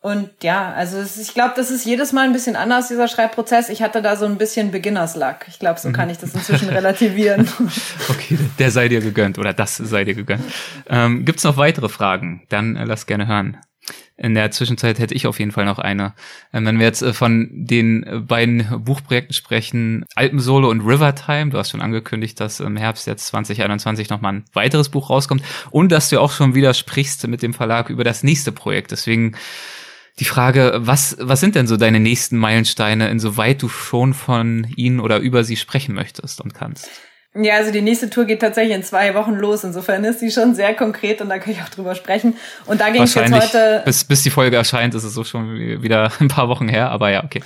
Und 0.00 0.30
ja, 0.42 0.72
also 0.72 0.98
ist, 0.98 1.16
ich 1.16 1.34
glaube, 1.34 1.54
das 1.56 1.70
ist 1.70 1.84
jedes 1.84 2.12
Mal 2.12 2.26
ein 2.26 2.32
bisschen 2.32 2.54
anders, 2.54 2.88
dieser 2.88 3.08
Schreibprozess. 3.08 3.68
Ich 3.68 3.82
hatte 3.82 4.02
da 4.02 4.14
so 4.14 4.24
ein 4.24 4.38
bisschen 4.38 4.70
Beginners 4.70 5.16
Luck. 5.16 5.38
Ich 5.48 5.58
glaube, 5.58 5.80
so 5.80 5.88
mhm. 5.88 5.94
kann 5.94 6.10
ich 6.10 6.18
das 6.18 6.34
inzwischen 6.34 6.68
relativieren. 6.68 7.48
Okay, 8.08 8.38
der 8.58 8.70
sei 8.70 8.88
dir 8.88 9.00
gegönnt 9.00 9.38
oder 9.38 9.52
das 9.52 9.76
sei 9.76 10.04
dir 10.04 10.14
gegönnt. 10.14 10.44
Ähm, 10.88 11.24
Gibt 11.24 11.42
noch 11.42 11.56
weitere 11.56 11.88
Fragen? 11.88 12.46
Dann 12.48 12.76
äh, 12.76 12.84
lass 12.84 13.06
gerne 13.06 13.26
hören. 13.26 13.56
In 14.18 14.34
der 14.34 14.50
Zwischenzeit 14.50 14.98
hätte 14.98 15.14
ich 15.14 15.26
auf 15.26 15.38
jeden 15.38 15.52
Fall 15.52 15.66
noch 15.66 15.78
eine. 15.78 16.14
Ähm, 16.52 16.64
wenn 16.64 16.78
wir 16.78 16.86
jetzt 16.86 17.02
äh, 17.02 17.12
von 17.12 17.48
den 17.52 18.02
äh, 18.02 18.18
beiden 18.20 18.82
Buchprojekten 18.82 19.34
sprechen, 19.34 20.06
Alpensolo 20.14 20.70
und 20.70 20.80
Rivertime, 20.80 21.50
du 21.50 21.58
hast 21.58 21.70
schon 21.70 21.82
angekündigt, 21.82 22.40
dass 22.40 22.60
im 22.60 22.76
Herbst 22.76 23.06
jetzt 23.06 23.26
2021 23.26 24.08
nochmal 24.08 24.34
ein 24.34 24.44
weiteres 24.54 24.88
Buch 24.88 25.10
rauskommt 25.10 25.42
und 25.70 25.92
dass 25.92 26.08
du 26.08 26.18
auch 26.18 26.32
schon 26.32 26.54
wieder 26.54 26.72
sprichst 26.72 27.26
mit 27.26 27.42
dem 27.42 27.52
Verlag 27.52 27.90
über 27.90 28.04
das 28.04 28.22
nächste 28.22 28.52
Projekt. 28.52 28.90
Deswegen 28.90 29.36
die 30.18 30.24
Frage, 30.24 30.72
was, 30.76 31.16
was 31.20 31.40
sind 31.40 31.54
denn 31.54 31.66
so 31.66 31.76
deine 31.76 32.00
nächsten 32.00 32.38
Meilensteine, 32.38 33.10
insoweit 33.10 33.60
du 33.60 33.68
schon 33.68 34.14
von 34.14 34.66
ihnen 34.76 35.00
oder 35.00 35.18
über 35.18 35.44
sie 35.44 35.56
sprechen 35.56 35.94
möchtest 35.94 36.40
und 36.40 36.54
kannst? 36.54 36.88
Ja, 37.38 37.56
also 37.56 37.70
die 37.70 37.82
nächste 37.82 38.08
Tour 38.08 38.24
geht 38.24 38.40
tatsächlich 38.40 38.74
in 38.74 38.82
zwei 38.82 39.14
Wochen 39.14 39.34
los. 39.34 39.64
Insofern 39.64 40.04
ist 40.04 40.20
sie 40.20 40.30
schon 40.30 40.54
sehr 40.54 40.74
konkret 40.74 41.20
und 41.20 41.28
da 41.28 41.38
kann 41.38 41.52
ich 41.52 41.62
auch 41.62 41.68
drüber 41.68 41.94
sprechen. 41.94 42.36
Und 42.66 42.80
da 42.80 42.90
ging 42.90 43.02
es 43.02 43.14
jetzt 43.14 43.32
heute. 43.32 43.82
Bis, 43.84 44.04
bis 44.04 44.22
die 44.22 44.30
Folge 44.30 44.56
erscheint, 44.56 44.94
ist 44.94 45.04
es 45.04 45.14
so 45.14 45.24
schon 45.24 45.82
wieder 45.82 46.10
ein 46.20 46.28
paar 46.28 46.48
Wochen 46.48 46.68
her, 46.68 46.90
aber 46.90 47.10
ja, 47.10 47.24
okay. 47.24 47.42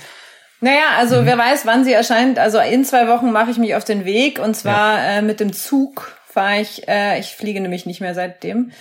Naja, 0.61 0.95
also 0.97 1.21
mhm. 1.21 1.25
wer 1.25 1.37
weiß, 1.37 1.65
wann 1.65 1.83
sie 1.83 1.91
erscheint. 1.91 2.39
Also 2.39 2.59
in 2.59 2.85
zwei 2.85 3.07
Wochen 3.07 3.31
mache 3.31 3.51
ich 3.51 3.57
mich 3.57 3.75
auf 3.75 3.83
den 3.83 4.05
Weg 4.05 4.39
und 4.39 4.55
zwar 4.55 4.97
ja. 4.97 5.17
äh, 5.17 5.21
mit 5.21 5.39
dem 5.39 5.53
Zug 5.53 6.15
fahre 6.25 6.61
ich, 6.61 6.87
äh, 6.87 7.19
ich 7.19 7.35
fliege 7.35 7.59
nämlich 7.59 7.85
nicht 7.85 7.99
mehr 7.99 8.13
seitdem. 8.13 8.71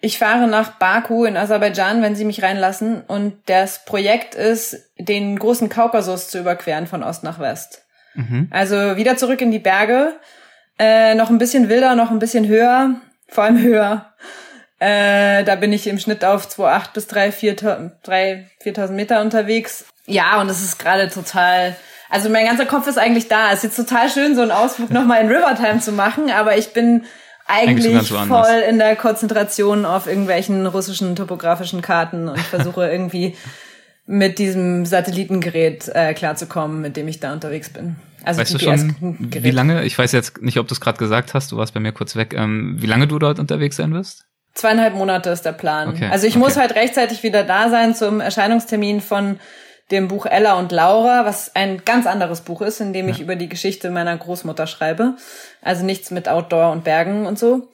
Ich 0.00 0.18
fahre 0.18 0.46
nach 0.46 0.72
Baku 0.72 1.24
in 1.24 1.36
Aserbaidschan, 1.36 2.02
wenn 2.02 2.16
sie 2.16 2.24
mich 2.24 2.42
reinlassen. 2.42 3.02
Und 3.06 3.34
das 3.46 3.84
Projekt 3.84 4.34
ist, 4.34 4.90
den 4.98 5.38
großen 5.38 5.68
Kaukasus 5.68 6.28
zu 6.28 6.38
überqueren 6.38 6.86
von 6.86 7.02
Ost 7.02 7.22
nach 7.22 7.38
West. 7.38 7.82
Mhm. 8.14 8.48
Also 8.50 8.96
wieder 8.96 9.16
zurück 9.16 9.40
in 9.40 9.50
die 9.50 9.58
Berge 9.58 10.14
äh, 10.78 11.14
noch 11.14 11.30
ein 11.30 11.38
bisschen 11.38 11.68
wilder, 11.68 11.94
noch 11.94 12.10
ein 12.10 12.18
bisschen 12.18 12.46
höher, 12.46 12.96
vor 13.28 13.44
allem 13.44 13.60
höher. 13.60 14.12
Äh, 14.78 15.44
da 15.44 15.54
bin 15.54 15.72
ich 15.72 15.86
im 15.86 15.98
Schnitt 15.98 16.24
auf 16.24 16.46
2,8 16.48 16.92
bis 16.92 17.08
3.000, 17.08 17.92
4.000 18.04 18.88
Meter 18.90 19.20
unterwegs. 19.22 19.86
Ja, 20.06 20.40
und 20.40 20.48
es 20.50 20.62
ist 20.62 20.78
gerade 20.78 21.08
total, 21.08 21.76
also 22.10 22.28
mein 22.28 22.46
ganzer 22.46 22.66
Kopf 22.66 22.86
ist 22.86 22.98
eigentlich 22.98 23.28
da. 23.28 23.48
Es 23.48 23.58
ist 23.58 23.76
jetzt 23.76 23.88
total 23.88 24.10
schön, 24.10 24.34
so 24.34 24.42
einen 24.42 24.50
Ausflug 24.50 24.90
nochmal 24.90 25.22
in 25.22 25.28
Rivertime 25.28 25.80
zu 25.80 25.92
machen, 25.92 26.30
aber 26.30 26.58
ich 26.58 26.72
bin 26.72 27.04
eigentlich, 27.46 27.94
eigentlich 27.96 28.28
voll 28.28 28.62
in 28.68 28.78
der 28.78 28.96
Konzentration 28.96 29.84
auf 29.84 30.06
irgendwelchen 30.06 30.66
russischen 30.66 31.16
topografischen 31.16 31.80
Karten 31.80 32.28
und 32.28 32.40
versuche 32.40 32.88
irgendwie 32.88 33.36
mit 34.06 34.38
diesem 34.38 34.86
Satellitengerät 34.86 35.88
äh, 35.88 36.14
klarzukommen, 36.14 36.80
mit 36.80 36.96
dem 36.96 37.08
ich 37.08 37.20
da 37.20 37.32
unterwegs 37.32 37.70
bin. 37.70 37.96
Also 38.24 38.40
weißt 38.40 38.54
du 38.54 38.58
schon, 38.58 39.16
wie 39.30 39.50
lange? 39.50 39.84
Ich 39.84 39.98
weiß 39.98 40.12
jetzt 40.12 40.42
nicht, 40.42 40.58
ob 40.58 40.68
du 40.68 40.74
es 40.74 40.80
gerade 40.80 40.98
gesagt 40.98 41.34
hast. 41.34 41.52
Du 41.52 41.56
warst 41.56 41.74
bei 41.74 41.80
mir 41.80 41.92
kurz 41.92 42.16
weg. 42.16 42.34
Ähm, 42.34 42.76
wie 42.78 42.86
lange 42.86 43.06
du 43.06 43.18
dort 43.18 43.38
unterwegs 43.38 43.76
sein 43.76 43.92
wirst? 43.92 44.24
Zweieinhalb 44.54 44.94
Monate 44.94 45.30
ist 45.30 45.42
der 45.42 45.52
Plan. 45.52 45.90
Okay, 45.90 46.08
also 46.10 46.26
ich 46.26 46.34
okay. 46.34 46.44
muss 46.44 46.56
halt 46.56 46.74
rechtzeitig 46.74 47.22
wieder 47.22 47.44
da 47.44 47.68
sein 47.68 47.94
zum 47.94 48.20
Erscheinungstermin 48.20 49.00
von 49.00 49.38
dem 49.90 50.08
Buch 50.08 50.26
Ella 50.26 50.58
und 50.58 50.72
Laura, 50.72 51.24
was 51.24 51.54
ein 51.54 51.82
ganz 51.84 52.06
anderes 52.06 52.40
Buch 52.40 52.62
ist, 52.62 52.80
in 52.80 52.92
dem 52.92 53.06
ja. 53.06 53.14
ich 53.14 53.20
über 53.20 53.36
die 53.36 53.48
Geschichte 53.48 53.90
meiner 53.90 54.16
Großmutter 54.16 54.66
schreibe. 54.66 55.14
Also 55.62 55.84
nichts 55.84 56.10
mit 56.10 56.28
Outdoor 56.28 56.72
und 56.72 56.84
Bergen 56.84 57.26
und 57.26 57.38
so. 57.38 57.68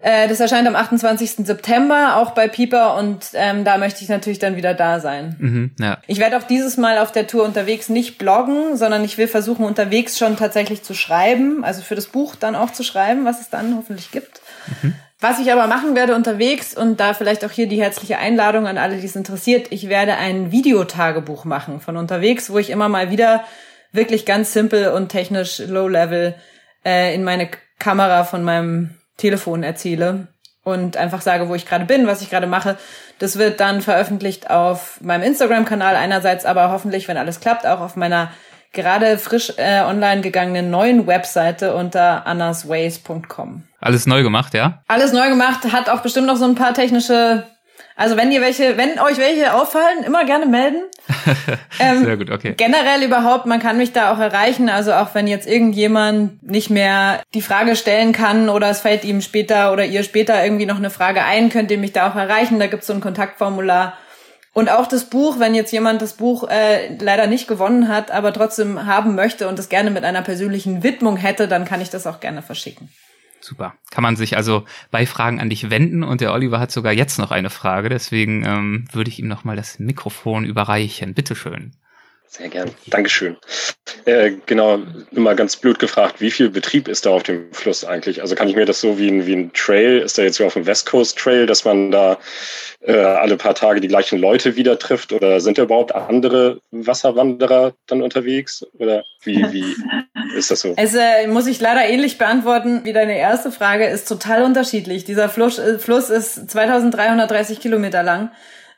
Äh, 0.00 0.28
das 0.28 0.38
erscheint 0.38 0.68
am 0.68 0.76
28. 0.76 1.46
September 1.46 2.16
auch 2.16 2.30
bei 2.30 2.46
Pieper 2.46 2.96
und 2.96 3.30
ähm, 3.34 3.64
da 3.64 3.78
möchte 3.78 4.02
ich 4.02 4.08
natürlich 4.08 4.38
dann 4.38 4.56
wieder 4.56 4.74
da 4.74 5.00
sein. 5.00 5.36
Mhm, 5.38 5.70
ja. 5.80 5.98
Ich 6.06 6.18
werde 6.20 6.36
auch 6.38 6.44
dieses 6.44 6.76
Mal 6.76 6.98
auf 6.98 7.10
der 7.10 7.26
Tour 7.26 7.44
unterwegs 7.44 7.88
nicht 7.88 8.18
bloggen, 8.18 8.76
sondern 8.76 9.04
ich 9.04 9.18
will 9.18 9.28
versuchen, 9.28 9.64
unterwegs 9.64 10.18
schon 10.18 10.36
tatsächlich 10.36 10.82
zu 10.82 10.94
schreiben, 10.94 11.64
also 11.64 11.82
für 11.82 11.96
das 11.96 12.06
Buch 12.06 12.36
dann 12.36 12.54
auch 12.54 12.72
zu 12.72 12.84
schreiben, 12.84 13.24
was 13.24 13.40
es 13.40 13.50
dann 13.50 13.76
hoffentlich 13.76 14.12
gibt. 14.12 14.40
Mhm. 14.82 14.94
Was 15.20 15.40
ich 15.40 15.50
aber 15.50 15.66
machen 15.66 15.96
werde 15.96 16.14
unterwegs 16.14 16.76
und 16.76 17.00
da 17.00 17.12
vielleicht 17.12 17.44
auch 17.44 17.50
hier 17.50 17.66
die 17.66 17.80
herzliche 17.80 18.18
Einladung 18.18 18.68
an 18.68 18.78
alle, 18.78 18.98
die 18.98 19.06
es 19.06 19.16
interessiert, 19.16 19.66
ich 19.70 19.88
werde 19.88 20.14
ein 20.14 20.52
Videotagebuch 20.52 21.44
machen 21.44 21.80
von 21.80 21.96
unterwegs, 21.96 22.50
wo 22.50 22.58
ich 22.58 22.70
immer 22.70 22.88
mal 22.88 23.10
wieder 23.10 23.42
wirklich 23.90 24.26
ganz 24.26 24.52
simpel 24.52 24.88
und 24.88 25.08
technisch 25.08 25.58
low-level 25.58 26.36
äh, 26.84 27.14
in 27.16 27.24
meine 27.24 27.48
Kamera 27.80 28.22
von 28.22 28.44
meinem 28.44 28.97
Telefon 29.18 29.62
erzähle 29.62 30.28
und 30.64 30.96
einfach 30.96 31.20
sage, 31.20 31.48
wo 31.48 31.54
ich 31.54 31.66
gerade 31.66 31.84
bin, 31.84 32.06
was 32.06 32.22
ich 32.22 32.30
gerade 32.30 32.46
mache. 32.46 32.78
Das 33.18 33.38
wird 33.38 33.60
dann 33.60 33.82
veröffentlicht 33.82 34.48
auf 34.48 35.00
meinem 35.02 35.22
Instagram-Kanal 35.22 35.96
einerseits, 35.96 36.46
aber 36.46 36.70
hoffentlich, 36.70 37.08
wenn 37.08 37.16
alles 37.18 37.40
klappt, 37.40 37.66
auch 37.66 37.80
auf 37.80 37.96
meiner 37.96 38.30
gerade 38.72 39.18
frisch 39.18 39.52
äh, 39.56 39.80
online 39.80 40.20
gegangenen 40.20 40.70
neuen 40.70 41.06
Webseite 41.06 41.74
unter 41.74 42.26
annasways.com. 42.26 43.64
Alles 43.80 44.06
neu 44.06 44.22
gemacht, 44.22 44.54
ja? 44.54 44.82
Alles 44.88 45.12
neu 45.12 45.28
gemacht, 45.28 45.72
hat 45.72 45.88
auch 45.88 46.00
bestimmt 46.00 46.26
noch 46.26 46.36
so 46.36 46.44
ein 46.44 46.54
paar 46.54 46.74
technische 46.74 47.44
also 47.98 48.16
wenn 48.16 48.30
ihr 48.30 48.40
welche, 48.40 48.76
wenn 48.76 49.00
euch 49.00 49.18
welche 49.18 49.54
auffallen, 49.54 50.04
immer 50.06 50.24
gerne 50.24 50.46
melden. 50.46 50.82
ähm, 51.80 52.04
Sehr 52.04 52.16
gut, 52.16 52.30
okay. 52.30 52.54
Generell 52.56 53.02
überhaupt, 53.02 53.46
man 53.46 53.58
kann 53.58 53.76
mich 53.76 53.92
da 53.92 54.12
auch 54.12 54.20
erreichen. 54.20 54.68
Also 54.68 54.92
auch 54.92 55.16
wenn 55.16 55.26
jetzt 55.26 55.48
irgendjemand 55.48 56.40
nicht 56.48 56.70
mehr 56.70 57.20
die 57.34 57.42
Frage 57.42 57.74
stellen 57.74 58.12
kann 58.12 58.50
oder 58.50 58.70
es 58.70 58.82
fällt 58.82 59.04
ihm 59.04 59.20
später 59.20 59.72
oder 59.72 59.84
ihr 59.84 60.04
später 60.04 60.44
irgendwie 60.44 60.64
noch 60.64 60.76
eine 60.76 60.90
Frage 60.90 61.24
ein, 61.24 61.48
könnt 61.48 61.72
ihr 61.72 61.78
mich 61.78 61.92
da 61.92 62.08
auch 62.08 62.14
erreichen. 62.14 62.60
Da 62.60 62.68
gibt's 62.68 62.86
so 62.86 62.92
ein 62.92 63.00
Kontaktformular. 63.00 63.94
Und 64.52 64.70
auch 64.70 64.86
das 64.86 65.06
Buch, 65.06 65.40
wenn 65.40 65.56
jetzt 65.56 65.72
jemand 65.72 66.00
das 66.00 66.12
Buch 66.12 66.48
äh, 66.48 66.94
leider 67.00 67.26
nicht 67.26 67.48
gewonnen 67.48 67.88
hat, 67.88 68.12
aber 68.12 68.32
trotzdem 68.32 68.86
haben 68.86 69.16
möchte 69.16 69.48
und 69.48 69.58
es 69.58 69.68
gerne 69.68 69.90
mit 69.90 70.04
einer 70.04 70.22
persönlichen 70.22 70.84
Widmung 70.84 71.16
hätte, 71.16 71.48
dann 71.48 71.64
kann 71.64 71.80
ich 71.80 71.90
das 71.90 72.06
auch 72.06 72.20
gerne 72.20 72.42
verschicken. 72.42 72.90
Super. 73.48 73.72
Kann 73.90 74.02
man 74.02 74.14
sich 74.14 74.36
also 74.36 74.66
bei 74.90 75.06
Fragen 75.06 75.40
an 75.40 75.48
dich 75.48 75.70
wenden 75.70 76.02
und 76.02 76.20
der 76.20 76.34
Oliver 76.34 76.60
hat 76.60 76.70
sogar 76.70 76.92
jetzt 76.92 77.18
noch 77.18 77.30
eine 77.30 77.48
Frage, 77.48 77.88
deswegen 77.88 78.44
ähm, 78.44 78.84
würde 78.92 79.08
ich 79.08 79.20
ihm 79.20 79.26
nochmal 79.26 79.56
das 79.56 79.78
Mikrofon 79.78 80.44
überreichen. 80.44 81.14
Bitteschön. 81.14 81.72
Sehr 82.30 82.48
gern. 82.48 82.70
Dankeschön. 82.88 83.38
Äh, 84.04 84.32
genau, 84.44 84.80
immer 85.12 85.34
ganz 85.34 85.56
blöd 85.56 85.78
gefragt, 85.78 86.20
wie 86.20 86.30
viel 86.30 86.50
Betrieb 86.50 86.86
ist 86.86 87.06
da 87.06 87.10
auf 87.10 87.22
dem 87.22 87.50
Fluss 87.52 87.84
eigentlich? 87.84 88.20
Also 88.20 88.34
kann 88.34 88.48
ich 88.48 88.54
mir 88.54 88.66
das 88.66 88.82
so 88.82 88.98
wie 88.98 89.08
ein, 89.08 89.26
wie 89.26 89.34
ein 89.34 89.52
Trail, 89.54 90.00
ist 90.00 90.18
da 90.18 90.22
jetzt 90.22 90.36
so 90.36 90.44
auf 90.44 90.52
dem 90.52 90.66
West 90.66 90.84
Coast 90.84 91.16
Trail, 91.16 91.46
dass 91.46 91.64
man 91.64 91.90
da 91.90 92.18
äh, 92.80 92.92
alle 92.92 93.38
paar 93.38 93.54
Tage 93.54 93.80
die 93.80 93.88
gleichen 93.88 94.18
Leute 94.18 94.56
wieder 94.56 94.78
trifft? 94.78 95.14
Oder 95.14 95.40
sind 95.40 95.56
da 95.56 95.62
überhaupt 95.62 95.94
andere 95.94 96.60
Wasserwanderer 96.70 97.72
dann 97.86 98.02
unterwegs? 98.02 98.62
Oder 98.78 99.04
wie, 99.22 99.50
wie 99.50 99.76
ist 100.36 100.50
das 100.50 100.60
so? 100.60 100.74
Also 100.76 100.98
muss 101.28 101.46
ich 101.46 101.60
leider 101.60 101.86
ähnlich 101.86 102.18
beantworten 102.18 102.82
wie 102.84 102.92
deine 102.92 103.16
erste 103.16 103.50
Frage, 103.50 103.86
ist 103.86 104.06
total 104.06 104.42
unterschiedlich. 104.42 105.04
Dieser 105.04 105.30
Fluss, 105.30 105.58
äh, 105.58 105.78
Fluss 105.78 106.10
ist 106.10 106.50
2330 106.50 107.58
Kilometer 107.58 108.02
lang. 108.02 108.30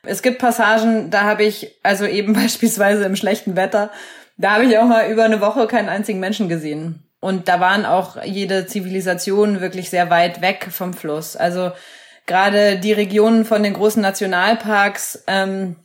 Es 0.03 0.21
gibt 0.21 0.39
Passagen, 0.39 1.09
da 1.09 1.21
habe 1.21 1.43
ich, 1.43 1.79
also 1.83 2.05
eben 2.05 2.33
beispielsweise 2.41 3.03
im 3.03 3.15
schlechten 3.15 3.55
Wetter, 3.55 3.91
da 4.37 4.53
habe 4.53 4.65
ich 4.65 4.77
auch 4.77 4.85
mal 4.85 5.09
über 5.11 5.23
eine 5.23 5.41
Woche 5.41 5.67
keinen 5.67 5.89
einzigen 5.89 6.19
Menschen 6.19 6.49
gesehen. 6.49 7.03
Und 7.19 7.47
da 7.47 7.59
waren 7.59 7.85
auch 7.85 8.21
jede 8.23 8.65
Zivilisation 8.65 9.61
wirklich 9.61 9.91
sehr 9.91 10.09
weit 10.09 10.41
weg 10.41 10.67
vom 10.71 10.95
Fluss. 10.95 11.35
Also 11.35 11.71
gerade 12.25 12.79
die 12.79 12.93
Regionen 12.93 13.45
von 13.45 13.61
den 13.61 13.73
großen 13.73 14.01
Nationalparks, 14.01 15.23
ähm, 15.27 15.75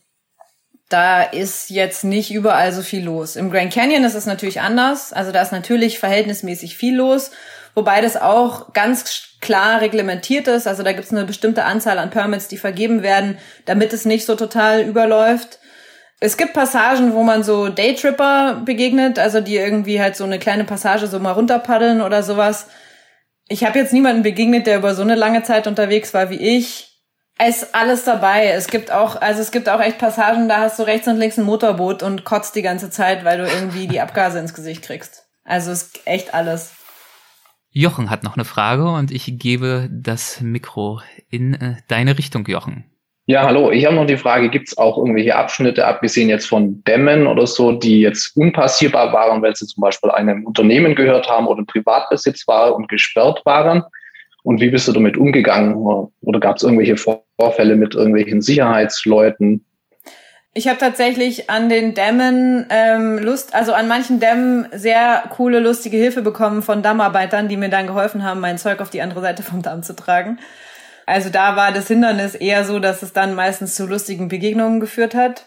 da 0.88 1.22
ist 1.22 1.68
jetzt 1.68 2.04
nicht 2.04 2.32
überall 2.32 2.72
so 2.72 2.80
viel 2.80 3.04
los. 3.04 3.36
Im 3.36 3.50
Grand 3.50 3.72
Canyon 3.72 4.04
ist 4.04 4.14
es 4.14 4.24
natürlich 4.24 4.60
anders. 4.60 5.12
Also 5.12 5.32
da 5.32 5.42
ist 5.42 5.52
natürlich 5.52 5.98
verhältnismäßig 5.98 6.76
viel 6.76 6.96
los, 6.96 7.32
wobei 7.76 8.00
das 8.00 8.16
auch 8.16 8.72
ganz 8.72 9.36
klar 9.40 9.80
reglementiert 9.80 10.48
ist. 10.48 10.66
Also 10.66 10.82
da 10.82 10.92
gibt 10.92 11.04
es 11.04 11.12
eine 11.12 11.24
bestimmte 11.24 11.64
Anzahl 11.64 11.98
an 11.98 12.10
Permits, 12.10 12.48
die 12.48 12.56
vergeben 12.56 13.04
werden, 13.04 13.38
damit 13.66 13.92
es 13.92 14.04
nicht 14.04 14.26
so 14.26 14.34
total 14.34 14.80
überläuft. 14.80 15.60
Es 16.18 16.38
gibt 16.38 16.54
Passagen, 16.54 17.12
wo 17.12 17.22
man 17.22 17.44
so 17.44 17.68
Daytripper 17.68 18.62
begegnet, 18.64 19.18
also 19.18 19.42
die 19.42 19.56
irgendwie 19.56 20.00
halt 20.00 20.16
so 20.16 20.24
eine 20.24 20.38
kleine 20.38 20.64
Passage 20.64 21.06
so 21.06 21.20
mal 21.20 21.32
runterpaddeln 21.32 22.00
oder 22.00 22.22
sowas. 22.22 22.66
Ich 23.48 23.64
habe 23.64 23.78
jetzt 23.78 23.92
niemanden 23.92 24.22
begegnet, 24.22 24.66
der 24.66 24.78
über 24.78 24.94
so 24.94 25.02
eine 25.02 25.14
lange 25.14 25.42
Zeit 25.42 25.66
unterwegs 25.66 26.14
war 26.14 26.30
wie 26.30 26.56
ich. 26.56 26.88
Es 27.38 27.62
ist 27.62 27.74
alles 27.74 28.04
dabei. 28.04 28.46
Es 28.46 28.68
gibt 28.68 28.90
auch, 28.90 29.20
also 29.20 29.42
es 29.42 29.50
gibt 29.50 29.68
auch 29.68 29.80
echt 29.80 29.98
Passagen, 29.98 30.48
da 30.48 30.60
hast 30.60 30.78
du 30.78 30.84
rechts 30.84 31.06
und 31.06 31.18
links 31.18 31.36
ein 31.36 31.44
Motorboot 31.44 32.02
und 32.02 32.24
kotzt 32.24 32.54
die 32.54 32.62
ganze 32.62 32.88
Zeit, 32.88 33.26
weil 33.26 33.36
du 33.36 33.44
irgendwie 33.44 33.86
die 33.86 34.00
Abgase 34.00 34.38
ins 34.38 34.54
Gesicht 34.54 34.82
kriegst. 34.82 35.26
Also 35.44 35.70
es 35.70 35.82
ist 35.82 36.00
echt 36.06 36.32
alles. 36.32 36.70
Jochen 37.76 38.08
hat 38.08 38.24
noch 38.24 38.36
eine 38.36 38.46
Frage 38.46 38.88
und 38.88 39.10
ich 39.10 39.38
gebe 39.38 39.90
das 39.92 40.40
Mikro 40.40 41.02
in 41.28 41.52
äh, 41.52 41.74
deine 41.88 42.16
Richtung, 42.16 42.46
Jochen. 42.46 42.84
Ja, 43.26 43.42
hallo. 43.42 43.70
Ich 43.70 43.84
habe 43.84 43.94
noch 43.94 44.06
die 44.06 44.16
Frage, 44.16 44.48
gibt 44.48 44.68
es 44.68 44.78
auch 44.78 44.96
irgendwelche 44.96 45.36
Abschnitte, 45.36 45.86
abgesehen 45.86 46.30
jetzt 46.30 46.46
von 46.46 46.82
Dämmen 46.84 47.26
oder 47.26 47.46
so, 47.46 47.72
die 47.72 48.00
jetzt 48.00 48.34
unpassierbar 48.34 49.12
waren, 49.12 49.42
weil 49.42 49.54
sie 49.54 49.66
zum 49.66 49.82
Beispiel 49.82 50.10
einem 50.10 50.46
Unternehmen 50.46 50.94
gehört 50.94 51.28
haben 51.28 51.46
oder 51.46 51.62
Privatbesitz 51.66 52.48
waren 52.48 52.72
und 52.72 52.88
gesperrt 52.88 53.42
waren? 53.44 53.82
Und 54.42 54.62
wie 54.62 54.70
bist 54.70 54.88
du 54.88 54.92
damit 54.92 55.18
umgegangen? 55.18 55.74
Oder 55.74 56.40
gab 56.40 56.56
es 56.56 56.62
irgendwelche 56.62 56.96
Vorfälle 56.96 57.76
mit 57.76 57.94
irgendwelchen 57.94 58.40
Sicherheitsleuten? 58.40 59.66
Ich 60.56 60.68
habe 60.68 60.78
tatsächlich 60.78 61.50
an 61.50 61.68
den 61.68 61.92
Dämmen 61.92 62.64
ähm, 62.70 63.18
Lust, 63.18 63.54
also 63.54 63.74
an 63.74 63.88
manchen 63.88 64.20
Dämmen 64.20 64.66
sehr 64.72 65.24
coole, 65.28 65.60
lustige 65.60 65.98
Hilfe 65.98 66.22
bekommen 66.22 66.62
von 66.62 66.82
Dammarbeitern, 66.82 67.48
die 67.48 67.58
mir 67.58 67.68
dann 67.68 67.86
geholfen 67.86 68.22
haben, 68.22 68.40
mein 68.40 68.56
Zeug 68.56 68.80
auf 68.80 68.88
die 68.88 69.02
andere 69.02 69.20
Seite 69.20 69.42
vom 69.42 69.60
Damm 69.60 69.82
zu 69.82 69.94
tragen. 69.94 70.38
Also 71.04 71.28
da 71.28 71.56
war 71.56 71.72
das 71.72 71.88
Hindernis 71.88 72.34
eher 72.34 72.64
so, 72.64 72.78
dass 72.78 73.02
es 73.02 73.12
dann 73.12 73.34
meistens 73.34 73.74
zu 73.74 73.84
lustigen 73.84 74.28
Begegnungen 74.28 74.80
geführt 74.80 75.14
hat, 75.14 75.44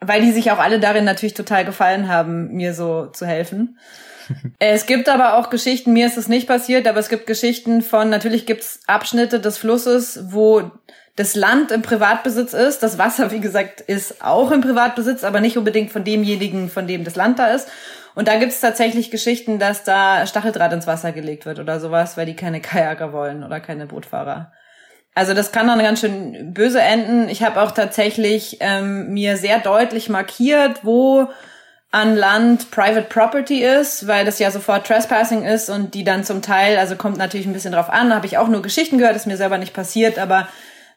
weil 0.00 0.22
die 0.22 0.32
sich 0.32 0.50
auch 0.50 0.58
alle 0.58 0.80
darin 0.80 1.04
natürlich 1.04 1.34
total 1.34 1.64
gefallen 1.64 2.08
haben, 2.08 2.48
mir 2.48 2.74
so 2.74 3.06
zu 3.06 3.26
helfen. 3.26 3.78
es 4.58 4.86
gibt 4.86 5.08
aber 5.08 5.38
auch 5.38 5.50
Geschichten, 5.50 5.92
mir 5.92 6.08
ist 6.08 6.18
es 6.18 6.26
nicht 6.26 6.48
passiert, 6.48 6.88
aber 6.88 6.98
es 6.98 7.08
gibt 7.08 7.28
Geschichten 7.28 7.80
von, 7.80 8.10
natürlich 8.10 8.44
gibt 8.44 8.62
es 8.62 8.80
Abschnitte 8.88 9.38
des 9.38 9.56
Flusses, 9.56 10.32
wo 10.32 10.72
das 11.18 11.34
Land 11.34 11.72
im 11.72 11.82
Privatbesitz 11.82 12.52
ist. 12.52 12.82
Das 12.82 12.96
Wasser, 12.96 13.32
wie 13.32 13.40
gesagt, 13.40 13.80
ist 13.80 14.22
auch 14.22 14.52
im 14.52 14.60
Privatbesitz, 14.60 15.24
aber 15.24 15.40
nicht 15.40 15.58
unbedingt 15.58 15.90
von 15.90 16.04
demjenigen, 16.04 16.70
von 16.70 16.86
dem 16.86 17.02
das 17.02 17.16
Land 17.16 17.40
da 17.40 17.48
ist. 17.48 17.68
Und 18.14 18.28
da 18.28 18.36
gibt 18.36 18.52
es 18.52 18.60
tatsächlich 18.60 19.10
Geschichten, 19.10 19.58
dass 19.58 19.82
da 19.82 20.26
Stacheldraht 20.26 20.72
ins 20.72 20.86
Wasser 20.86 21.10
gelegt 21.10 21.44
wird 21.44 21.58
oder 21.58 21.80
sowas, 21.80 22.16
weil 22.16 22.26
die 22.26 22.36
keine 22.36 22.60
Kajaker 22.60 23.12
wollen 23.12 23.42
oder 23.42 23.58
keine 23.58 23.86
Bootfahrer. 23.86 24.52
Also 25.14 25.34
das 25.34 25.50
kann 25.50 25.66
dann 25.66 25.80
ganz 25.80 26.00
schön 26.00 26.54
böse 26.54 26.80
enden. 26.80 27.28
Ich 27.28 27.42
habe 27.42 27.60
auch 27.62 27.72
tatsächlich 27.72 28.58
ähm, 28.60 29.12
mir 29.12 29.36
sehr 29.36 29.58
deutlich 29.58 30.08
markiert, 30.08 30.84
wo 30.84 31.26
an 31.90 32.16
Land 32.16 32.70
Private 32.70 33.08
Property 33.08 33.64
ist, 33.64 34.06
weil 34.06 34.24
das 34.24 34.38
ja 34.38 34.52
sofort 34.52 34.86
Trespassing 34.86 35.42
ist 35.42 35.68
und 35.68 35.94
die 35.94 36.04
dann 36.04 36.22
zum 36.22 36.42
Teil, 36.42 36.78
also 36.78 36.94
kommt 36.94 37.16
natürlich 37.16 37.46
ein 37.46 37.52
bisschen 37.52 37.72
drauf 37.72 37.90
an, 37.90 38.14
habe 38.14 38.26
ich 38.26 38.38
auch 38.38 38.48
nur 38.48 38.62
Geschichten 38.62 38.98
gehört, 38.98 39.16
ist 39.16 39.26
mir 39.26 39.38
selber 39.38 39.58
nicht 39.58 39.74
passiert, 39.74 40.18
aber 40.18 40.46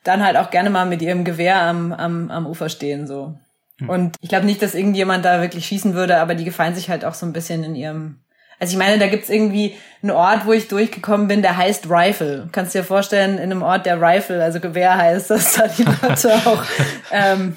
dann 0.04 0.24
halt 0.24 0.36
auch 0.36 0.50
gerne 0.50 0.70
mal 0.70 0.86
mit 0.86 1.02
ihrem 1.02 1.24
Gewehr 1.24 1.60
am, 1.60 1.92
am, 1.92 2.30
am 2.30 2.46
Ufer 2.46 2.68
stehen, 2.68 3.06
so. 3.06 3.34
Hm. 3.78 3.88
Und 3.88 4.16
ich 4.20 4.28
glaube 4.28 4.46
nicht, 4.46 4.62
dass 4.62 4.74
irgendjemand 4.74 5.24
da 5.24 5.40
wirklich 5.40 5.66
schießen 5.66 5.94
würde, 5.94 6.18
aber 6.18 6.34
die 6.34 6.44
gefallen 6.44 6.74
sich 6.74 6.90
halt 6.90 7.04
auch 7.04 7.14
so 7.14 7.26
ein 7.26 7.32
bisschen 7.32 7.64
in 7.64 7.74
ihrem. 7.74 8.18
Also 8.58 8.72
ich 8.72 8.78
meine, 8.78 8.98
da 8.98 9.08
gibt's 9.08 9.28
irgendwie 9.28 9.74
einen 10.02 10.12
Ort, 10.12 10.46
wo 10.46 10.52
ich 10.52 10.68
durchgekommen 10.68 11.26
bin, 11.26 11.42
der 11.42 11.56
heißt 11.56 11.90
Rifle. 11.90 12.48
Kannst 12.52 12.74
dir 12.74 12.84
vorstellen, 12.84 13.38
in 13.38 13.50
einem 13.50 13.62
Ort, 13.62 13.86
der 13.86 14.00
Rifle, 14.00 14.42
also 14.42 14.60
Gewehr 14.60 14.96
heißt, 14.96 15.30
dass 15.30 15.54
da 15.54 15.66
die 15.66 15.82
Leute 15.82 16.34
auch 16.46 16.64
ähm, 17.10 17.56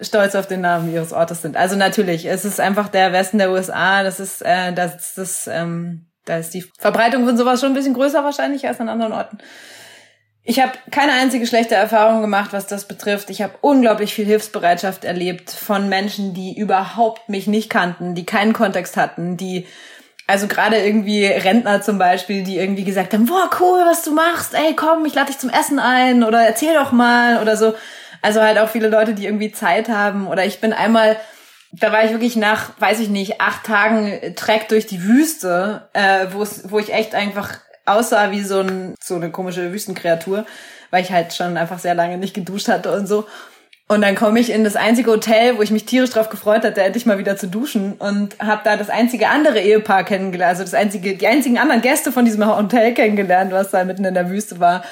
stolz 0.00 0.34
auf 0.34 0.46
den 0.46 0.62
Namen 0.62 0.92
ihres 0.92 1.12
Ortes 1.12 1.42
sind. 1.42 1.56
Also 1.56 1.76
natürlich, 1.76 2.26
es 2.26 2.44
ist 2.44 2.58
einfach 2.58 2.88
der 2.88 3.12
Westen 3.12 3.38
der 3.38 3.52
USA, 3.52 4.02
das 4.02 4.18
ist, 4.18 4.42
äh, 4.42 4.72
das, 4.72 5.14
das, 5.14 5.46
ähm, 5.46 6.06
da 6.24 6.38
ist 6.38 6.52
die 6.52 6.64
Verbreitung 6.78 7.26
von 7.26 7.36
sowas 7.36 7.60
schon 7.60 7.70
ein 7.70 7.74
bisschen 7.74 7.94
größer 7.94 8.24
wahrscheinlich 8.24 8.66
als 8.66 8.80
an 8.80 8.88
anderen 8.88 9.12
Orten. 9.12 9.38
Ich 10.42 10.58
habe 10.60 10.72
keine 10.90 11.12
einzige 11.12 11.46
schlechte 11.46 11.74
Erfahrung 11.74 12.22
gemacht, 12.22 12.52
was 12.52 12.66
das 12.66 12.88
betrifft. 12.88 13.28
Ich 13.30 13.42
habe 13.42 13.54
unglaublich 13.60 14.14
viel 14.14 14.24
Hilfsbereitschaft 14.24 15.04
erlebt 15.04 15.50
von 15.50 15.88
Menschen, 15.88 16.32
die 16.32 16.58
überhaupt 16.58 17.28
mich 17.28 17.46
nicht 17.46 17.68
kannten, 17.68 18.14
die 18.14 18.24
keinen 18.24 18.54
Kontext 18.54 18.96
hatten, 18.96 19.36
die 19.36 19.66
also 20.26 20.46
gerade 20.46 20.76
irgendwie 20.76 21.26
Rentner 21.26 21.82
zum 21.82 21.98
Beispiel, 21.98 22.44
die 22.44 22.56
irgendwie 22.56 22.84
gesagt 22.84 23.12
haben, 23.12 23.26
boah, 23.26 23.50
cool, 23.58 23.80
was 23.84 24.02
du 24.02 24.12
machst, 24.12 24.54
ey, 24.54 24.74
komm, 24.76 25.04
ich 25.04 25.14
lade 25.14 25.26
dich 25.26 25.38
zum 25.38 25.50
Essen 25.50 25.80
ein 25.80 26.22
oder 26.22 26.40
erzähl 26.46 26.72
doch 26.74 26.92
mal 26.92 27.42
oder 27.42 27.56
so. 27.56 27.74
Also 28.22 28.40
halt 28.40 28.58
auch 28.58 28.68
viele 28.68 28.88
Leute, 28.88 29.12
die 29.12 29.24
irgendwie 29.24 29.50
Zeit 29.50 29.88
haben. 29.88 30.28
Oder 30.28 30.44
ich 30.44 30.60
bin 30.60 30.72
einmal, 30.72 31.16
da 31.72 31.90
war 31.90 32.04
ich 32.04 32.12
wirklich 32.12 32.36
nach, 32.36 32.70
weiß 32.78 33.00
ich 33.00 33.08
nicht, 33.08 33.40
acht 33.40 33.64
Tagen 33.64 34.34
Trek 34.36 34.68
durch 34.68 34.86
die 34.86 35.02
Wüste, 35.02 35.88
äh, 35.94 36.26
wo 36.32 36.78
ich 36.78 36.92
echt 36.92 37.14
einfach 37.14 37.58
aussah 37.90 38.30
wie 38.30 38.42
so, 38.42 38.60
ein, 38.60 38.94
so 39.02 39.16
eine 39.16 39.30
komische 39.30 39.72
Wüstenkreatur, 39.72 40.46
weil 40.90 41.02
ich 41.02 41.12
halt 41.12 41.34
schon 41.34 41.56
einfach 41.56 41.78
sehr 41.78 41.94
lange 41.94 42.18
nicht 42.18 42.34
geduscht 42.34 42.68
hatte 42.68 42.92
und 42.92 43.06
so. 43.06 43.26
Und 43.90 44.02
dann 44.02 44.14
komme 44.14 44.38
ich 44.38 44.52
in 44.52 44.62
das 44.62 44.76
einzige 44.76 45.10
Hotel, 45.10 45.58
wo 45.58 45.62
ich 45.62 45.72
mich 45.72 45.84
tierisch 45.84 46.10
drauf 46.10 46.28
gefreut 46.28 46.62
hatte, 46.62 46.80
endlich 46.80 47.06
mal 47.06 47.18
wieder 47.18 47.36
zu 47.36 47.48
duschen 47.48 47.94
und 47.94 48.38
habe 48.38 48.60
da 48.62 48.76
das 48.76 48.88
einzige 48.88 49.28
andere 49.28 49.58
Ehepaar 49.58 50.04
kennengelernt, 50.04 50.50
also 50.50 50.62
das 50.62 50.74
einzige, 50.74 51.16
die 51.16 51.26
einzigen 51.26 51.58
anderen 51.58 51.82
Gäste 51.82 52.12
von 52.12 52.24
diesem 52.24 52.46
Hotel 52.46 52.94
kennengelernt, 52.94 53.50
was 53.50 53.72
da 53.72 53.82
mitten 53.82 54.04
in 54.04 54.14
der 54.14 54.30
Wüste 54.30 54.60
war. 54.60 54.84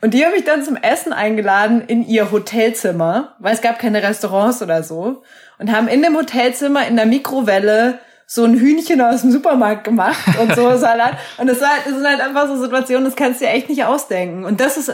Und 0.00 0.14
die 0.14 0.24
habe 0.24 0.36
ich 0.36 0.44
dann 0.44 0.64
zum 0.64 0.76
Essen 0.76 1.12
eingeladen 1.12 1.82
in 1.86 2.06
ihr 2.06 2.30
Hotelzimmer, 2.30 3.34
weil 3.38 3.52
es 3.52 3.60
gab 3.60 3.78
keine 3.78 4.02
Restaurants 4.02 4.62
oder 4.62 4.82
so 4.82 5.22
und 5.58 5.70
haben 5.70 5.88
in 5.88 6.00
dem 6.00 6.16
Hotelzimmer 6.16 6.86
in 6.86 6.96
der 6.96 7.04
Mikrowelle 7.04 7.98
so 8.30 8.44
ein 8.44 8.58
Hühnchen 8.58 9.00
aus 9.00 9.22
dem 9.22 9.32
Supermarkt 9.32 9.84
gemacht 9.84 10.38
und 10.38 10.54
so 10.54 10.76
Salat. 10.76 11.16
Und 11.38 11.46
das, 11.46 11.62
halt, 11.62 11.86
das 11.86 11.94
sind 11.94 12.06
halt 12.06 12.20
einfach 12.20 12.46
so 12.46 12.60
Situationen, 12.60 13.04
das 13.06 13.16
kannst 13.16 13.40
du 13.40 13.46
dir 13.46 13.52
echt 13.52 13.70
nicht 13.70 13.84
ausdenken. 13.84 14.44
Und 14.44 14.60
das 14.60 14.76
ist 14.76 14.92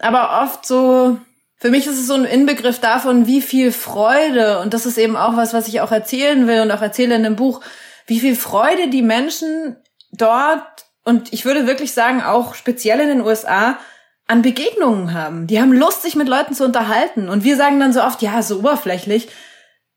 aber 0.00 0.42
oft 0.42 0.66
so, 0.66 1.18
für 1.56 1.70
mich 1.70 1.86
ist 1.86 2.00
es 2.00 2.08
so 2.08 2.14
ein 2.14 2.24
Inbegriff 2.24 2.80
davon, 2.80 3.28
wie 3.28 3.40
viel 3.40 3.70
Freude, 3.70 4.58
und 4.58 4.74
das 4.74 4.86
ist 4.86 4.98
eben 4.98 5.16
auch 5.16 5.36
was, 5.36 5.54
was 5.54 5.68
ich 5.68 5.80
auch 5.80 5.92
erzählen 5.92 6.48
will 6.48 6.62
und 6.62 6.72
auch 6.72 6.82
erzähle 6.82 7.14
in 7.14 7.22
dem 7.22 7.36
Buch, 7.36 7.60
wie 8.08 8.18
viel 8.18 8.34
Freude 8.34 8.88
die 8.88 9.02
Menschen 9.02 9.76
dort, 10.10 10.66
und 11.04 11.32
ich 11.32 11.44
würde 11.44 11.68
wirklich 11.68 11.92
sagen, 11.92 12.22
auch 12.24 12.56
speziell 12.56 12.98
in 12.98 13.08
den 13.08 13.20
USA, 13.20 13.78
an 14.26 14.42
Begegnungen 14.42 15.14
haben. 15.14 15.46
Die 15.46 15.60
haben 15.60 15.72
Lust, 15.72 16.02
sich 16.02 16.16
mit 16.16 16.28
Leuten 16.28 16.54
zu 16.54 16.64
unterhalten. 16.64 17.28
Und 17.28 17.44
wir 17.44 17.56
sagen 17.56 17.78
dann 17.78 17.92
so 17.92 18.02
oft, 18.02 18.22
ja, 18.22 18.42
so 18.42 18.58
oberflächlich. 18.58 19.28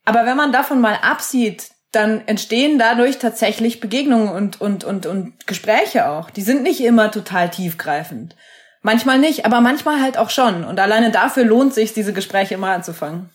Aber 0.05 0.25
wenn 0.25 0.35
man 0.35 0.51
davon 0.51 0.81
mal 0.81 0.99
absieht, 1.01 1.71
dann 1.91 2.21
entstehen 2.27 2.77
dadurch 2.77 3.17
tatsächlich 3.17 3.79
Begegnungen 3.79 4.29
und, 4.29 4.59
und, 4.59 4.83
und, 4.83 5.05
und 5.05 5.47
Gespräche 5.47 6.09
auch. 6.09 6.29
Die 6.29 6.41
sind 6.41 6.63
nicht 6.63 6.81
immer 6.81 7.11
total 7.11 7.49
tiefgreifend. 7.49 8.35
Manchmal 8.81 9.19
nicht, 9.19 9.45
aber 9.45 9.61
manchmal 9.61 10.01
halt 10.01 10.17
auch 10.17 10.29
schon. 10.29 10.63
Und 10.63 10.79
alleine 10.79 11.11
dafür 11.11 11.45
lohnt 11.45 11.73
sich, 11.73 11.93
diese 11.93 12.13
Gespräche 12.13 12.55
immer 12.55 12.71
anzufangen. 12.71 13.29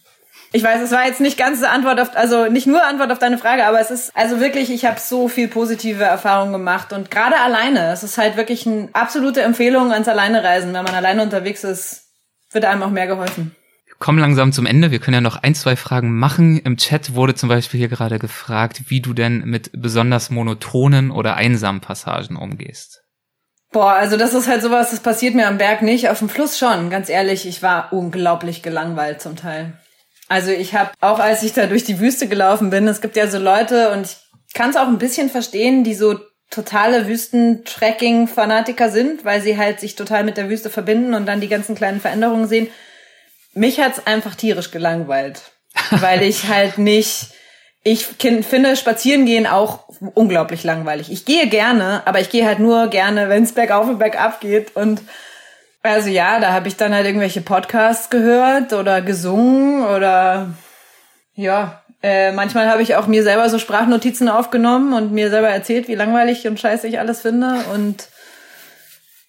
Ich 0.54 0.62
weiß, 0.62 0.82
es 0.82 0.90
war 0.90 1.06
jetzt 1.06 1.20
nicht 1.20 1.38
ganz 1.38 1.62
Antwort 1.62 1.98
auf, 1.98 2.14
also 2.14 2.46
nicht 2.46 2.66
nur 2.66 2.84
Antwort 2.84 3.10
auf 3.10 3.18
deine 3.18 3.38
Frage, 3.38 3.64
aber 3.64 3.80
es 3.80 3.90
ist 3.90 4.14
also 4.14 4.38
wirklich, 4.38 4.70
ich 4.70 4.84
habe 4.84 5.00
so 5.00 5.28
viel 5.28 5.48
positive 5.48 6.04
Erfahrungen 6.04 6.52
gemacht 6.52 6.92
und 6.92 7.10
gerade 7.10 7.40
alleine, 7.40 7.90
es 7.90 8.02
ist 8.02 8.18
halt 8.18 8.36
wirklich 8.36 8.66
eine 8.66 8.90
absolute 8.92 9.40
Empfehlung 9.40 9.92
ans 9.92 10.08
Alleinereisen. 10.08 10.74
Wenn 10.74 10.84
man 10.84 10.94
alleine 10.94 11.22
unterwegs 11.22 11.64
ist, 11.64 12.10
wird 12.50 12.66
einem 12.66 12.82
auch 12.82 12.90
mehr 12.90 13.06
geholfen 13.06 13.56
kommen 14.02 14.18
langsam 14.18 14.52
zum 14.52 14.66
Ende. 14.66 14.90
Wir 14.90 14.98
können 14.98 15.14
ja 15.14 15.20
noch 15.20 15.44
ein, 15.44 15.54
zwei 15.54 15.76
Fragen 15.76 16.18
machen. 16.18 16.58
Im 16.58 16.76
Chat 16.76 17.14
wurde 17.14 17.36
zum 17.36 17.48
Beispiel 17.48 17.78
hier 17.78 17.88
gerade 17.88 18.18
gefragt, 18.18 18.82
wie 18.88 19.00
du 19.00 19.14
denn 19.14 19.44
mit 19.44 19.70
besonders 19.74 20.28
monotonen 20.28 21.12
oder 21.12 21.36
einsamen 21.36 21.80
Passagen 21.80 22.34
umgehst. 22.34 23.04
Boah, 23.70 23.92
also 23.92 24.16
das 24.16 24.34
ist 24.34 24.48
halt 24.48 24.60
sowas, 24.60 24.90
das 24.90 24.98
passiert 24.98 25.36
mir 25.36 25.46
am 25.46 25.56
Berg 25.56 25.82
nicht, 25.82 26.08
auf 26.08 26.18
dem 26.18 26.28
Fluss 26.28 26.58
schon. 26.58 26.90
Ganz 26.90 27.08
ehrlich, 27.08 27.46
ich 27.46 27.62
war 27.62 27.92
unglaublich 27.92 28.64
gelangweilt 28.64 29.22
zum 29.22 29.36
Teil. 29.36 29.74
Also 30.26 30.50
ich 30.50 30.74
habe 30.74 30.90
auch, 31.00 31.20
als 31.20 31.44
ich 31.44 31.52
da 31.52 31.66
durch 31.66 31.84
die 31.84 32.00
Wüste 32.00 32.26
gelaufen 32.26 32.70
bin, 32.70 32.88
es 32.88 33.02
gibt 33.02 33.14
ja 33.14 33.28
so 33.28 33.38
Leute 33.38 33.92
und 33.92 34.04
ich 34.04 34.16
kann 34.52 34.70
es 34.70 34.76
auch 34.76 34.88
ein 34.88 34.98
bisschen 34.98 35.30
verstehen, 35.30 35.84
die 35.84 35.94
so 35.94 36.18
totale 36.50 37.06
Wüstentracking-Fanatiker 37.06 38.90
sind, 38.90 39.24
weil 39.24 39.40
sie 39.40 39.56
halt 39.56 39.78
sich 39.78 39.94
total 39.94 40.24
mit 40.24 40.36
der 40.38 40.50
Wüste 40.50 40.70
verbinden 40.70 41.14
und 41.14 41.26
dann 41.26 41.40
die 41.40 41.48
ganzen 41.48 41.76
kleinen 41.76 42.00
Veränderungen 42.00 42.48
sehen 42.48 42.66
mich 43.54 43.80
hat's 43.80 44.06
einfach 44.06 44.34
tierisch 44.34 44.70
gelangweilt, 44.70 45.42
weil 45.90 46.22
ich 46.22 46.48
halt 46.48 46.78
nicht 46.78 47.28
ich 47.84 48.06
finde 48.06 48.76
Spazierengehen 48.76 49.46
auch 49.46 49.80
unglaublich 50.14 50.62
langweilig. 50.62 51.10
Ich 51.10 51.24
gehe 51.24 51.48
gerne, 51.48 52.02
aber 52.04 52.20
ich 52.20 52.30
gehe 52.30 52.46
halt 52.46 52.60
nur 52.60 52.86
gerne, 52.86 53.28
wenn 53.28 53.42
es 53.42 53.52
bergauf 53.52 53.88
und 53.88 53.98
bergab 53.98 54.40
geht. 54.40 54.76
Und 54.76 55.02
also 55.82 56.08
ja, 56.08 56.38
da 56.38 56.52
habe 56.52 56.68
ich 56.68 56.76
dann 56.76 56.94
halt 56.94 57.06
irgendwelche 57.06 57.40
Podcasts 57.40 58.08
gehört 58.08 58.72
oder 58.72 59.02
gesungen 59.02 59.84
oder 59.84 60.50
ja, 61.34 61.82
äh, 62.04 62.30
manchmal 62.30 62.68
habe 62.68 62.82
ich 62.82 62.94
auch 62.94 63.08
mir 63.08 63.24
selber 63.24 63.48
so 63.48 63.58
Sprachnotizen 63.58 64.28
aufgenommen 64.28 64.92
und 64.92 65.12
mir 65.12 65.30
selber 65.30 65.48
erzählt, 65.48 65.88
wie 65.88 65.96
langweilig 65.96 66.46
und 66.46 66.60
scheiße 66.60 66.86
ich 66.86 67.00
alles 67.00 67.22
finde. 67.22 67.64
Und 67.74 68.08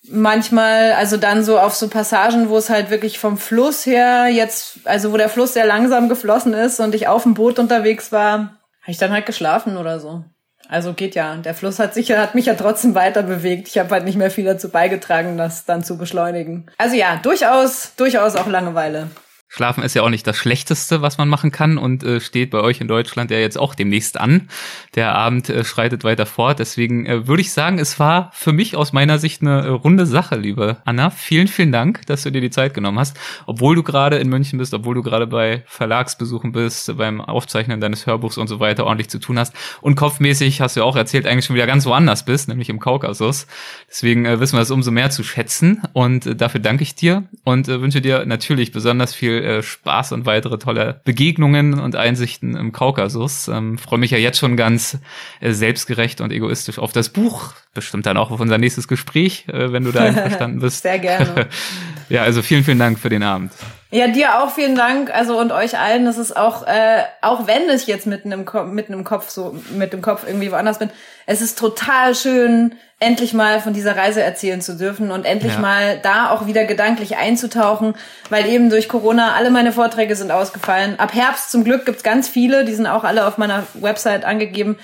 manchmal, 0.09 0.93
also 0.93 1.17
dann 1.17 1.43
so 1.43 1.59
auf 1.59 1.75
so 1.75 1.87
Passagen, 1.87 2.49
wo 2.49 2.57
es 2.57 2.69
halt 2.69 2.89
wirklich 2.89 3.19
vom 3.19 3.37
Fluss 3.37 3.85
her 3.85 4.27
jetzt, 4.27 4.79
also 4.85 5.11
wo 5.11 5.17
der 5.17 5.29
Fluss 5.29 5.53
sehr 5.53 5.65
langsam 5.65 6.09
geflossen 6.09 6.53
ist 6.53 6.79
und 6.79 6.95
ich 6.95 7.07
auf 7.07 7.23
dem 7.23 7.33
Boot 7.33 7.59
unterwegs 7.59 8.11
war, 8.11 8.59
habe 8.81 8.91
ich 8.91 8.97
dann 8.97 9.11
halt 9.11 9.25
geschlafen 9.25 9.77
oder 9.77 9.99
so. 9.99 10.23
Also 10.69 10.93
geht 10.93 11.15
ja. 11.15 11.35
Der 11.35 11.53
Fluss 11.53 11.79
hat 11.79 11.93
sicher, 11.93 12.19
hat 12.19 12.35
mich 12.35 12.45
ja 12.45 12.55
trotzdem 12.55 12.95
weiter 12.95 13.21
bewegt. 13.23 13.67
Ich 13.67 13.77
habe 13.77 13.91
halt 13.91 14.05
nicht 14.05 14.17
mehr 14.17 14.31
viel 14.31 14.45
dazu 14.45 14.69
beigetragen, 14.69 15.37
das 15.37 15.65
dann 15.65 15.83
zu 15.83 15.97
beschleunigen. 15.97 16.71
Also 16.77 16.95
ja, 16.95 17.17
durchaus, 17.17 17.95
durchaus 17.95 18.35
auch 18.35 18.47
Langeweile. 18.47 19.09
Schlafen 19.55 19.83
ist 19.83 19.93
ja 19.93 20.01
auch 20.01 20.09
nicht 20.09 20.25
das 20.25 20.35
Schlechteste, 20.35 21.03
was 21.03 21.19
man 21.19 21.29
machen 21.29 21.51
kann 21.51 21.77
und 21.77 22.03
äh, 22.03 22.19
steht 22.19 22.49
bei 22.49 22.61
euch 22.61 22.81
in 22.81 22.87
Deutschland 22.87 23.29
ja 23.29 23.37
jetzt 23.37 23.55
auch 23.55 23.75
demnächst 23.75 24.19
an. 24.19 24.49
Der 24.95 25.13
Abend 25.13 25.47
äh, 25.47 25.63
schreitet 25.63 26.03
weiter 26.03 26.25
fort. 26.25 26.57
Deswegen 26.57 27.05
äh, 27.05 27.27
würde 27.27 27.41
ich 27.41 27.53
sagen, 27.53 27.77
es 27.77 27.99
war 27.99 28.31
für 28.33 28.51
mich 28.51 28.75
aus 28.75 28.93
meiner 28.93 29.19
Sicht 29.19 29.43
eine 29.43 29.61
äh, 29.61 29.67
runde 29.67 30.07
Sache, 30.07 30.37
liebe 30.37 30.77
Anna. 30.85 31.11
Vielen, 31.11 31.47
vielen 31.47 31.71
Dank, 31.71 32.03
dass 32.07 32.23
du 32.23 32.31
dir 32.31 32.41
die 32.41 32.49
Zeit 32.49 32.73
genommen 32.73 32.97
hast. 32.97 33.15
Obwohl 33.45 33.75
du 33.75 33.83
gerade 33.83 34.17
in 34.17 34.27
München 34.27 34.57
bist, 34.57 34.73
obwohl 34.73 34.95
du 34.95 35.03
gerade 35.03 35.27
bei 35.27 35.61
Verlagsbesuchen 35.67 36.51
bist, 36.51 36.97
beim 36.97 37.21
Aufzeichnen 37.21 37.79
deines 37.79 38.07
Hörbuchs 38.07 38.39
und 38.39 38.47
so 38.47 38.59
weiter 38.59 38.87
ordentlich 38.87 39.11
zu 39.11 39.19
tun 39.19 39.37
hast. 39.37 39.53
Und 39.81 39.93
kopfmäßig 39.93 40.61
hast 40.61 40.77
du 40.77 40.79
ja 40.79 40.83
auch 40.83 40.95
erzählt, 40.95 41.27
eigentlich 41.27 41.45
schon 41.45 41.55
wieder 41.55 41.67
ganz 41.67 41.85
woanders 41.85 42.25
bist, 42.25 42.49
nämlich 42.49 42.69
im 42.69 42.79
Kaukasus. 42.79 43.45
Deswegen 43.87 44.25
äh, 44.25 44.39
wissen 44.39 44.57
wir 44.57 44.63
es 44.63 44.71
umso 44.71 44.89
mehr 44.89 45.11
zu 45.11 45.23
schätzen. 45.23 45.83
Und 45.93 46.25
äh, 46.25 46.35
dafür 46.35 46.59
danke 46.59 46.81
ich 46.81 46.95
dir 46.95 47.25
und 47.43 47.67
wünsche 47.67 48.01
dir 48.01 48.25
natürlich 48.25 48.71
besonders 48.71 49.13
viel 49.13 49.42
äh, 49.43 49.61
Spaß 49.61 50.13
und 50.13 50.25
weitere 50.25 50.57
tolle 50.57 51.01
Begegnungen 51.03 51.79
und 51.79 51.95
Einsichten 51.95 52.55
im 52.55 52.71
Kaukasus. 52.71 53.47
Ähm, 53.47 53.77
Freue 53.77 53.99
mich 53.99 54.11
ja 54.11 54.17
jetzt 54.17 54.39
schon 54.39 54.57
ganz 54.57 54.97
äh, 55.41 55.51
selbstgerecht 55.51 56.21
und 56.21 56.31
egoistisch 56.31 56.79
auf 56.79 56.91
das 56.91 57.09
Buch. 57.09 57.53
Bestimmt 57.73 58.05
dann 58.05 58.17
auch 58.17 58.31
auf 58.31 58.39
unser 58.39 58.57
nächstes 58.57 58.87
Gespräch, 58.87 59.45
äh, 59.47 59.71
wenn 59.71 59.83
du 59.83 59.91
da 59.91 60.01
einverstanden 60.05 60.59
bist. 60.59 60.83
Sehr 60.83 60.99
gerne. 60.99 61.47
ja, 62.09 62.23
also 62.23 62.41
vielen, 62.41 62.63
vielen 62.63 62.79
Dank 62.79 62.97
für 62.97 63.09
den 63.09 63.23
Abend. 63.23 63.51
Ja, 63.91 64.07
dir 64.07 64.41
auch 64.41 64.49
vielen 64.49 64.75
Dank, 64.75 65.13
also 65.13 65.39
und 65.39 65.51
euch 65.51 65.77
allen. 65.77 66.05
Das 66.05 66.17
ist 66.17 66.35
auch, 66.35 66.65
äh, 66.65 67.03
auch 67.21 67.45
wenn 67.45 67.69
ich 67.69 67.85
jetzt 67.85 68.07
mitten 68.07 68.31
im, 68.31 68.43
Ko 68.43 68.63
mitten 68.63 68.93
im 68.93 69.03
Kopf 69.03 69.29
so 69.29 69.55
mit 69.77 69.93
dem 69.93 70.01
Kopf 70.01 70.23
irgendwie 70.25 70.51
woanders 70.51 70.79
bin, 70.79 70.89
es 71.27 71.41
ist 71.41 71.59
total 71.59 72.15
schön, 72.15 72.73
endlich 73.03 73.33
mal 73.33 73.59
von 73.59 73.73
dieser 73.73 73.95
Reise 73.95 74.21
erzählen 74.21 74.61
zu 74.61 74.77
dürfen 74.77 75.11
und 75.11 75.25
endlich 75.25 75.53
ja. 75.53 75.59
mal 75.59 75.99
da 76.01 76.29
auch 76.29 76.47
wieder 76.47 76.63
gedanklich 76.65 77.17
einzutauchen, 77.17 77.95
weil 78.29 78.47
eben 78.47 78.69
durch 78.69 78.87
Corona 78.87 79.33
alle 79.35 79.51
meine 79.51 79.73
Vorträge 79.73 80.15
sind 80.15 80.31
ausgefallen. 80.31 80.99
Ab 80.99 81.13
Herbst 81.13 81.51
zum 81.51 81.63
Glück 81.63 81.85
gibt's 81.85 82.03
ganz 82.03 82.29
viele, 82.29 82.65
die 82.65 82.73
sind 82.73 82.87
auch 82.87 83.03
alle 83.03 83.27
auf 83.27 83.37
meiner 83.37 83.63
Website 83.75 84.25
angegeben. 84.25 84.77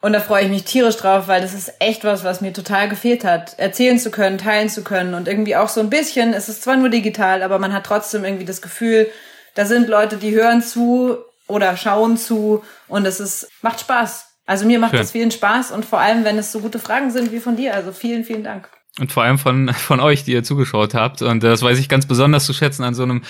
Und 0.00 0.12
da 0.12 0.20
freue 0.20 0.44
ich 0.44 0.50
mich 0.50 0.64
tierisch 0.64 0.96
drauf, 0.96 1.26
weil 1.26 1.40
das 1.40 1.52
ist 1.52 1.72
echt 1.80 2.04
was, 2.04 2.22
was 2.22 2.40
mir 2.40 2.52
total 2.52 2.88
gefehlt 2.88 3.24
hat. 3.24 3.58
Erzählen 3.58 3.98
zu 3.98 4.10
können, 4.10 4.38
teilen 4.38 4.68
zu 4.68 4.84
können 4.84 5.14
und 5.14 5.26
irgendwie 5.26 5.56
auch 5.56 5.68
so 5.68 5.80
ein 5.80 5.90
bisschen, 5.90 6.32
es 6.32 6.48
ist 6.48 6.62
zwar 6.62 6.76
nur 6.76 6.90
digital, 6.90 7.42
aber 7.42 7.58
man 7.58 7.72
hat 7.72 7.84
trotzdem 7.84 8.24
irgendwie 8.24 8.44
das 8.44 8.62
Gefühl, 8.62 9.10
da 9.54 9.64
sind 9.64 9.88
Leute, 9.88 10.18
die 10.18 10.32
hören 10.32 10.62
zu 10.62 11.16
oder 11.48 11.76
schauen 11.76 12.16
zu 12.18 12.62
und 12.88 13.06
es 13.06 13.20
ist, 13.20 13.48
macht 13.62 13.80
Spaß. 13.80 14.25
Also 14.46 14.64
mir 14.64 14.78
macht 14.78 14.92
Schön. 14.92 15.00
das 15.00 15.12
vielen 15.12 15.30
Spaß 15.30 15.72
und 15.72 15.84
vor 15.84 15.98
allem, 15.98 16.24
wenn 16.24 16.38
es 16.38 16.52
so 16.52 16.60
gute 16.60 16.78
Fragen 16.78 17.10
sind 17.10 17.32
wie 17.32 17.40
von 17.40 17.56
dir. 17.56 17.74
Also 17.74 17.92
vielen, 17.92 18.24
vielen 18.24 18.44
Dank. 18.44 18.68
Und 18.98 19.12
vor 19.12 19.24
allem 19.24 19.38
von, 19.38 19.68
von 19.74 20.00
euch, 20.00 20.24
die 20.24 20.32
ihr 20.32 20.42
zugeschaut 20.42 20.94
habt. 20.94 21.20
Und 21.20 21.42
das 21.42 21.62
weiß 21.62 21.78
ich 21.78 21.88
ganz 21.88 22.06
besonders 22.06 22.46
zu 22.46 22.52
schätzen 22.52 22.84
an 22.84 22.94
so 22.94 23.02
einem 23.02 23.22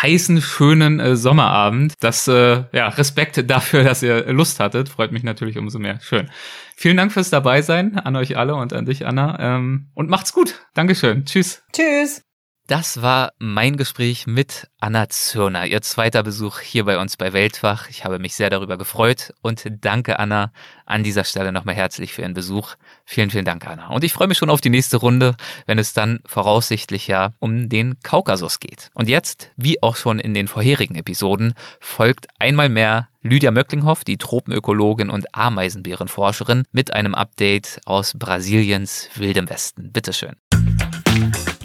heißen, 0.00 0.40
schönen 0.40 0.98
äh, 0.98 1.14
Sommerabend. 1.14 1.94
Das, 2.00 2.26
äh, 2.26 2.64
ja, 2.72 2.88
Respekt 2.88 3.48
dafür, 3.48 3.84
dass 3.84 4.02
ihr 4.02 4.32
Lust 4.32 4.60
hattet. 4.60 4.88
Freut 4.88 5.12
mich 5.12 5.22
natürlich 5.22 5.58
umso 5.58 5.78
mehr. 5.78 6.00
Schön. 6.00 6.30
Vielen 6.74 6.96
Dank 6.96 7.12
fürs 7.12 7.30
Dabeisein 7.30 7.98
an 7.98 8.16
euch 8.16 8.36
alle 8.36 8.54
und 8.54 8.72
an 8.72 8.86
dich, 8.86 9.06
Anna. 9.06 9.38
Ähm, 9.38 9.88
und 9.94 10.10
macht's 10.10 10.32
gut. 10.32 10.66
Dankeschön. 10.74 11.24
Tschüss. 11.24 11.62
Tschüss. 11.72 12.31
Das 12.72 13.02
war 13.02 13.34
mein 13.38 13.76
Gespräch 13.76 14.26
mit 14.26 14.66
Anna 14.80 15.10
Zürner, 15.10 15.66
ihr 15.66 15.82
zweiter 15.82 16.22
Besuch 16.22 16.60
hier 16.60 16.86
bei 16.86 16.98
uns 16.98 17.18
bei 17.18 17.34
Weltwach. 17.34 17.90
Ich 17.90 18.06
habe 18.06 18.18
mich 18.18 18.34
sehr 18.34 18.48
darüber 18.48 18.78
gefreut 18.78 19.34
und 19.42 19.62
danke 19.82 20.18
Anna 20.18 20.54
an 20.86 21.02
dieser 21.02 21.24
Stelle 21.24 21.52
nochmal 21.52 21.74
herzlich 21.74 22.14
für 22.14 22.22
Ihren 22.22 22.32
Besuch. 22.32 22.76
Vielen, 23.04 23.28
vielen 23.28 23.44
Dank, 23.44 23.66
Anna. 23.66 23.88
Und 23.88 24.04
ich 24.04 24.14
freue 24.14 24.26
mich 24.26 24.38
schon 24.38 24.48
auf 24.48 24.62
die 24.62 24.70
nächste 24.70 24.96
Runde, 24.96 25.36
wenn 25.66 25.78
es 25.78 25.92
dann 25.92 26.20
voraussichtlich 26.24 27.08
ja 27.08 27.34
um 27.40 27.68
den 27.68 28.00
Kaukasus 28.02 28.58
geht. 28.58 28.88
Und 28.94 29.06
jetzt, 29.06 29.50
wie 29.58 29.82
auch 29.82 29.96
schon 29.96 30.18
in 30.18 30.32
den 30.32 30.48
vorherigen 30.48 30.94
Episoden, 30.94 31.52
folgt 31.78 32.28
einmal 32.38 32.70
mehr 32.70 33.10
Lydia 33.20 33.50
Möcklinghoff, 33.50 34.02
die 34.02 34.16
Tropenökologin 34.16 35.10
und 35.10 35.34
Ameisenbärenforscherin, 35.34 36.64
mit 36.72 36.94
einem 36.94 37.14
Update 37.14 37.80
aus 37.84 38.14
Brasiliens 38.18 39.10
wildem 39.14 39.50
Westen. 39.50 39.92
Bitteschön. 39.92 40.36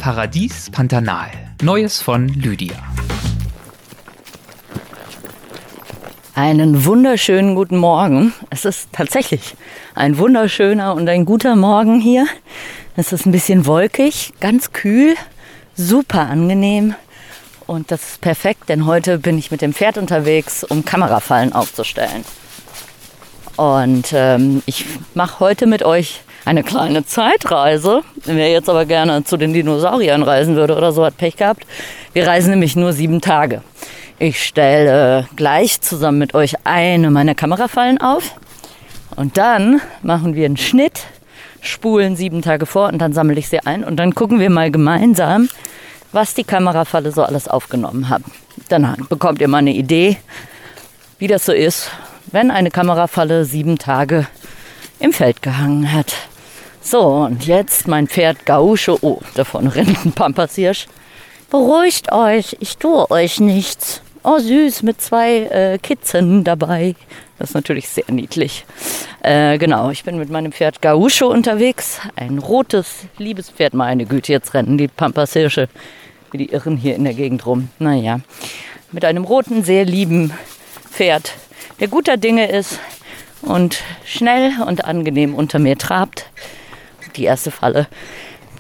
Paradies 0.07 0.69
Pantanal. 0.69 1.31
Neues 1.61 2.01
von 2.01 2.29
Lydia. 2.29 2.77
Einen 6.33 6.85
wunderschönen 6.85 7.55
guten 7.55 7.75
Morgen. 7.75 8.33
Es 8.49 8.63
ist 8.63 8.87
tatsächlich 8.93 9.57
ein 9.95 10.17
wunderschöner 10.17 10.95
und 10.95 11.09
ein 11.09 11.25
guter 11.25 11.57
Morgen 11.57 11.99
hier. 11.99 12.25
Es 12.95 13.11
ist 13.11 13.25
ein 13.25 13.33
bisschen 13.33 13.65
wolkig, 13.65 14.31
ganz 14.39 14.71
kühl, 14.71 15.15
super 15.75 16.21
angenehm. 16.29 16.95
Und 17.65 17.91
das 17.91 18.11
ist 18.11 18.21
perfekt, 18.21 18.69
denn 18.69 18.85
heute 18.85 19.17
bin 19.17 19.37
ich 19.37 19.51
mit 19.51 19.61
dem 19.61 19.73
Pferd 19.73 19.97
unterwegs, 19.97 20.63
um 20.63 20.85
Kamerafallen 20.85 21.51
aufzustellen. 21.51 22.23
Und 23.57 24.13
ähm, 24.13 24.63
ich 24.67 24.85
mache 25.15 25.41
heute 25.41 25.67
mit 25.67 25.83
euch 25.83 26.21
eine 26.47 26.63
kleine 26.63 27.05
Zeitreise. 27.05 28.03
Wer 28.23 28.49
jetzt 28.49 28.69
aber 28.69 28.85
gerne 28.85 29.23
zu 29.25 29.35
den 29.35 29.51
Dinosauriern 29.51 30.23
reisen 30.23 30.55
würde 30.55 30.77
oder 30.77 30.93
so, 30.93 31.03
hat 31.05 31.17
Pech 31.17 31.35
gehabt. 31.35 31.67
Wir 32.13 32.25
reisen 32.25 32.51
nämlich 32.51 32.77
nur 32.77 32.93
sieben 32.93 33.19
Tage. 33.19 33.61
Ich 34.17 34.43
stelle 34.43 35.27
gleich 35.35 35.81
zusammen 35.81 36.19
mit 36.19 36.33
euch 36.33 36.55
eine 36.63 37.11
meiner 37.11 37.35
Kamerafallen 37.35 37.99
auf. 37.99 38.35
Und 39.17 39.37
dann 39.37 39.81
machen 40.01 40.35
wir 40.35 40.45
einen 40.45 40.55
Schnitt, 40.55 41.01
spulen 41.59 42.15
sieben 42.15 42.41
Tage 42.41 42.65
vor 42.65 42.87
und 42.87 42.99
dann 42.99 43.11
sammle 43.11 43.37
ich 43.37 43.49
sie 43.49 43.59
ein. 43.59 43.83
Und 43.83 43.97
dann 43.97 44.15
gucken 44.15 44.39
wir 44.39 44.49
mal 44.49 44.71
gemeinsam, 44.71 45.49
was 46.13 46.33
die 46.33 46.45
Kamerafalle 46.45 47.11
so 47.11 47.23
alles 47.23 47.49
aufgenommen 47.49 48.07
hat. 48.07 48.21
Dann 48.69 48.95
bekommt 49.09 49.41
ihr 49.41 49.49
mal 49.49 49.57
eine 49.57 49.73
Idee, 49.73 50.15
wie 51.19 51.27
das 51.27 51.45
so 51.45 51.51
ist, 51.51 51.91
wenn 52.27 52.51
eine 52.51 52.71
Kamerafalle 52.71 53.43
sieben 53.43 53.77
Tage 53.77 54.27
im 54.99 55.11
Feld 55.11 55.41
gehangen 55.41 55.91
hat. 55.91 56.13
So, 56.89 57.01
und 57.01 57.45
jetzt 57.45 57.89
mein 57.89 58.07
Pferd 58.07 58.45
Gausche. 58.45 59.03
Oh, 59.03 59.19
davon 59.35 59.67
rennt 59.67 60.05
ein 60.05 60.13
Pampashirsch. 60.13 60.87
Beruhigt 61.51 62.13
euch, 62.13 62.55
ich 62.61 62.77
tue 62.77 63.11
euch 63.11 63.41
nichts. 63.41 64.01
Oh, 64.23 64.39
süß, 64.39 64.83
mit 64.83 65.01
zwei 65.01 65.39
äh, 65.47 65.79
Kitzen 65.79 66.45
dabei. 66.45 66.95
Das 67.37 67.49
ist 67.49 67.55
natürlich 67.55 67.89
sehr 67.89 68.09
niedlich. 68.09 68.63
Äh, 69.21 69.57
genau, 69.57 69.89
ich 69.89 70.05
bin 70.05 70.17
mit 70.17 70.29
meinem 70.29 70.53
Pferd 70.53 70.81
Gauscho 70.81 71.27
unterwegs. 71.27 71.99
Ein 72.15 72.37
rotes, 72.37 72.99
liebes 73.17 73.49
Pferd. 73.49 73.73
Meine 73.73 74.05
Güte, 74.05 74.31
jetzt 74.31 74.53
rennen 74.53 74.77
die 74.77 74.87
Pampashirsche 74.87 75.67
wie 76.31 76.37
die 76.37 76.53
Irren 76.53 76.77
hier 76.77 76.95
in 76.95 77.03
der 77.03 77.15
Gegend 77.15 77.45
rum. 77.45 77.67
Naja, 77.79 78.21
mit 78.93 79.03
einem 79.03 79.25
roten, 79.25 79.65
sehr 79.65 79.83
lieben 79.83 80.31
Pferd, 80.89 81.33
der 81.81 81.89
guter 81.89 82.15
Dinge 82.15 82.49
ist 82.49 82.79
und 83.41 83.83
schnell 84.05 84.53
und 84.65 84.85
angenehm 84.85 85.35
unter 85.35 85.59
mir 85.59 85.77
trabt 85.77 86.27
die 87.17 87.25
erste 87.25 87.51
Falle, 87.51 87.87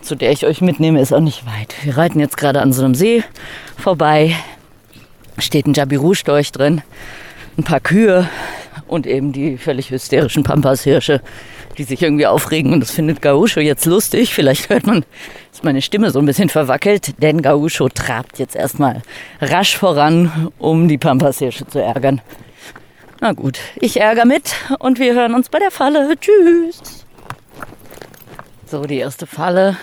zu 0.01 0.15
der 0.15 0.31
ich 0.31 0.45
euch 0.45 0.61
mitnehme, 0.61 1.01
ist 1.01 1.13
auch 1.13 1.19
nicht 1.19 1.45
weit. 1.45 1.75
Wir 1.83 1.97
reiten 1.97 2.19
jetzt 2.19 2.37
gerade 2.37 2.61
an 2.61 2.73
so 2.73 2.83
einem 2.83 2.95
See 2.95 3.23
vorbei. 3.77 4.35
Steht 5.37 5.67
ein 5.67 5.73
Jabiru-Storch 5.73 6.51
drin, 6.51 6.81
ein 7.57 7.63
paar 7.63 7.79
Kühe 7.79 8.27
und 8.87 9.05
eben 9.05 9.31
die 9.33 9.57
völlig 9.57 9.91
hysterischen 9.91 10.43
Pampashirsche, 10.43 11.21
die 11.77 11.83
sich 11.83 12.01
irgendwie 12.01 12.25
aufregen. 12.25 12.73
Und 12.73 12.79
das 12.79 12.91
findet 12.91 13.21
Gauscho 13.21 13.59
jetzt 13.59 13.85
lustig. 13.85 14.33
Vielleicht 14.33 14.69
hört 14.69 14.87
man, 14.87 15.05
dass 15.51 15.63
meine 15.63 15.81
Stimme 15.81 16.11
so 16.11 16.19
ein 16.19 16.25
bisschen 16.25 16.49
verwackelt, 16.49 17.21
denn 17.21 17.41
Gauscho 17.41 17.89
trabt 17.89 18.39
jetzt 18.39 18.55
erstmal 18.55 19.01
rasch 19.41 19.77
voran, 19.77 20.51
um 20.57 20.87
die 20.87 20.97
Pampashirsche 20.97 21.67
zu 21.67 21.79
ärgern. 21.79 22.21
Na 23.19 23.33
gut, 23.33 23.59
ich 23.75 23.99
ärgere 23.99 24.25
mit 24.25 24.55
und 24.79 24.99
wir 24.99 25.13
hören 25.13 25.33
uns 25.33 25.49
bei 25.49 25.59
der 25.59 25.71
Falle. 25.71 26.13
Tschüss. 26.19 27.06
So, 28.69 28.81
die 28.81 28.97
erste 28.97 29.27
Falle 29.27 29.77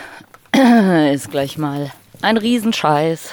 ist 1.10 1.30
gleich 1.30 1.56
mal 1.56 1.90
ein 2.20 2.36
Riesenscheiß. 2.36 3.30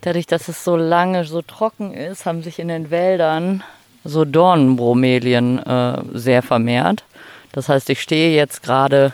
Dadurch, 0.00 0.28
dass 0.28 0.46
es 0.46 0.62
so 0.62 0.76
lange 0.76 1.24
so 1.24 1.42
trocken 1.42 1.92
ist, 1.92 2.24
haben 2.24 2.44
sich 2.44 2.60
in 2.60 2.68
den 2.68 2.92
Wäldern 2.92 3.64
so 4.04 4.24
Dornenbromelien 4.24 5.58
äh, 5.58 6.02
sehr 6.12 6.40
vermehrt. 6.42 7.02
Das 7.50 7.68
heißt, 7.68 7.90
ich 7.90 8.00
stehe 8.00 8.36
jetzt 8.36 8.62
gerade 8.62 9.12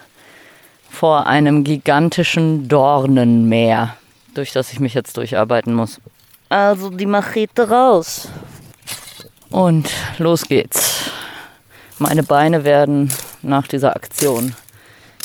vor 0.91 1.27
einem 1.27 1.65
gigantischen 1.65 2.69
Dornenmeer, 2.69 3.97
durch 4.35 4.53
das 4.53 4.71
ich 4.75 4.81
mich 4.81 4.93
jetzt 4.93 5.17
durcharbeiten 5.17 5.73
muss. 5.73 6.03
Also 6.51 6.91
die 6.91 7.07
Machete 7.07 7.71
raus. 7.71 8.29
Und 9.49 9.89
los 10.19 10.43
geht's. 10.43 11.11
Meine 11.99 12.25
Beine 12.25 12.65
werden 12.65 13.11
nach 13.41 13.67
dieser 13.67 13.97
Aktion 13.97 14.55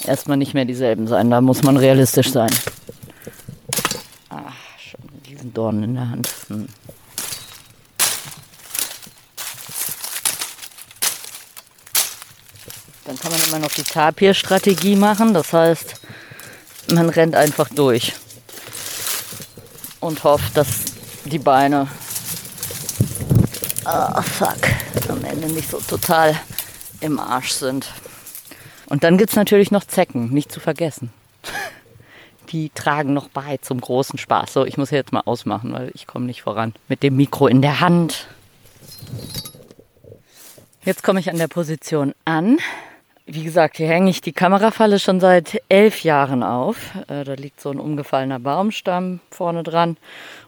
erstmal 0.07 0.37
nicht 0.37 0.53
mehr 0.53 0.65
dieselben 0.65 1.07
sein. 1.07 1.29
Da 1.29 1.41
muss 1.41 1.63
man 1.63 1.77
realistisch 1.77 2.31
sein. 2.31 2.51
Ach, 4.29 4.53
schon 4.77 5.01
diesen 5.25 5.53
Dorn 5.53 5.83
in 5.83 5.95
der 5.95 6.09
Hand. 6.09 6.29
Hm. 6.47 6.67
Dann 13.05 13.19
kann 13.19 13.31
man 13.31 13.43
immer 13.47 13.59
noch 13.59 13.71
die 13.71 13.83
Tapir-Strategie 13.83 14.95
machen. 14.95 15.33
Das 15.33 15.51
heißt, 15.51 15.95
man 16.93 17.09
rennt 17.09 17.35
einfach 17.35 17.69
durch 17.69 18.13
und 19.99 20.23
hofft, 20.23 20.55
dass 20.57 20.67
die 21.25 21.39
Beine 21.39 21.87
ah, 23.85 24.21
fuck, 24.21 24.57
am 25.09 25.23
Ende 25.23 25.47
nicht 25.47 25.69
so 25.69 25.79
total 25.79 26.39
im 27.01 27.19
Arsch 27.19 27.51
sind. 27.51 27.87
Und 28.93 29.03
dann 29.03 29.17
gibt 29.17 29.31
es 29.31 29.35
natürlich 29.35 29.71
noch 29.71 29.85
Zecken, 29.85 30.29
nicht 30.29 30.51
zu 30.51 30.59
vergessen. 30.59 31.11
Die 32.49 32.69
tragen 32.69 33.11
noch 33.11 33.27
bei 33.27 33.57
zum 33.57 33.81
großen 33.81 34.19
Spaß. 34.19 34.53
So, 34.53 34.67
ich 34.67 34.77
muss 34.77 34.91
jetzt 34.91 35.11
mal 35.11 35.23
ausmachen, 35.25 35.73
weil 35.73 35.89
ich 35.95 36.05
komme 36.05 36.27
nicht 36.27 36.43
voran. 36.43 36.75
Mit 36.89 37.01
dem 37.01 37.15
Mikro 37.15 37.47
in 37.47 37.63
der 37.63 37.79
Hand. 37.79 38.27
Jetzt 40.85 41.01
komme 41.01 41.19
ich 41.19 41.31
an 41.31 41.39
der 41.39 41.47
Position 41.47 42.13
an. 42.23 42.59
Wie 43.25 43.43
gesagt, 43.43 43.77
hier 43.77 43.87
hänge 43.87 44.11
ich 44.11 44.21
die 44.21 44.31
Kamerafalle 44.31 44.99
schon 44.99 45.19
seit 45.19 45.59
elf 45.69 46.03
Jahren 46.03 46.43
auf. 46.43 46.77
Äh, 47.07 47.23
da 47.23 47.33
liegt 47.33 47.61
so 47.61 47.71
ein 47.71 47.79
umgefallener 47.79 48.37
Baumstamm 48.37 49.21
vorne 49.31 49.63
dran. 49.63 49.97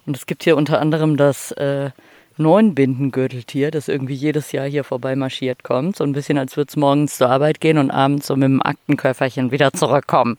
Und 0.06 0.18
es 0.18 0.28
gibt 0.28 0.44
hier 0.44 0.56
unter 0.56 0.80
anderem 0.80 1.18
das 1.18 1.52
äh, 1.54 1.90
Neunbindengürteltier, 2.38 3.72
das 3.72 3.88
irgendwie 3.88 4.14
jedes 4.14 4.52
Jahr 4.52 4.68
hier 4.68 4.84
vorbei 4.84 5.16
marschiert 5.16 5.64
kommt. 5.64 5.96
So 5.96 6.04
ein 6.04 6.12
bisschen, 6.12 6.38
als 6.38 6.58
würde 6.58 6.70
es 6.70 6.76
morgens 6.76 7.18
zur 7.18 7.30
Arbeit 7.30 7.62
gehen 7.62 7.78
und 7.78 7.92
abends 7.92 8.28
so 8.28 8.36
mit 8.36 8.44
dem 8.44 8.62
Aktenköfferchen 8.62 9.52
wieder 9.52 9.72
zurückkommen. 9.72 10.38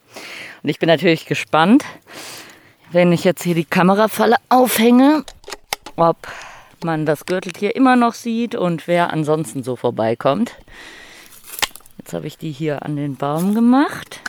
Und 0.63 0.69
ich 0.69 0.79
bin 0.79 0.89
natürlich 0.89 1.27
gespannt, 1.27 1.85
wenn 2.93 3.13
ich 3.13 3.25
jetzt 3.25 3.43
hier 3.43 3.55
die 3.55 3.65
Kamerafalle 3.65 4.37
aufhänge, 4.49 5.25
ob 5.97 6.17
man 6.85 7.07
das 7.07 7.27
Gürteltier 7.27 7.75
immer 7.75 7.97
noch 7.97 8.15
sieht 8.15 8.55
und 8.55 8.87
wer 8.87 9.13
ansonsten 9.13 9.63
so 9.63 9.77
vorbeikommt. 9.77 10.55
Jetzt 11.99 12.13
habe 12.13 12.27
ich 12.27 12.39
die 12.39 12.53
hier 12.53 12.85
an 12.85 12.97
den 12.97 13.17
Baum 13.17 13.55
gemacht. 13.55 14.21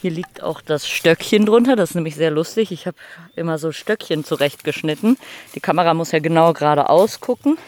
Hier 0.00 0.10
liegt 0.10 0.42
auch 0.42 0.62
das 0.62 0.88
Stöckchen 0.88 1.44
drunter. 1.44 1.76
Das 1.76 1.90
ist 1.90 1.94
nämlich 1.94 2.16
sehr 2.16 2.30
lustig. 2.30 2.72
Ich 2.72 2.86
habe 2.86 2.96
immer 3.36 3.58
so 3.58 3.70
Stöckchen 3.70 4.24
zurechtgeschnitten. 4.24 5.18
Die 5.54 5.60
Kamera 5.60 5.92
muss 5.92 6.12
ja 6.12 6.20
genau 6.20 6.54
geradeaus 6.54 7.20
gucken. 7.20 7.58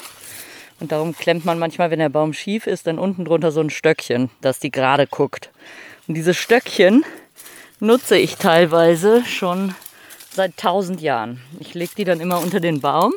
Und 0.80 0.92
darum 0.92 1.14
klemmt 1.14 1.44
man 1.44 1.58
manchmal, 1.58 1.90
wenn 1.90 1.98
der 1.98 2.08
Baum 2.08 2.32
schief 2.32 2.66
ist, 2.66 2.86
dann 2.86 2.98
unten 2.98 3.26
drunter 3.26 3.52
so 3.52 3.60
ein 3.60 3.68
Stöckchen, 3.68 4.30
dass 4.40 4.58
die 4.60 4.70
gerade 4.70 5.06
guckt. 5.06 5.50
Und 6.08 6.14
diese 6.14 6.32
Stöckchen 6.32 7.04
nutze 7.80 8.16
ich 8.16 8.36
teilweise 8.36 9.24
schon 9.26 9.74
seit 10.30 10.56
tausend 10.56 11.02
Jahren. 11.02 11.40
Ich 11.60 11.74
lege 11.74 11.92
die 11.98 12.04
dann 12.04 12.20
immer 12.20 12.40
unter 12.40 12.60
den 12.60 12.80
Baum, 12.80 13.12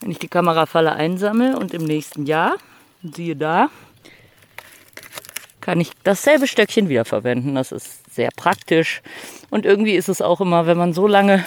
wenn 0.00 0.10
ich 0.10 0.18
die 0.18 0.28
Kamerafalle 0.28 0.92
einsammle 0.92 1.58
und 1.58 1.72
im 1.72 1.84
nächsten 1.84 2.26
Jahr, 2.26 2.56
siehe 3.02 3.36
da, 3.36 3.70
kann 5.60 5.80
ich 5.80 5.92
dasselbe 6.04 6.46
Stöckchen 6.46 6.88
wiederverwenden. 6.88 7.54
Das 7.54 7.72
ist 7.72 8.01
sehr 8.14 8.30
praktisch. 8.36 9.02
Und 9.50 9.66
irgendwie 9.66 9.94
ist 9.94 10.08
es 10.08 10.22
auch 10.22 10.40
immer, 10.40 10.66
wenn 10.66 10.78
man 10.78 10.92
so 10.92 11.06
lange 11.06 11.44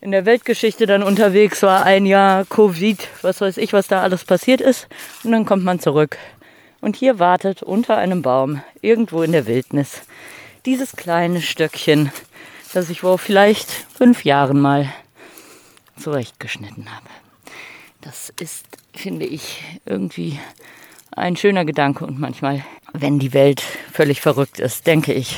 in 0.00 0.10
der 0.10 0.26
Weltgeschichte 0.26 0.86
dann 0.86 1.02
unterwegs 1.02 1.62
war, 1.62 1.84
ein 1.84 2.06
Jahr 2.06 2.44
Covid, 2.46 3.08
was 3.22 3.40
weiß 3.40 3.56
ich, 3.58 3.72
was 3.72 3.86
da 3.86 4.02
alles 4.02 4.24
passiert 4.24 4.60
ist. 4.60 4.88
Und 5.22 5.32
dann 5.32 5.46
kommt 5.46 5.64
man 5.64 5.78
zurück. 5.78 6.18
Und 6.80 6.96
hier 6.96 7.20
wartet 7.20 7.62
unter 7.62 7.96
einem 7.96 8.22
Baum, 8.22 8.62
irgendwo 8.80 9.22
in 9.22 9.30
der 9.30 9.46
Wildnis, 9.46 10.02
dieses 10.66 10.96
kleine 10.96 11.40
Stöckchen, 11.40 12.10
das 12.74 12.90
ich 12.90 13.00
vor 13.00 13.18
vielleicht 13.18 13.70
fünf 13.70 14.24
Jahren 14.24 14.60
mal 14.60 14.92
zurechtgeschnitten 15.98 16.92
habe. 16.92 17.06
Das 18.00 18.32
ist, 18.40 18.66
finde 18.94 19.26
ich, 19.26 19.62
irgendwie 19.86 20.40
ein 21.12 21.36
schöner 21.36 21.64
Gedanke 21.64 22.04
und 22.04 22.18
manchmal, 22.18 22.64
wenn 22.92 23.20
die 23.20 23.32
Welt 23.32 23.62
völlig 23.92 24.20
verrückt 24.20 24.58
ist, 24.58 24.88
denke 24.88 25.12
ich 25.12 25.36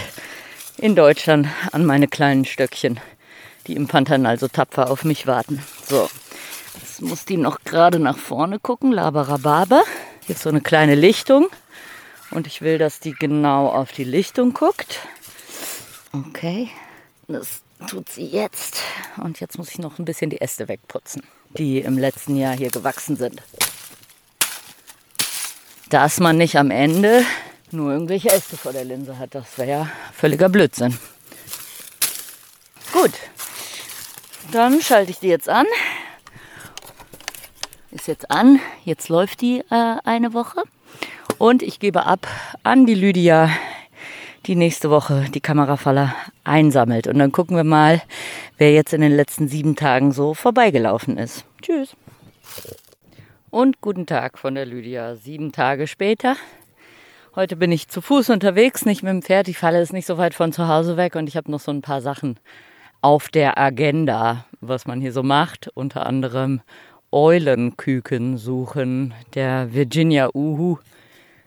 in 0.79 0.97
Deutschland 0.97 1.49
an 1.73 1.85
meine 1.85 2.09
kleinen 2.09 2.45
Stöckchen, 2.45 3.01
die 3.67 3.75
im 3.75 3.87
Pantanal 3.87 4.39
so 4.39 4.49
tapfer 4.49 4.91
auf 4.91 5.05
mich 5.05 5.27
warten. 5.27 5.63
So, 5.89 6.09
jetzt 6.81 7.03
muss 7.03 7.25
die 7.25 7.37
noch 7.37 7.61
gerade 7.65 7.99
nach 7.99 8.19
vorne 8.19 8.59
gucken, 8.59 8.93
Labarababa. 8.93 9.83
Hier 10.27 10.35
ist 10.35 10.43
so 10.43 10.51
eine 10.51 10.61
kleine 10.61 10.95
Lichtung 10.95 11.49
und 12.31 12.47
ich 12.47 12.63
will, 12.63 12.79
dass 12.79 13.01
die 13.01 13.13
genau 13.13 13.69
auf 13.69 13.93
die 13.93 14.05
Lichtung 14.05 14.53
guckt. 14.55 15.01
Okay, 16.13 16.69
das 17.29 17.63
tut 17.89 18.09
sie 18.09 18.27
jetzt. 18.27 18.81
Und 19.17 19.41
jetzt 19.41 19.59
muss 19.59 19.71
ich 19.71 19.79
noch 19.79 19.99
ein 19.99 20.05
bisschen 20.05 20.31
die 20.31 20.41
Äste 20.41 20.69
wegputzen, 20.69 21.23
die 21.51 21.81
im 21.81 21.99
letzten 21.99 22.37
Jahr 22.37 22.55
hier 22.55 22.71
gewachsen 22.71 23.17
sind. 23.17 23.43
Dass 25.91 26.19
man 26.19 26.37
nicht 26.37 26.57
am 26.57 26.71
Ende 26.71 27.25
nur 27.73 27.93
irgendwelche 27.93 28.31
Äste 28.31 28.57
vor 28.57 28.73
der 28.73 28.85
Linse 28.85 29.19
hat, 29.19 29.35
das 29.35 29.59
wäre 29.59 29.71
ja 29.71 29.89
völliger 30.13 30.49
Blödsinn. 30.49 30.97
Gut, 32.93 33.13
dann 34.53 34.81
schalte 34.81 35.11
ich 35.11 35.19
die 35.19 35.29
jetzt 35.29 35.49
an. 35.49 35.67
Ist 37.91 38.09
jetzt 38.09 38.31
an, 38.31 38.61
jetzt 38.85 39.09
läuft 39.09 39.41
die 39.41 39.61
äh, 39.71 39.97
eine 40.05 40.33
Woche. 40.33 40.63
Und 41.39 41.63
ich 41.63 41.81
gebe 41.81 42.07
ab 42.07 42.27
an 42.63 42.87
die 42.87 42.95
Lydia, 42.95 43.51
die 44.47 44.57
nächste 44.57 44.91
Woche 44.91 45.27
die 45.33 45.41
Kamerafaller 45.41 46.15
einsammelt. 46.45 47.07
Und 47.07 47.19
dann 47.19 47.33
gucken 47.33 47.57
wir 47.57 47.65
mal, 47.65 48.03
wer 48.59 48.73
jetzt 48.73 48.93
in 48.93 49.01
den 49.01 49.15
letzten 49.15 49.49
sieben 49.49 49.77
Tagen 49.77 50.13
so 50.13 50.35
vorbeigelaufen 50.35 51.19
ist. 51.19 51.45
Tschüss. 51.63 51.97
Und 53.51 53.81
guten 53.81 54.07
Tag 54.07 54.39
von 54.39 54.55
der 54.55 54.67
Lydia. 54.67 55.17
Sieben 55.17 55.53
Tage 55.53 55.87
später. 55.87 56.37
Heute 57.37 57.57
bin 57.57 57.73
ich 57.73 57.89
zu 57.89 58.01
Fuß 58.01 58.31
unterwegs, 58.31 58.87
nicht 58.87 59.03
mit 59.03 59.11
dem 59.11 59.21
Pferd. 59.21 59.49
Die 59.49 59.55
Falle 59.55 59.83
ist 59.83 59.93
nicht 59.93 60.07
so 60.07 60.19
weit 60.19 60.35
von 60.35 60.53
zu 60.53 60.69
Hause 60.69 60.97
weg 60.97 61.17
und 61.17 61.27
ich 61.27 61.37
habe 61.37 61.51
noch 61.51 61.59
so 61.59 61.73
ein 61.73 61.83
paar 61.83 62.01
Sachen 62.01 62.39
auf 63.01 63.27
der 63.29 63.59
Agenda, 63.59 64.45
was 64.61 64.87
man 64.87 65.01
hier 65.01 65.13
so 65.13 65.25
macht. 65.25 65.69
Unter 65.75 66.07
anderem 66.07 66.61
Eulenküken 67.11 68.39
suchen. 68.39 69.15
Der 69.35 69.75
Virginia 69.75 70.31
Uhu 70.33 70.79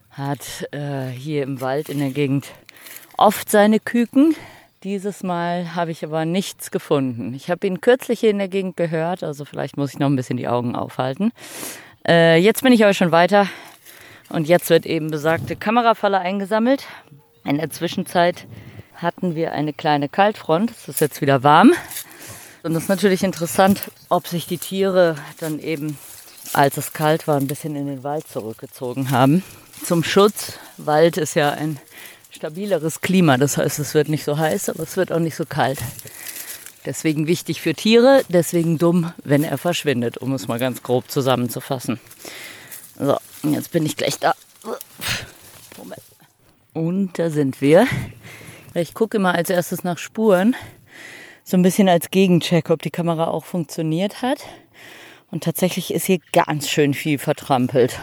hat 0.10 0.68
äh, 0.74 1.08
hier 1.08 1.44
im 1.44 1.62
Wald 1.62 1.88
in 1.88 2.00
der 2.00 2.12
Gegend 2.12 2.48
oft 3.16 3.50
seine 3.50 3.80
Küken. 3.80 4.36
Dieses 4.84 5.24
Mal 5.24 5.74
habe 5.74 5.92
ich 5.92 6.04
aber 6.04 6.26
nichts 6.26 6.70
gefunden. 6.70 7.34
Ich 7.34 7.50
habe 7.50 7.66
ihn 7.66 7.80
kürzlich 7.80 8.20
hier 8.20 8.32
in 8.32 8.40
der 8.40 8.50
Gegend 8.50 8.76
gehört, 8.76 9.24
also 9.24 9.46
vielleicht 9.46 9.78
muss 9.78 9.94
ich 9.94 10.00
noch 10.00 10.10
ein 10.10 10.18
bisschen 10.18 10.36
die 10.36 10.50
Augen 10.50 10.76
aufhalten. 10.76 11.32
Äh, 12.06 12.42
jetzt 12.42 12.62
bin 12.62 12.74
ich 12.74 12.84
aber 12.84 12.94
schon 12.94 13.14
weiter 13.14 13.48
und 14.30 14.48
jetzt 14.48 14.70
wird 14.70 14.86
eben 14.86 15.10
besagte 15.10 15.56
Kamerafalle 15.56 16.20
eingesammelt. 16.20 16.86
In 17.44 17.58
der 17.58 17.70
Zwischenzeit 17.70 18.46
hatten 18.96 19.36
wir 19.36 19.52
eine 19.52 19.74
kleine 19.74 20.10
Kaltfront. 20.10 20.72
Es 20.72 20.88
ist 20.88 21.02
jetzt 21.02 21.22
wieder 21.22 21.44
warm. 21.44 21.74
Und 22.64 22.76
es 22.76 22.84
ist 22.84 22.90
natürlich 22.90 23.24
interessant, 23.24 23.92
ob 24.10 24.28
sich 24.28 24.48
die 24.48 24.58
Tiere 24.58 25.16
dann 25.40 25.60
eben, 25.60 25.98
als 26.54 26.78
es 26.78 26.94
kalt 26.94 27.28
war, 27.28 27.38
ein 27.38 27.48
bisschen 27.48 27.76
in 27.76 27.88
den 27.88 28.04
Wald 28.04 28.28
zurückgezogen 28.28 29.12
haben 29.12 29.44
zum 29.84 30.04
Schutz. 30.04 30.54
Wald 30.78 31.18
ist 31.18 31.36
ja 31.36 31.52
ein 31.52 31.80
stabileres 32.32 33.02
Klima, 33.02 33.38
das 33.38 33.58
heißt, 33.58 33.80
es 33.80 33.94
wird 33.94 34.10
nicht 34.10 34.24
so 34.24 34.38
heiß, 34.38 34.70
aber 34.70 34.84
es 34.84 34.98
wird 34.98 35.12
auch 35.12 35.20
nicht 35.20 35.36
so 35.36 35.46
kalt. 35.46 35.80
Deswegen 36.86 37.28
wichtig 37.28 37.62
für 37.62 37.74
Tiere, 37.74 38.24
deswegen 38.30 38.78
dumm, 38.78 39.14
wenn 39.24 39.44
er 39.44 39.58
verschwindet, 39.58 40.18
um 40.18 40.34
es 40.34 40.48
mal 40.48 40.60
ganz 40.60 40.84
grob 40.84 41.10
zusammenzufassen. 41.12 42.00
So, 43.00 43.18
jetzt 43.44 43.72
bin 43.72 43.86
ich 43.86 43.96
gleich 43.96 44.20
da. 44.20 44.34
Moment. 45.78 46.02
Und 46.74 47.20
da 47.20 47.30
sind 47.30 47.62
wir. 47.62 47.88
Ich 48.74 48.94
gucke 48.94 49.18
immer 49.18 49.34
als 49.34 49.50
erstes 49.50 49.84
nach 49.84 49.98
Spuren, 49.98 50.56
so 51.44 51.58
ein 51.58 51.64
bisschen 51.64 51.90
als 51.90 52.12
Gegencheck, 52.12 52.70
ob 52.70 52.82
die 52.82 52.92
Kamera 52.92 53.28
auch 53.28 53.46
funktioniert 53.46 54.22
hat. 54.22 54.46
Und 55.32 55.44
tatsächlich 55.44 55.94
ist 55.94 56.06
hier 56.06 56.20
ganz 56.32 56.70
schön 56.70 56.94
viel 56.94 57.18
vertrampelt 57.18 58.00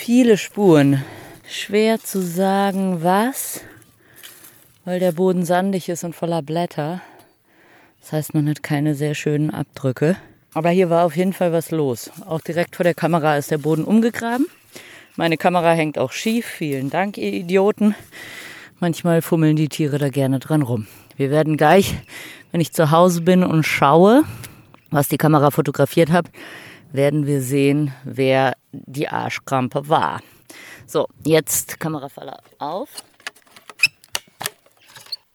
viele 0.00 0.38
Spuren. 0.38 1.04
Schwer 1.46 2.00
zu 2.00 2.22
sagen, 2.22 3.02
was, 3.02 3.60
weil 4.86 4.98
der 4.98 5.12
Boden 5.12 5.44
sandig 5.44 5.90
ist 5.90 6.04
und 6.04 6.16
voller 6.16 6.40
Blätter. 6.40 7.02
Das 8.00 8.12
heißt, 8.12 8.34
man 8.34 8.48
hat 8.48 8.62
keine 8.62 8.94
sehr 8.94 9.14
schönen 9.14 9.50
Abdrücke. 9.50 10.16
Aber 10.52 10.70
hier 10.70 10.90
war 10.90 11.04
auf 11.04 11.16
jeden 11.16 11.32
Fall 11.32 11.52
was 11.52 11.70
los. 11.70 12.10
Auch 12.26 12.40
direkt 12.40 12.76
vor 12.76 12.84
der 12.84 12.94
Kamera 12.94 13.36
ist 13.36 13.50
der 13.50 13.58
Boden 13.58 13.84
umgegraben. 13.84 14.46
Meine 15.16 15.36
Kamera 15.36 15.72
hängt 15.72 15.98
auch 15.98 16.12
schief. 16.12 16.46
Vielen 16.46 16.90
Dank, 16.90 17.18
ihr 17.18 17.32
Idioten. 17.32 17.94
Manchmal 18.80 19.22
fummeln 19.22 19.56
die 19.56 19.68
Tiere 19.68 19.98
da 19.98 20.08
gerne 20.08 20.38
dran 20.38 20.62
rum. 20.62 20.86
Wir 21.16 21.30
werden 21.30 21.56
gleich, 21.56 21.94
wenn 22.50 22.60
ich 22.60 22.72
zu 22.72 22.90
Hause 22.90 23.20
bin 23.20 23.44
und 23.44 23.64
schaue, 23.64 24.24
was 24.90 25.08
die 25.08 25.18
Kamera 25.18 25.50
fotografiert 25.50 26.10
hat, 26.10 26.26
werden 26.92 27.26
wir 27.26 27.42
sehen, 27.42 27.92
wer 28.04 28.54
die 28.72 29.08
Arschkrampe 29.08 29.88
war. 29.88 30.20
So, 30.86 31.06
jetzt 31.24 31.78
Kamerafaller 31.78 32.40
auf. 32.58 32.88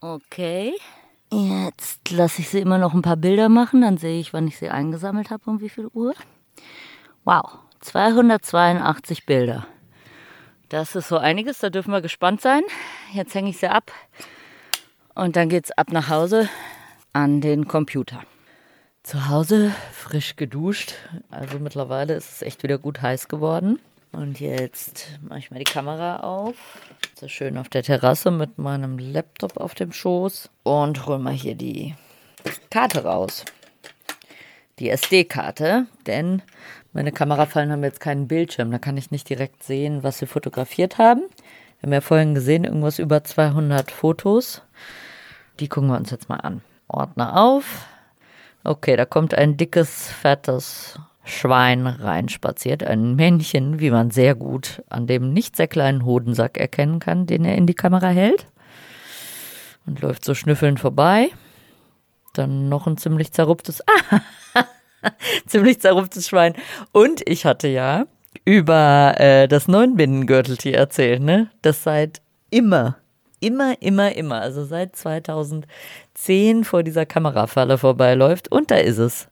Okay. 0.02 0.74
Jetzt 1.36 2.12
lasse 2.12 2.42
ich 2.42 2.50
sie 2.50 2.60
immer 2.60 2.78
noch 2.78 2.94
ein 2.94 3.02
paar 3.02 3.18
Bilder 3.18 3.50
machen, 3.50 3.82
dann 3.82 3.98
sehe 3.98 4.22
ich, 4.22 4.32
wann 4.32 4.48
ich 4.48 4.58
sie 4.58 4.70
eingesammelt 4.70 5.32
habe 5.32 5.50
und 5.50 5.62
wie 5.62 5.68
viel 5.68 5.88
Uhr. 5.94 6.14
Wow, 7.26 7.60
282 7.82 9.26
Bilder. 9.26 9.68
Das 10.70 10.96
ist 10.96 11.10
so 11.10 11.18
einiges, 11.18 11.60
da 11.60 11.70
dürfen 11.70 11.92
wir 11.92 12.02
gespannt 12.02 12.40
sein. 12.40 12.62
Jetzt 13.12 13.36
hänge 13.36 13.50
ich 13.50 13.58
sie 13.58 13.68
ab 13.68 13.92
und 15.14 15.36
dann 15.36 15.50
geht 15.50 15.66
es 15.66 15.72
ab 15.72 15.92
nach 15.92 16.10
Hause 16.10 16.48
an 17.12 17.42
den 17.42 17.68
Computer. 17.68 18.22
Zu 19.04 19.28
Hause 19.28 19.72
frisch 19.92 20.38
geduscht. 20.38 20.94
Also 21.30 21.60
mittlerweile 21.60 22.14
ist 22.14 22.32
es 22.32 22.42
echt 22.44 22.64
wieder 22.64 22.78
gut 22.78 23.02
heiß 23.02 23.28
geworden. 23.28 23.80
Und 24.16 24.40
jetzt 24.40 25.20
mache 25.22 25.40
ich 25.40 25.52
mal 25.52 25.60
die 25.60 25.66
Kamera 25.66 26.22
auf. 26.22 26.56
So 27.20 27.28
schön 27.28 27.58
auf 27.58 27.68
der 27.68 27.84
Terrasse 27.84 28.32
mit 28.32 28.58
meinem 28.58 28.98
Laptop 28.98 29.58
auf 29.58 29.76
dem 29.76 29.92
Schoß. 29.92 30.50
Und 30.64 31.06
hole 31.06 31.20
mal 31.20 31.34
hier 31.34 31.56
die 31.56 31.96
Karte 32.70 33.04
raus. 33.04 33.44
Die 34.80 34.90
SD-Karte. 34.90 35.88
Denn 36.08 36.42
meine 36.94 37.12
Kamerafallen 37.12 37.74
haben 37.74 37.84
jetzt 37.84 38.00
keinen 38.00 38.30
Bildschirm. 38.30 38.72
Da 38.72 38.80
kann 38.80 38.96
ich 38.96 39.12
nicht 39.12 39.28
direkt 39.28 39.64
sehen, 39.64 40.02
was 40.02 40.20
sie 40.20 40.28
fotografiert 40.28 40.98
haben. 40.98 41.22
Wir 41.80 41.88
haben 41.88 41.94
ja 41.94 42.02
vorhin 42.02 42.36
gesehen, 42.36 42.64
irgendwas 42.64 43.00
über 43.00 43.24
200 43.24 43.92
Fotos. 43.92 44.62
Die 45.60 45.68
gucken 45.68 45.90
wir 45.90 45.98
uns 45.98 46.12
jetzt 46.12 46.30
mal 46.30 46.38
an. 46.38 46.62
Ordner 46.88 47.38
auf 47.38 47.86
Okay, 48.68 48.96
da 48.96 49.06
kommt 49.06 49.36
ein 49.36 49.58
dickes, 49.58 50.08
fettes 50.08 51.00
Schwein 51.26 51.88
reinspaziert, 51.88 52.84
ein 52.84 53.16
Männchen, 53.16 53.80
wie 53.80 53.90
man 53.90 54.12
sehr 54.12 54.36
gut 54.36 54.84
an 54.90 55.08
dem 55.08 55.34
nicht 55.34 55.56
sehr 55.56 55.68
kleinen 55.68 56.06
Hodensack 56.06 56.58
erkennen 56.58 57.00
kann, 57.00 57.26
den 57.26 57.44
er 57.46 57.56
in 57.56 57.68
die 57.68 57.74
Kamera 57.74 58.10
hält. 58.10 58.46
Und 59.86 60.02
läuft 60.02 60.24
so 60.24 60.34
schnüffelnd 60.34 60.80
vorbei. 60.80 61.30
Dann 62.34 62.70
noch 62.70 62.88
ein 62.88 62.98
ziemlich 62.98 63.32
zerrupftes, 63.32 63.82
ah, 63.82 64.22
ziemlich 65.48 65.82
zerrupftes 65.82 66.28
Schwein. 66.28 66.54
Und 66.92 67.22
ich 67.28 67.46
hatte 67.46 67.68
ja 67.68 68.06
über 68.46 69.16
äh, 69.18 69.48
das 69.48 69.68
Neunbindengürteltier 69.68 70.76
erzählt, 70.76 71.22
ne? 71.22 71.50
Das 71.62 71.84
seit 71.84 72.22
immer 72.50 72.98
immer, 73.40 73.80
immer, 73.82 74.16
immer, 74.16 74.42
also 74.42 74.66
seit 74.66 74.96
2010 74.96 76.64
vor 76.64 76.84
dieser 76.84 77.06
Kamerafalle 77.06 77.78
vorbeiläuft. 77.78 78.52
Und 78.52 78.72
da 78.72 78.78
ist 78.78 78.98
es. 78.98 79.28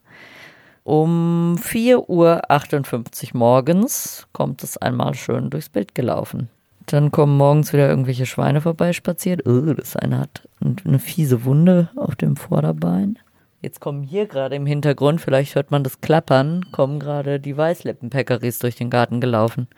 Um 0.84 1.56
4.58 1.62 3.34
Uhr 3.34 3.40
morgens 3.40 4.28
kommt 4.34 4.64
es 4.64 4.78
einmal 4.78 5.14
schön 5.14 5.50
durchs 5.50 5.70
Bild 5.70 5.96
gelaufen. 5.96 6.50
Dann 6.88 7.12
kommen 7.12 7.38
morgens 7.38 7.72
wieder 7.72 7.88
irgendwelche 7.88 8.26
Schweine 8.26 8.60
vorbeispaziert. 8.60 9.48
Oh, 9.48 9.74
das 9.74 9.96
eine 9.96 10.20
hat 10.20 10.48
eine 10.62 11.00
fiese 11.00 11.46
Wunde 11.46 11.90
auf 11.96 12.16
dem 12.16 12.36
Vorderbein. 12.36 13.18
Jetzt 13.62 13.80
kommen 13.80 14.04
hier 14.04 14.26
gerade 14.26 14.58
im 14.58 14.66
Hintergrund, 14.66 15.22
vielleicht 15.22 15.56
hört 15.56 15.72
man 15.72 15.86
das 15.86 16.02
Klappern, 16.02 16.66
kommen 16.74 17.00
gerade 17.00 17.40
die 17.40 17.56
Weißlippenpeccaries 17.56 18.60
durch 18.60 18.76
den 18.76 18.90
Garten 18.90 19.22
gelaufen. 19.22 19.70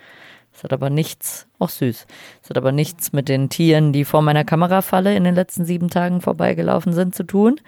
Es 0.51 0.63
hat 0.63 0.73
aber 0.73 0.89
nichts, 0.89 1.45
auch 1.59 1.69
süß, 1.69 2.07
es 2.41 2.49
hat 2.49 2.57
aber 2.57 2.71
nichts 2.71 3.13
mit 3.13 3.29
den 3.29 3.49
Tieren, 3.49 3.93
die 3.93 4.03
vor 4.03 4.23
meiner 4.23 4.43
Kamerafalle 4.43 5.15
in 5.15 5.23
den 5.23 5.35
letzten 5.35 5.65
sieben 5.65 5.91
Tagen 5.91 6.21
vorbeigelaufen 6.21 6.93
sind, 6.93 7.13
zu 7.13 7.23
tun. 7.23 7.59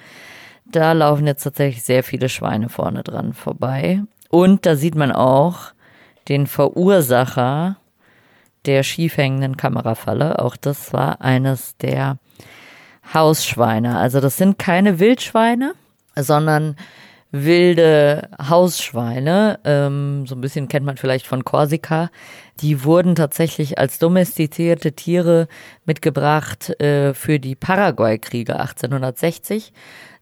Da 0.72 0.92
laufen 0.94 1.28
jetzt 1.28 1.44
tatsächlich 1.44 1.84
sehr 1.84 2.04
viele 2.04 2.30
Schweine 2.30 2.70
vorne 2.70 3.04
dran 3.04 3.34
vorbei. 3.34 4.02
Und 4.30 4.66
da 4.66 4.76
sieht 4.76 4.96
man 4.96 5.12
auch 5.12 5.72
den 6.28 6.48
Verursacher 6.48 7.78
der 8.66 8.84
schiefhängenden 8.84 9.56
Kamerafalle. 9.56 10.40
Auch 10.40 10.58
das 10.58 10.92
war 10.92 11.22
eines 11.22 11.78
der 11.78 12.18
Hausschweine. 13.14 13.98
Also 13.98 14.20
das 14.20 14.38
sind 14.38 14.60
keine 14.60 15.00
Wildschweine, 15.00 15.74
sondern 16.16 16.76
wilde 17.32 18.30
Hausschweine. 18.42 19.60
Ähm, 19.64 20.26
so 20.28 20.36
ein 20.36 20.42
bisschen 20.42 20.68
kennt 20.68 20.86
man 20.86 20.98
vielleicht 20.98 21.28
von 21.28 21.46
Korsika. 21.46 22.10
Die 22.62 22.84
wurden 22.84 23.16
tatsächlich 23.16 23.78
als 23.78 24.00
domestizierte 24.00 24.94
Tiere 24.94 25.48
mitgebracht 25.86 26.70
äh, 26.82 27.14
für 27.14 27.40
die 27.40 27.56
Paraguay-Kriege 27.56 28.60
1860 28.60 29.74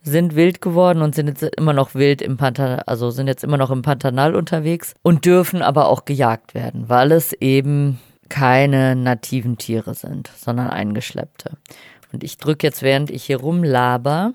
sind 0.06 0.36
wild 0.36 0.62
geworden 0.62 1.02
und 1.02 1.16
sind 1.16 1.28
jetzt 1.28 1.44
immer 1.44 1.74
noch 1.74 1.96
wild 1.96 2.22
im 2.22 2.38
Pantanal, 2.38 2.84
also 2.86 3.10
sind 3.10 3.28
jetzt 3.28 3.44
immer 3.44 3.58
noch 3.58 3.72
im 3.72 3.82
Pantanal 3.82 4.36
unterwegs 4.36 4.94
und 5.02 5.26
dürfen 5.26 5.62
aber 5.64 5.90
auch 5.90 6.06
gejagt 6.06 6.54
werden, 6.54 6.88
weil 6.88 7.12
es 7.12 7.34
eben 7.34 8.00
keine 8.30 8.96
nativen 8.96 9.58
Tiere 9.58 9.96
sind, 9.96 10.30
sondern 10.38 10.70
eingeschleppte. 10.70 11.58
Und 12.14 12.24
ich 12.24 12.38
drücke 12.38 12.68
jetzt, 12.68 12.84
während 12.84 13.10
ich 13.10 13.24
hier 13.24 13.40
rumlaber, 13.40 14.34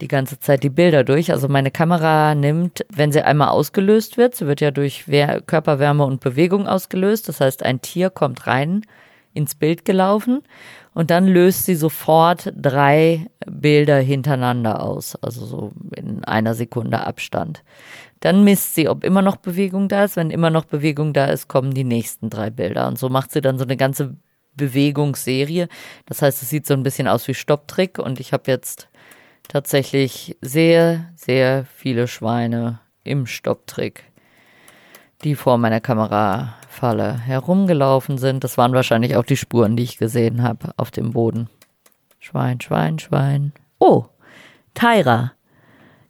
die 0.00 0.08
ganze 0.08 0.40
Zeit 0.40 0.62
die 0.62 0.70
Bilder 0.70 1.04
durch. 1.04 1.30
Also 1.30 1.48
meine 1.48 1.70
Kamera 1.70 2.34
nimmt, 2.34 2.86
wenn 2.88 3.12
sie 3.12 3.22
einmal 3.22 3.48
ausgelöst 3.48 4.16
wird, 4.16 4.34
sie 4.34 4.46
wird 4.46 4.60
ja 4.60 4.70
durch 4.70 5.04
Körperwärme 5.46 6.04
und 6.04 6.20
Bewegung 6.20 6.66
ausgelöst. 6.66 7.28
Das 7.28 7.40
heißt, 7.40 7.62
ein 7.64 7.82
Tier 7.82 8.10
kommt 8.10 8.46
rein 8.46 8.82
ins 9.34 9.54
Bild 9.54 9.84
gelaufen 9.84 10.42
und 10.94 11.10
dann 11.10 11.26
löst 11.26 11.66
sie 11.66 11.76
sofort 11.76 12.52
drei 12.56 13.26
Bilder 13.46 13.98
hintereinander 13.98 14.82
aus, 14.82 15.16
also 15.16 15.46
so 15.46 15.72
in 15.96 16.24
einer 16.24 16.54
Sekunde 16.54 17.06
Abstand. 17.06 17.62
Dann 18.20 18.44
misst 18.44 18.74
sie, 18.74 18.88
ob 18.88 19.04
immer 19.04 19.22
noch 19.22 19.36
Bewegung 19.36 19.88
da 19.88 20.04
ist. 20.04 20.16
Wenn 20.16 20.30
immer 20.30 20.50
noch 20.50 20.66
Bewegung 20.66 21.12
da 21.12 21.26
ist, 21.26 21.48
kommen 21.48 21.72
die 21.72 21.84
nächsten 21.84 22.28
drei 22.28 22.50
Bilder. 22.50 22.86
Und 22.86 22.98
so 22.98 23.08
macht 23.08 23.32
sie 23.32 23.40
dann 23.40 23.56
so 23.56 23.64
eine 23.64 23.78
ganze 23.78 24.16
Bewegungsserie. 24.56 25.68
Das 26.06 26.20
heißt, 26.20 26.42
es 26.42 26.50
sieht 26.50 26.66
so 26.66 26.74
ein 26.74 26.82
bisschen 26.82 27.08
aus 27.08 27.26
wie 27.28 27.34
Stopptrick 27.34 27.98
und 27.98 28.20
ich 28.20 28.32
habe 28.32 28.50
jetzt 28.50 28.88
tatsächlich 29.48 30.36
sehr, 30.42 31.10
sehr 31.16 31.64
viele 31.64 32.08
Schweine 32.08 32.80
im 33.04 33.26
Stopptrick, 33.26 34.04
die 35.24 35.34
vor 35.34 35.56
meiner 35.56 35.80
Kamerafalle 36.80 37.18
herumgelaufen 37.18 38.18
sind. 38.18 38.42
Das 38.42 38.56
waren 38.56 38.72
wahrscheinlich 38.72 39.16
auch 39.16 39.24
die 39.24 39.36
Spuren, 39.36 39.76
die 39.76 39.82
ich 39.82 39.98
gesehen 39.98 40.42
habe 40.42 40.72
auf 40.76 40.90
dem 40.90 41.12
Boden. 41.12 41.48
Schwein, 42.18 42.60
Schwein, 42.60 42.98
Schwein. 42.98 43.52
Oh, 43.78 44.06
Tyra. 44.74 45.32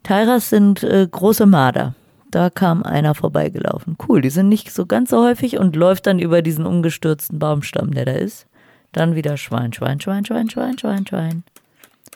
Tyras 0.03 0.49
sind 0.49 0.83
äh, 0.83 1.07
große 1.11 1.47
Marder. 1.47 1.95
Da 2.31 2.49
kam 2.49 2.85
einer 2.85 3.15
vorbeigelaufen. 3.15 3.97
Cool, 4.09 4.21
die 4.21 4.31
sind 4.31 4.49
nicht 4.49 4.73
so 4.73 4.87
ganz 4.87 5.11
so 5.11 5.25
häufig 5.25 5.59
und 5.59 5.75
läuft 5.75 6.07
dann 6.07 6.21
über 6.21 6.43
diesen 6.43 6.65
umgestürzten 6.65 7.39
Baumstamm, 7.39 7.93
der 7.93 8.05
da 8.05 8.13
ist. 8.13 8.47
Dann 8.93 9.15
wieder 9.15 9.37
Schwein, 9.37 9.73
Schwein, 9.73 10.01
Schwein, 10.01 10.25
Schwein, 10.25 10.49
Schwein, 10.49 10.79
Schwein, 10.79 11.07
Schwein. 11.07 11.45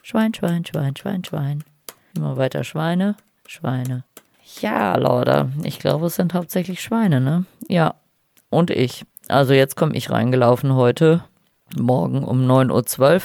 Schwein, 0.02 0.34
Schwein, 0.34 0.64
Schwein, 0.64 0.96
Schwein, 0.96 1.24
Schwein. 1.24 1.64
Immer 2.16 2.36
weiter 2.36 2.62
Schweine, 2.62 3.16
Schweine. 3.46 4.04
Ja, 4.60 4.96
Leute, 4.96 5.50
ich 5.64 5.80
glaube, 5.80 6.06
es 6.06 6.16
sind 6.16 6.34
hauptsächlich 6.34 6.80
Schweine, 6.80 7.20
ne? 7.20 7.44
Ja. 7.68 7.94
Und 8.54 8.70
ich. 8.70 9.04
Also 9.26 9.52
jetzt 9.52 9.74
komme 9.74 9.96
ich 9.96 10.10
reingelaufen 10.10 10.74
heute, 10.74 11.24
morgen 11.76 12.22
um 12.22 12.48
9.12 12.48 13.00
Uhr. 13.00 13.20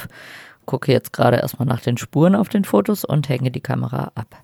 Gucke 0.66 0.92
jetzt 0.92 1.14
gerade 1.14 1.38
erstmal 1.38 1.68
nach 1.68 1.82
den 1.82 1.98
Spuren 1.98 2.36
auf 2.36 2.50
den 2.50 2.64
Fotos 2.64 3.06
und 3.06 3.30
hänge 3.30 3.52
die 3.52 3.62
Kamera 3.62 4.12
ab. 4.16 4.36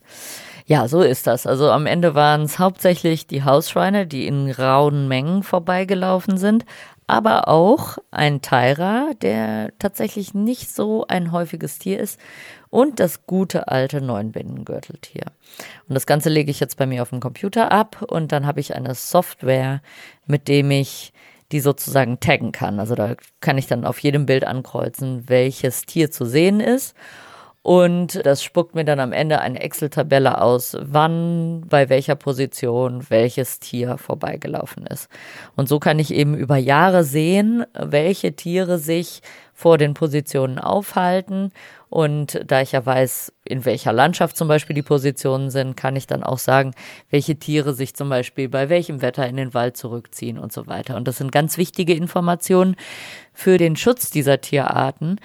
Ja, 0.67 0.87
so 0.87 1.01
ist 1.01 1.25
das. 1.25 1.47
Also 1.47 1.71
am 1.71 1.87
Ende 1.87 2.13
waren 2.13 2.43
es 2.43 2.59
hauptsächlich 2.59 3.25
die 3.25 3.43
Hausschweine, 3.43 4.05
die 4.05 4.27
in 4.27 4.51
rauen 4.51 5.07
Mengen 5.07 5.41
vorbeigelaufen 5.41 6.37
sind, 6.37 6.65
aber 7.07 7.47
auch 7.47 7.97
ein 8.11 8.41
Tyra, 8.41 9.11
der 9.21 9.71
tatsächlich 9.79 10.33
nicht 10.33 10.73
so 10.73 11.05
ein 11.07 11.31
häufiges 11.31 11.79
Tier 11.79 11.99
ist 11.99 12.19
und 12.75 12.99
das 12.99 13.25
gute 13.25 13.69
alte 13.69 14.01
Neunbindengürteltier. 14.01 15.27
Und 15.87 15.95
das 15.95 16.05
Ganze 16.05 16.27
lege 16.27 16.51
ich 16.51 16.59
jetzt 16.59 16.75
bei 16.75 16.85
mir 16.85 17.03
auf 17.03 17.11
dem 17.11 17.21
Computer 17.21 17.71
ab 17.71 18.01
und 18.01 18.33
dann 18.33 18.45
habe 18.45 18.59
ich 18.59 18.75
eine 18.75 18.95
Software, 18.95 19.81
mit 20.27 20.49
dem 20.49 20.69
ich 20.71 21.13
die 21.53 21.61
sozusagen 21.61 22.19
taggen 22.19 22.51
kann. 22.51 22.81
Also 22.81 22.95
da 22.95 23.15
kann 23.39 23.57
ich 23.57 23.67
dann 23.67 23.85
auf 23.85 23.99
jedem 23.99 24.25
Bild 24.25 24.43
ankreuzen, 24.43 25.29
welches 25.29 25.85
Tier 25.85 26.11
zu 26.11 26.25
sehen 26.25 26.59
ist 26.59 26.95
und 27.65 28.23
das 28.23 28.43
spuckt 28.43 28.75
mir 28.75 28.85
dann 28.85 28.99
am 28.99 29.11
Ende 29.11 29.41
eine 29.41 29.59
Excel-Tabelle 29.59 30.39
aus, 30.39 30.77
wann, 30.79 31.65
bei 31.67 31.89
welcher 31.89 32.13
Position 32.13 33.03
welches 33.09 33.57
Tier 33.57 33.97
vorbeigelaufen 33.97 34.85
ist. 34.85 35.09
Und 35.55 35.67
so 35.67 35.79
kann 35.79 35.97
ich 35.97 36.13
eben 36.13 36.35
über 36.35 36.57
Jahre 36.57 37.03
sehen, 37.03 37.65
welche 37.73 38.35
Tiere 38.35 38.77
sich 38.77 39.23
vor 39.55 39.79
den 39.79 39.95
Positionen 39.95 40.59
aufhalten. 40.59 41.51
Und 41.89 42.39
da 42.45 42.61
ich 42.61 42.73
ja 42.73 42.85
weiß, 42.85 43.33
in 43.45 43.65
welcher 43.65 43.93
Landschaft 43.93 44.37
zum 44.37 44.47
Beispiel 44.47 44.75
die 44.75 44.83
Positionen 44.83 45.49
sind, 45.49 45.75
kann 45.75 45.95
ich 45.95 46.05
dann 46.05 46.23
auch 46.23 46.37
sagen, 46.37 46.75
welche 47.09 47.37
Tiere 47.37 47.73
sich 47.73 47.95
zum 47.95 48.09
Beispiel 48.09 48.47
bei 48.47 48.69
welchem 48.69 49.01
Wetter 49.01 49.27
in 49.27 49.37
den 49.37 49.55
Wald 49.55 49.75
zurückziehen 49.75 50.37
und 50.37 50.53
so 50.53 50.67
weiter. 50.67 50.97
Und 50.97 51.07
das 51.07 51.17
sind 51.17 51.31
ganz 51.31 51.57
wichtige 51.57 51.95
Informationen 51.95 52.75
für 53.33 53.57
den 53.57 53.75
Schutz 53.75 54.11
dieser 54.11 54.39
Tierarten, 54.39 55.19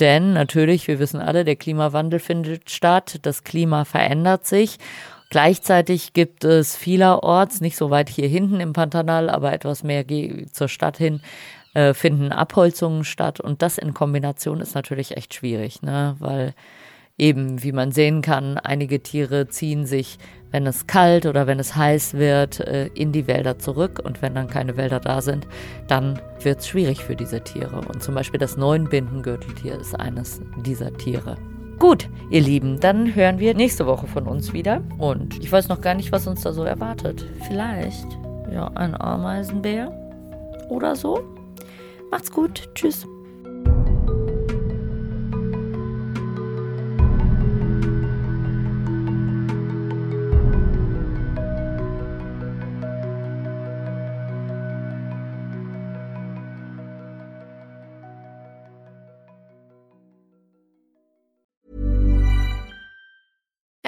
denn 0.00 0.32
natürlich, 0.32 0.88
wir 0.88 0.98
wissen 0.98 1.20
alle, 1.20 1.44
der 1.44 1.56
Klimawandel 1.56 2.18
findet 2.18 2.70
statt, 2.70 3.18
das 3.22 3.44
Klima 3.44 3.84
verändert 3.84 4.46
sich. 4.46 4.78
Gleichzeitig 5.30 6.12
gibt 6.12 6.44
es 6.44 6.76
vielerorts, 6.76 7.60
nicht 7.60 7.76
so 7.76 7.90
weit 7.90 8.10
hier 8.10 8.28
hinten 8.28 8.60
im 8.60 8.74
Pantanal, 8.74 9.30
aber 9.30 9.52
etwas 9.52 9.82
mehr 9.82 10.04
zur 10.52 10.68
Stadt 10.68 10.98
hin, 10.98 11.22
äh, 11.74 11.94
finden 11.94 12.32
Abholzungen 12.32 13.04
statt. 13.04 13.40
Und 13.40 13.62
das 13.62 13.78
in 13.78 13.94
Kombination 13.94 14.60
ist 14.60 14.74
natürlich 14.74 15.16
echt 15.16 15.32
schwierig, 15.32 15.80
ne? 15.80 16.16
weil 16.18 16.54
eben, 17.22 17.62
wie 17.62 17.72
man 17.72 17.92
sehen 17.92 18.20
kann, 18.20 18.58
einige 18.58 19.00
Tiere 19.00 19.48
ziehen 19.48 19.86
sich 19.86 20.18
wenn 20.52 20.66
es 20.66 20.86
kalt 20.86 21.26
oder 21.26 21.46
wenn 21.46 21.58
es 21.58 21.74
heiß 21.74 22.14
wird, 22.14 22.60
äh, 22.60 22.86
in 22.94 23.10
die 23.10 23.26
Wälder 23.26 23.58
zurück. 23.58 24.00
Und 24.04 24.22
wenn 24.22 24.34
dann 24.34 24.46
keine 24.48 24.76
Wälder 24.76 25.00
da 25.00 25.20
sind, 25.20 25.48
dann 25.88 26.20
wird 26.42 26.60
es 26.60 26.68
schwierig 26.68 27.02
für 27.02 27.16
diese 27.16 27.42
Tiere. 27.42 27.80
Und 27.88 28.02
zum 28.02 28.14
Beispiel 28.14 28.38
das 28.38 28.56
Neunbindengürteltier 28.56 29.80
ist 29.80 29.98
eines 29.98 30.40
dieser 30.64 30.92
Tiere. 30.98 31.36
Gut, 31.78 32.08
ihr 32.30 32.42
Lieben, 32.42 32.78
dann 32.78 33.14
hören 33.14 33.40
wir 33.40 33.54
nächste 33.54 33.86
Woche 33.86 34.06
von 34.06 34.26
uns 34.26 34.52
wieder. 34.52 34.82
Und 34.98 35.42
ich 35.42 35.50
weiß 35.50 35.68
noch 35.68 35.80
gar 35.80 35.94
nicht, 35.94 36.12
was 36.12 36.26
uns 36.26 36.42
da 36.42 36.52
so 36.52 36.62
erwartet. 36.62 37.26
Vielleicht, 37.48 38.06
ja, 38.52 38.68
ein 38.74 38.94
Ameisenbär 38.94 39.90
oder 40.68 40.94
so. 40.94 41.24
Macht's 42.10 42.30
gut. 42.30 42.68
Tschüss. 42.74 43.06